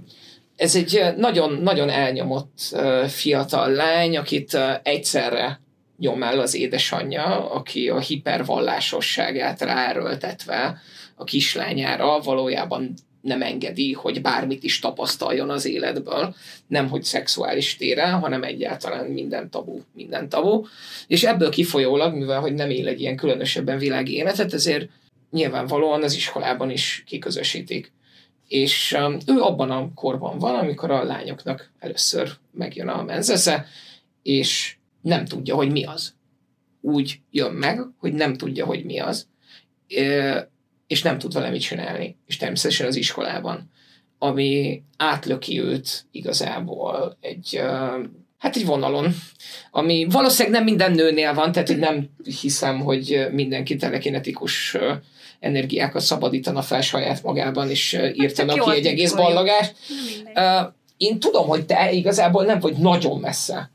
Ez 0.55 0.75
egy 0.75 1.03
nagyon-nagyon 1.17 1.89
elnyomott 1.89 2.75
fiatal 3.07 3.71
lány, 3.71 4.17
akit 4.17 4.57
egyszerre 4.83 5.61
nyom 5.99 6.23
el 6.23 6.39
az 6.39 6.53
édesanyja, 6.53 7.51
aki 7.51 7.89
a 7.89 7.99
hipervallásosságát 7.99 9.61
ráerőltetve 9.61 10.81
a 11.15 11.23
kislányára 11.23 12.19
valójában 12.19 12.93
nem 13.21 13.41
engedi, 13.41 13.93
hogy 13.93 14.21
bármit 14.21 14.63
is 14.63 14.79
tapasztaljon 14.79 15.49
az 15.49 15.65
életből, 15.65 16.35
nem 16.67 16.89
hogy 16.89 17.03
szexuális 17.03 17.75
téren, 17.75 18.19
hanem 18.19 18.43
egyáltalán 18.43 19.05
minden 19.05 19.49
tabu, 19.49 19.79
minden 19.93 20.29
tabu. 20.29 20.65
És 21.07 21.23
ebből 21.23 21.49
kifolyólag, 21.49 22.15
mivel 22.15 22.39
hogy 22.39 22.53
nem 22.53 22.69
él 22.69 22.87
egy 22.87 23.01
ilyen 23.01 23.15
különösebben 23.15 23.77
világi 23.77 24.13
életet, 24.13 24.53
ezért 24.53 24.89
nyilvánvalóan 25.31 26.03
az 26.03 26.15
iskolában 26.15 26.69
is 26.69 27.03
kiközösítik. 27.05 27.91
És 28.47 28.97
um, 28.99 29.17
ő 29.27 29.39
abban 29.41 29.71
a 29.71 29.93
korban 29.95 30.37
van, 30.37 30.55
amikor 30.55 30.91
a 30.91 31.03
lányoknak 31.03 31.71
először 31.79 32.31
megjön 32.51 32.87
a 32.87 33.03
menzesze, 33.03 33.65
és 34.23 34.77
nem 35.01 35.25
tudja, 35.25 35.55
hogy 35.55 35.71
mi 35.71 35.83
az. 35.83 36.13
Úgy 36.81 37.19
jön 37.31 37.51
meg, 37.51 37.79
hogy 37.97 38.13
nem 38.13 38.33
tudja, 38.33 38.65
hogy 38.65 38.85
mi 38.85 38.99
az, 38.99 39.27
és 40.87 41.01
nem 41.01 41.17
tud 41.17 41.33
vele 41.33 41.49
mit 41.49 41.61
csinálni. 41.61 42.17
És 42.25 42.37
természetesen 42.37 42.87
az 42.87 42.95
iskolában, 42.95 43.71
ami 44.17 44.81
átlöki 44.97 45.61
őt 45.61 46.05
igazából 46.11 47.17
egy, 47.21 47.61
hát 48.37 48.55
egy 48.55 48.65
vonalon, 48.65 49.15
ami 49.71 50.07
valószínűleg 50.09 50.57
nem 50.57 50.63
minden 50.63 50.91
nőnél 50.91 51.33
van, 51.33 51.51
tehát 51.51 51.67
hogy 51.67 51.77
nem 51.77 52.09
hiszem, 52.41 52.79
hogy 52.79 53.27
mindenki 53.31 53.75
telekinetikus 53.75 54.77
energiákat 55.39 56.01
szabadítana 56.01 56.61
fel 56.61 56.81
saját 56.81 57.23
magában, 57.23 57.69
és 57.69 57.99
írtana 58.13 58.55
hát 58.55 58.63
ki 58.63 58.77
egy 58.77 58.85
egész 58.85 59.13
ballagást. 59.13 59.75
Én 60.99 61.19
tudom, 61.19 61.47
hogy 61.47 61.65
te 61.65 61.91
igazából 61.91 62.45
nem 62.45 62.59
vagy 62.59 62.77
nagyon 62.77 63.19
messze. 63.19 63.71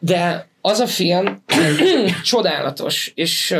De 0.00 0.48
az 0.60 0.78
a 0.78 0.86
film 0.86 1.42
csodálatos, 2.24 3.12
és 3.14 3.50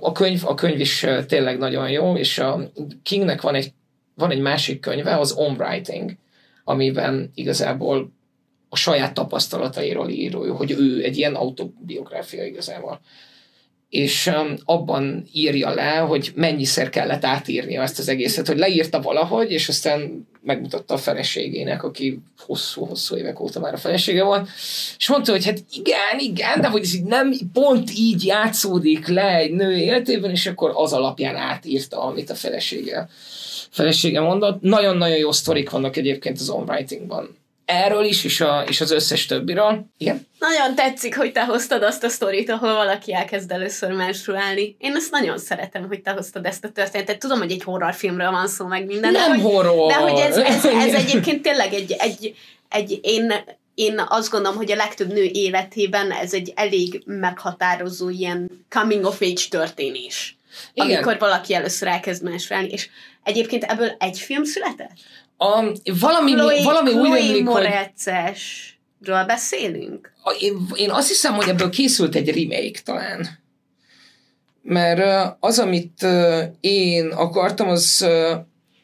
a, 0.00 0.12
könyv, 0.12 0.46
a 0.46 0.54
könyv 0.54 0.80
is 0.80 1.06
tényleg 1.26 1.58
nagyon 1.58 1.90
jó, 1.90 2.16
és 2.16 2.38
a 2.38 2.70
Kingnek 3.02 3.40
van 3.40 3.54
egy, 3.54 3.72
van 4.14 4.30
egy 4.30 4.40
másik 4.40 4.80
könyve, 4.80 5.18
az 5.18 5.32
On 5.32 5.56
Writing, 5.58 6.12
amiben 6.64 7.30
igazából 7.34 8.12
a 8.68 8.76
saját 8.76 9.14
tapasztalatairól 9.14 10.08
író, 10.08 10.54
hogy 10.54 10.70
ő 10.70 11.04
egy 11.04 11.16
ilyen 11.16 11.34
autobiográfia 11.34 12.44
igazából 12.44 13.00
és 13.94 14.30
abban 14.64 15.24
írja 15.32 15.74
le, 15.74 15.96
hogy 15.96 16.32
mennyiszer 16.34 16.88
kellett 16.88 17.24
átírnia 17.24 17.82
ezt 17.82 17.98
az 17.98 18.08
egészet, 18.08 18.46
hogy 18.46 18.58
leírta 18.58 19.00
valahogy, 19.00 19.50
és 19.50 19.68
aztán 19.68 20.26
megmutatta 20.42 20.94
a 20.94 20.98
feleségének, 20.98 21.82
aki 21.82 22.18
hosszú-hosszú 22.38 23.16
évek 23.16 23.40
óta 23.40 23.60
már 23.60 23.74
a 23.74 23.76
felesége 23.76 24.24
volt, 24.24 24.48
és 24.98 25.08
mondta, 25.08 25.32
hogy 25.32 25.44
hát 25.44 25.64
igen, 25.72 26.18
igen, 26.18 26.60
de 26.60 26.68
hogy 26.68 26.82
ez 26.82 26.94
így 26.94 27.04
nem 27.04 27.32
pont 27.52 27.90
így 27.96 28.24
játszódik 28.24 29.06
le 29.06 29.36
egy 29.36 29.52
nő 29.52 29.76
életében, 29.76 30.30
és 30.30 30.46
akkor 30.46 30.72
az 30.74 30.92
alapján 30.92 31.36
átírta, 31.36 32.02
amit 32.02 32.30
a 32.30 32.34
felesége, 32.34 33.08
felesége 33.70 34.20
mondott. 34.20 34.60
Nagyon-nagyon 34.60 35.18
jó 35.18 35.32
sztorik 35.32 35.70
vannak 35.70 35.96
egyébként 35.96 36.40
az 36.40 36.48
on 36.48 36.68
writingban 36.68 37.36
erről 37.64 38.04
is, 38.04 38.24
és, 38.24 38.40
a, 38.40 38.64
és 38.68 38.80
az 38.80 38.90
összes 38.90 39.26
többiről. 39.26 39.84
Igen? 39.98 40.26
Nagyon 40.38 40.74
tetszik, 40.74 41.16
hogy 41.16 41.32
te 41.32 41.44
hoztad 41.44 41.82
azt 41.82 42.04
a 42.04 42.08
sztorit, 42.08 42.50
ahol 42.50 42.74
valaki 42.74 43.14
elkezd 43.14 43.50
először 43.50 43.92
menstruálni. 43.92 44.76
Én 44.78 44.96
azt 44.96 45.10
nagyon 45.10 45.38
szeretem, 45.38 45.86
hogy 45.86 46.00
te 46.00 46.10
hoztad 46.10 46.46
ezt 46.46 46.64
a 46.64 46.68
történetet. 46.68 47.18
Tudom, 47.18 47.38
hogy 47.38 47.50
egy 47.50 47.62
horrorfilmről 47.62 48.30
van 48.30 48.48
szó, 48.48 48.66
meg 48.66 48.86
minden. 48.86 49.12
Nem 49.12 49.22
de, 49.22 49.28
hogy, 49.28 49.52
horror! 49.52 49.88
De 49.88 49.96
hogy 49.96 50.18
ez, 50.18 50.36
ez, 50.36 50.64
ez 50.64 50.94
egyébként 51.04 51.42
tényleg 51.42 51.72
egy, 51.72 51.92
egy, 51.98 52.34
egy 52.68 52.98
én, 53.02 53.32
én 53.74 54.04
azt 54.08 54.30
gondolom, 54.30 54.56
hogy 54.56 54.72
a 54.72 54.76
legtöbb 54.76 55.12
nő 55.12 55.24
életében 55.32 56.10
ez 56.10 56.32
egy 56.32 56.52
elég 56.56 57.02
meghatározó 57.06 58.08
ilyen 58.08 58.66
coming 58.68 59.04
of 59.04 59.20
age 59.20 59.42
történés. 59.48 60.36
Igen. 60.74 60.90
Amikor 60.90 61.18
valaki 61.18 61.54
először 61.54 61.88
elkezd 61.88 62.22
menstruálni. 62.22 62.68
És 62.68 62.88
egyébként 63.22 63.64
ebből 63.64 63.96
egy 63.98 64.18
film 64.18 64.44
született? 64.44 64.92
A, 65.36 65.72
valami, 66.00 66.32
Chloe, 66.32 66.62
valami 66.62 66.90
Chloe 66.90 67.08
úgy 67.08 67.18
emlik, 67.18 67.48
hogy... 67.48 67.62
beszélünk? 69.26 70.12
A, 70.22 70.30
én, 70.30 70.66
én 70.74 70.90
azt 70.90 71.08
hiszem, 71.08 71.34
hogy 71.34 71.48
ebből 71.48 71.70
készült 71.70 72.14
egy 72.14 72.28
remake 72.34 72.80
talán. 72.84 73.28
Mert 74.62 75.36
az, 75.40 75.58
amit 75.58 76.06
én 76.60 77.06
akartam, 77.06 77.68
az 77.68 78.06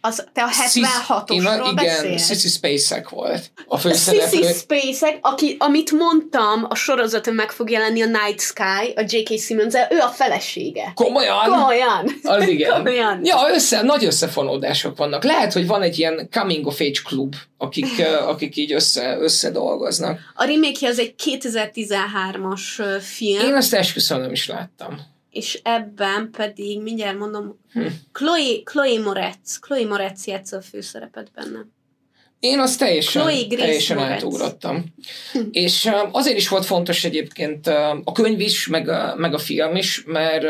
az, 0.00 0.24
te 0.32 0.42
a 0.42 0.48
76-osról 0.48 1.68
Igen, 1.72 2.18
Sissy 2.18 2.48
Spacek 2.48 3.08
volt 3.08 3.50
a 3.66 3.78
főszereplő. 3.78 4.38
Sissy 4.38 4.52
Spacek, 4.52 5.18
aki, 5.20 5.56
amit 5.58 5.90
mondtam, 5.90 6.66
a 6.68 6.74
sorozaton 6.74 7.34
meg 7.34 7.50
fog 7.50 7.70
jelenni 7.70 8.02
a 8.02 8.06
Night 8.06 8.40
Sky, 8.40 8.92
a 8.96 9.04
J.K. 9.06 9.40
simmons 9.40 9.74
ő 9.90 9.98
a 9.98 10.08
felesége. 10.08 10.92
Komolyan? 10.94 11.44
Komolyan. 11.44 12.20
Az 12.22 12.48
igen. 12.48 12.72
Komolyan. 12.76 13.20
Ja, 13.24 13.38
össze, 13.52 13.82
nagy 13.82 14.04
összefonódások 14.04 14.96
vannak. 14.96 15.24
Lehet, 15.24 15.52
hogy 15.52 15.66
van 15.66 15.82
egy 15.82 15.98
ilyen 15.98 16.28
coming 16.30 16.66
of 16.66 16.80
age 16.80 17.00
klub, 17.04 17.34
akik, 17.58 18.06
akik 18.26 18.56
így 18.56 18.72
össze, 18.72 19.16
összedolgoznak. 19.18 20.18
A 20.34 20.44
remake 20.44 20.88
az 20.88 20.98
egy 20.98 21.14
2013-as 21.24 22.98
film. 23.00 23.46
Én 23.46 23.54
azt 23.54 23.74
esküszöm 23.74 24.20
nem 24.20 24.32
is 24.32 24.46
láttam 24.46 25.18
és 25.30 25.60
ebben 25.62 26.30
pedig, 26.36 26.82
mindjárt 26.82 27.18
mondom, 27.18 27.58
hm. 27.72 27.86
Chloe, 28.12 28.62
Chloe 28.64 29.00
Moretz, 29.00 29.58
Chloe 29.58 29.86
Moretz 29.86 30.26
játsz 30.26 30.52
a 30.52 30.60
főszerepet 30.60 31.30
benne. 31.34 31.66
Én 32.40 32.58
azt 32.58 32.78
teljesen, 32.78 33.48
teljesen 33.48 33.98
átugrottam. 33.98 34.84
Hm. 35.32 35.40
És 35.50 35.90
azért 36.10 36.36
is 36.36 36.48
volt 36.48 36.64
fontos 36.64 37.04
egyébként 37.04 37.66
a 38.04 38.12
könyv 38.12 38.40
is, 38.40 38.66
meg 38.66 38.88
a, 38.88 39.14
meg 39.16 39.34
a 39.34 39.38
film 39.38 39.76
is, 39.76 40.04
mert 40.06 40.44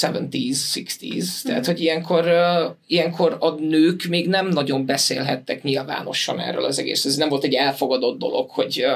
70s, 0.00 0.58
60s, 0.74 1.26
hm. 1.42 1.48
tehát 1.48 1.66
hogy 1.66 1.80
ilyenkor, 1.80 2.32
ilyenkor 2.86 3.36
a 3.40 3.50
nők 3.50 4.04
még 4.04 4.28
nem 4.28 4.48
nagyon 4.48 4.86
beszélhettek 4.86 5.62
nyilvánosan 5.62 6.40
erről 6.40 6.64
az 6.64 6.78
egész. 6.78 7.04
Ez 7.04 7.16
nem 7.16 7.28
volt 7.28 7.44
egy 7.44 7.54
elfogadott 7.54 8.18
dolog, 8.18 8.50
hogy, 8.50 8.86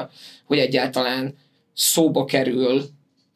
hogy 0.45 0.59
egyáltalán 0.59 1.35
szóba 1.75 2.25
kerül 2.25 2.83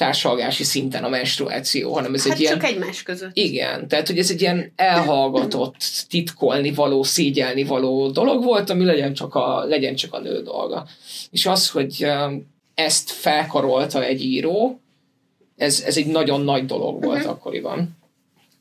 társalgási 0.04 0.64
szinten 0.64 1.04
a 1.04 1.08
menstruáció, 1.08 1.92
hanem 1.92 2.14
ez 2.14 2.22
hát 2.22 2.32
egy 2.32 2.40
ilyen... 2.40 2.58
csak 2.58 2.70
egymás 2.70 3.02
között. 3.02 3.30
Igen, 3.32 3.88
tehát 3.88 4.06
hogy 4.06 4.18
ez 4.18 4.30
egy 4.30 4.40
ilyen 4.40 4.72
elhallgatott, 4.76 5.76
titkolni 6.08 6.72
való, 6.72 7.02
szégyelni 7.02 7.64
való 7.64 8.10
dolog 8.10 8.44
volt, 8.44 8.70
ami 8.70 8.84
legyen 8.84 9.14
csak 9.14 9.34
a, 9.34 9.64
legyen 9.64 9.94
csak 9.94 10.14
a 10.14 10.20
nő 10.20 10.42
dolga. 10.42 10.86
És 11.30 11.46
az, 11.46 11.70
hogy 11.70 12.06
ezt 12.74 13.10
felkarolta 13.10 14.04
egy 14.04 14.22
író, 14.22 14.80
ez, 15.56 15.82
ez 15.86 15.96
egy 15.96 16.06
nagyon 16.06 16.40
nagy 16.40 16.66
dolog 16.66 17.04
volt 17.04 17.16
uh-huh. 17.16 17.32
akkoriban. 17.32 17.96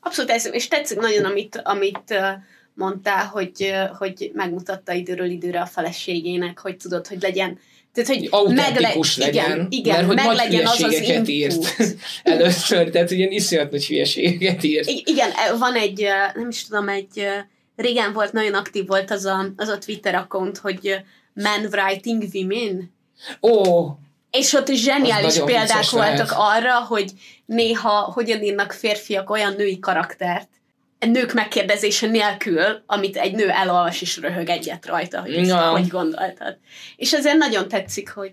Abszolút 0.00 0.30
ez, 0.30 0.48
és 0.52 0.68
tetszik 0.68 0.98
nagyon, 0.98 1.24
amit, 1.24 1.60
amit 1.64 2.14
mondtál, 2.74 3.26
hogy, 3.26 3.74
hogy 3.98 4.30
megmutatta 4.34 4.92
időről 4.92 5.30
időre 5.30 5.60
a 5.60 5.66
feleségének, 5.66 6.58
hogy 6.58 6.76
tudod, 6.76 7.06
hogy 7.06 7.20
legyen 7.20 7.58
tehát, 7.94 8.08
hogy 8.08 8.28
autentikus 8.30 9.16
megle- 9.16 9.34
legyen, 9.34 9.50
igen, 9.50 9.66
igen, 9.70 9.94
mert 9.94 10.06
hogy 10.06 10.16
meg 10.16 10.26
nagy 10.26 10.36
legyen 10.36 10.66
az 10.66 10.82
az 10.82 11.28
írt 11.28 11.76
először, 12.22 12.90
tehát 12.90 13.10
ilyen 13.10 13.30
iszonyat 13.30 13.70
nagy 13.70 13.86
hülyeségeket 13.86 14.64
írt. 14.64 14.88
I- 14.88 15.02
igen, 15.06 15.30
e, 15.30 15.56
van 15.56 15.74
egy, 15.74 16.06
nem 16.34 16.48
is 16.48 16.64
tudom, 16.66 16.88
egy 16.88 17.26
régen 17.76 18.12
volt, 18.12 18.32
nagyon 18.32 18.54
aktív 18.54 18.86
volt 18.86 19.10
az 19.10 19.24
a, 19.24 19.52
az 19.56 19.68
a 19.68 19.78
Twitter 19.78 20.14
account, 20.14 20.58
hogy 20.58 20.96
Men 21.34 21.68
Writing 21.72 22.22
Women. 22.32 22.92
Ó, 23.42 23.48
oh, 23.50 23.96
és 24.30 24.52
ott 24.52 24.70
zseniális 24.72 25.38
példák 25.44 25.90
voltak 25.90 26.30
lehet. 26.30 26.34
arra, 26.36 26.80
hogy 26.80 27.12
néha 27.46 27.90
hogyan 27.90 28.42
írnak 28.42 28.72
férfiak 28.72 29.30
olyan 29.30 29.54
női 29.56 29.78
karaktert, 29.78 30.48
nők 30.98 31.32
megkérdezése 31.32 32.06
nélkül, 32.06 32.82
amit 32.86 33.16
egy 33.16 33.34
nő 33.34 33.48
elolvas 33.48 34.02
és 34.02 34.16
röhög 34.16 34.48
egyet 34.48 34.86
rajta, 34.86 35.20
hogy 35.20 35.34
ezt 35.34 35.50
ja. 35.50 35.70
hogy 35.70 35.88
gondoltad. 35.88 36.58
És 36.96 37.12
ezért 37.12 37.36
nagyon 37.36 37.68
tetszik, 37.68 38.10
hogy... 38.10 38.32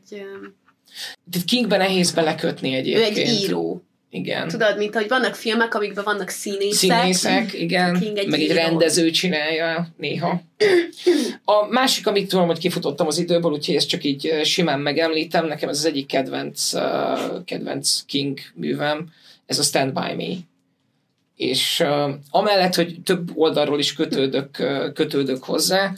Tehát 1.32 1.48
Kingben 1.48 1.80
nehéz 1.80 2.12
belekötni 2.12 2.74
egyébként. 2.74 3.18
Ő 3.18 3.22
egy 3.22 3.42
író. 3.42 3.84
Igen. 4.14 4.48
Tudod, 4.48 4.78
mint 4.78 4.94
hogy 4.96 5.08
vannak 5.08 5.36
filmek, 5.36 5.76
amikben 5.76 6.04
vannak 6.04 6.30
színészek. 6.30 7.00
Színészek, 7.00 7.54
igen. 7.54 8.00
King 8.00 8.18
egy 8.18 8.28
meg 8.28 8.40
író. 8.40 8.52
egy 8.52 8.58
rendező 8.58 9.10
csinálja 9.10 9.88
néha. 9.98 10.42
A 11.44 11.66
másik, 11.70 12.08
amit 12.08 12.30
tudom, 12.30 12.46
hogy 12.46 12.60
kifutottam 12.60 13.08
az 13.08 13.18
időből, 13.18 13.52
úgyhogy 13.52 13.76
ezt 13.76 13.88
csak 13.88 14.04
így 14.04 14.42
simán 14.44 14.80
megemlítem, 14.80 15.48
nekem 15.48 15.70
ez 15.70 15.78
az 15.78 15.86
egyik 15.86 16.06
kedvenc, 16.06 16.72
kedvenc 17.46 18.02
King 18.06 18.40
művem, 18.54 19.10
ez 19.46 19.60
a 19.60 19.64
Stand 19.64 19.94
By 19.94 20.14
Me 20.16 20.34
és 21.42 21.80
uh, 21.80 22.14
amellett, 22.30 22.76
hogy 22.76 23.02
több 23.04 23.32
oldalról 23.36 23.80
is 23.80 23.94
kötődök, 23.94 24.58
uh, 24.60 24.94
kötődök 24.94 25.44
hozzá, 25.44 25.94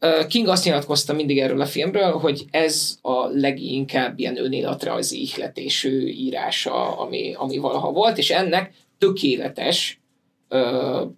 uh, 0.00 0.26
King 0.26 0.48
azt 0.48 0.64
nyilatkozta 0.64 1.12
mindig 1.12 1.38
erről 1.38 1.60
a 1.60 1.66
filmről, 1.66 2.12
hogy 2.12 2.44
ez 2.50 2.98
a 3.02 3.26
leginkább 3.26 4.18
ilyen 4.18 4.38
önéletrajzi 4.38 5.20
ihletésű 5.20 6.06
írása, 6.06 6.98
ami, 6.98 7.34
ami 7.34 7.58
valaha 7.58 7.92
volt, 7.92 8.18
és 8.18 8.30
ennek 8.30 8.72
tökéletes, 8.98 10.00
uh, 10.48 11.10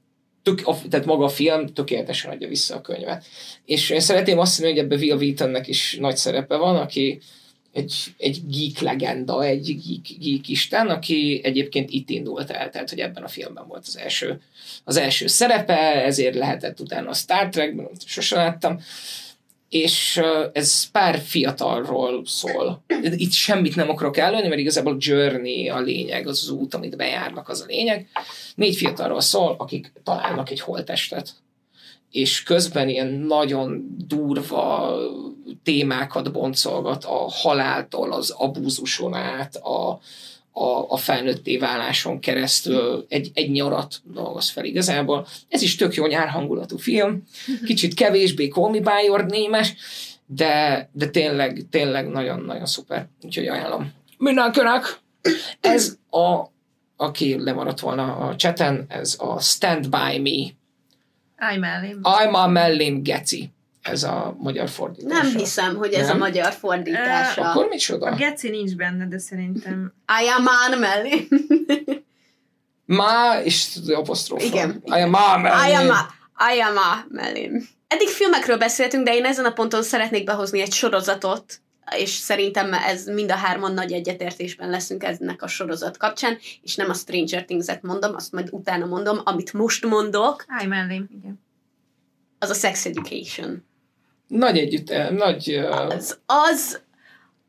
tök, 0.42 0.60
a, 0.64 0.76
tehát 0.88 1.06
maga 1.06 1.24
a 1.24 1.28
film 1.28 1.66
tökéletesen 1.66 2.30
adja 2.30 2.48
vissza 2.48 2.74
a 2.76 2.80
könyvet. 2.80 3.24
És 3.64 3.90
én 3.90 4.00
szeretném 4.00 4.38
azt 4.38 4.60
mondani, 4.60 4.80
hogy 4.80 4.88
ebben 4.88 5.06
Will 5.06 5.16
Wheatonnek 5.16 5.68
is 5.68 5.96
nagy 6.00 6.16
szerepe 6.16 6.56
van, 6.56 6.76
aki 6.76 7.20
egy, 7.72 7.94
egy 8.16 8.40
geek 8.46 8.78
legenda, 8.80 9.44
egy 9.44 9.64
geek, 9.64 10.18
geek 10.18 10.48
isten, 10.48 10.88
aki 10.88 11.40
egyébként 11.44 11.90
itt 11.90 12.10
indult 12.10 12.50
el, 12.50 12.70
tehát 12.70 12.90
hogy 12.90 12.98
ebben 12.98 13.22
a 13.22 13.28
filmben 13.28 13.66
volt 13.66 13.84
az 13.86 13.98
első, 13.98 14.40
az 14.84 14.96
első 14.96 15.26
szerepe, 15.26 16.04
ezért 16.04 16.34
lehetett 16.34 16.80
utána 16.80 17.08
a 17.08 17.14
Star 17.14 17.48
Trekben, 17.48 17.84
amit 17.84 18.06
sosem 18.06 18.38
láttam, 18.38 18.80
és 19.68 20.20
ez 20.52 20.90
pár 20.90 21.18
fiatalról 21.18 22.22
szól. 22.26 22.82
Itt 23.02 23.32
semmit 23.32 23.76
nem 23.76 23.90
akarok 23.90 24.16
előni, 24.16 24.48
mert 24.48 24.60
igazából 24.60 24.92
a 24.92 24.98
journey 24.98 25.68
a 25.68 25.80
lényeg, 25.80 26.26
az, 26.26 26.42
az 26.42 26.50
út, 26.50 26.74
amit 26.74 26.96
bejárnak, 26.96 27.48
az 27.48 27.60
a 27.60 27.64
lényeg. 27.66 28.08
Négy 28.54 28.76
fiatalról 28.76 29.20
szól, 29.20 29.54
akik 29.58 29.92
találnak 30.04 30.50
egy 30.50 30.60
holtestet 30.60 31.34
és 32.10 32.42
közben 32.42 32.88
ilyen 32.88 33.06
nagyon 33.06 33.96
durva 34.06 34.94
témákat 35.62 36.32
boncolgat 36.32 37.04
a 37.04 37.28
haláltól, 37.28 38.12
az 38.12 38.30
abúzuson 38.30 39.14
át, 39.14 39.56
a, 39.56 40.00
a, 40.52 40.86
a 40.88 40.96
felnőtté 40.96 41.56
váláson 41.56 42.20
keresztül 42.20 43.06
egy, 43.08 43.30
egy 43.34 43.50
nyarat 43.50 44.00
dolgoz 44.12 44.50
fel 44.50 44.64
igazából. 44.64 45.26
Ez 45.48 45.62
is 45.62 45.76
tök 45.76 45.94
jó 45.94 46.06
nyárhangulatú 46.06 46.76
film, 46.76 47.22
kicsit 47.64 47.94
kevésbé 47.94 48.48
Call 48.48 48.70
Me 48.70 49.02
Name-es, 49.06 49.74
de, 50.26 50.88
de 50.92 51.08
tényleg, 51.08 51.66
tényleg 51.70 52.08
nagyon-nagyon 52.08 52.66
szuper. 52.66 53.06
Úgyhogy 53.22 53.46
ajánlom. 53.46 53.92
Mindenkinek! 54.18 54.98
Ez 55.60 55.96
a, 56.10 56.44
aki 56.96 57.42
lemaradt 57.42 57.80
volna 57.80 58.16
a 58.16 58.36
cseten, 58.36 58.84
ez 58.88 59.16
a 59.18 59.40
Stand 59.40 59.88
By 59.88 60.18
Me 60.18 60.59
Állj 61.40 61.58
mellém. 61.58 61.98
Állj 62.02 62.30
már 62.30 62.48
mellém, 62.48 63.02
geci. 63.02 63.50
Ez 63.82 64.02
a 64.02 64.36
magyar 64.38 64.68
fordítása. 64.68 65.22
Nem 65.22 65.36
hiszem, 65.36 65.76
hogy 65.76 65.92
ez 65.92 66.06
Nem? 66.06 66.16
a 66.16 66.18
magyar 66.18 66.52
fordítása. 66.52 67.40
Uh, 67.40 67.48
Akkor 67.48 67.66
micsoda? 67.68 68.06
A 68.06 68.14
geci 68.14 68.48
nincs 68.48 68.76
benne, 68.76 69.06
de 69.06 69.18
szerintem... 69.18 69.92
Állj 70.06 70.26
már 70.44 70.78
mellém. 70.78 71.28
Má 72.84 73.40
és 73.44 73.78
apostrofa. 73.94 74.44
Igen. 74.44 74.82
Állj 74.86 75.08
már 75.08 75.38
mellém. 75.38 75.90
Állj 76.34 76.58
már 76.58 77.04
mellém. 77.08 77.68
Eddig 77.88 78.08
filmekről 78.08 78.58
beszéltünk, 78.58 79.04
de 79.04 79.14
én 79.14 79.24
ezen 79.24 79.44
a 79.44 79.52
ponton 79.52 79.82
szeretnék 79.82 80.24
behozni 80.24 80.60
egy 80.60 80.72
sorozatot, 80.72 81.60
és 81.96 82.10
szerintem 82.10 82.72
ez 82.72 83.06
mind 83.06 83.30
a 83.30 83.34
hárman 83.34 83.72
nagy 83.72 83.92
egyetértésben 83.92 84.70
leszünk 84.70 85.04
ennek 85.04 85.42
a 85.42 85.46
sorozat 85.46 85.96
kapcsán, 85.96 86.38
és 86.62 86.74
nem 86.74 86.90
a 86.90 86.94
Stranger 86.94 87.44
Things-et 87.44 87.82
mondom, 87.82 88.14
azt 88.14 88.32
majd 88.32 88.48
utána 88.50 88.86
mondom, 88.86 89.20
amit 89.24 89.52
most 89.52 89.86
mondok. 89.86 90.44
Állj 90.48 90.66
mellém, 90.66 91.08
igen. 91.10 91.40
Az 92.38 92.50
a 92.50 92.54
Sex 92.54 92.86
Education. 92.86 93.64
Nagy 94.26 94.58
együtt, 94.58 94.90
eh, 94.90 95.10
nagy... 95.10 95.56
Uh... 95.56 95.94
Az, 95.94 96.18
az 96.26 96.80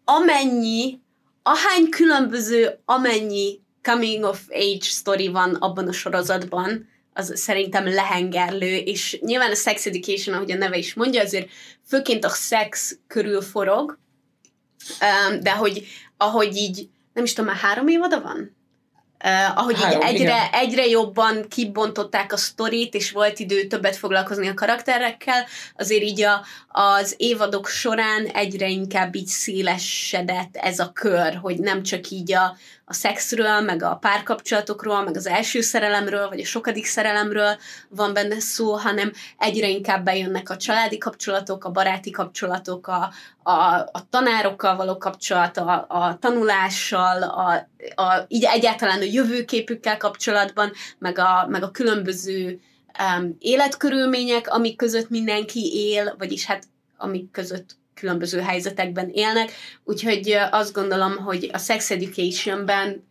amennyi, 0.04 1.00
ahány 1.44 1.90
különböző, 1.90 2.80
amennyi 2.86 3.60
coming 3.82 4.24
of 4.24 4.42
age 4.50 4.86
story 4.86 5.28
van 5.28 5.56
abban 5.56 5.88
a 5.88 5.92
sorozatban, 5.92 6.90
az 7.14 7.32
szerintem 7.36 7.88
lehengerlő, 7.88 8.76
és 8.76 9.20
nyilván 9.22 9.52
a 9.52 9.56
Sex 9.56 9.86
Education, 9.86 10.36
ahogy 10.36 10.52
a 10.52 10.56
neve 10.56 10.78
is 10.78 10.94
mondja, 10.94 11.22
azért 11.22 11.50
főként 11.88 12.26
a 12.26 12.30
szex 12.30 13.00
körül 13.08 13.42
forog, 13.42 14.00
de 15.40 15.52
hogy 15.52 15.88
ahogy 16.18 16.56
így, 16.56 16.90
nem 17.14 17.24
is 17.24 17.34
tudom, 17.34 17.52
már 17.52 17.60
három 17.60 17.88
évada 17.88 18.22
van? 18.22 18.60
Uh, 19.24 19.58
ahogy 19.58 19.82
Három, 19.82 20.02
így 20.02 20.08
egyre, 20.08 20.50
egyre 20.52 20.86
jobban 20.86 21.48
kibontották 21.50 22.34
a 22.34 22.38
sztorit, 22.38 22.94
és 22.94 23.12
volt 23.12 23.40
idő 23.40 23.64
többet 23.64 23.96
foglalkozni 23.96 24.48
a 24.48 24.54
karakterekkel, 24.54 25.46
azért 25.78 26.04
így 26.04 26.22
a, 26.22 26.46
az 26.68 27.14
évadok 27.18 27.68
során 27.68 28.26
egyre 28.26 28.68
inkább 28.68 29.16
így 29.16 29.28
szélesedett 29.28 30.56
ez 30.56 30.80
a 30.80 30.92
kör, 30.94 31.36
hogy 31.36 31.60
nem 31.60 31.84
csak 31.84 32.10
így 32.10 32.34
a, 32.34 32.58
a 32.92 32.94
szexről, 32.94 33.62
meg 33.62 33.84
a 33.84 33.96
párkapcsolatokról, 33.96 35.04
meg 35.04 35.16
az 35.16 35.28
első 35.28 35.62
szerelemről, 35.62 36.30
vagy 36.30 36.40
a 36.40 36.46
sokadik 36.46 36.86
szerelemről 36.86 37.58
van 37.90 38.14
benne 38.14 38.40
szó, 38.40 38.74
hanem 38.74 39.12
egyre 39.38 39.68
inkább 39.68 40.04
bejönnek 40.04 40.50
a 40.50 40.58
családi 40.58 40.98
kapcsolatok, 40.98 41.66
a 41.66 41.72
baráti 41.72 42.12
kapcsolatok, 42.12 42.88
a, 42.88 43.12
a, 43.44 43.76
a 43.92 44.08
tanárokkal 44.10 44.76
való 44.76 44.98
kapcsolat, 44.98 45.58
a, 45.58 45.86
a 45.88 46.18
tanulással, 46.20 47.24
a, 47.24 47.68
a, 48.02 48.26
így 48.28 48.44
egyáltalán 48.44 49.00
a 49.00 49.12
jövőképükkel 49.12 49.98
kapcsolatban, 49.98 50.72
meg 51.00 51.18
a, 51.18 51.48
meg 51.50 51.64
a 51.64 51.72
különböző 51.72 52.60
um, 53.18 53.36
életkörülmények, 53.40 54.48
amik 54.48 54.78
között 54.78 55.10
mindenki 55.10 55.72
él, 55.74 56.16
vagyis 56.18 56.46
hát 56.46 56.64
amik 56.98 57.32
között 57.32 57.80
különböző 58.02 58.40
helyzetekben 58.40 59.10
élnek, 59.10 59.52
úgyhogy 59.84 60.38
azt 60.52 60.74
gondolom, 60.74 61.18
hogy 61.18 61.50
a 61.54 61.58
sex 61.58 61.92
educationben 61.92 63.08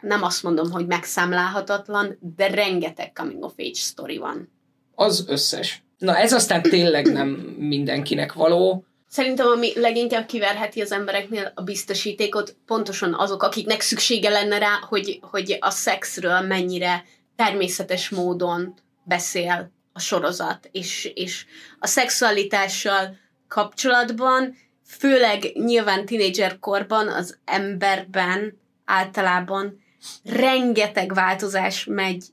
nem 0.00 0.22
azt 0.22 0.42
mondom, 0.42 0.70
hogy 0.70 0.86
megszámlálhatatlan, 0.86 2.18
de 2.36 2.46
rengeteg 2.46 3.12
coming 3.12 3.42
of 3.42 3.52
age 3.56 3.74
story 3.74 4.16
van. 4.16 4.52
Az 4.94 5.24
összes. 5.28 5.82
Na 5.98 6.16
ez 6.16 6.32
aztán 6.32 6.62
tényleg 6.62 7.12
nem 7.12 7.28
mindenkinek 7.58 8.32
való. 8.32 8.84
Szerintem 9.08 9.46
ami 9.46 9.72
leginkább 9.74 10.26
kiverheti 10.26 10.80
az 10.80 10.92
embereknél 10.92 11.52
a 11.54 11.62
biztosítékot, 11.62 12.56
pontosan 12.66 13.14
azok, 13.14 13.42
akiknek 13.42 13.80
szüksége 13.80 14.28
lenne 14.28 14.58
rá, 14.58 14.78
hogy, 14.88 15.18
hogy 15.22 15.56
a 15.60 15.70
szexről 15.70 16.40
mennyire 16.40 17.04
természetes 17.36 18.08
módon 18.08 18.74
beszél 19.02 19.70
a 19.92 20.00
sorozat, 20.00 20.68
és, 20.72 21.10
és 21.14 21.46
a 21.78 21.86
szexualitással 21.86 23.16
kapcsolatban, 23.54 24.56
főleg 24.86 25.52
nyilván 25.54 26.06
tínédzser 26.06 26.58
korban 26.58 27.08
az 27.08 27.38
emberben 27.44 28.58
általában 28.84 29.84
rengeteg 30.24 31.14
változás 31.14 31.84
megy 31.84 32.24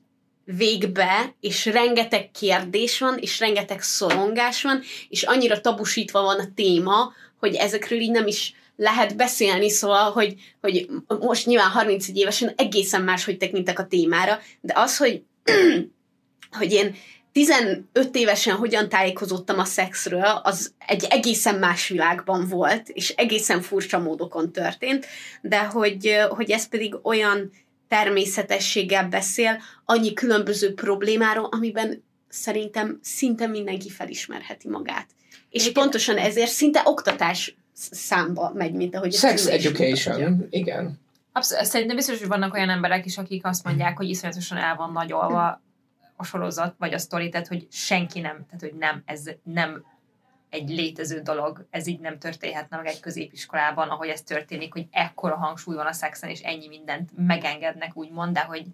végbe, 0.44 1.34
és 1.40 1.66
rengeteg 1.66 2.30
kérdés 2.30 2.98
van, 2.98 3.18
és 3.18 3.38
rengeteg 3.38 3.82
szorongás 3.82 4.62
van, 4.62 4.80
és 5.08 5.22
annyira 5.22 5.60
tabusítva 5.60 6.22
van 6.22 6.38
a 6.38 6.52
téma, 6.54 7.12
hogy 7.38 7.54
ezekről 7.54 8.00
így 8.00 8.10
nem 8.10 8.26
is 8.26 8.54
lehet 8.76 9.16
beszélni, 9.16 9.70
szóval, 9.70 10.10
hogy, 10.10 10.34
hogy 10.60 10.88
most 11.20 11.46
nyilván 11.46 11.70
31 11.70 12.16
évesen 12.16 12.52
egészen 12.56 13.02
máshogy 13.02 13.36
tekintek 13.36 13.78
a 13.78 13.86
témára, 13.86 14.38
de 14.60 14.72
az, 14.76 14.96
hogy, 14.96 15.22
hogy 16.58 16.72
én 16.72 16.94
15 17.32 17.84
évesen 18.12 18.56
hogyan 18.56 18.88
tájékozottam 18.88 19.58
a 19.58 19.64
szexről, 19.64 20.40
az 20.42 20.72
egy 20.86 21.06
egészen 21.10 21.54
más 21.54 21.88
világban 21.88 22.48
volt, 22.48 22.88
és 22.88 23.10
egészen 23.10 23.60
furcsa 23.60 23.98
módokon 23.98 24.52
történt, 24.52 25.06
de 25.40 25.64
hogy, 25.64 26.16
hogy 26.28 26.50
ez 26.50 26.68
pedig 26.68 26.96
olyan 27.02 27.50
természetességgel 27.88 29.08
beszél 29.08 29.60
annyi 29.84 30.12
különböző 30.12 30.74
problémáról, 30.74 31.48
amiben 31.50 32.04
szerintem 32.28 32.98
szinte 33.02 33.46
mindenki 33.46 33.90
felismerheti 33.90 34.68
magát. 34.68 35.06
És 35.50 35.62
Igen. 35.62 35.72
pontosan 35.72 36.16
ezért 36.16 36.50
szinte 36.50 36.82
oktatás 36.84 37.56
számba 37.90 38.52
megy, 38.54 38.72
mint 38.72 38.96
ahogy 38.96 39.14
a 39.14 39.18
Sex 39.18 39.46
education, 39.46 40.30
mutatja. 40.30 40.46
igen. 40.58 41.00
Abszolút, 41.32 41.64
szerintem 41.64 41.96
biztos, 41.96 42.18
hogy 42.18 42.28
vannak 42.28 42.54
olyan 42.54 42.70
emberek 42.70 43.04
is, 43.04 43.18
akik 43.18 43.46
azt 43.46 43.64
mondják, 43.64 43.96
hogy 43.96 44.08
iszonyatosan 44.08 44.58
el 44.58 44.76
van 44.76 44.92
nagyolva 44.92 45.62
a 46.22 46.24
sorozat, 46.24 46.74
vagy 46.78 46.94
a 46.94 46.98
sztori, 46.98 47.28
tehát 47.28 47.46
hogy 47.46 47.66
senki 47.70 48.20
nem, 48.20 48.46
tehát 48.46 48.60
hogy 48.60 48.74
nem, 48.74 49.02
ez 49.04 49.30
nem 49.42 49.84
egy 50.50 50.68
létező 50.68 51.20
dolog, 51.20 51.66
ez 51.70 51.86
így 51.86 52.00
nem 52.00 52.18
történhetne 52.18 52.76
meg 52.76 52.86
egy 52.86 53.00
középiskolában, 53.00 53.88
ahogy 53.88 54.08
ez 54.08 54.22
történik, 54.22 54.72
hogy 54.72 54.86
ekkora 54.90 55.36
hangsúly 55.36 55.74
van 55.74 55.86
a 55.86 55.92
szexen, 55.92 56.30
és 56.30 56.40
ennyi 56.40 56.68
mindent 56.68 57.10
megengednek, 57.16 57.96
úgymond, 57.96 58.34
de 58.34 58.40
hogy 58.40 58.64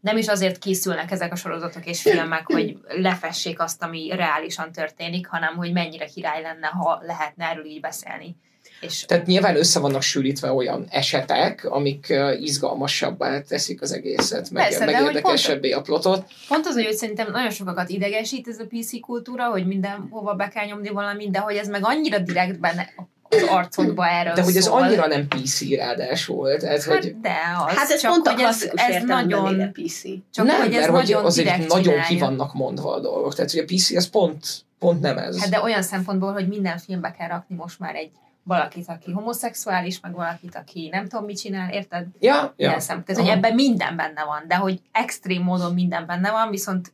nem 0.00 0.16
is 0.16 0.28
azért 0.28 0.58
készülnek 0.58 1.10
ezek 1.10 1.32
a 1.32 1.36
sorozatok 1.36 1.86
és 1.86 2.02
filmek, 2.02 2.46
hogy 2.46 2.78
lefessék 2.88 3.60
azt, 3.60 3.82
ami 3.82 4.10
reálisan 4.14 4.72
történik, 4.72 5.26
hanem 5.26 5.56
hogy 5.56 5.72
mennyire 5.72 6.04
király 6.04 6.42
lenne, 6.42 6.66
ha 6.66 7.00
lehetne 7.02 7.44
erről 7.48 7.64
így 7.64 7.80
beszélni. 7.80 8.36
És 8.80 9.04
Tehát 9.04 9.26
nyilván 9.26 9.56
össze 9.56 9.80
vannak 9.80 10.02
sűrítve 10.02 10.52
olyan 10.52 10.86
esetek, 10.90 11.64
amik 11.64 12.14
izgalmasabbá 12.40 13.40
teszik 13.40 13.82
az 13.82 13.92
egészet, 13.92 14.50
meg, 14.50 14.62
Persze, 14.62 14.84
meg 14.84 14.94
de 14.94 15.00
hogy 15.00 15.14
érdekesebbé 15.14 15.70
a 15.70 15.80
plotot. 15.80 16.24
Pont 16.48 16.66
az, 16.66 16.74
hogy 16.74 16.92
szerintem 16.92 17.30
nagyon 17.30 17.50
sokakat 17.50 17.88
idegesít 17.88 18.48
ez 18.48 18.58
a 18.58 18.64
PC 18.68 19.00
kultúra, 19.00 19.44
hogy 19.44 19.66
mindenhova 19.66 20.34
be 20.34 20.48
kell 20.48 20.64
nyomni 20.64 20.88
valamit, 20.88 21.30
de 21.30 21.38
hogy 21.38 21.54
ez 21.56 21.68
meg 21.68 21.80
annyira 21.84 22.18
direkt 22.18 22.60
benne 22.60 22.88
az 23.32 23.42
arcodba 23.48 24.06
erről 24.08 24.32
De 24.34 24.42
hogy 24.42 24.56
ez 24.56 24.64
szól. 24.64 24.82
annyira 24.82 25.06
nem 25.06 25.28
PC 25.28 25.74
ráadásul, 25.76 26.56
tehát 26.56 26.82
hogy 26.82 26.94
Hát 27.04 27.20
de 27.20 27.36
az, 27.66 27.74
Hát 27.76 27.90
ez 27.90 28.00
csak 28.00 28.10
pont 28.10 28.28
hogy 28.28 28.40
ez, 28.42 28.70
ez 28.74 29.02
nagyon, 29.02 29.72
PC. 29.72 30.02
csak 30.30 30.46
nem, 30.46 30.60
hogy 30.60 30.74
ez 30.74 30.80
mert 30.80 30.92
nagyon 30.92 31.20
hogy 31.20 31.26
azért 31.30 31.46
direkt 31.48 31.72
nagyon 31.72 32.02
ki 32.08 32.18
vannak 32.18 32.54
mondva 32.54 32.94
a 32.94 33.00
dolgok. 33.00 33.34
Tehát 33.34 33.50
hogy 33.50 33.60
a 33.60 33.64
PC 33.74 33.90
az 33.96 34.06
pont, 34.08 34.46
pont 34.78 35.00
nem 35.00 35.18
ez. 35.18 35.38
Hát 35.40 35.50
de 35.50 35.60
olyan 35.60 35.82
szempontból, 35.82 36.32
hogy 36.32 36.48
minden 36.48 36.78
filmbe 36.78 37.14
kell 37.18 37.28
rakni 37.28 37.56
most 37.56 37.78
már 37.78 37.94
egy 37.94 38.10
valakit, 38.42 38.88
aki 38.88 39.10
homoszexuális, 39.10 40.00
meg 40.00 40.12
valakit, 40.14 40.54
aki 40.54 40.88
nem 40.88 41.08
tudom 41.08 41.24
mit 41.24 41.38
csinál, 41.40 41.72
érted? 41.72 42.06
ja, 42.20 42.34
ja. 42.34 42.52
Minden 42.56 42.80
szem. 42.80 43.04
Tehát, 43.04 43.20
hogy 43.22 43.30
Aha. 43.30 43.36
ebben 43.38 43.54
minden 43.54 43.96
benne 43.96 44.24
van, 44.24 44.44
de 44.48 44.54
hogy 44.54 44.80
extrém 44.92 45.42
módon 45.42 45.74
minden 45.74 46.06
benne 46.06 46.30
van, 46.30 46.50
viszont 46.50 46.92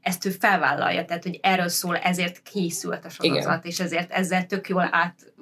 ezt 0.00 0.24
ő 0.24 0.30
felvállalja, 0.30 1.04
tehát 1.04 1.22
hogy 1.22 1.38
erről 1.42 1.68
szól, 1.68 1.96
ezért 1.96 2.42
készült 2.42 3.04
a 3.04 3.08
sorozat, 3.08 3.42
Igen. 3.44 3.60
és 3.62 3.80
ezért 3.80 4.10
ezzel 4.12 4.46
tök 4.46 4.68
jól 4.68 4.88
át 4.92 5.32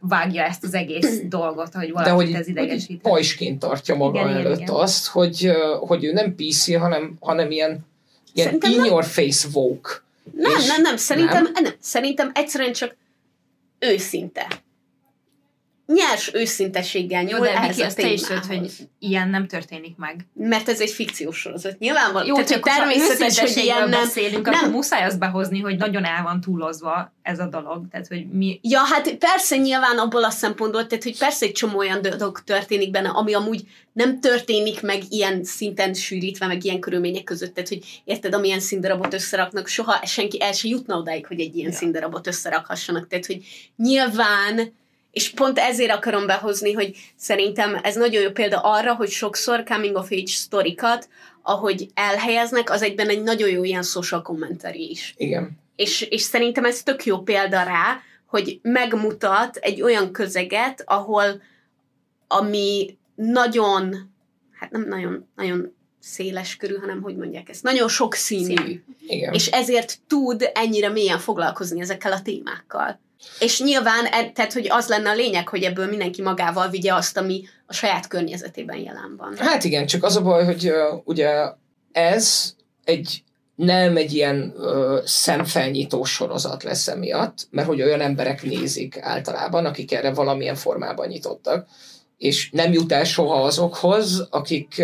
vágja 0.00 0.42
ezt 0.44 0.64
az 0.64 0.74
egész 0.74 1.20
dolgot, 1.28 1.74
hogy 1.74 1.86
De 1.86 1.92
valakit 1.92 2.14
hogy, 2.14 2.28
ez 2.28 2.34
hogy 2.36 2.48
így 2.48 2.56
idegesít. 2.56 3.00
pajsként 3.00 3.58
tartja 3.58 3.94
maga 3.94 4.20
Igen, 4.20 4.36
előtt 4.36 4.60
igen. 4.60 4.74
azt, 4.74 5.06
hogy, 5.06 5.50
hogy 5.80 6.04
ő 6.04 6.12
nem 6.12 6.34
PC, 6.34 6.76
hanem, 6.76 7.16
hanem 7.20 7.50
ilyen, 7.50 7.86
ilyen 8.32 8.46
Szerintem 8.46 8.70
in 8.70 8.76
nem. 8.76 8.86
your 8.86 9.04
face 9.04 9.48
woke. 9.52 9.90
Nem, 10.34 10.52
És- 10.58 10.66
nem, 10.66 10.82
nem, 10.82 10.96
szerintem, 10.96 11.42
nem. 11.42 11.62
nem, 11.62 11.72
szerintem 11.80 12.30
egyszerűen 12.34 12.72
csak 12.72 12.96
őszinte. 13.82 14.61
Nyers 15.94 16.30
őszintességgel 16.34 17.22
nyúl 17.22 17.48
ehhez 17.48 17.68
Viki, 17.68 17.82
a 17.82 17.86
azt 17.86 17.96
te 17.96 18.10
is 18.12 18.20
témához. 18.20 18.46
hogy 18.46 18.70
ilyen 18.98 19.28
nem 19.28 19.46
történik 19.46 19.96
meg. 19.96 20.26
Mert 20.34 20.68
ez 20.68 20.80
egy 20.80 20.90
fikciós 20.90 21.38
sorozat. 21.38 21.78
Nyilvánvaló. 21.78 22.26
Jó, 22.26 22.34
Tehát, 22.34 22.50
csak 22.50 22.64
természetes, 22.64 23.38
hogy 23.38 23.64
ilyen 23.64 23.88
nem. 23.88 24.00
beszélünk, 24.00 24.44
nem. 24.44 24.54
akkor 24.54 24.70
muszáj 24.70 25.04
azt 25.04 25.18
behozni, 25.18 25.60
hogy 25.60 25.76
nagyon 25.76 26.04
el 26.04 26.22
van 26.22 26.40
túlozva 26.40 27.12
ez 27.22 27.38
a 27.38 27.46
dolog. 27.46 27.88
Tehát, 27.90 28.06
hogy 28.06 28.26
mi... 28.30 28.60
Ja, 28.62 28.80
hát 28.80 29.14
persze 29.14 29.56
nyilván 29.56 29.98
abból 29.98 30.24
a 30.24 30.30
szempontból, 30.30 30.86
tehát 30.86 31.04
hogy 31.04 31.18
persze 31.18 31.46
egy 31.46 31.52
csomó 31.52 31.78
olyan 31.78 32.02
dolog 32.02 32.40
történik 32.44 32.90
benne, 32.90 33.08
ami 33.08 33.34
amúgy 33.34 33.64
nem 33.92 34.20
történik 34.20 34.82
meg 34.82 35.02
ilyen 35.08 35.44
szinten 35.44 35.94
sűrítve, 35.94 36.46
meg 36.46 36.64
ilyen 36.64 36.80
körülmények 36.80 37.24
között, 37.24 37.54
tehát 37.54 37.68
hogy 37.68 38.02
érted, 38.04 38.34
amilyen 38.34 38.60
színdarabot 38.60 39.14
összeraknak, 39.14 39.68
soha 39.68 40.06
senki 40.06 40.42
el 40.42 40.52
se 40.52 40.68
jutna 40.68 40.96
odáig, 40.96 41.26
hogy 41.26 41.40
egy 41.40 41.56
ilyen 41.56 41.70
ja. 41.70 41.76
színdarabot 41.76 42.26
összerakhassanak, 42.26 43.08
tehát 43.08 43.26
hogy 43.26 43.44
nyilván 43.76 44.72
és 45.12 45.30
pont 45.30 45.58
ezért 45.58 45.90
akarom 45.90 46.26
behozni, 46.26 46.72
hogy 46.72 46.96
szerintem 47.16 47.80
ez 47.82 47.94
nagyon 47.94 48.22
jó 48.22 48.30
példa 48.30 48.58
arra, 48.58 48.94
hogy 48.94 49.10
sokszor 49.10 49.62
coming 49.64 49.96
of 49.96 50.10
age 50.10 50.26
sztorikat, 50.26 51.08
ahogy 51.42 51.88
elhelyeznek, 51.94 52.70
az 52.70 52.82
egyben 52.82 53.08
egy 53.08 53.22
nagyon 53.22 53.48
jó 53.48 53.64
ilyen 53.64 53.82
social 53.82 54.22
commentary 54.22 54.90
is. 54.90 55.14
Igen. 55.16 55.50
És, 55.76 56.00
és 56.00 56.22
szerintem 56.22 56.64
ez 56.64 56.82
tök 56.82 57.04
jó 57.04 57.18
példa 57.18 57.62
rá, 57.62 58.00
hogy 58.26 58.58
megmutat 58.62 59.56
egy 59.56 59.82
olyan 59.82 60.12
közeget, 60.12 60.82
ahol 60.86 61.42
ami 62.28 62.96
nagyon, 63.14 64.12
hát 64.52 64.70
nem 64.70 64.88
nagyon, 64.88 65.28
nagyon 65.36 65.74
széles 66.00 66.56
körül, 66.56 66.78
hanem 66.78 67.02
hogy 67.02 67.16
mondják 67.16 67.48
ezt, 67.48 67.62
nagyon 67.62 67.88
sok 67.88 68.14
színű. 68.14 68.82
Igen. 69.06 69.32
És 69.32 69.46
ezért 69.46 69.98
tud 70.06 70.50
ennyire 70.54 70.88
mélyen 70.88 71.18
foglalkozni 71.18 71.80
ezekkel 71.80 72.12
a 72.12 72.22
témákkal. 72.22 73.00
És 73.38 73.60
nyilván, 73.60 74.04
e- 74.04 74.30
tehát, 74.30 74.52
hogy 74.52 74.66
az 74.70 74.88
lenne 74.88 75.10
a 75.10 75.14
lényeg, 75.14 75.48
hogy 75.48 75.62
ebből 75.62 75.86
mindenki 75.86 76.22
magával 76.22 76.68
vigye 76.68 76.94
azt, 76.94 77.16
ami 77.16 77.44
a 77.66 77.72
saját 77.72 78.06
környezetében 78.06 78.76
jelen 78.76 79.14
van. 79.16 79.36
Hát 79.36 79.64
igen, 79.64 79.86
csak 79.86 80.04
az 80.04 80.16
a 80.16 80.22
baj, 80.22 80.44
hogy 80.44 80.70
uh, 80.70 81.00
ugye 81.04 81.28
ez 81.92 82.54
egy 82.84 83.22
nem 83.54 83.96
egy 83.96 84.12
ilyen 84.12 84.54
uh, 84.56 85.04
szemfelnyitó 85.04 86.04
sorozat 86.04 86.62
lesz 86.62 86.88
emiatt, 86.88 87.46
mert 87.50 87.66
hogy 87.68 87.82
olyan 87.82 88.00
emberek 88.00 88.42
nézik 88.42 88.98
általában, 89.00 89.66
akik 89.66 89.92
erre 89.92 90.12
valamilyen 90.12 90.54
formában 90.54 91.08
nyitottak, 91.08 91.68
és 92.22 92.50
nem 92.50 92.72
jut 92.72 92.92
el 92.92 93.04
soha 93.04 93.42
azokhoz, 93.42 94.26
akik, 94.30 94.82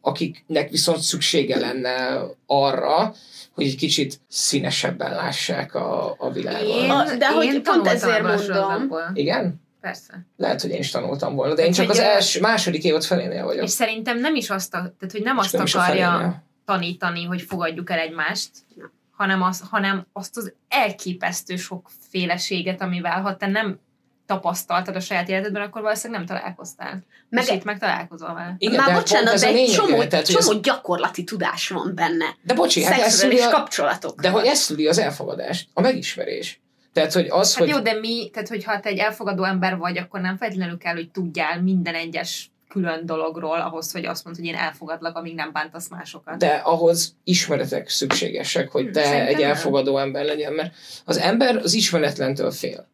akiknek 0.00 0.70
viszont 0.70 0.98
szüksége 0.98 1.58
lenne 1.58 2.20
arra, 2.46 3.14
hogy 3.54 3.64
egy 3.64 3.76
kicsit 3.76 4.20
színesebben 4.28 5.14
lássák 5.14 5.74
a, 5.74 6.14
a 6.18 6.30
világot. 6.30 6.76
Én, 6.76 7.18
de 7.18 7.32
hogy 7.32 7.46
pont 7.46 7.64
tanultam 7.64 7.86
ezért 7.86 8.22
mondom. 8.22 8.90
Igen? 9.14 9.60
Persze. 9.80 10.26
Lehet, 10.36 10.60
hogy 10.60 10.70
én 10.70 10.78
is 10.78 10.90
tanultam 10.90 11.34
volna, 11.34 11.54
de 11.54 11.62
én 11.62 11.66
Hát, 11.66 11.76
csak 11.76 11.90
az 11.90 11.98
első, 11.98 12.40
második 12.40 12.84
évad 12.84 13.04
felénél 13.04 13.44
vagyok. 13.44 13.64
És 13.64 13.70
szerintem 13.70 14.18
nem 14.18 14.34
is 14.34 14.50
azt, 14.50 14.74
a, 14.74 14.78
tehát, 14.78 15.12
hogy 15.12 15.22
nem 15.22 15.38
azt 15.38 15.52
nem 15.52 15.64
akarja 15.74 16.42
tanítani, 16.64 17.24
hogy 17.24 17.42
fogadjuk 17.42 17.90
el 17.90 17.98
egymást, 17.98 18.50
hanem, 19.10 19.42
az, 19.42 19.62
hanem 19.70 20.06
azt 20.12 20.36
az 20.36 20.52
elképesztő 20.68 21.56
sokféleséget, 21.56 22.80
amivel 22.80 23.20
ha 23.20 23.36
te 23.36 23.46
nem 23.46 23.78
tapasztaltad 24.30 24.96
a 24.96 25.00
saját 25.00 25.28
életedben, 25.28 25.62
akkor 25.62 25.82
valószínűleg 25.82 26.24
nem 26.26 26.36
találkoztál. 26.36 27.04
Meg- 27.28 27.44
és 27.44 27.50
itt 27.50 27.64
meg 27.64 27.78
találkozol 27.78 28.34
vele. 28.34 28.54
Igen, 28.58 28.76
Már 28.76 28.88
de 28.88 28.94
bocsánat, 28.94 29.40
de 29.40 29.46
egy 29.46 29.70
csomó, 29.70 30.04
tehát, 30.04 30.26
hogy 30.26 30.36
ez- 30.36 30.46
csomó 30.46 30.60
gyakorlati 30.60 31.24
tudás 31.24 31.68
van 31.68 31.92
benne. 31.94 32.24
De 32.42 32.54
bocsi, 32.54 32.84
hát 32.84 33.00
ez 33.00 33.22
a, 33.22 33.50
kapcsolatok. 33.50 34.20
de 34.20 34.28
hogy 34.30 34.46
ez 34.46 34.58
szüli 34.58 34.86
az 34.86 34.98
elfogadást, 34.98 35.68
a 35.74 35.80
megismerés. 35.80 36.60
Tehát, 36.92 37.12
hogy 37.12 37.26
az, 37.28 37.54
Hát 37.54 37.58
hogy... 37.64 37.68
jó, 37.74 37.80
de 37.80 37.92
mi, 37.92 38.30
tehát 38.32 38.48
hogyha 38.48 38.80
te 38.80 38.88
egy 38.88 38.98
elfogadó 38.98 39.44
ember 39.44 39.76
vagy, 39.76 39.98
akkor 39.98 40.20
nem 40.20 40.36
feltétlenül 40.36 40.78
kell, 40.78 40.94
hogy 40.94 41.10
tudjál 41.10 41.62
minden 41.62 41.94
egyes 41.94 42.50
külön 42.68 43.06
dologról 43.06 43.60
ahhoz, 43.60 43.92
hogy 43.92 44.04
azt 44.04 44.24
mondd, 44.24 44.36
hogy 44.36 44.44
én 44.44 44.54
elfogadlak, 44.54 45.16
amíg 45.16 45.34
nem 45.34 45.52
bántasz 45.52 45.88
másokat. 45.88 46.36
de 46.38 46.48
ahhoz 46.64 47.14
ismeretek 47.24 47.88
szükségesek, 47.88 48.68
hogy 48.70 48.84
Hm, 48.84 48.92
te 48.92 49.02
szerintem 49.02 49.26
egy 49.26 49.40
nem. 49.40 49.50
elfogadó 49.50 49.98
ember 49.98 50.24
legyen, 50.24 50.52
mert 50.52 50.74
az 51.04 51.18
ember 51.18 51.56
az 51.56 51.72
ismeretlentől 51.74 52.50
fél. 52.50 52.88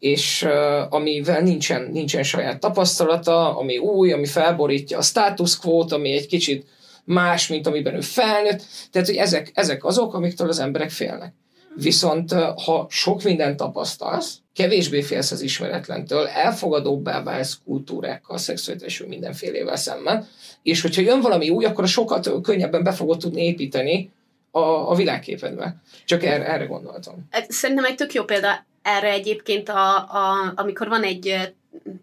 És 0.00 0.42
uh, 0.42 0.94
amivel 0.94 1.40
nincsen, 1.40 1.88
nincsen 1.92 2.22
saját 2.22 2.60
tapasztalata, 2.60 3.56
ami 3.56 3.78
új, 3.78 4.12
ami 4.12 4.26
felborítja 4.26 4.98
a 4.98 5.02
status 5.02 5.58
quo-t, 5.58 5.92
ami 5.92 6.12
egy 6.12 6.26
kicsit 6.26 6.66
más, 7.04 7.48
mint 7.48 7.66
amiben 7.66 7.94
ő 7.94 8.00
felnőtt. 8.00 8.62
Tehát, 8.90 9.08
hogy 9.08 9.16
ezek, 9.16 9.50
ezek 9.54 9.84
azok, 9.84 10.14
amiktől 10.14 10.48
az 10.48 10.58
emberek 10.58 10.90
félnek. 10.90 11.34
Viszont 11.74 12.32
ha 12.64 12.86
sok 12.90 13.22
mindent 13.22 13.56
tapasztalsz, 13.56 14.38
kevésbé 14.54 15.02
félsz 15.02 15.30
az 15.30 15.40
ismeretlentől, 15.40 16.26
elfogadóbbá 16.26 17.22
válsz 17.22 17.58
kultúrákkal, 17.64 18.38
szexualitású 18.38 19.06
mindenfélével 19.06 19.76
szemben, 19.76 20.28
és 20.62 20.80
hogyha 20.80 21.02
jön 21.02 21.20
valami 21.20 21.50
új, 21.50 21.64
akkor 21.64 21.88
sokat 21.88 22.30
könnyebben 22.42 22.82
be 22.82 22.92
fogod 22.92 23.18
tudni 23.18 23.44
építeni 23.44 24.10
a, 24.50 24.60
a 24.60 24.94
világképedbe. 24.94 25.76
Csak 26.04 26.24
erre, 26.24 26.46
erre 26.46 26.64
gondoltam. 26.64 27.28
Szerintem 27.48 27.84
egy 27.84 27.94
tök 27.94 28.12
jó 28.12 28.24
példa 28.24 28.66
erre 28.82 29.10
egyébként, 29.10 29.68
a, 29.68 29.96
a, 29.96 30.52
amikor 30.56 30.88
van 30.88 31.02
egy 31.02 31.54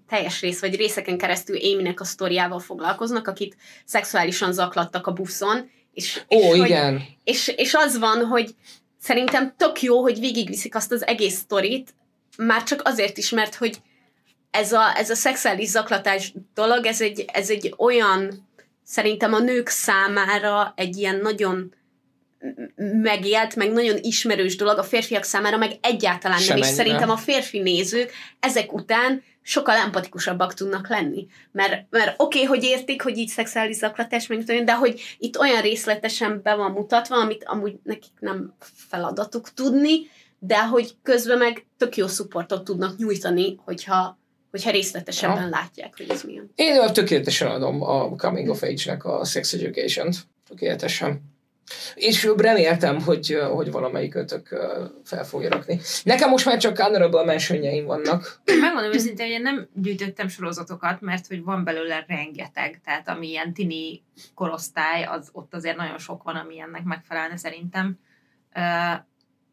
teljes 0.10 0.42
rész, 0.42 0.60
vagy 0.60 0.76
részeken 0.76 1.18
keresztül 1.18 1.56
Éminek 1.56 2.00
a 2.00 2.06
sztoriával 2.06 2.60
foglalkoznak, 2.60 3.28
akit 3.28 3.58
szexuálisan 3.86 4.54
zaklattak 4.54 5.08
a 5.08 5.14
buszon, 5.14 5.70
és, 5.94 6.22
Ó, 6.36 6.40
és, 6.40 6.46
hogy, 6.46 6.66
igen. 6.66 7.02
és, 7.24 7.48
és 7.56 7.74
az 7.74 8.00
van, 8.00 8.26
hogy 8.26 8.56
szerintem 9.02 9.54
tök 9.58 9.82
jó, 9.82 10.02
hogy 10.02 10.20
végigviszik 10.20 10.76
azt 10.76 10.92
az 10.92 11.08
egész 11.08 11.36
sztorit, 11.36 11.94
már 12.38 12.64
csak 12.64 12.82
azért 12.84 13.18
is, 13.18 13.30
mert 13.30 13.56
hogy 13.56 13.82
ez 14.52 14.72
a, 14.72 14.98
ez 14.98 15.10
a 15.10 15.16
szexuális 15.16 15.68
zaklatás 15.68 16.34
dolog, 16.54 16.86
ez 16.86 17.02
egy, 17.02 17.26
ez 17.34 17.50
egy 17.50 17.74
olyan, 17.78 18.48
szerintem 18.84 19.34
a 19.34 19.40
nők 19.40 19.68
számára 19.68 20.74
egy 20.76 20.98
ilyen 20.98 21.16
nagyon 21.16 21.74
megélt, 23.02 23.56
meg 23.56 23.72
nagyon 23.72 23.98
ismerős 24.02 24.56
dolog, 24.56 24.78
a 24.78 24.84
férfiak 24.84 25.24
számára 25.24 25.58
meg 25.58 25.72
egyáltalán 25.82 26.42
nem, 26.48 26.58
és 26.58 26.66
szerintem 26.66 27.10
a 27.10 27.18
férfi 27.18 27.60
nézők 27.60 28.12
ezek 28.40 28.74
után 28.74 29.24
sokkal 29.42 29.76
empatikusabbak 29.76 30.54
tudnak 30.54 30.88
lenni. 30.88 31.28
Mert, 31.52 31.86
mert 31.90 32.14
oké, 32.18 32.44
okay, 32.44 32.44
hogy 32.44 32.64
értik, 32.64 33.02
hogy 33.02 33.18
így 33.18 33.28
szexuális 33.28 33.76
zaklatás, 33.76 34.28
meg 34.28 34.44
tudom 34.44 34.66
de 34.66 34.76
hogy 34.76 35.02
itt 35.18 35.38
olyan 35.38 35.62
részletesen 35.62 36.42
be 36.44 36.56
van 36.56 36.72
mutatva, 36.72 37.16
amit 37.16 37.44
amúgy 37.44 37.80
nekik 37.84 38.12
nem 38.20 38.54
feladatuk 38.90 39.54
tudni, 39.54 40.10
de 40.40 40.66
hogy 40.66 40.96
közben 41.04 41.38
meg 41.38 41.66
tök 41.78 41.96
jó 41.96 42.08
supportot 42.08 42.64
tudnak 42.64 42.98
nyújtani, 42.98 43.60
hogyha, 43.66 44.20
hogyha 44.52 44.72
részletesebben 44.72 45.44
Ja. 45.44 45.50
látják, 45.50 45.94
hogy 45.98 46.10
ez 46.10 46.24
milyen. 46.24 46.52
Én 46.56 46.94
tökéletesen 46.94 47.48
adom 47.48 47.82
a 47.82 48.16
Coming 48.16 48.50
of 48.50 48.64
Age-nek 48.64 49.06
a 49.06 49.26
Sex 49.26 49.54
Education-t. 49.54 50.16
Tökéletesen. 50.48 51.22
És 51.96 52.30
reméltem, 52.38 53.02
hogy, 53.02 53.40
hogy 53.52 53.72
valamelyik 53.72 54.16
ötök 54.16 54.48
fel 55.04 55.26
fogja 55.26 55.50
rakni. 55.50 55.80
Nekem 56.04 56.30
most 56.30 56.46
már 56.46 56.58
csak 56.58 56.78
honorable 56.78 57.24
mentionjeim 57.24 57.86
vannak. 57.86 58.42
Megmondom 58.60 58.94
őszintén, 58.94 59.26
hogy 59.26 59.36
én 59.36 59.42
nem 59.42 59.68
gyűjtöttem 59.74 60.28
sorozatokat, 60.28 61.02
mert 61.02 61.28
hogy 61.28 61.44
van 61.44 61.64
belőle 61.64 62.06
rengeteg, 62.08 62.82
tehát 62.84 63.10
ami 63.10 63.28
ilyen 63.28 63.54
tini 63.54 64.04
korosztály, 64.36 65.04
az 65.04 65.30
ott 65.32 65.54
azért 65.54 65.78
nagyon 65.78 65.98
sok 65.98 66.24
van, 66.24 66.36
ami 66.36 66.60
ennek 66.60 66.84
megfelelne 66.84 67.38
szerintem. 67.38 68.00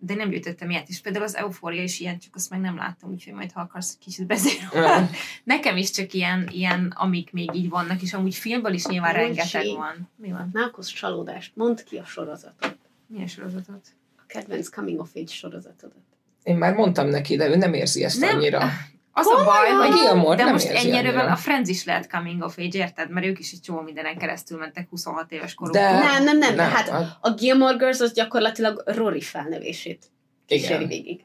De 0.07 0.15
nem 0.15 0.29
gyűjtöttem 0.29 0.71
ilyet 0.71 0.89
is. 0.89 1.01
Például 1.01 1.25
az 1.25 1.37
Euphoria 1.37 1.83
is 1.83 2.01
ilyen, 2.01 2.19
csak 2.19 2.35
azt 2.35 2.51
meg 2.51 2.61
nem 2.61 2.77
láttam, 2.77 3.11
úgyhogy 3.11 3.33
majd 3.33 3.53
ha 3.53 3.61
akarsz 3.61 3.97
kicsit 4.01 4.27
beszélni. 4.27 4.69
róla. 4.73 5.09
Nekem 5.45 5.77
is 5.77 5.91
csak 5.91 6.13
ilyen, 6.13 6.49
ilyen, 6.53 6.93
amik 6.97 7.33
még 7.33 7.55
így 7.55 7.69
vannak, 7.69 8.03
és 8.03 8.13
amúgy 8.15 8.35
filmből 8.35 8.73
is 8.73 8.87
nyilván 8.87 9.13
Bocsi. 9.15 9.25
rengeteg 9.25 9.77
van. 9.77 10.09
Mi 10.17 10.31
van? 10.31 10.51
Okoz 10.69 10.87
csalódást, 10.89 11.53
mondd 11.55 11.85
ki 11.85 11.97
a 11.97 12.05
sorozatot. 12.05 12.77
Milyen 13.07 13.27
sorozatot? 13.27 13.87
A 14.17 14.23
kedvenc 14.27 14.69
coming 14.69 15.01
of 15.01 15.11
age 15.15 15.33
sorozatodat. 15.33 16.03
Én 16.43 16.57
már 16.57 16.75
mondtam 16.75 17.09
neki, 17.09 17.37
de 17.37 17.49
ő 17.49 17.57
nem 17.57 17.75
érzi 17.75 18.05
ezt 18.05 18.21
Nem. 18.21 18.37
annyira. 18.37 18.69
Az 19.17 19.27
a 19.27 19.45
baj, 19.45 19.71
A 19.71 19.77
hogy 19.77 19.93
Gilmore 19.95 20.37
de 20.37 20.43
nem 20.45 20.53
most 20.53 20.65
érzi 20.69 20.87
ennyi 20.89 20.97
erővel 20.97 21.19
annyira. 21.19 21.33
a 21.33 21.37
Friends 21.37 21.69
is 21.69 21.85
lehet 21.85 22.11
coming 22.11 22.43
of 22.43 22.59
age, 22.59 22.79
érted? 22.79 23.11
Mert 23.11 23.27
ők 23.27 23.39
is 23.39 23.53
egy 23.53 23.61
csomó 23.61 23.81
mindenen 23.81 24.19
keresztül 24.19 24.59
mentek 24.59 24.89
26 24.91 25.33
éves 25.33 25.55
koruk. 25.55 25.75
De- 25.75 25.91
Nem, 25.99 26.25
nem, 26.25 26.39
nem, 26.39 26.55
Nem, 26.55 26.71
hát 26.71 26.89
hát- 26.89 27.17
a 27.21 27.35
Gilmore 27.35 27.77
Girls 27.77 28.01
az 28.01 28.13
gyakorlatilag 28.13 28.83
Rory 28.87 29.21
felnevését 29.21 30.07
kíséri 30.47 30.75
Igen. 30.75 30.89
végig. 30.89 31.21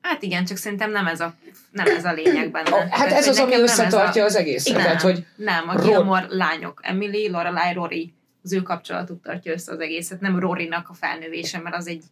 Hát 0.00 0.22
igen, 0.22 0.44
csak 0.44 0.56
szerintem 0.56 0.90
nem 0.90 1.06
ez 1.06 1.20
a, 1.20 1.34
nem 1.70 1.86
ez 1.86 2.04
a 2.04 2.12
lényeg 2.12 2.50
benne. 2.50 2.70
A, 2.76 2.86
hát 2.90 3.12
ez 3.12 3.28
az, 3.28 3.38
ami 3.38 3.54
összetartja 3.54 4.22
a... 4.22 4.26
az 4.26 4.34
egészet. 4.36 4.74
Nem, 4.74 4.82
Tehát, 4.82 5.00
hogy 5.00 5.26
nem, 5.36 5.68
a 5.68 5.72
Ro- 5.72 5.84
Gilmore 5.84 6.26
lányok, 6.28 6.80
Emily, 6.82 7.28
Lorelai, 7.30 7.72
Rory, 7.72 8.14
az 8.42 8.52
ő 8.52 8.62
kapcsolatuk 8.62 9.22
tartja 9.22 9.52
össze 9.52 9.72
az 9.72 9.80
egészet, 9.80 10.20
nem 10.20 10.38
Rorynak 10.38 10.88
a 10.88 10.94
felnővése, 10.94 11.58
mert 11.58 11.76
az 11.76 11.86
egy 11.86 12.02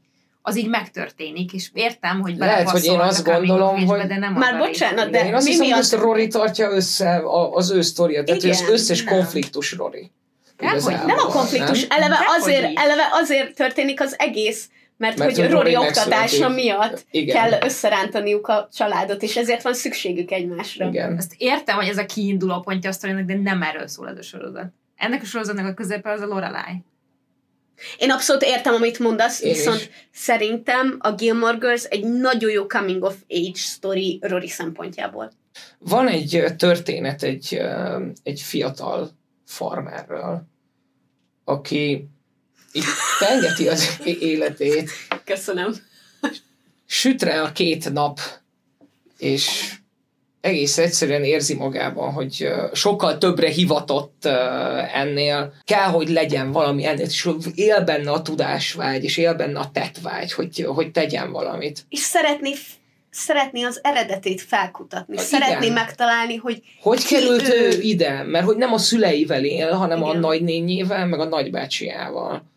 az 0.43 0.56
így 0.59 0.69
megtörténik, 0.69 1.52
és 1.52 1.70
értem, 1.73 2.20
hogy 2.20 2.36
Lehet, 2.36 2.70
hogy 2.70 2.85
én 2.85 2.98
azt 2.98 3.24
gondolom, 3.24 3.86
hogy- 3.86 4.06
de 4.06 4.19
nem 4.19 4.32
Már 4.32 4.59
bocsánat, 4.59 5.10
de 5.10 5.27
én 5.27 5.35
azt 5.35 5.44
mi 5.44 5.51
hiszem, 5.51 5.64
hogy 5.66 5.74
miatt- 5.74 5.93
ezt 5.93 6.02
Rory 6.02 6.27
tartja 6.27 6.70
össze 6.70 7.23
az 7.52 7.70
ő 7.70 7.81
sztoria, 7.81 8.24
tehát 8.24 8.43
Igen, 8.43 8.56
az 8.56 8.69
összes 8.69 9.05
nem. 9.05 9.14
konfliktus 9.14 9.73
Rory. 9.73 10.10
Nem 10.59 11.19
a 11.19 11.27
konfliktus, 11.27 11.86
nem? 11.86 11.98
eleve 12.02 12.19
azért, 12.40 12.78
eleve 12.78 13.09
azért 13.12 13.55
történik 13.55 14.01
az 14.01 14.14
egész, 14.19 14.69
mert, 14.97 15.16
Mert 15.19 15.31
hogy 15.31 15.40
hogy 15.40 15.51
Rory 15.52 15.73
Rory 15.74 15.86
oktatása 15.86 16.48
miatt 16.48 17.05
Igen. 17.10 17.36
kell 17.36 17.60
összerántaniuk 17.62 18.48
a 18.48 18.69
családot, 18.77 19.23
és 19.23 19.36
ezért 19.36 19.62
van 19.62 19.74
szükségük 19.74 20.31
egymásra. 20.31 20.86
Igen. 20.86 21.16
Azt 21.16 21.35
értem, 21.36 21.77
hogy 21.77 21.89
ez 21.89 21.98
a 21.98 22.06
kiinduló 22.06 22.60
pontja 22.60 22.90
a 22.90 22.93
sztorinak, 22.93 23.24
de 23.24 23.35
nem 23.43 23.62
erről 23.62 23.86
szól 23.89 24.09
ez 24.09 24.19
a 24.19 24.23
sorozat. 24.23 24.66
Ennek 24.97 25.23
a 25.23 25.24
sorozatnak 25.24 25.66
a 25.66 25.74
közepe 25.74 26.10
az 26.10 26.20
a 26.20 26.27
Lorelai. 26.27 26.85
Én 27.98 28.10
abszolút 28.10 28.42
értem, 28.42 28.74
amit 28.74 28.98
mondasz, 28.98 29.40
Én 29.40 29.52
viszont 29.52 29.80
is. 29.80 29.88
szerintem 30.12 30.96
a 31.00 31.12
Gilmore 31.12 31.56
Girls 31.59 31.84
egy 31.84 32.04
nagyon 32.04 32.50
jó 32.50 32.66
coming 32.66 33.02
of 33.02 33.14
age 33.28 33.54
story 33.54 34.18
Rory 34.22 34.48
szempontjából. 34.48 35.32
Van 35.78 36.09
egy 36.09 36.44
történet 36.56 37.22
egy, 37.22 37.60
egy 38.22 38.40
fiatal 38.40 39.10
farmerről, 39.46 40.46
aki 41.44 42.09
itt 42.72 42.84
tengeti 43.18 43.68
az 43.68 44.00
életét, 44.04 44.90
Köszönöm. 45.24 45.74
sütre 46.86 47.42
a 47.42 47.52
két 47.52 47.92
nap, 47.92 48.20
és 49.18 49.72
egész 50.43 50.78
egyszerűen 50.78 51.24
érzi 51.24 51.55
magában, 51.55 52.12
hogy 52.12 52.48
sokkal 52.73 53.19
többre 53.19 53.48
hivatott 53.48 54.24
ennél, 54.94 55.52
kell, 55.64 55.89
hogy 55.89 56.09
legyen 56.09 56.52
valami 56.52 56.85
ennél, 56.86 57.05
és 57.05 57.28
él 57.55 57.81
benne 57.85 58.10
a 58.10 58.23
tudásvágy, 58.23 59.05
és 59.05 59.16
él 59.16 59.35
benne 59.35 59.59
a 59.59 59.70
tettvágy, 59.73 60.32
hogy, 60.32 60.64
hogy 60.74 60.90
tegyen 60.90 61.32
valamit. 61.32 61.85
És 61.89 61.98
szeretné, 61.98 62.52
szeretné 63.10 63.62
az 63.62 63.81
eredetét 63.82 64.40
felkutatni. 64.40 65.14
Igen. 65.14 65.27
Szeretné 65.27 65.69
megtalálni, 65.69 66.36
hogy 66.36 66.62
Hogy 66.81 67.05
került 67.05 67.48
ő 67.48 67.66
ő? 67.66 67.81
ide? 67.81 68.23
Mert 68.23 68.44
hogy 68.44 68.56
nem 68.56 68.73
a 68.73 68.78
szüleivel 68.78 69.44
él, 69.44 69.73
hanem 69.73 69.98
Igen. 69.98 70.10
a 70.10 70.19
nagynényével, 70.19 71.06
meg 71.06 71.20
a 71.20 71.24
nagybácsiával. 71.24 72.51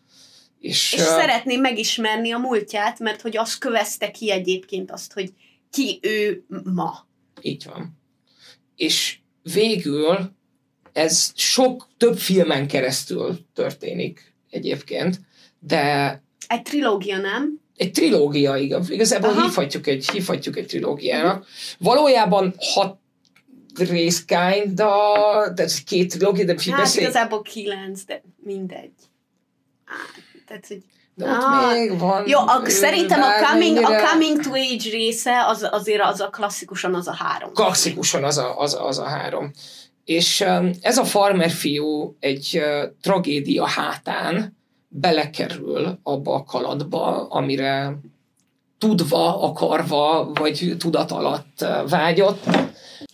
És, 0.60 0.92
és 0.92 1.00
ö, 1.00 1.04
szeretné 1.04 1.56
megismerni 1.56 2.32
a 2.32 2.38
múltját, 2.38 2.98
mert 2.98 3.20
hogy 3.20 3.36
az 3.36 3.58
kövezte 3.58 4.10
ki 4.10 4.30
egyébként 4.30 4.90
azt, 4.90 5.12
hogy 5.12 5.32
ki 5.70 5.98
ő 6.02 6.44
ma. 6.74 7.06
Így 7.40 7.64
van. 7.64 7.98
És 8.76 9.18
végül 9.42 10.34
ez 10.92 11.32
sok 11.34 11.88
több 11.96 12.18
filmen 12.18 12.66
keresztül 12.66 13.38
történik 13.54 14.34
egyébként, 14.50 15.20
de 15.58 16.22
Egy 16.46 16.62
trilógia, 16.62 17.18
nem? 17.18 17.60
egy 17.76 17.90
trilógia, 17.90 18.56
igaz, 18.56 18.90
igazából 18.90 19.30
Aha. 19.30 19.42
hívhatjuk 19.42 19.86
egy, 19.86 20.10
hívhatjuk 20.10 20.56
egy 20.56 20.66
trilógiának. 20.66 21.46
Valójában 21.78 22.54
hat 22.58 22.98
rész 23.74 24.24
kind, 24.24 24.72
de 25.54 25.62
ez 25.62 25.82
két 25.84 26.10
trilógia, 26.10 26.44
de 26.44 26.54
Hát 26.66 26.76
beszél, 26.76 27.02
igazából 27.02 27.42
kilenc, 27.42 28.04
de 28.04 28.22
mindegy. 28.44 28.92
Á, 29.84 29.94
tehát, 30.46 30.66
hogy 30.66 30.82
de 31.18 31.24
ott 31.24 31.42
Ah, 31.42 31.72
még 31.72 31.98
van. 31.98 32.22
Jó, 32.28 32.38
a, 32.38 32.62
szerintem 32.66 33.22
a 33.22 33.24
coming, 33.48 33.76
a 33.76 33.80
bármennyire- 33.80 34.08
coming 34.10 34.40
to 34.40 34.50
age 34.50 34.90
része 34.90 35.44
az, 35.46 35.68
azért 35.70 36.02
az 36.02 36.20
a 36.20 36.28
klasszikusan 36.28 36.94
az 36.94 37.08
a 37.08 37.14
három. 37.14 37.52
klasszikusan 37.52 38.24
az 38.24 38.38
a, 38.38 38.58
az, 38.58 38.76
az 38.80 38.98
a 38.98 39.04
három. 39.04 39.50
És 40.04 40.40
um, 40.40 40.70
ez 40.80 40.98
a 40.98 41.04
farmer 41.04 41.50
fiú 41.50 42.16
egy 42.20 42.62
tragédia 43.02 43.66
hátán 43.66 44.56
belekerül 44.88 45.98
abba 46.02 46.34
a 46.34 46.44
kalandba, 46.44 47.26
amire 47.28 47.96
tudva, 48.78 49.42
akarva, 49.42 50.30
vagy 50.34 50.74
tudat 50.78 51.10
alatt 51.10 51.64
vágyott. 51.88 52.44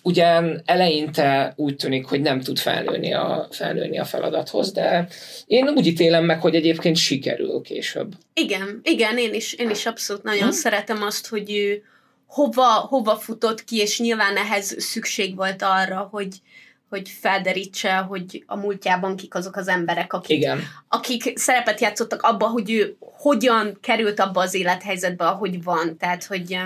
Ugyan 0.03 0.63
eleinte 0.65 1.53
úgy 1.57 1.77
tűnik, 1.77 2.07
hogy 2.07 2.21
nem 2.21 2.41
tud 2.41 2.59
felnőni 2.59 3.15
a, 3.15 3.49
felnőni 3.51 3.99
a 3.99 4.05
feladathoz, 4.05 4.73
de 4.73 5.09
én 5.47 5.69
úgy 5.69 5.87
ítélem 5.87 6.25
meg, 6.25 6.41
hogy 6.41 6.55
egyébként 6.55 6.97
sikerül 6.97 7.61
később. 7.61 8.13
Igen, 8.35 8.81
igen, 8.83 9.19
én 9.19 9.35
is, 9.35 9.53
én 9.53 9.71
is 9.71 9.87
abszolút 9.87 10.23
nagyon 10.23 10.49
Hm? 10.49 10.55
szeretem 10.55 11.03
azt, 11.03 11.29
hogy 11.29 11.53
ő 11.53 11.83
hova, 12.27 12.87
hova 12.89 13.17
futott 13.17 13.65
ki, 13.65 13.77
és 13.77 14.01
nyilván 14.01 14.37
ehhez 14.37 14.75
szükség 14.79 15.37
volt 15.37 15.63
arra, 15.63 16.09
hogy, 16.11 16.37
hogy 16.89 17.09
felderítse, 17.09 17.95
hogy 17.97 18.45
a 18.47 18.57
múltjában 18.57 19.17
kik 19.17 19.35
azok 19.35 19.57
az 19.57 19.69
emberek, 19.69 20.13
akik, 20.13 20.37
Igen, 20.37 20.61
akik 20.89 21.39
szerepet 21.39 21.81
játszottak 21.81 22.23
abba, 22.23 22.47
hogy 22.47 22.71
ő 22.71 22.97
hogyan 23.01 23.79
került 23.81 24.21
abba 24.21 24.41
az 24.41 24.55
élethelyzetbe, 24.55 25.27
ahogy 25.27 25.63
van. 25.63 25.97
Tehát, 25.99 26.25
hogy 26.25 26.59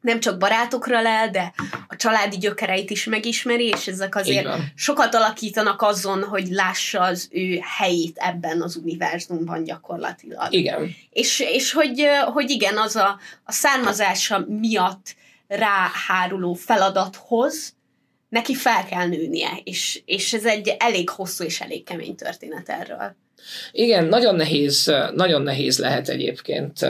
nem 0.00 0.20
csak 0.20 0.38
barátokra 0.38 1.02
lel, 1.02 1.30
de 1.30 1.52
a 1.88 1.96
családi 1.96 2.36
gyökereit 2.36 2.90
is 2.90 3.04
megismeri, 3.04 3.66
és 3.66 3.86
ezek 3.86 4.16
azért 4.16 4.48
sokat 4.74 5.14
alakítanak 5.14 5.82
azon, 5.82 6.24
hogy 6.24 6.48
lássa 6.48 7.00
az 7.00 7.28
ő 7.30 7.58
helyét 7.78 8.16
ebben 8.16 8.62
az 8.62 8.76
univerzumban 8.76 9.64
gyakorlatilag. 9.64 10.52
Igen. 10.52 10.94
És, 11.10 11.40
és 11.40 11.72
hogy, 11.72 12.06
hogy 12.32 12.50
igen, 12.50 12.76
az 12.76 12.96
a, 12.96 13.18
a 13.44 13.52
származása 13.52 14.44
miatt 14.48 15.14
ráháruló 15.48 16.54
feladathoz 16.54 17.74
neki 18.28 18.54
fel 18.54 18.84
kell 18.84 19.06
nőnie, 19.06 19.60
és, 19.64 20.02
és 20.04 20.32
ez 20.32 20.44
egy 20.44 20.76
elég 20.78 21.08
hosszú 21.08 21.44
és 21.44 21.60
elég 21.60 21.84
kemény 21.84 22.14
történet 22.14 22.68
erről. 22.68 23.16
Igen, 23.72 24.04
nagyon 24.04 24.34
nehéz, 24.34 24.92
nagyon 25.14 25.42
nehéz 25.42 25.78
lehet 25.78 26.08
egyébként 26.08 26.80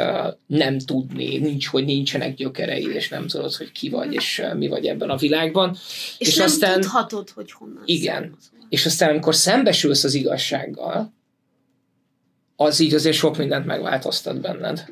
nem 0.46 0.78
tudni, 0.78 1.38
nincs, 1.38 1.66
hogy 1.66 1.84
nincsenek 1.84 2.34
gyökerei, 2.34 2.92
és 2.94 3.08
nem 3.08 3.26
tudod, 3.26 3.54
hogy 3.54 3.72
ki 3.72 3.88
vagy, 3.88 4.14
és 4.14 4.42
mi 4.56 4.68
vagy 4.68 4.86
ebben 4.86 5.10
a 5.10 5.16
világban. 5.16 5.76
És, 6.18 6.28
És 6.28 6.36
nem 6.36 6.46
aztán- 6.46 6.80
tudhatod, 6.80 7.30
hogy 7.30 7.52
honnan 7.52 7.82
Igen. 7.84 8.12
származol. 8.14 8.58
És 8.68 8.86
aztán, 8.86 9.10
amikor 9.10 9.34
szembesülsz 9.34 10.04
az 10.04 10.14
igazsággal, 10.14 11.12
az 12.56 12.80
így 12.80 12.94
azért 12.94 13.16
sok 13.16 13.36
mindent 13.36 13.66
megváltoztat 13.66 14.40
benned. 14.40 14.84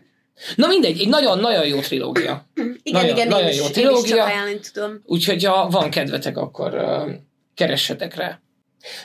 Na 0.57 0.67
mindegy, 0.67 1.01
egy 1.01 1.09
nagyon-nagyon 1.09 1.67
jó 1.67 1.81
trilógia. 1.81 2.47
Igen, 2.55 2.79
Nagyon- 3.03 3.17
igen, 3.17 3.29
nagyon 3.29 3.47
én, 3.47 3.53
is, 3.53 3.57
jó 3.57 3.63
én 3.65 3.69
is 3.69 3.75
trilógia. 3.75 4.17
csak 4.17 4.61
tudom. 4.73 5.01
Úgyhogy 5.05 5.45
ha 5.45 5.69
van 5.69 5.91
kedvetek, 5.91 6.37
akkor 6.37 6.75
uh, 6.75 7.15
keressetek 7.55 8.15
rá. 8.15 8.41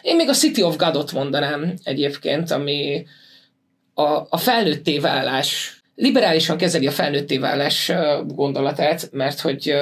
Én 0.01 0.15
még 0.15 0.29
a 0.29 0.33
City 0.33 0.63
of 0.63 0.77
Godot 0.77 1.11
mondanám 1.11 1.73
egyébként, 1.83 2.51
ami 2.51 3.05
a, 3.93 4.03
a 4.29 4.37
felnőtté 4.37 4.99
válás 4.99 5.81
liberálisan 5.95 6.57
kezeli 6.57 6.87
a 6.87 6.91
felnőtté 6.91 7.37
válás 7.37 7.91
gondolatát, 8.27 9.09
mert 9.11 9.39
hogy 9.39 9.73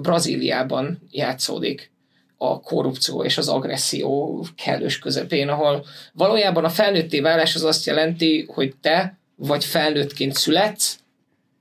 Brazíliában 0.00 0.98
játszódik 1.10 1.92
a 2.36 2.60
korrupció 2.60 3.24
és 3.24 3.38
az 3.38 3.48
agresszió 3.48 4.46
kellős 4.56 4.98
közepén, 4.98 5.48
ahol 5.48 5.86
valójában 6.12 6.64
a 6.64 6.68
felnőtté 6.68 7.20
válás 7.20 7.54
az 7.54 7.64
azt 7.64 7.86
jelenti, 7.86 8.46
hogy 8.48 8.74
te 8.80 9.18
vagy 9.36 9.64
felnőttként 9.64 10.34
születsz, 10.34 10.98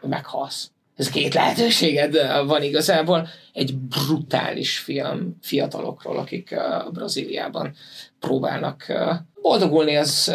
meghalsz. 0.01 0.72
Ez 0.95 1.09
két 1.09 1.33
lehetőséged 1.33 2.15
van 2.45 2.63
igazából. 2.63 3.27
Egy 3.53 3.75
brutális 3.75 4.77
film 4.77 5.37
fiatalokról, 5.41 6.17
akik 6.17 6.55
Brazíliában 6.91 7.73
próbálnak 8.19 8.85
boldogulni, 9.41 9.95
az, 9.95 10.33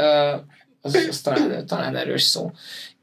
az, 0.80 0.94
az 1.08 1.20
talán, 1.20 1.66
talán 1.66 1.96
erős 1.96 2.22
szó. 2.22 2.50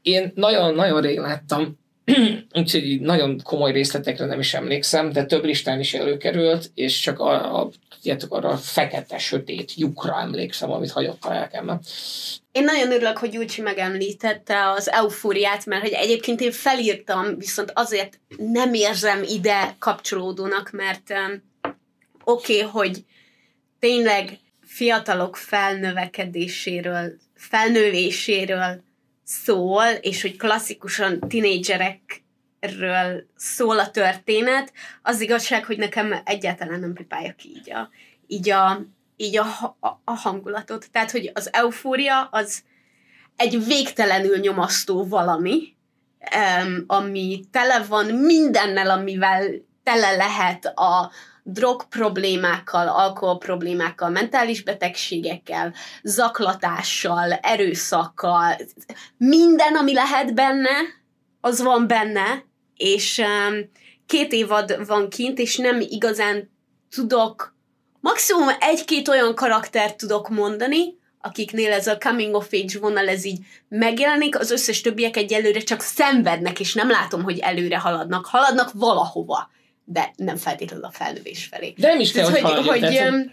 Én 0.02 0.32
nagyon-nagyon 0.34 1.00
rég 1.00 1.18
láttam, 1.18 1.78
úgyhogy 2.58 3.00
nagyon 3.00 3.40
komoly 3.44 3.72
részletekre 3.72 4.26
nem 4.26 4.40
is 4.40 4.54
emlékszem, 4.54 5.12
de 5.12 5.24
több 5.24 5.44
listán 5.44 5.80
is 5.80 5.94
előkerült, 5.94 6.70
és 6.74 7.00
csak 7.00 7.18
a, 7.18 7.60
a, 7.60 7.70
tudjátok, 8.06 8.34
arra 8.34 8.48
a 8.48 8.56
fekete, 8.56 9.18
sötét 9.18 9.74
lyukra 9.74 10.20
emlékszem, 10.20 10.70
amit 10.70 10.90
hagyott 10.90 11.24
a 11.24 11.28
lelkemben. 11.28 11.80
Én 12.52 12.64
nagyon 12.64 12.92
örülök, 12.92 13.18
hogy 13.18 13.30
Gyurcsi 13.30 13.60
megemlítette 13.60 14.70
az 14.70 14.90
eufóriát, 14.90 15.66
mert 15.66 15.82
hogy 15.82 15.92
egyébként 15.92 16.40
én 16.40 16.52
felírtam, 16.52 17.38
viszont 17.38 17.72
azért 17.74 18.20
nem 18.36 18.74
érzem 18.74 19.22
ide 19.22 19.76
kapcsolódónak, 19.78 20.70
mert 20.70 21.10
um, 21.10 21.42
oké, 22.24 22.62
okay, 22.62 22.70
hogy 22.70 23.04
tényleg 23.78 24.38
fiatalok 24.66 25.36
felnövekedéséről, 25.36 27.12
felnővéséről 27.34 28.82
szól, 29.24 29.84
és 29.84 30.22
hogy 30.22 30.36
klasszikusan 30.36 31.20
tinédzserekről 32.66 33.26
szól 33.36 33.78
a 33.78 33.90
történet, 33.90 34.72
az 35.02 35.20
igazság, 35.20 35.64
hogy 35.64 35.78
nekem 35.78 36.20
egyáltalán 36.24 36.80
nem 36.80 36.92
pipálja 36.92 37.32
ki 37.32 37.48
így 37.48 37.72
a, 37.72 37.88
így 38.26 38.50
a, 38.50 38.80
így 39.16 39.36
a, 39.36 39.76
a, 39.80 40.00
a 40.04 40.12
hangulatot. 40.12 40.90
Tehát, 40.92 41.10
hogy 41.10 41.30
az 41.34 41.52
eufória 41.52 42.28
az 42.30 42.62
egy 43.36 43.64
végtelenül 43.66 44.36
nyomasztó 44.38 45.06
valami, 45.06 45.76
um, 46.36 46.84
ami 46.86 47.44
tele 47.50 47.84
van 47.88 48.06
mindennel, 48.06 48.90
amivel 48.90 49.44
tele 49.82 50.16
lehet 50.16 50.64
a, 50.64 51.10
drog 51.48 51.88
problémákkal, 51.88 52.88
alkohol 52.88 53.38
problémákkal, 53.38 54.10
mentális 54.10 54.62
betegségekkel, 54.62 55.74
zaklatással, 56.02 57.32
erőszakkal, 57.32 58.56
minden, 59.16 59.76
ami 59.76 59.92
lehet 59.92 60.34
benne, 60.34 60.70
az 61.40 61.62
van 61.62 61.86
benne, 61.86 62.44
és 62.76 63.18
um, 63.18 63.70
két 64.06 64.32
évad 64.32 64.86
van 64.86 65.08
kint, 65.08 65.38
és 65.38 65.56
nem 65.56 65.80
igazán 65.80 66.50
tudok, 66.90 67.54
maximum 68.00 68.48
egy-két 68.60 69.08
olyan 69.08 69.34
karaktert 69.34 69.96
tudok 69.96 70.28
mondani, 70.28 70.98
akiknél 71.20 71.72
ez 71.72 71.86
a 71.86 71.98
coming 71.98 72.34
of 72.34 72.52
age 72.52 72.78
vonal 72.78 73.08
ez 73.08 73.24
így 73.24 73.38
megjelenik, 73.68 74.38
az 74.38 74.50
összes 74.50 74.80
többiek 74.80 75.16
egyelőre 75.16 75.60
csak 75.60 75.80
szenvednek, 75.80 76.60
és 76.60 76.74
nem 76.74 76.90
látom, 76.90 77.22
hogy 77.22 77.38
előre 77.38 77.78
haladnak. 77.78 78.26
Haladnak 78.26 78.70
valahova 78.72 79.50
de 79.88 80.12
nem 80.16 80.36
feltétlenül 80.36 80.84
a 80.84 80.90
felnövés 80.90 81.48
felé. 81.50 81.74
De 81.76 81.88
nem 81.88 82.00
is 82.00 82.12
kell, 82.12 82.30
hogy, 82.30 82.40
hogy, 82.40 82.66
hogy, 82.66 82.80
tehát, 82.80 83.10
hogy, 83.10 83.30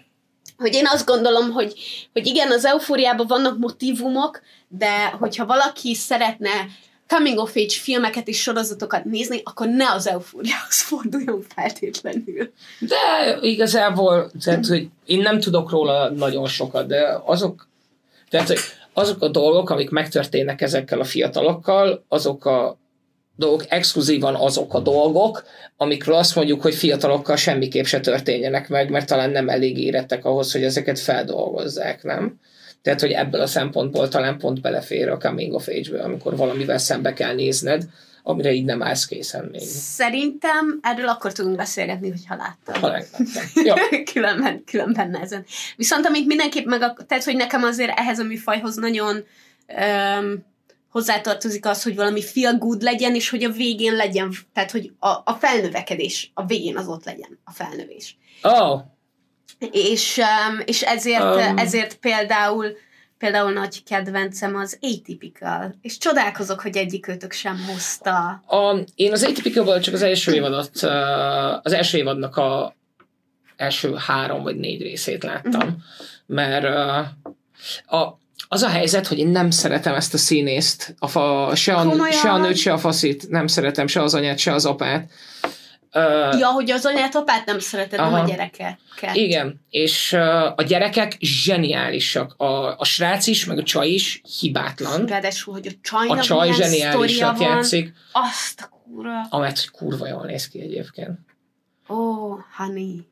hogy 0.57 0.73
én 0.73 0.87
azt 0.87 1.05
gondolom, 1.05 1.51
hogy, 1.51 1.73
hogy 2.13 2.25
igen, 2.27 2.51
az 2.51 2.65
eufóriában 2.65 3.27
vannak 3.27 3.57
motivumok, 3.57 4.41
de 4.67 5.05
hogyha 5.05 5.45
valaki 5.45 5.95
szeretne 5.95 6.67
coming 7.07 7.37
of 7.37 7.55
age 7.55 7.73
filmeket 7.81 8.27
és 8.27 8.41
sorozatokat 8.41 9.05
nézni, 9.05 9.41
akkor 9.43 9.67
ne 9.67 9.91
az 9.91 10.07
eufóriához 10.07 10.81
forduljon 10.89 11.45
feltétlenül. 11.55 12.51
De 12.79 13.37
igazából, 13.41 14.31
tehát, 14.43 14.65
hogy 14.65 14.87
én 15.05 15.21
nem 15.21 15.39
tudok 15.39 15.69
róla 15.69 16.09
nagyon 16.09 16.47
sokat, 16.47 16.87
de 16.87 17.21
azok, 17.25 17.67
tehát, 18.29 18.47
hogy 18.47 18.59
azok 18.93 19.21
a 19.21 19.27
dolgok, 19.27 19.69
amik 19.69 19.89
megtörténnek 19.89 20.61
ezekkel 20.61 20.99
a 20.99 21.03
fiatalokkal, 21.03 22.05
azok 22.07 22.45
a 22.45 22.77
dolgok, 23.35 23.65
exkluzívan 23.67 24.35
azok 24.35 24.73
a 24.73 24.79
dolgok, 24.79 25.43
amikről 25.77 26.15
azt 26.15 26.35
mondjuk, 26.35 26.61
hogy 26.61 26.75
fiatalokkal 26.75 27.35
semmiképp 27.35 27.85
se 27.85 27.99
történjenek 27.99 28.69
meg, 28.69 28.89
mert 28.89 29.07
talán 29.07 29.29
nem 29.29 29.49
elég 29.49 29.77
érettek 29.77 30.25
ahhoz, 30.25 30.51
hogy 30.51 30.63
ezeket 30.63 30.99
feldolgozzák, 30.99 32.03
nem? 32.03 32.39
Tehát, 32.83 33.01
hogy 33.01 33.11
ebből 33.11 33.41
a 33.41 33.47
szempontból 33.47 34.07
talán 34.07 34.37
pont 34.37 34.61
belefér 34.61 35.09
a 35.09 35.17
coming 35.17 35.53
of 35.53 35.67
age-be, 35.67 36.03
amikor 36.03 36.35
valamivel 36.35 36.77
szembe 36.77 37.13
kell 37.13 37.33
nézned, 37.33 37.83
amire 38.23 38.51
így 38.51 38.65
nem 38.65 38.83
állsz 38.83 39.05
készen 39.05 39.49
még. 39.51 39.61
Szerintem 39.61 40.79
erről 40.81 41.07
akkor 41.07 41.31
tudunk 41.31 41.55
beszélgetni, 41.55 42.09
hogyha 42.09 42.35
láttam. 42.35 42.81
Ha 42.81 43.03
ja. 43.67 43.75
különben, 44.13 44.63
különben 44.63 45.09
nehezen. 45.09 45.45
Viszont 45.75 46.05
amit 46.05 46.25
mindenképp 46.25 46.65
meg, 46.65 46.81
a, 46.81 46.95
tehát, 47.07 47.23
hogy 47.23 47.35
nekem 47.35 47.63
azért 47.63 47.99
ehhez 47.99 48.19
a 48.19 48.23
műfajhoz 48.23 48.75
nagyon 48.75 49.23
um, 49.67 50.45
hozzátartozik 50.89 51.65
az, 51.65 51.83
hogy 51.83 51.95
valami 51.95 52.21
feel 52.23 52.57
good 52.57 52.81
legyen, 52.81 53.15
és 53.15 53.29
hogy 53.29 53.43
a 53.43 53.49
végén 53.49 53.95
legyen, 53.95 54.31
tehát 54.53 54.71
hogy 54.71 54.91
a, 54.99 55.07
a 55.07 55.37
felnövekedés, 55.39 56.31
a 56.33 56.45
végén 56.45 56.77
az 56.77 56.87
ott 56.87 57.05
legyen, 57.05 57.39
a 57.43 57.51
felnövés. 57.51 58.17
Oh. 58.41 58.81
És, 59.71 60.17
um, 60.17 60.59
és 60.65 60.81
ezért, 60.81 61.23
um. 61.23 61.57
ezért 61.57 61.95
például 61.95 62.77
például 63.17 63.51
nagy 63.51 63.83
kedvencem 63.83 64.55
az 64.55 64.77
Atypical, 64.81 65.75
és 65.81 65.97
csodálkozok, 65.97 66.61
hogy 66.61 66.77
egyikőtök 66.77 67.31
sem 67.31 67.57
hozta. 67.67 68.43
A, 68.47 68.77
én 68.95 69.11
az 69.11 69.23
atypical 69.23 69.79
csak 69.79 69.93
az 69.93 70.01
első 70.01 70.33
évadot, 70.33 70.71
uh, 70.81 70.91
az 71.61 71.73
első 71.73 71.97
évadnak 71.97 72.37
a 72.37 72.75
első 73.55 73.95
három 73.95 74.43
vagy 74.43 74.55
négy 74.55 74.81
részét 74.81 75.23
láttam, 75.23 75.53
uh-huh. 75.53 75.73
mert 76.25 76.63
uh, 76.63 77.99
a, 77.99 78.19
az 78.47 78.61
a 78.61 78.69
helyzet, 78.69 79.07
hogy 79.07 79.19
én 79.19 79.27
nem 79.27 79.49
szeretem 79.49 79.93
ezt 79.93 80.13
a 80.13 80.17
színészt, 80.17 80.95
a 80.99 81.07
fa, 81.07 81.51
se, 81.55 81.75
a, 81.75 82.11
se 82.11 82.31
a 82.31 82.37
nőt, 82.37 82.57
se 82.57 82.73
a 82.73 82.77
faszit, 82.77 83.29
nem 83.29 83.47
szeretem 83.47 83.87
se 83.87 84.01
az 84.01 84.13
anyát, 84.13 84.37
se 84.37 84.53
az 84.53 84.65
apát. 84.65 85.11
Uh, 85.95 86.39
ja, 86.39 86.47
hogy 86.47 86.71
az 86.71 86.85
anyát, 86.85 87.15
apát 87.15 87.45
nem 87.45 87.59
szereted, 87.59 87.99
aha, 87.99 88.19
a 88.19 88.25
gyereket. 88.27 88.79
Igen, 89.13 89.65
és 89.69 90.11
uh, 90.11 90.45
a 90.55 90.63
gyerekek 90.67 91.17
zseniálisak. 91.19 92.33
A, 92.37 92.77
a 92.77 92.85
srác 92.85 93.27
is, 93.27 93.45
meg 93.45 93.57
a 93.57 93.63
csaj 93.63 93.87
is 93.87 94.21
hibátlan. 94.39 95.05
Ráadásul, 95.05 95.53
hogy 95.53 95.67
a 95.67 95.71
csajnak 95.81 96.17
A 96.17 96.21
csaj 96.21 96.51
zseniálisat 96.51 97.39
játszik. 97.39 97.93
Azt 98.11 98.61
a 98.61 98.69
kurva. 98.69 99.25
Amett 99.29 99.71
kurva 99.71 100.07
jól 100.07 100.25
néz 100.25 100.47
ki 100.47 100.61
egyébként. 100.61 101.19
Ó, 101.89 101.95
oh, 101.95 102.39
honey. 102.57 103.07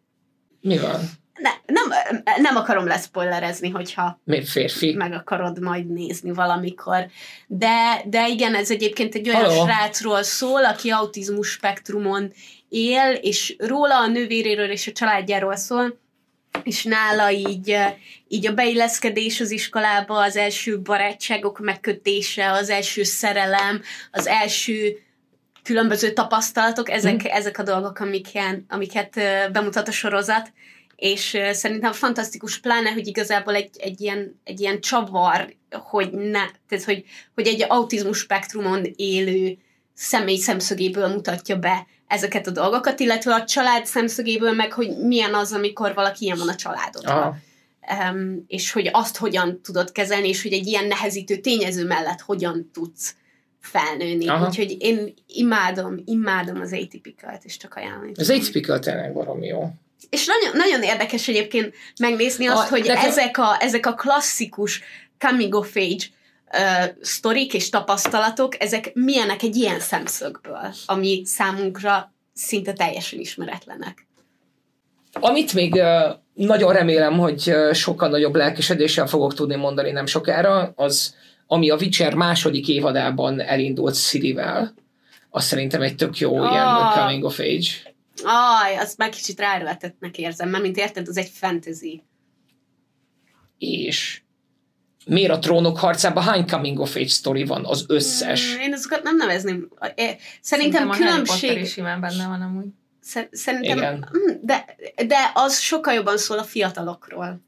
Mi 0.62 0.78
van? 0.78 1.00
ne, 1.42 1.50
nem, 1.66 2.14
nem 2.42 2.56
akarom 2.56 2.88
leszpoilerezni, 2.88 3.70
hogyha 3.70 4.20
Még 4.24 4.48
férfi. 4.48 4.94
meg 4.94 5.14
akarod 5.14 5.62
majd 5.62 5.92
nézni 5.92 6.32
valamikor. 6.32 7.06
De, 7.48 8.02
de 8.06 8.28
igen, 8.28 8.56
ez 8.56 8.72
egyébként 8.72 9.16
egy 9.16 9.30
olyan 9.30 9.42
Hello. 9.42 9.66
srácról 9.66 10.24
szól, 10.24 10.66
aki 10.66 10.90
autizmus 10.90 11.50
spektrumon 11.50 12.32
él, 12.72 13.12
és 13.22 13.56
róla 13.58 14.00
a 14.00 14.08
nővéréről 14.08 14.70
és 14.70 14.88
a 14.88 14.92
családjáról 14.92 15.56
szól, 15.56 16.00
és 16.64 16.84
nála 16.84 17.32
így, 17.32 17.78
így 18.28 18.48
a 18.48 18.54
beilleszkedés 18.54 19.40
az 19.40 19.52
iskolába, 19.52 20.24
az 20.24 20.36
első 20.36 20.82
barátságok 20.82 21.60
megkötése, 21.60 22.52
az 22.52 22.70
első 22.70 23.04
szerelem, 23.04 23.82
az 24.12 24.28
első 24.28 24.98
különböző 25.64 26.14
tapasztalatok, 26.14 26.90
ezek, 26.90 27.22
hmm. 27.22 27.32
ezek 27.32 27.58
a 27.58 27.64
dolgok, 27.64 28.00
amiket, 28.00 28.62
amiket 28.68 29.20
bemutat 29.52 29.88
a 29.88 29.92
sorozat, 29.92 30.52
és 30.96 31.38
szerintem 31.52 31.92
fantasztikus, 31.92 32.60
pláne, 32.60 32.92
hogy 32.92 33.08
igazából 33.08 33.56
egy, 33.56 33.70
egy, 33.78 34.02
ilyen, 34.02 34.40
egy 34.44 34.60
ilyen 34.60 34.82
csavar, 34.82 35.56
hogy, 35.70 36.12
ne, 36.12 36.46
tehát, 36.68 36.86
hogy, 36.86 37.04
hogy 37.36 37.48
egy 37.48 37.66
autizmus 37.68 38.18
spektrumon 38.18 38.86
élő 38.96 39.58
személy 39.94 40.38
szemszögéből 40.38 41.08
mutatja 41.08 41.56
be 41.56 41.88
ezeket 42.08 42.48
a 42.48 42.52
dolgokat, 42.52 43.00
illetve 43.00 43.34
a 43.34 43.46
család 43.46 43.86
szemszögéből 43.86 44.54
meg, 44.54 44.74
hogy 44.74 44.98
milyen 44.98 45.34
az, 45.34 45.52
amikor 45.52 45.94
valaki 45.94 46.26
ilyen 46.26 46.38
van 46.38 46.50
a 46.50 46.56
családodban. 46.56 47.44
Um, 48.12 48.44
és 48.48 48.72
hogy 48.72 48.90
azt 48.92 49.18
hogyan 49.18 49.62
tudod 49.62 49.92
kezelni, 49.92 50.28
és 50.28 50.42
hogy 50.42 50.54
egy 50.54 50.68
ilyen 50.68 50.86
nehezítő 50.86 51.38
tényező 51.38 51.86
mellett 51.86 52.20
hogyan 52.20 52.70
tudsz 52.74 53.16
felnőni. 53.62 54.28
Aha. 54.28 54.48
Úgyhogy 54.48 54.78
én 54.80 55.14
imádom, 55.28 56.02
imádom 56.06 56.62
az 56.62 56.74
atypical 56.74 57.40
és 57.44 57.58
csak 57.58 57.74
ajánlani. 57.74 58.12
Az 58.16 58.30
atypical 58.30 58.80
tényleg 58.80 59.14
valami 59.14 59.48
jó. 59.48 59.70
És 60.10 60.26
nagyon, 60.26 60.58
nagyon 60.58 60.84
érdekes 60.84 61.28
egyébként 61.28 61.76
megnézni 62.00 62.48
azt, 62.48 62.68
a, 62.68 62.70
hogy 62.70 62.86
nekem... 62.86 63.10
ezek, 63.10 63.38
a, 63.38 63.58
ezek 63.60 63.86
a 63.86 63.94
klasszikus 63.94 64.82
coming 65.18 65.56
of 65.56 65.76
age 65.76 66.06
uh, 66.54 66.96
sztorik 67.02 67.54
és 67.54 67.70
tapasztalatok, 67.70 68.64
ezek 68.64 68.94
milyenek 68.94 69.44
egy 69.44 69.56
ilyen 69.56 69.80
szemszögből, 69.80 70.74
ami 70.86 71.22
számunkra 71.26 72.14
szinte 72.34 72.74
teljesen 72.74 73.20
ismeretlenek. 73.20 74.08
Amit 75.14 75.54
még 75.54 75.74
uh, 75.74 76.16
nagyon 76.34 76.74
remélem, 76.74 77.18
hogy 77.18 77.44
uh, 77.48 77.74
sokkal 77.74 78.10
nagyobb 78.10 78.36
lelkesedéssel 78.36 79.08
fogok 79.08 79.34
tudni 79.34 79.56
mondani 79.56 79.92
nem 79.92 80.06
sokára, 80.06 80.74
az 80.76 81.16
ami 81.48 81.70
a 81.70 81.76
Witcher 81.76 82.14
második 82.14 82.68
évadában 82.68 83.40
elindult 83.40 83.96
Sirivel, 83.96 84.74
az 85.30 85.44
szerintem 85.44 85.82
egy 85.82 85.96
tök 85.96 86.18
jó 86.18 86.40
oh. 86.40 86.52
ilyen 86.52 86.92
coming 86.94 87.24
of 87.24 87.40
age. 87.40 87.94
Aj, 88.24 88.76
azt 88.78 88.98
már 88.98 89.10
kicsit 89.10 89.40
ráerőltettnek 89.40 90.18
érzem, 90.18 90.50
mert 90.50 90.64
mint 90.64 90.78
érted, 90.78 91.08
az 91.08 91.18
egy 91.18 91.30
fantasy. 91.34 92.04
És 93.58 94.22
miért 95.14 95.32
a 95.32 95.40
trónok 95.40 95.78
harcában 95.80 96.24
hány 96.24 96.48
coming 96.48 96.80
of 96.80 96.96
age 96.96 97.08
story 97.08 97.44
van? 97.44 97.66
Az 97.66 97.86
összes. 97.88 98.56
Mm, 98.56 98.60
Én 98.60 98.74
azokat 98.74 99.04
nem 99.04 99.16
nevezném. 99.16 99.68
É, 99.96 100.16
Szerintem 100.42 100.90
a 100.90 100.94
Harry 100.94 101.04
Potter 101.06 101.24
különbség... 101.26 101.62
is 101.62 101.72
simán 101.72 102.00
benne 102.02 102.28
van 102.28 102.42
amúgy. 102.42 102.66
Szer- 103.02 103.30
Szerintem, 103.36 103.78
Igen. 103.78 103.94
Mm, 104.18 104.34
de, 104.42 104.66
de 105.08 105.32
az 105.34 105.60
sokkal 105.60 105.94
jobban 105.94 106.18
szól 106.18 106.38
a 106.38 106.44
fiatalokról. 106.44 107.42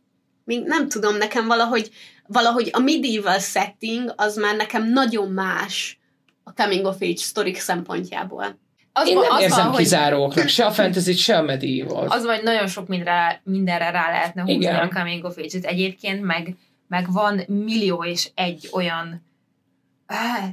Még 0.44 0.64
nem 0.66 0.90
tudom, 0.90 1.18
nekem 1.18 1.48
valahogy, 1.48 1.90
valahogy 2.28 2.70
a 2.74 2.80
medieval 2.80 3.40
setting 3.40 4.14
az 4.16 4.36
már 4.36 4.56
nekem 4.56 4.90
nagyon 4.90 5.32
más 5.32 6.00
a 6.44 6.52
coming 6.54 6.86
of 6.86 6.96
age 7.02 7.16
sztorik 7.18 7.60
szempontjából. 7.60 8.60
Az, 8.94 9.08
Én 9.08 9.16
van- 9.16 9.24
nem 9.24 9.36
az 9.36 9.42
érzem 9.42 9.58
van, 9.64 9.68
hogy 9.68 9.78
kizáróknak, 9.78 10.48
se 10.48 10.66
a 10.66 10.72
fantasy 10.72 11.14
se 11.14 11.38
a 11.38 11.42
medieval. 11.42 12.08
Az 12.08 12.24
vagy 12.26 12.44
nagyon 12.44 12.68
sok 12.68 12.88
mindenre, 12.88 13.42
mindenre 13.44 13.90
rá 13.92 14.10
lehetne 14.12 14.42
húzni 14.42 14.56
Igen. 14.56 14.76
a 14.76 14.88
coming 14.88 15.24
of 15.24 15.38
age-et. 15.38 15.66
Egyébként 15.66 16.22
meg, 16.22 16.56
meg 16.94 17.12
van 17.12 17.42
millió 17.48 18.04
és 18.04 18.30
egy 18.36 18.70
olyan 18.72 19.24
eh, 20.06 20.50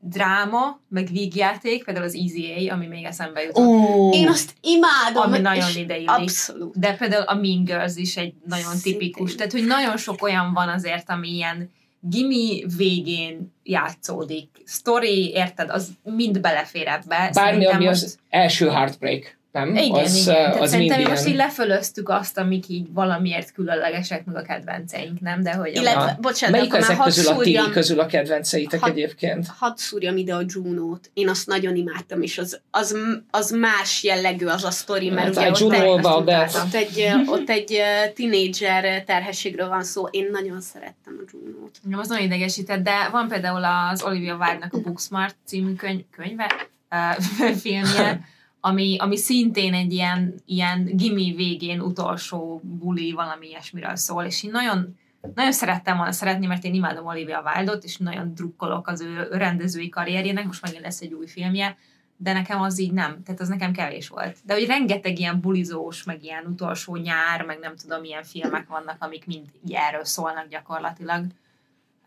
dráma, 0.00 0.80
meg 0.88 1.08
vígjáték, 1.10 1.84
például 1.84 2.06
az 2.06 2.14
Easy 2.14 2.68
A, 2.68 2.72
ami 2.72 2.86
még 2.86 3.04
eszembe 3.04 3.42
jutott. 3.42 3.64
Uh, 3.66 4.14
Én 4.16 4.28
azt 4.28 4.54
imádom. 4.60 5.22
Ami 5.22 5.38
nagyon 5.38 5.76
ideillik. 5.76 6.08
Abszolút. 6.10 6.78
De 6.78 6.94
például 6.94 7.22
a 7.22 7.34
Mean 7.34 7.64
Girls 7.64 7.96
is 7.96 8.16
egy 8.16 8.34
nagyon 8.46 8.72
Szintén. 8.76 8.92
tipikus. 8.92 9.34
Tehát, 9.34 9.52
hogy 9.52 9.64
nagyon 9.66 9.96
sok 9.96 10.22
olyan 10.22 10.52
van 10.52 10.68
azért, 10.68 11.10
ami 11.10 11.28
ilyen 11.28 11.70
gimi 12.00 12.64
végén 12.76 13.52
játszódik. 13.62 14.48
Story, 14.66 15.30
érted, 15.30 15.70
az 15.70 15.88
mind 16.02 16.40
belefér 16.40 16.86
ebbe. 16.86 17.04
Bármi, 17.06 17.32
Szerintem 17.34 17.76
ami 17.76 17.84
most- 17.84 18.02
az 18.02 18.18
első 18.28 18.68
heartbreak, 18.68 19.38
nem? 19.52 19.74
Igen, 19.76 19.90
az, 20.04 20.16
igen. 20.16 20.34
eh, 20.36 20.42
Tehát 20.44 20.60
az 20.60 20.70
szerintem 20.70 20.96
mind 20.98 21.10
most 21.10 21.26
így 21.26 21.34
lefölöztük 21.34 22.08
azt, 22.08 22.38
amik 22.38 22.68
így 22.68 22.86
valamiért 22.92 23.52
különlegesek, 23.52 24.24
meg 24.24 24.36
a 24.36 24.42
kedvenceink, 24.42 25.20
nem? 25.20 25.42
De 25.42 25.54
hogy 25.54 25.76
Illetve, 25.76 26.00
Ah. 26.00 26.18
bocsánat, 26.20 26.56
Melyik 26.56 26.74
ezek 26.74 26.98
közül 26.98 27.26
a 27.32 27.36
ti 27.38 27.58
közül 27.72 28.00
a 28.00 28.06
kedvenceitek 28.06 28.80
Hadd- 28.80 28.90
egyébként? 28.92 29.46
hadd 29.58 29.72
szúrjam 29.76 30.16
ide 30.16 30.34
a 30.34 30.42
Juno-t. 30.46 31.10
Én 31.14 31.28
azt 31.28 31.46
nagyon 31.46 31.76
imádtam, 31.76 32.22
és 32.22 32.38
az, 32.38 32.60
az, 32.70 32.96
az 33.30 33.50
más 33.50 34.02
jellegű 34.02 34.46
az 34.46 34.64
a 34.64 34.70
sztori, 34.70 35.10
mert 35.10 35.36
Hát, 35.38 35.60
ugye 35.60 35.64
I 35.64 35.64
ott 35.64 35.72
egy, 35.72 36.00
that. 36.24 36.54
ott 36.64 36.74
egy, 36.74 37.12
ott 37.26 37.48
egy 37.50 37.72
ö, 37.72 38.08
tínédzser 38.14 39.04
terhességről 39.04 39.68
van 39.68 39.82
szó. 39.84 40.06
Én 40.10 40.28
nagyon 40.30 40.60
szerettem 40.60 41.20
a 41.26 41.30
Juno-t. 41.32 41.78
Nem, 41.82 41.98
az 41.98 42.08
nagyon 42.08 42.24
idegesített, 42.24 42.82
de 42.82 43.08
van 43.10 43.28
például 43.28 43.64
az 43.64 44.02
Olivia 44.02 44.36
Wilde-nak 44.36 44.72
a 44.72 44.80
Booksmart 44.80 45.36
című 45.46 45.74
könyv, 45.74 46.00
könyve, 46.16 46.52
uh, 46.90 47.22
filmje, 47.62 48.20
ami, 48.64 48.96
ami 48.98 49.16
szintén 49.16 49.74
egy 49.74 49.92
ilyen, 49.92 50.34
ilyen 50.46 50.84
gimi 50.84 51.32
végén 51.36 51.80
utolsó 51.80 52.60
buli, 52.64 53.12
valami 53.12 53.46
ilyesmiről 53.46 53.96
szól, 53.96 54.24
és 54.24 54.42
én 54.42 54.50
nagyon, 54.50 54.98
nagyon 55.34 55.52
szerettem 55.52 55.96
volna 55.96 56.12
szeretni, 56.12 56.46
mert 56.46 56.64
én 56.64 56.74
imádom 56.74 57.06
Olivia 57.06 57.42
Wilde-ot, 57.44 57.84
és 57.84 57.96
nagyon 57.96 58.34
drukkolok 58.34 58.88
az 58.88 59.00
ő 59.00 59.28
rendezői 59.30 59.88
karrierjének, 59.88 60.46
most 60.46 60.62
megint 60.62 60.82
lesz 60.82 61.00
egy 61.00 61.12
új 61.12 61.26
filmje, 61.26 61.76
de 62.16 62.32
nekem 62.32 62.60
az 62.60 62.80
így 62.80 62.92
nem, 62.92 63.22
tehát 63.22 63.40
az 63.40 63.48
nekem 63.48 63.72
kevés 63.72 64.08
volt. 64.08 64.38
De 64.44 64.54
hogy 64.54 64.66
rengeteg 64.66 65.18
ilyen 65.18 65.40
bulizós, 65.40 66.04
meg 66.04 66.22
ilyen 66.22 66.44
utolsó 66.46 66.96
nyár, 66.96 67.42
meg 67.42 67.58
nem 67.58 67.76
tudom, 67.76 68.00
milyen 68.00 68.24
filmek 68.24 68.68
vannak, 68.68 68.96
amik 68.98 69.26
mind 69.26 69.46
erről 69.70 70.04
szólnak 70.04 70.48
gyakorlatilag. 70.48 71.24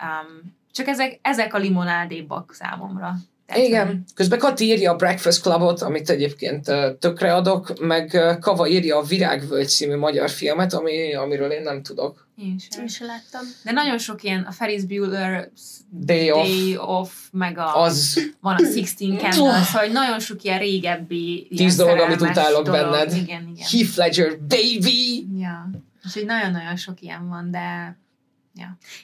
Um, 0.02 0.56
csak 0.72 0.88
ezek, 0.88 1.20
ezek 1.22 1.54
a 1.54 1.58
limonádébbak 1.58 2.54
számomra. 2.54 3.16
Tehát, 3.46 3.64
Igen. 3.64 4.04
Közben 4.14 4.40
Kati 4.40 4.66
írja 4.66 4.92
a 4.92 4.96
Breakfast 4.96 5.42
Clubot, 5.42 5.82
amit 5.82 6.10
egyébként 6.10 6.72
tökre 7.00 7.34
adok, 7.34 7.80
meg 7.80 8.38
Kava 8.42 8.68
írja 8.68 8.98
a 8.98 9.04
Virágvölgy 9.04 9.68
című 9.68 9.96
magyar 9.96 10.30
filmet, 10.30 10.74
ami, 10.74 11.14
amiről 11.14 11.52
én 11.52 11.62
nem 11.62 11.84
tudok. 11.84 12.28
Én 12.38 12.58
sem. 12.70 12.82
Én 12.82 12.88
se 12.88 13.06
láttam. 13.06 13.42
De 13.64 13.72
nagyon 13.72 13.98
sok 13.98 14.24
ilyen, 14.24 14.42
a 14.42 14.52
Ferris 14.52 14.84
Bueller 14.84 15.50
Day 15.90 16.32
Off, 16.32 16.48
Day 16.48 16.78
Off, 16.78 17.10
meg 17.32 17.58
a, 17.58 17.82
az 17.82 18.20
van 18.42 18.56
a 18.56 18.66
Sixteen 18.66 19.18
Candles, 19.18 19.36
szóval 19.66 19.82
hogy 19.82 19.92
nagyon 19.92 20.20
sok 20.20 20.44
ilyen 20.44 20.60
régebbi 20.60 21.48
ilyen 21.50 21.68
Tíz 21.68 21.76
dolog, 21.76 22.00
amit 22.00 22.22
utálok 22.22 22.66
dolog. 22.66 22.92
benned. 22.92 23.14
Igen, 23.16 23.42
igen. 23.56 23.68
Heath 23.72 23.98
Ledger, 23.98 24.40
baby! 24.40 25.28
Ja. 25.38 25.70
Úgyhogy 26.06 26.26
nagyon-nagyon 26.26 26.76
sok 26.76 27.02
ilyen 27.02 27.30
van, 27.30 27.52
de 27.52 27.98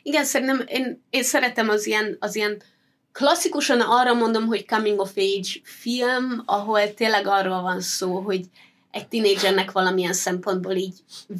Igen, 0.03 0.23
szerintem 0.23 0.63
én, 0.67 1.01
én 1.09 1.23
szeretem 1.23 1.69
az 1.69 1.85
ilyen, 1.85 2.17
az 2.19 2.35
ilyen 2.35 2.61
klasszikusan 3.11 3.79
arra 3.81 4.13
mondom, 4.13 4.45
hogy 4.45 4.65
coming 4.65 4.99
of 4.99 5.17
age 5.17 5.49
film, 5.63 6.43
ahol 6.45 6.93
tényleg 6.93 7.27
arról 7.27 7.61
van 7.61 7.81
szó, 7.81 8.19
hogy 8.19 8.45
egy 8.91 9.07
tinédzsernek 9.07 9.71
valamilyen 9.71 10.13
szempontból 10.13 10.73
így 10.73 10.95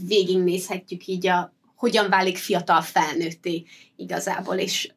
végignézhetjük 0.08 1.08
így 1.08 1.28
a 1.28 1.54
hogyan 1.76 2.10
válik 2.10 2.38
fiatal 2.38 2.82
felnőtté 2.82 3.64
igazából, 3.96 4.56
és 4.56 4.92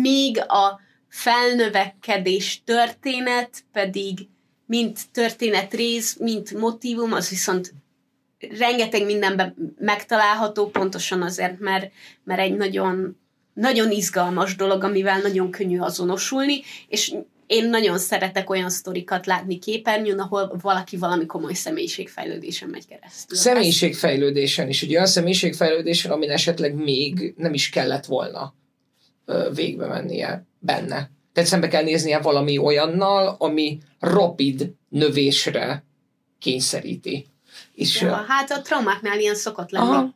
míg 0.00 0.38
a 0.38 0.80
felnövekedés 1.08 2.62
történet 2.64 3.64
pedig 3.72 4.28
mint 4.66 4.98
történetrész, 5.12 6.16
mint 6.16 6.52
motivum, 6.52 7.12
az 7.12 7.28
viszont 7.28 7.74
rengeteg 8.38 9.04
mindenben 9.04 9.74
megtalálható, 9.78 10.70
pontosan 10.70 11.22
azért, 11.22 11.58
mert, 11.58 11.92
mert 12.24 12.40
egy 12.40 12.56
nagyon, 12.56 13.18
nagyon 13.58 13.90
izgalmas 13.90 14.56
dolog, 14.56 14.84
amivel 14.84 15.20
nagyon 15.20 15.50
könnyű 15.50 15.78
azonosulni, 15.78 16.60
és 16.88 17.14
én 17.46 17.68
nagyon 17.68 17.98
szeretek 17.98 18.50
olyan 18.50 18.70
sztorikat 18.70 19.26
látni 19.26 19.58
képernyőn, 19.58 20.18
ahol 20.18 20.56
valaki 20.60 20.96
valami 20.96 21.26
komoly 21.26 21.52
személyiségfejlődésen 21.52 22.68
megy 22.68 22.86
keresztül. 22.86 23.36
Személyiségfejlődésen 23.36 24.68
is, 24.68 24.82
egy 24.82 24.90
olyan 24.90 25.06
személyiségfejlődésen, 25.06 26.10
amin 26.10 26.30
esetleg 26.30 26.74
még 26.74 27.34
nem 27.36 27.54
is 27.54 27.68
kellett 27.68 28.04
volna 28.04 28.54
végbe 29.54 29.86
mennie 29.86 30.46
benne. 30.58 31.10
Tehát 31.32 31.48
szembe 31.48 31.68
kell 31.68 31.82
néznie 31.82 32.18
valami 32.18 32.58
olyannal, 32.58 33.36
ami 33.38 33.78
rapid 33.98 34.72
növésre 34.88 35.84
kényszeríti. 36.38 37.26
És, 37.74 38.00
Ja, 38.00 38.24
hát 38.28 38.50
a 38.50 38.60
traumáknál 38.60 39.18
ilyen 39.18 39.34
szokott 39.34 39.70
lenni. 39.70 39.86
aha, 39.86 40.14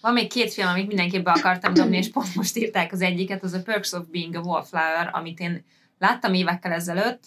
Van 0.00 0.12
még 0.12 0.28
két 0.28 0.52
film, 0.52 0.68
amit 0.68 0.86
mindenképp 0.86 1.24
be 1.24 1.30
akartam 1.30 1.74
dobni, 1.74 1.96
és 1.96 2.10
pont 2.10 2.34
most 2.34 2.56
írták 2.56 2.92
az 2.92 3.00
egyiket, 3.00 3.42
az 3.42 3.52
a 3.52 3.62
Perks 3.62 3.92
of 3.92 4.06
Being 4.10 4.34
a 4.34 4.40
Wallflower, 4.40 5.10
amit 5.12 5.40
én 5.40 5.64
láttam 5.98 6.34
évekkel 6.34 6.72
ezelőtt, 6.72 7.24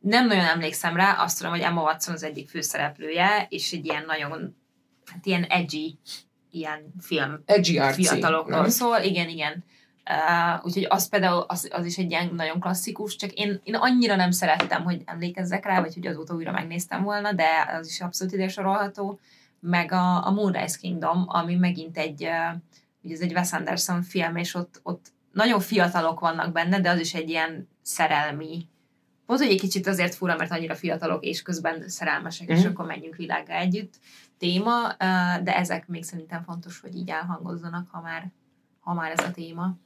nem 0.00 0.26
nagyon 0.26 0.44
emlékszem 0.44 0.96
rá, 0.96 1.12
azt 1.12 1.36
tudom, 1.36 1.52
hogy 1.52 1.60
Emma 1.60 1.82
Watson 1.82 2.14
az 2.14 2.22
egyik 2.22 2.48
főszereplője, 2.48 3.46
és 3.48 3.72
egy 3.72 3.84
ilyen 3.84 4.04
nagyon, 4.06 4.56
hát 5.06 5.26
ilyen 5.26 5.42
edgy, 5.42 5.98
ilyen 6.50 6.94
film 7.00 7.42
edgy 7.44 7.76
artsy, 7.76 8.02
fiatalokról 8.02 8.60
nem? 8.60 8.70
szól, 8.70 8.98
igen, 8.98 9.28
igen. 9.28 9.64
Uh, 10.10 10.64
úgyhogy 10.64 10.86
az 10.88 11.08
például 11.08 11.44
az, 11.48 11.68
az 11.72 11.84
is 11.84 11.96
egy 11.96 12.10
ilyen 12.10 12.34
nagyon 12.34 12.60
klasszikus, 12.60 13.16
csak 13.16 13.32
én, 13.32 13.60
én 13.64 13.74
annyira 13.74 14.16
nem 14.16 14.30
szerettem, 14.30 14.82
hogy 14.82 15.02
emlékezzek 15.04 15.64
rá, 15.64 15.80
vagy 15.80 15.94
hogy 15.94 16.06
azóta 16.06 16.34
újra 16.34 16.52
megnéztem 16.52 17.02
volna, 17.02 17.32
de 17.32 17.46
az 17.78 17.86
is 17.86 18.00
abszolút 18.00 18.32
ide 18.32 18.48
sorolható. 18.48 19.20
Meg 19.60 19.92
a, 19.92 20.26
a 20.26 20.30
Moonrise 20.30 20.78
Kingdom, 20.80 21.24
ami 21.26 21.54
megint 21.54 21.96
egy, 21.98 22.28
ugye 23.02 23.14
ez 23.14 23.20
egy 23.20 23.32
Wes 23.32 23.52
Anderson 23.52 24.02
film, 24.02 24.36
és 24.36 24.54
ott, 24.54 24.80
ott 24.82 25.06
nagyon 25.32 25.60
fiatalok 25.60 26.20
vannak 26.20 26.52
benne, 26.52 26.80
de 26.80 26.90
az 26.90 26.98
is 27.00 27.14
egy 27.14 27.28
ilyen 27.28 27.68
szerelmi 27.82 28.68
Pont, 29.26 29.42
hogy 29.42 29.50
egy 29.50 29.60
kicsit 29.60 29.86
azért 29.86 30.14
fura, 30.14 30.36
mert 30.36 30.50
annyira 30.50 30.74
fiatalok, 30.74 31.24
és 31.24 31.42
közben 31.42 31.88
szerelmesek, 31.88 32.48
és 32.48 32.58
Mhm. 32.58 32.68
akkor 32.68 32.86
menjünk 32.86 33.16
világá 33.16 33.58
együtt 33.58 33.94
téma, 34.38 34.96
de 35.42 35.56
ezek 35.56 35.88
még 35.88 36.04
szerintem 36.04 36.42
fontos, 36.42 36.80
hogy 36.80 36.96
így 36.96 37.08
elhangozzanak, 37.08 37.88
ha 37.90 38.00
már, 38.00 38.30
ha 38.80 38.94
már 38.94 39.10
ez 39.10 39.24
a 39.24 39.30
téma. 39.30 39.76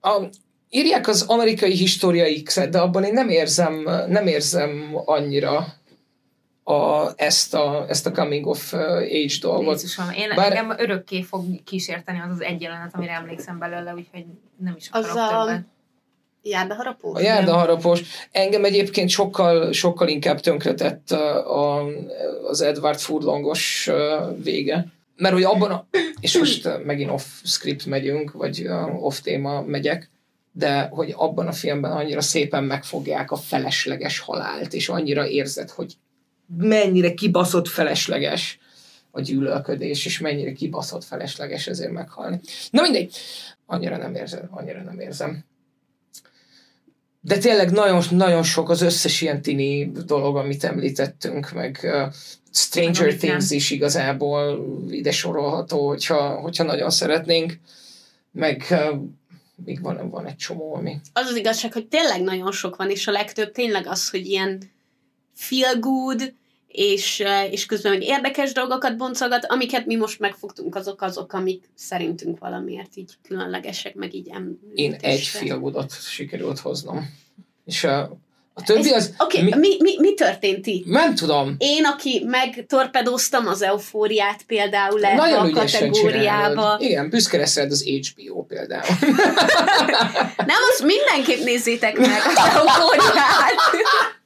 a, 0.00 0.22
írják 0.68 1.08
az 1.08 1.22
amerikai 1.22 1.72
History 1.72 2.42
X-et, 2.42 2.70
de 2.70 2.80
abban 2.80 3.04
én 3.04 3.12
nem 3.12 3.28
érzem, 3.28 3.74
nem 4.08 4.26
érzem 4.26 4.92
annyira 5.04 5.66
a, 6.68 7.12
ezt, 7.16 7.54
a, 7.54 7.84
ezt 7.88 8.06
a 8.06 8.10
coming 8.10 8.46
of 8.46 8.72
age 8.72 9.38
dolgot. 9.40 9.72
Jézusom, 9.80 10.10
én 10.10 10.28
Bár- 10.34 10.50
engem 10.52 10.78
örökké 10.78 11.22
fog 11.22 11.44
kísérteni 11.64 12.20
az 12.20 12.30
az 12.30 12.42
egy 12.42 12.60
jelenet, 12.60 12.94
amire 12.94 13.12
emlékszem 13.12 13.58
belőle, 13.58 13.94
úgyhogy 13.94 14.24
nem 14.56 14.74
is 14.76 14.88
Az 14.90 15.04
akarok 15.04 15.38
a- 15.40 15.44
többet. 15.44 15.64
Járdaharapó? 16.42 17.14
A 17.14 17.20
járdaharapos. 17.20 18.00
Engem 18.30 18.64
egyébként 18.64 19.08
sokkal, 19.08 19.72
sokkal 19.72 20.08
inkább 20.08 20.40
tönkretett 20.40 21.10
a, 21.10 21.84
az 22.48 22.60
Edward 22.60 22.98
Furlongos 22.98 23.90
vége. 24.42 24.86
Mert 25.16 25.34
hogy 25.34 25.42
abban 25.44 25.70
a, 25.70 25.86
és 26.20 26.38
most 26.38 26.84
megint 26.84 27.10
off 27.10 27.24
script 27.44 27.86
megyünk, 27.86 28.32
vagy 28.32 28.68
off 29.00 29.18
téma 29.18 29.60
megyek, 29.62 30.10
de 30.52 30.88
hogy 30.90 31.14
abban 31.16 31.46
a 31.46 31.52
filmben 31.52 31.92
annyira 31.92 32.20
szépen 32.20 32.64
megfogják 32.64 33.30
a 33.30 33.36
felesleges 33.36 34.18
halált, 34.18 34.72
és 34.72 34.88
annyira 34.88 35.26
érzed, 35.28 35.70
hogy 35.70 35.94
mennyire 36.56 37.14
kibaszott 37.14 37.68
felesleges 37.68 38.58
a 39.10 39.20
gyűlölködés, 39.20 40.06
és 40.06 40.18
mennyire 40.18 40.52
kibaszott 40.52 41.04
felesleges 41.04 41.66
ezért 41.66 41.90
meghalni. 41.90 42.40
Na 42.70 42.82
mindegy, 42.82 43.16
annyira 43.66 43.96
nem 43.96 44.14
érzem, 44.14 44.48
annyira 44.50 44.82
nem 44.82 45.00
érzem. 45.00 45.44
De 47.20 47.38
tényleg 47.38 47.70
nagyon, 47.70 48.04
nagyon 48.10 48.42
sok 48.42 48.70
az 48.70 48.80
összes 48.80 49.20
ilyen 49.20 49.42
tini 49.42 49.92
dolog, 50.06 50.36
amit 50.36 50.64
említettünk, 50.64 51.52
meg 51.52 51.80
uh, 51.82 52.12
Stranger 52.52 53.02
Amit 53.02 53.18
Things 53.18 53.48
nem. 53.48 53.58
is 53.58 53.70
igazából 53.70 54.66
ide 54.90 55.10
sorolható, 55.10 55.88
hogyha, 55.88 56.34
hogyha 56.34 56.64
nagyon 56.64 56.90
szeretnénk. 56.90 57.58
Meg 58.32 58.66
uh, 58.70 59.00
még 59.64 59.82
van, 59.82 60.10
van 60.10 60.26
egy 60.26 60.36
csomó, 60.36 60.74
ami... 60.74 61.00
Az 61.12 61.26
az 61.26 61.36
igazság, 61.36 61.72
hogy 61.72 61.86
tényleg 61.86 62.22
nagyon 62.22 62.52
sok 62.52 62.76
van, 62.76 62.90
és 62.90 63.06
a 63.06 63.12
legtöbb 63.12 63.52
tényleg 63.52 63.86
az, 63.86 64.10
hogy 64.10 64.26
ilyen 64.26 64.62
feel 65.38 65.78
good, 65.78 66.32
és, 66.68 67.20
eh, 67.20 67.52
és 67.52 67.66
közben 67.66 67.92
meg 67.92 68.02
érdekes 68.02 68.52
dolgokat 68.52 68.96
boncolgat, 68.96 69.44
amiket 69.44 69.86
mi 69.86 69.96
most 69.96 70.18
megfogtunk, 70.18 70.74
azok 70.74 71.02
azok, 71.02 71.32
amik 71.32 71.70
szerintünk 71.74 72.38
valamiért 72.38 72.96
így 72.96 73.12
különlegesek, 73.22 73.94
meg 73.94 74.14
így 74.14 74.28
említésre. 74.28 74.82
Én 74.82 74.92
egy 75.00 75.20
filmudot 75.20 76.02
sikerült 76.02 76.58
hoznom. 76.58 77.14
És 77.64 77.84
a, 77.84 78.00
a 78.54 78.62
többi 78.62 78.90
az... 78.90 79.14
Oké, 79.18 79.42
mi- 79.42 79.48
okay, 79.48 79.60
mi, 79.60 79.76
mi, 79.80 79.96
mi 79.98 80.14
történt 80.14 80.66
itt? 80.66 80.86
Nem 80.86 81.14
tudom. 81.14 81.54
Én, 81.58 81.84
aki 81.84 82.24
megtorpedóztam 82.26 83.46
az 83.46 83.62
eufóriát 83.62 84.42
például 84.42 85.04
ebbe 85.04 85.14
Nagyon 85.14 85.46
a 85.46 85.50
kategóriába. 85.50 86.48
csinálod. 86.48 86.82
Igen, 86.82 87.10
büszke 87.10 87.36
leszel 87.36 87.66
az 87.70 87.84
HBO 87.84 88.42
például. 88.42 88.96
Nem, 90.50 90.62
azt 90.70 90.82
mindenképp 90.82 91.44
nézzétek 91.44 91.98
meg 91.98 92.20
az 92.26 92.54
eufóriát. 92.54 93.60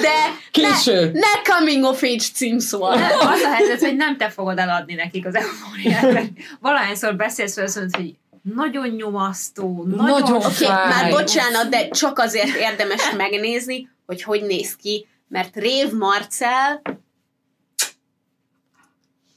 De 0.00 0.36
Késő. 0.50 1.00
ne, 1.04 1.10
ne 1.10 1.54
coming 1.54 1.84
of 1.84 2.02
age 2.02 2.24
címszó. 2.34 2.82
Az 2.82 3.42
a 3.42 3.48
helyzet, 3.52 3.80
hogy 3.80 3.96
nem 3.96 4.16
te 4.16 4.30
fogod 4.30 4.58
eladni 4.58 4.94
nekik 4.94 5.26
az 5.26 5.34
eufóriát. 5.34 6.30
Valahányszor 6.60 7.16
beszélsz 7.16 7.54
vele, 7.54 7.66
azt 7.66 7.76
mondod, 7.76 7.96
hogy 7.96 8.16
nagyon 8.54 8.88
nyomasztó, 8.88 9.84
nagyon, 9.86 10.04
Nagyon 10.04 10.36
Oké, 10.36 10.64
okay, 10.64 10.88
már 10.88 11.10
bocsánat, 11.10 11.68
de 11.68 11.88
csak 11.88 12.18
azért 12.18 12.56
érdemes 12.56 13.10
megnézni, 13.16 13.88
hogy 14.06 14.22
hogy 14.22 14.42
néz 14.42 14.76
ki, 14.76 15.06
mert 15.28 15.56
Rév 15.56 15.92
Marcel 15.92 16.82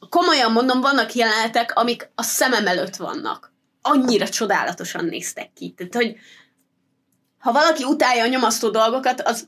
komolyan 0.09 0.51
mondom, 0.51 0.81
vannak 0.81 1.13
jelenetek, 1.13 1.71
amik 1.75 2.09
a 2.15 2.23
szemem 2.23 2.67
előtt 2.67 2.95
vannak. 2.95 3.53
Annyira 3.81 4.29
csodálatosan 4.29 5.05
néztek 5.05 5.49
ki. 5.53 5.73
Tehát, 5.77 5.95
hogy 5.95 6.15
ha 7.39 7.51
valaki 7.51 7.83
utálja 7.83 8.23
a 8.23 8.27
nyomasztó 8.27 8.69
dolgokat, 8.69 9.21
az 9.21 9.47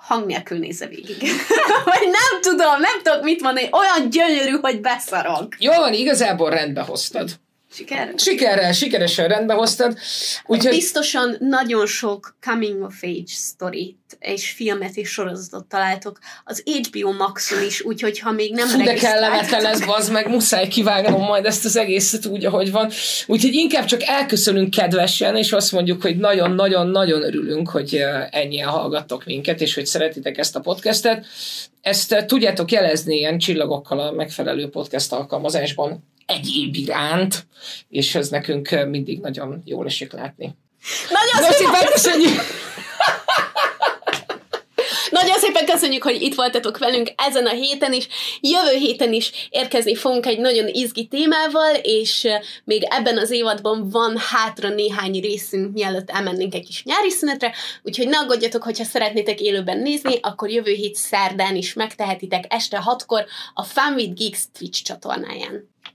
hang 0.00 0.26
nélkül 0.26 0.58
nézze 0.58 0.86
végig. 0.86 1.16
Vagy 1.84 2.08
nem 2.10 2.40
tudom, 2.40 2.80
nem 2.80 3.02
tudok 3.02 3.22
mit 3.22 3.40
mondani, 3.42 3.68
olyan 3.72 4.10
gyönyörű, 4.10 4.58
hogy 4.60 4.80
beszarok. 4.80 5.56
Jól 5.58 5.78
van, 5.78 5.92
igazából 5.92 6.50
rendbe 6.50 6.80
hoztad. 6.80 7.30
Siker? 7.72 8.12
Sikerrel, 8.16 8.72
sikeresen 8.72 9.28
rendbe 9.28 9.54
hoztad. 9.54 9.98
Úgyhogy 10.46 10.70
Biztosan 10.70 11.36
nagyon 11.38 11.86
sok 11.86 12.36
coming 12.40 12.82
of 12.82 13.02
age 13.02 13.22
sztorit 13.26 13.98
és 14.18 14.50
filmet 14.50 14.96
és 14.96 15.08
sorozatot 15.08 15.64
találtok 15.64 16.18
az 16.44 16.62
HBO 16.64 17.12
Maxon 17.12 17.62
is, 17.64 17.82
úgyhogy 17.82 18.18
ha 18.18 18.30
még 18.30 18.54
nem 18.54 18.68
Fú, 18.68 18.82
de 18.82 18.94
kellemetlen 18.94 19.66
ez, 19.66 19.84
bazd 19.84 20.12
meg, 20.12 20.28
muszáj 20.28 20.68
kivágnom 20.68 21.20
majd 21.20 21.44
ezt 21.44 21.64
az 21.64 21.76
egészet 21.76 22.26
úgy, 22.26 22.44
ahogy 22.44 22.70
van. 22.70 22.90
Úgyhogy 23.26 23.54
inkább 23.54 23.84
csak 23.84 24.02
elköszönünk 24.02 24.70
kedvesen, 24.70 25.36
és 25.36 25.52
azt 25.52 25.72
mondjuk, 25.72 26.02
hogy 26.02 26.16
nagyon-nagyon-nagyon 26.16 27.22
örülünk, 27.22 27.68
hogy 27.68 28.04
ennyien 28.30 28.68
hallgattok 28.68 29.24
minket, 29.24 29.60
és 29.60 29.74
hogy 29.74 29.86
szeretitek 29.86 30.38
ezt 30.38 30.56
a 30.56 30.60
podcastet. 30.60 31.26
Ezt 31.80 32.24
tudjátok 32.26 32.70
jelezni 32.70 33.16
ilyen 33.16 33.38
csillagokkal 33.38 34.00
a 34.00 34.12
megfelelő 34.12 34.68
podcast 34.68 35.12
alkalmazásban 35.12 36.08
egyéb 36.30 36.74
iránt, 36.74 37.46
és 37.88 38.14
ez 38.14 38.28
nekünk 38.28 38.86
mindig 38.88 39.20
nagyon 39.20 39.62
jól 39.64 39.86
esik 39.86 40.12
látni. 40.12 40.54
Nagyon 41.10 41.52
szépen, 41.52 41.92
köszönjük! 41.92 42.40
nagyon 45.10 45.38
szépen 45.38 45.66
köszönjük, 45.66 46.02
hogy 46.02 46.22
itt 46.22 46.34
voltatok 46.34 46.78
velünk 46.78 47.12
ezen 47.16 47.46
a 47.46 47.50
héten 47.50 47.92
is. 47.92 48.08
Jövő 48.40 48.76
héten 48.76 49.12
is 49.12 49.48
érkezni 49.50 49.94
fogunk 49.94 50.26
egy 50.26 50.38
nagyon 50.38 50.68
izgi 50.68 51.06
témával, 51.06 51.74
és 51.82 52.28
még 52.64 52.82
ebben 52.88 53.18
az 53.18 53.30
évadban 53.30 53.88
van 53.90 54.16
hátra 54.18 54.68
néhány 54.68 55.20
részünk, 55.20 55.72
mielőtt 55.72 56.10
elmennénk 56.10 56.54
egy 56.54 56.66
kis 56.66 56.84
nyári 56.84 57.10
szünetre, 57.10 57.54
úgyhogy 57.82 58.08
ne 58.08 58.18
aggódjatok, 58.18 58.62
hogyha 58.62 58.84
szeretnétek 58.84 59.40
élőben 59.40 59.78
nézni, 59.78 60.18
akkor 60.20 60.50
jövő 60.50 60.72
hét 60.72 60.94
szerdán 60.94 61.56
is 61.56 61.72
megtehetitek 61.72 62.44
este 62.48 62.82
6-kor 62.86 63.24
a 63.54 63.62
Fun 63.62 63.94
with 63.94 64.12
Geeks 64.14 64.42
Twitch 64.58 64.82
csatornáján. 64.82 65.69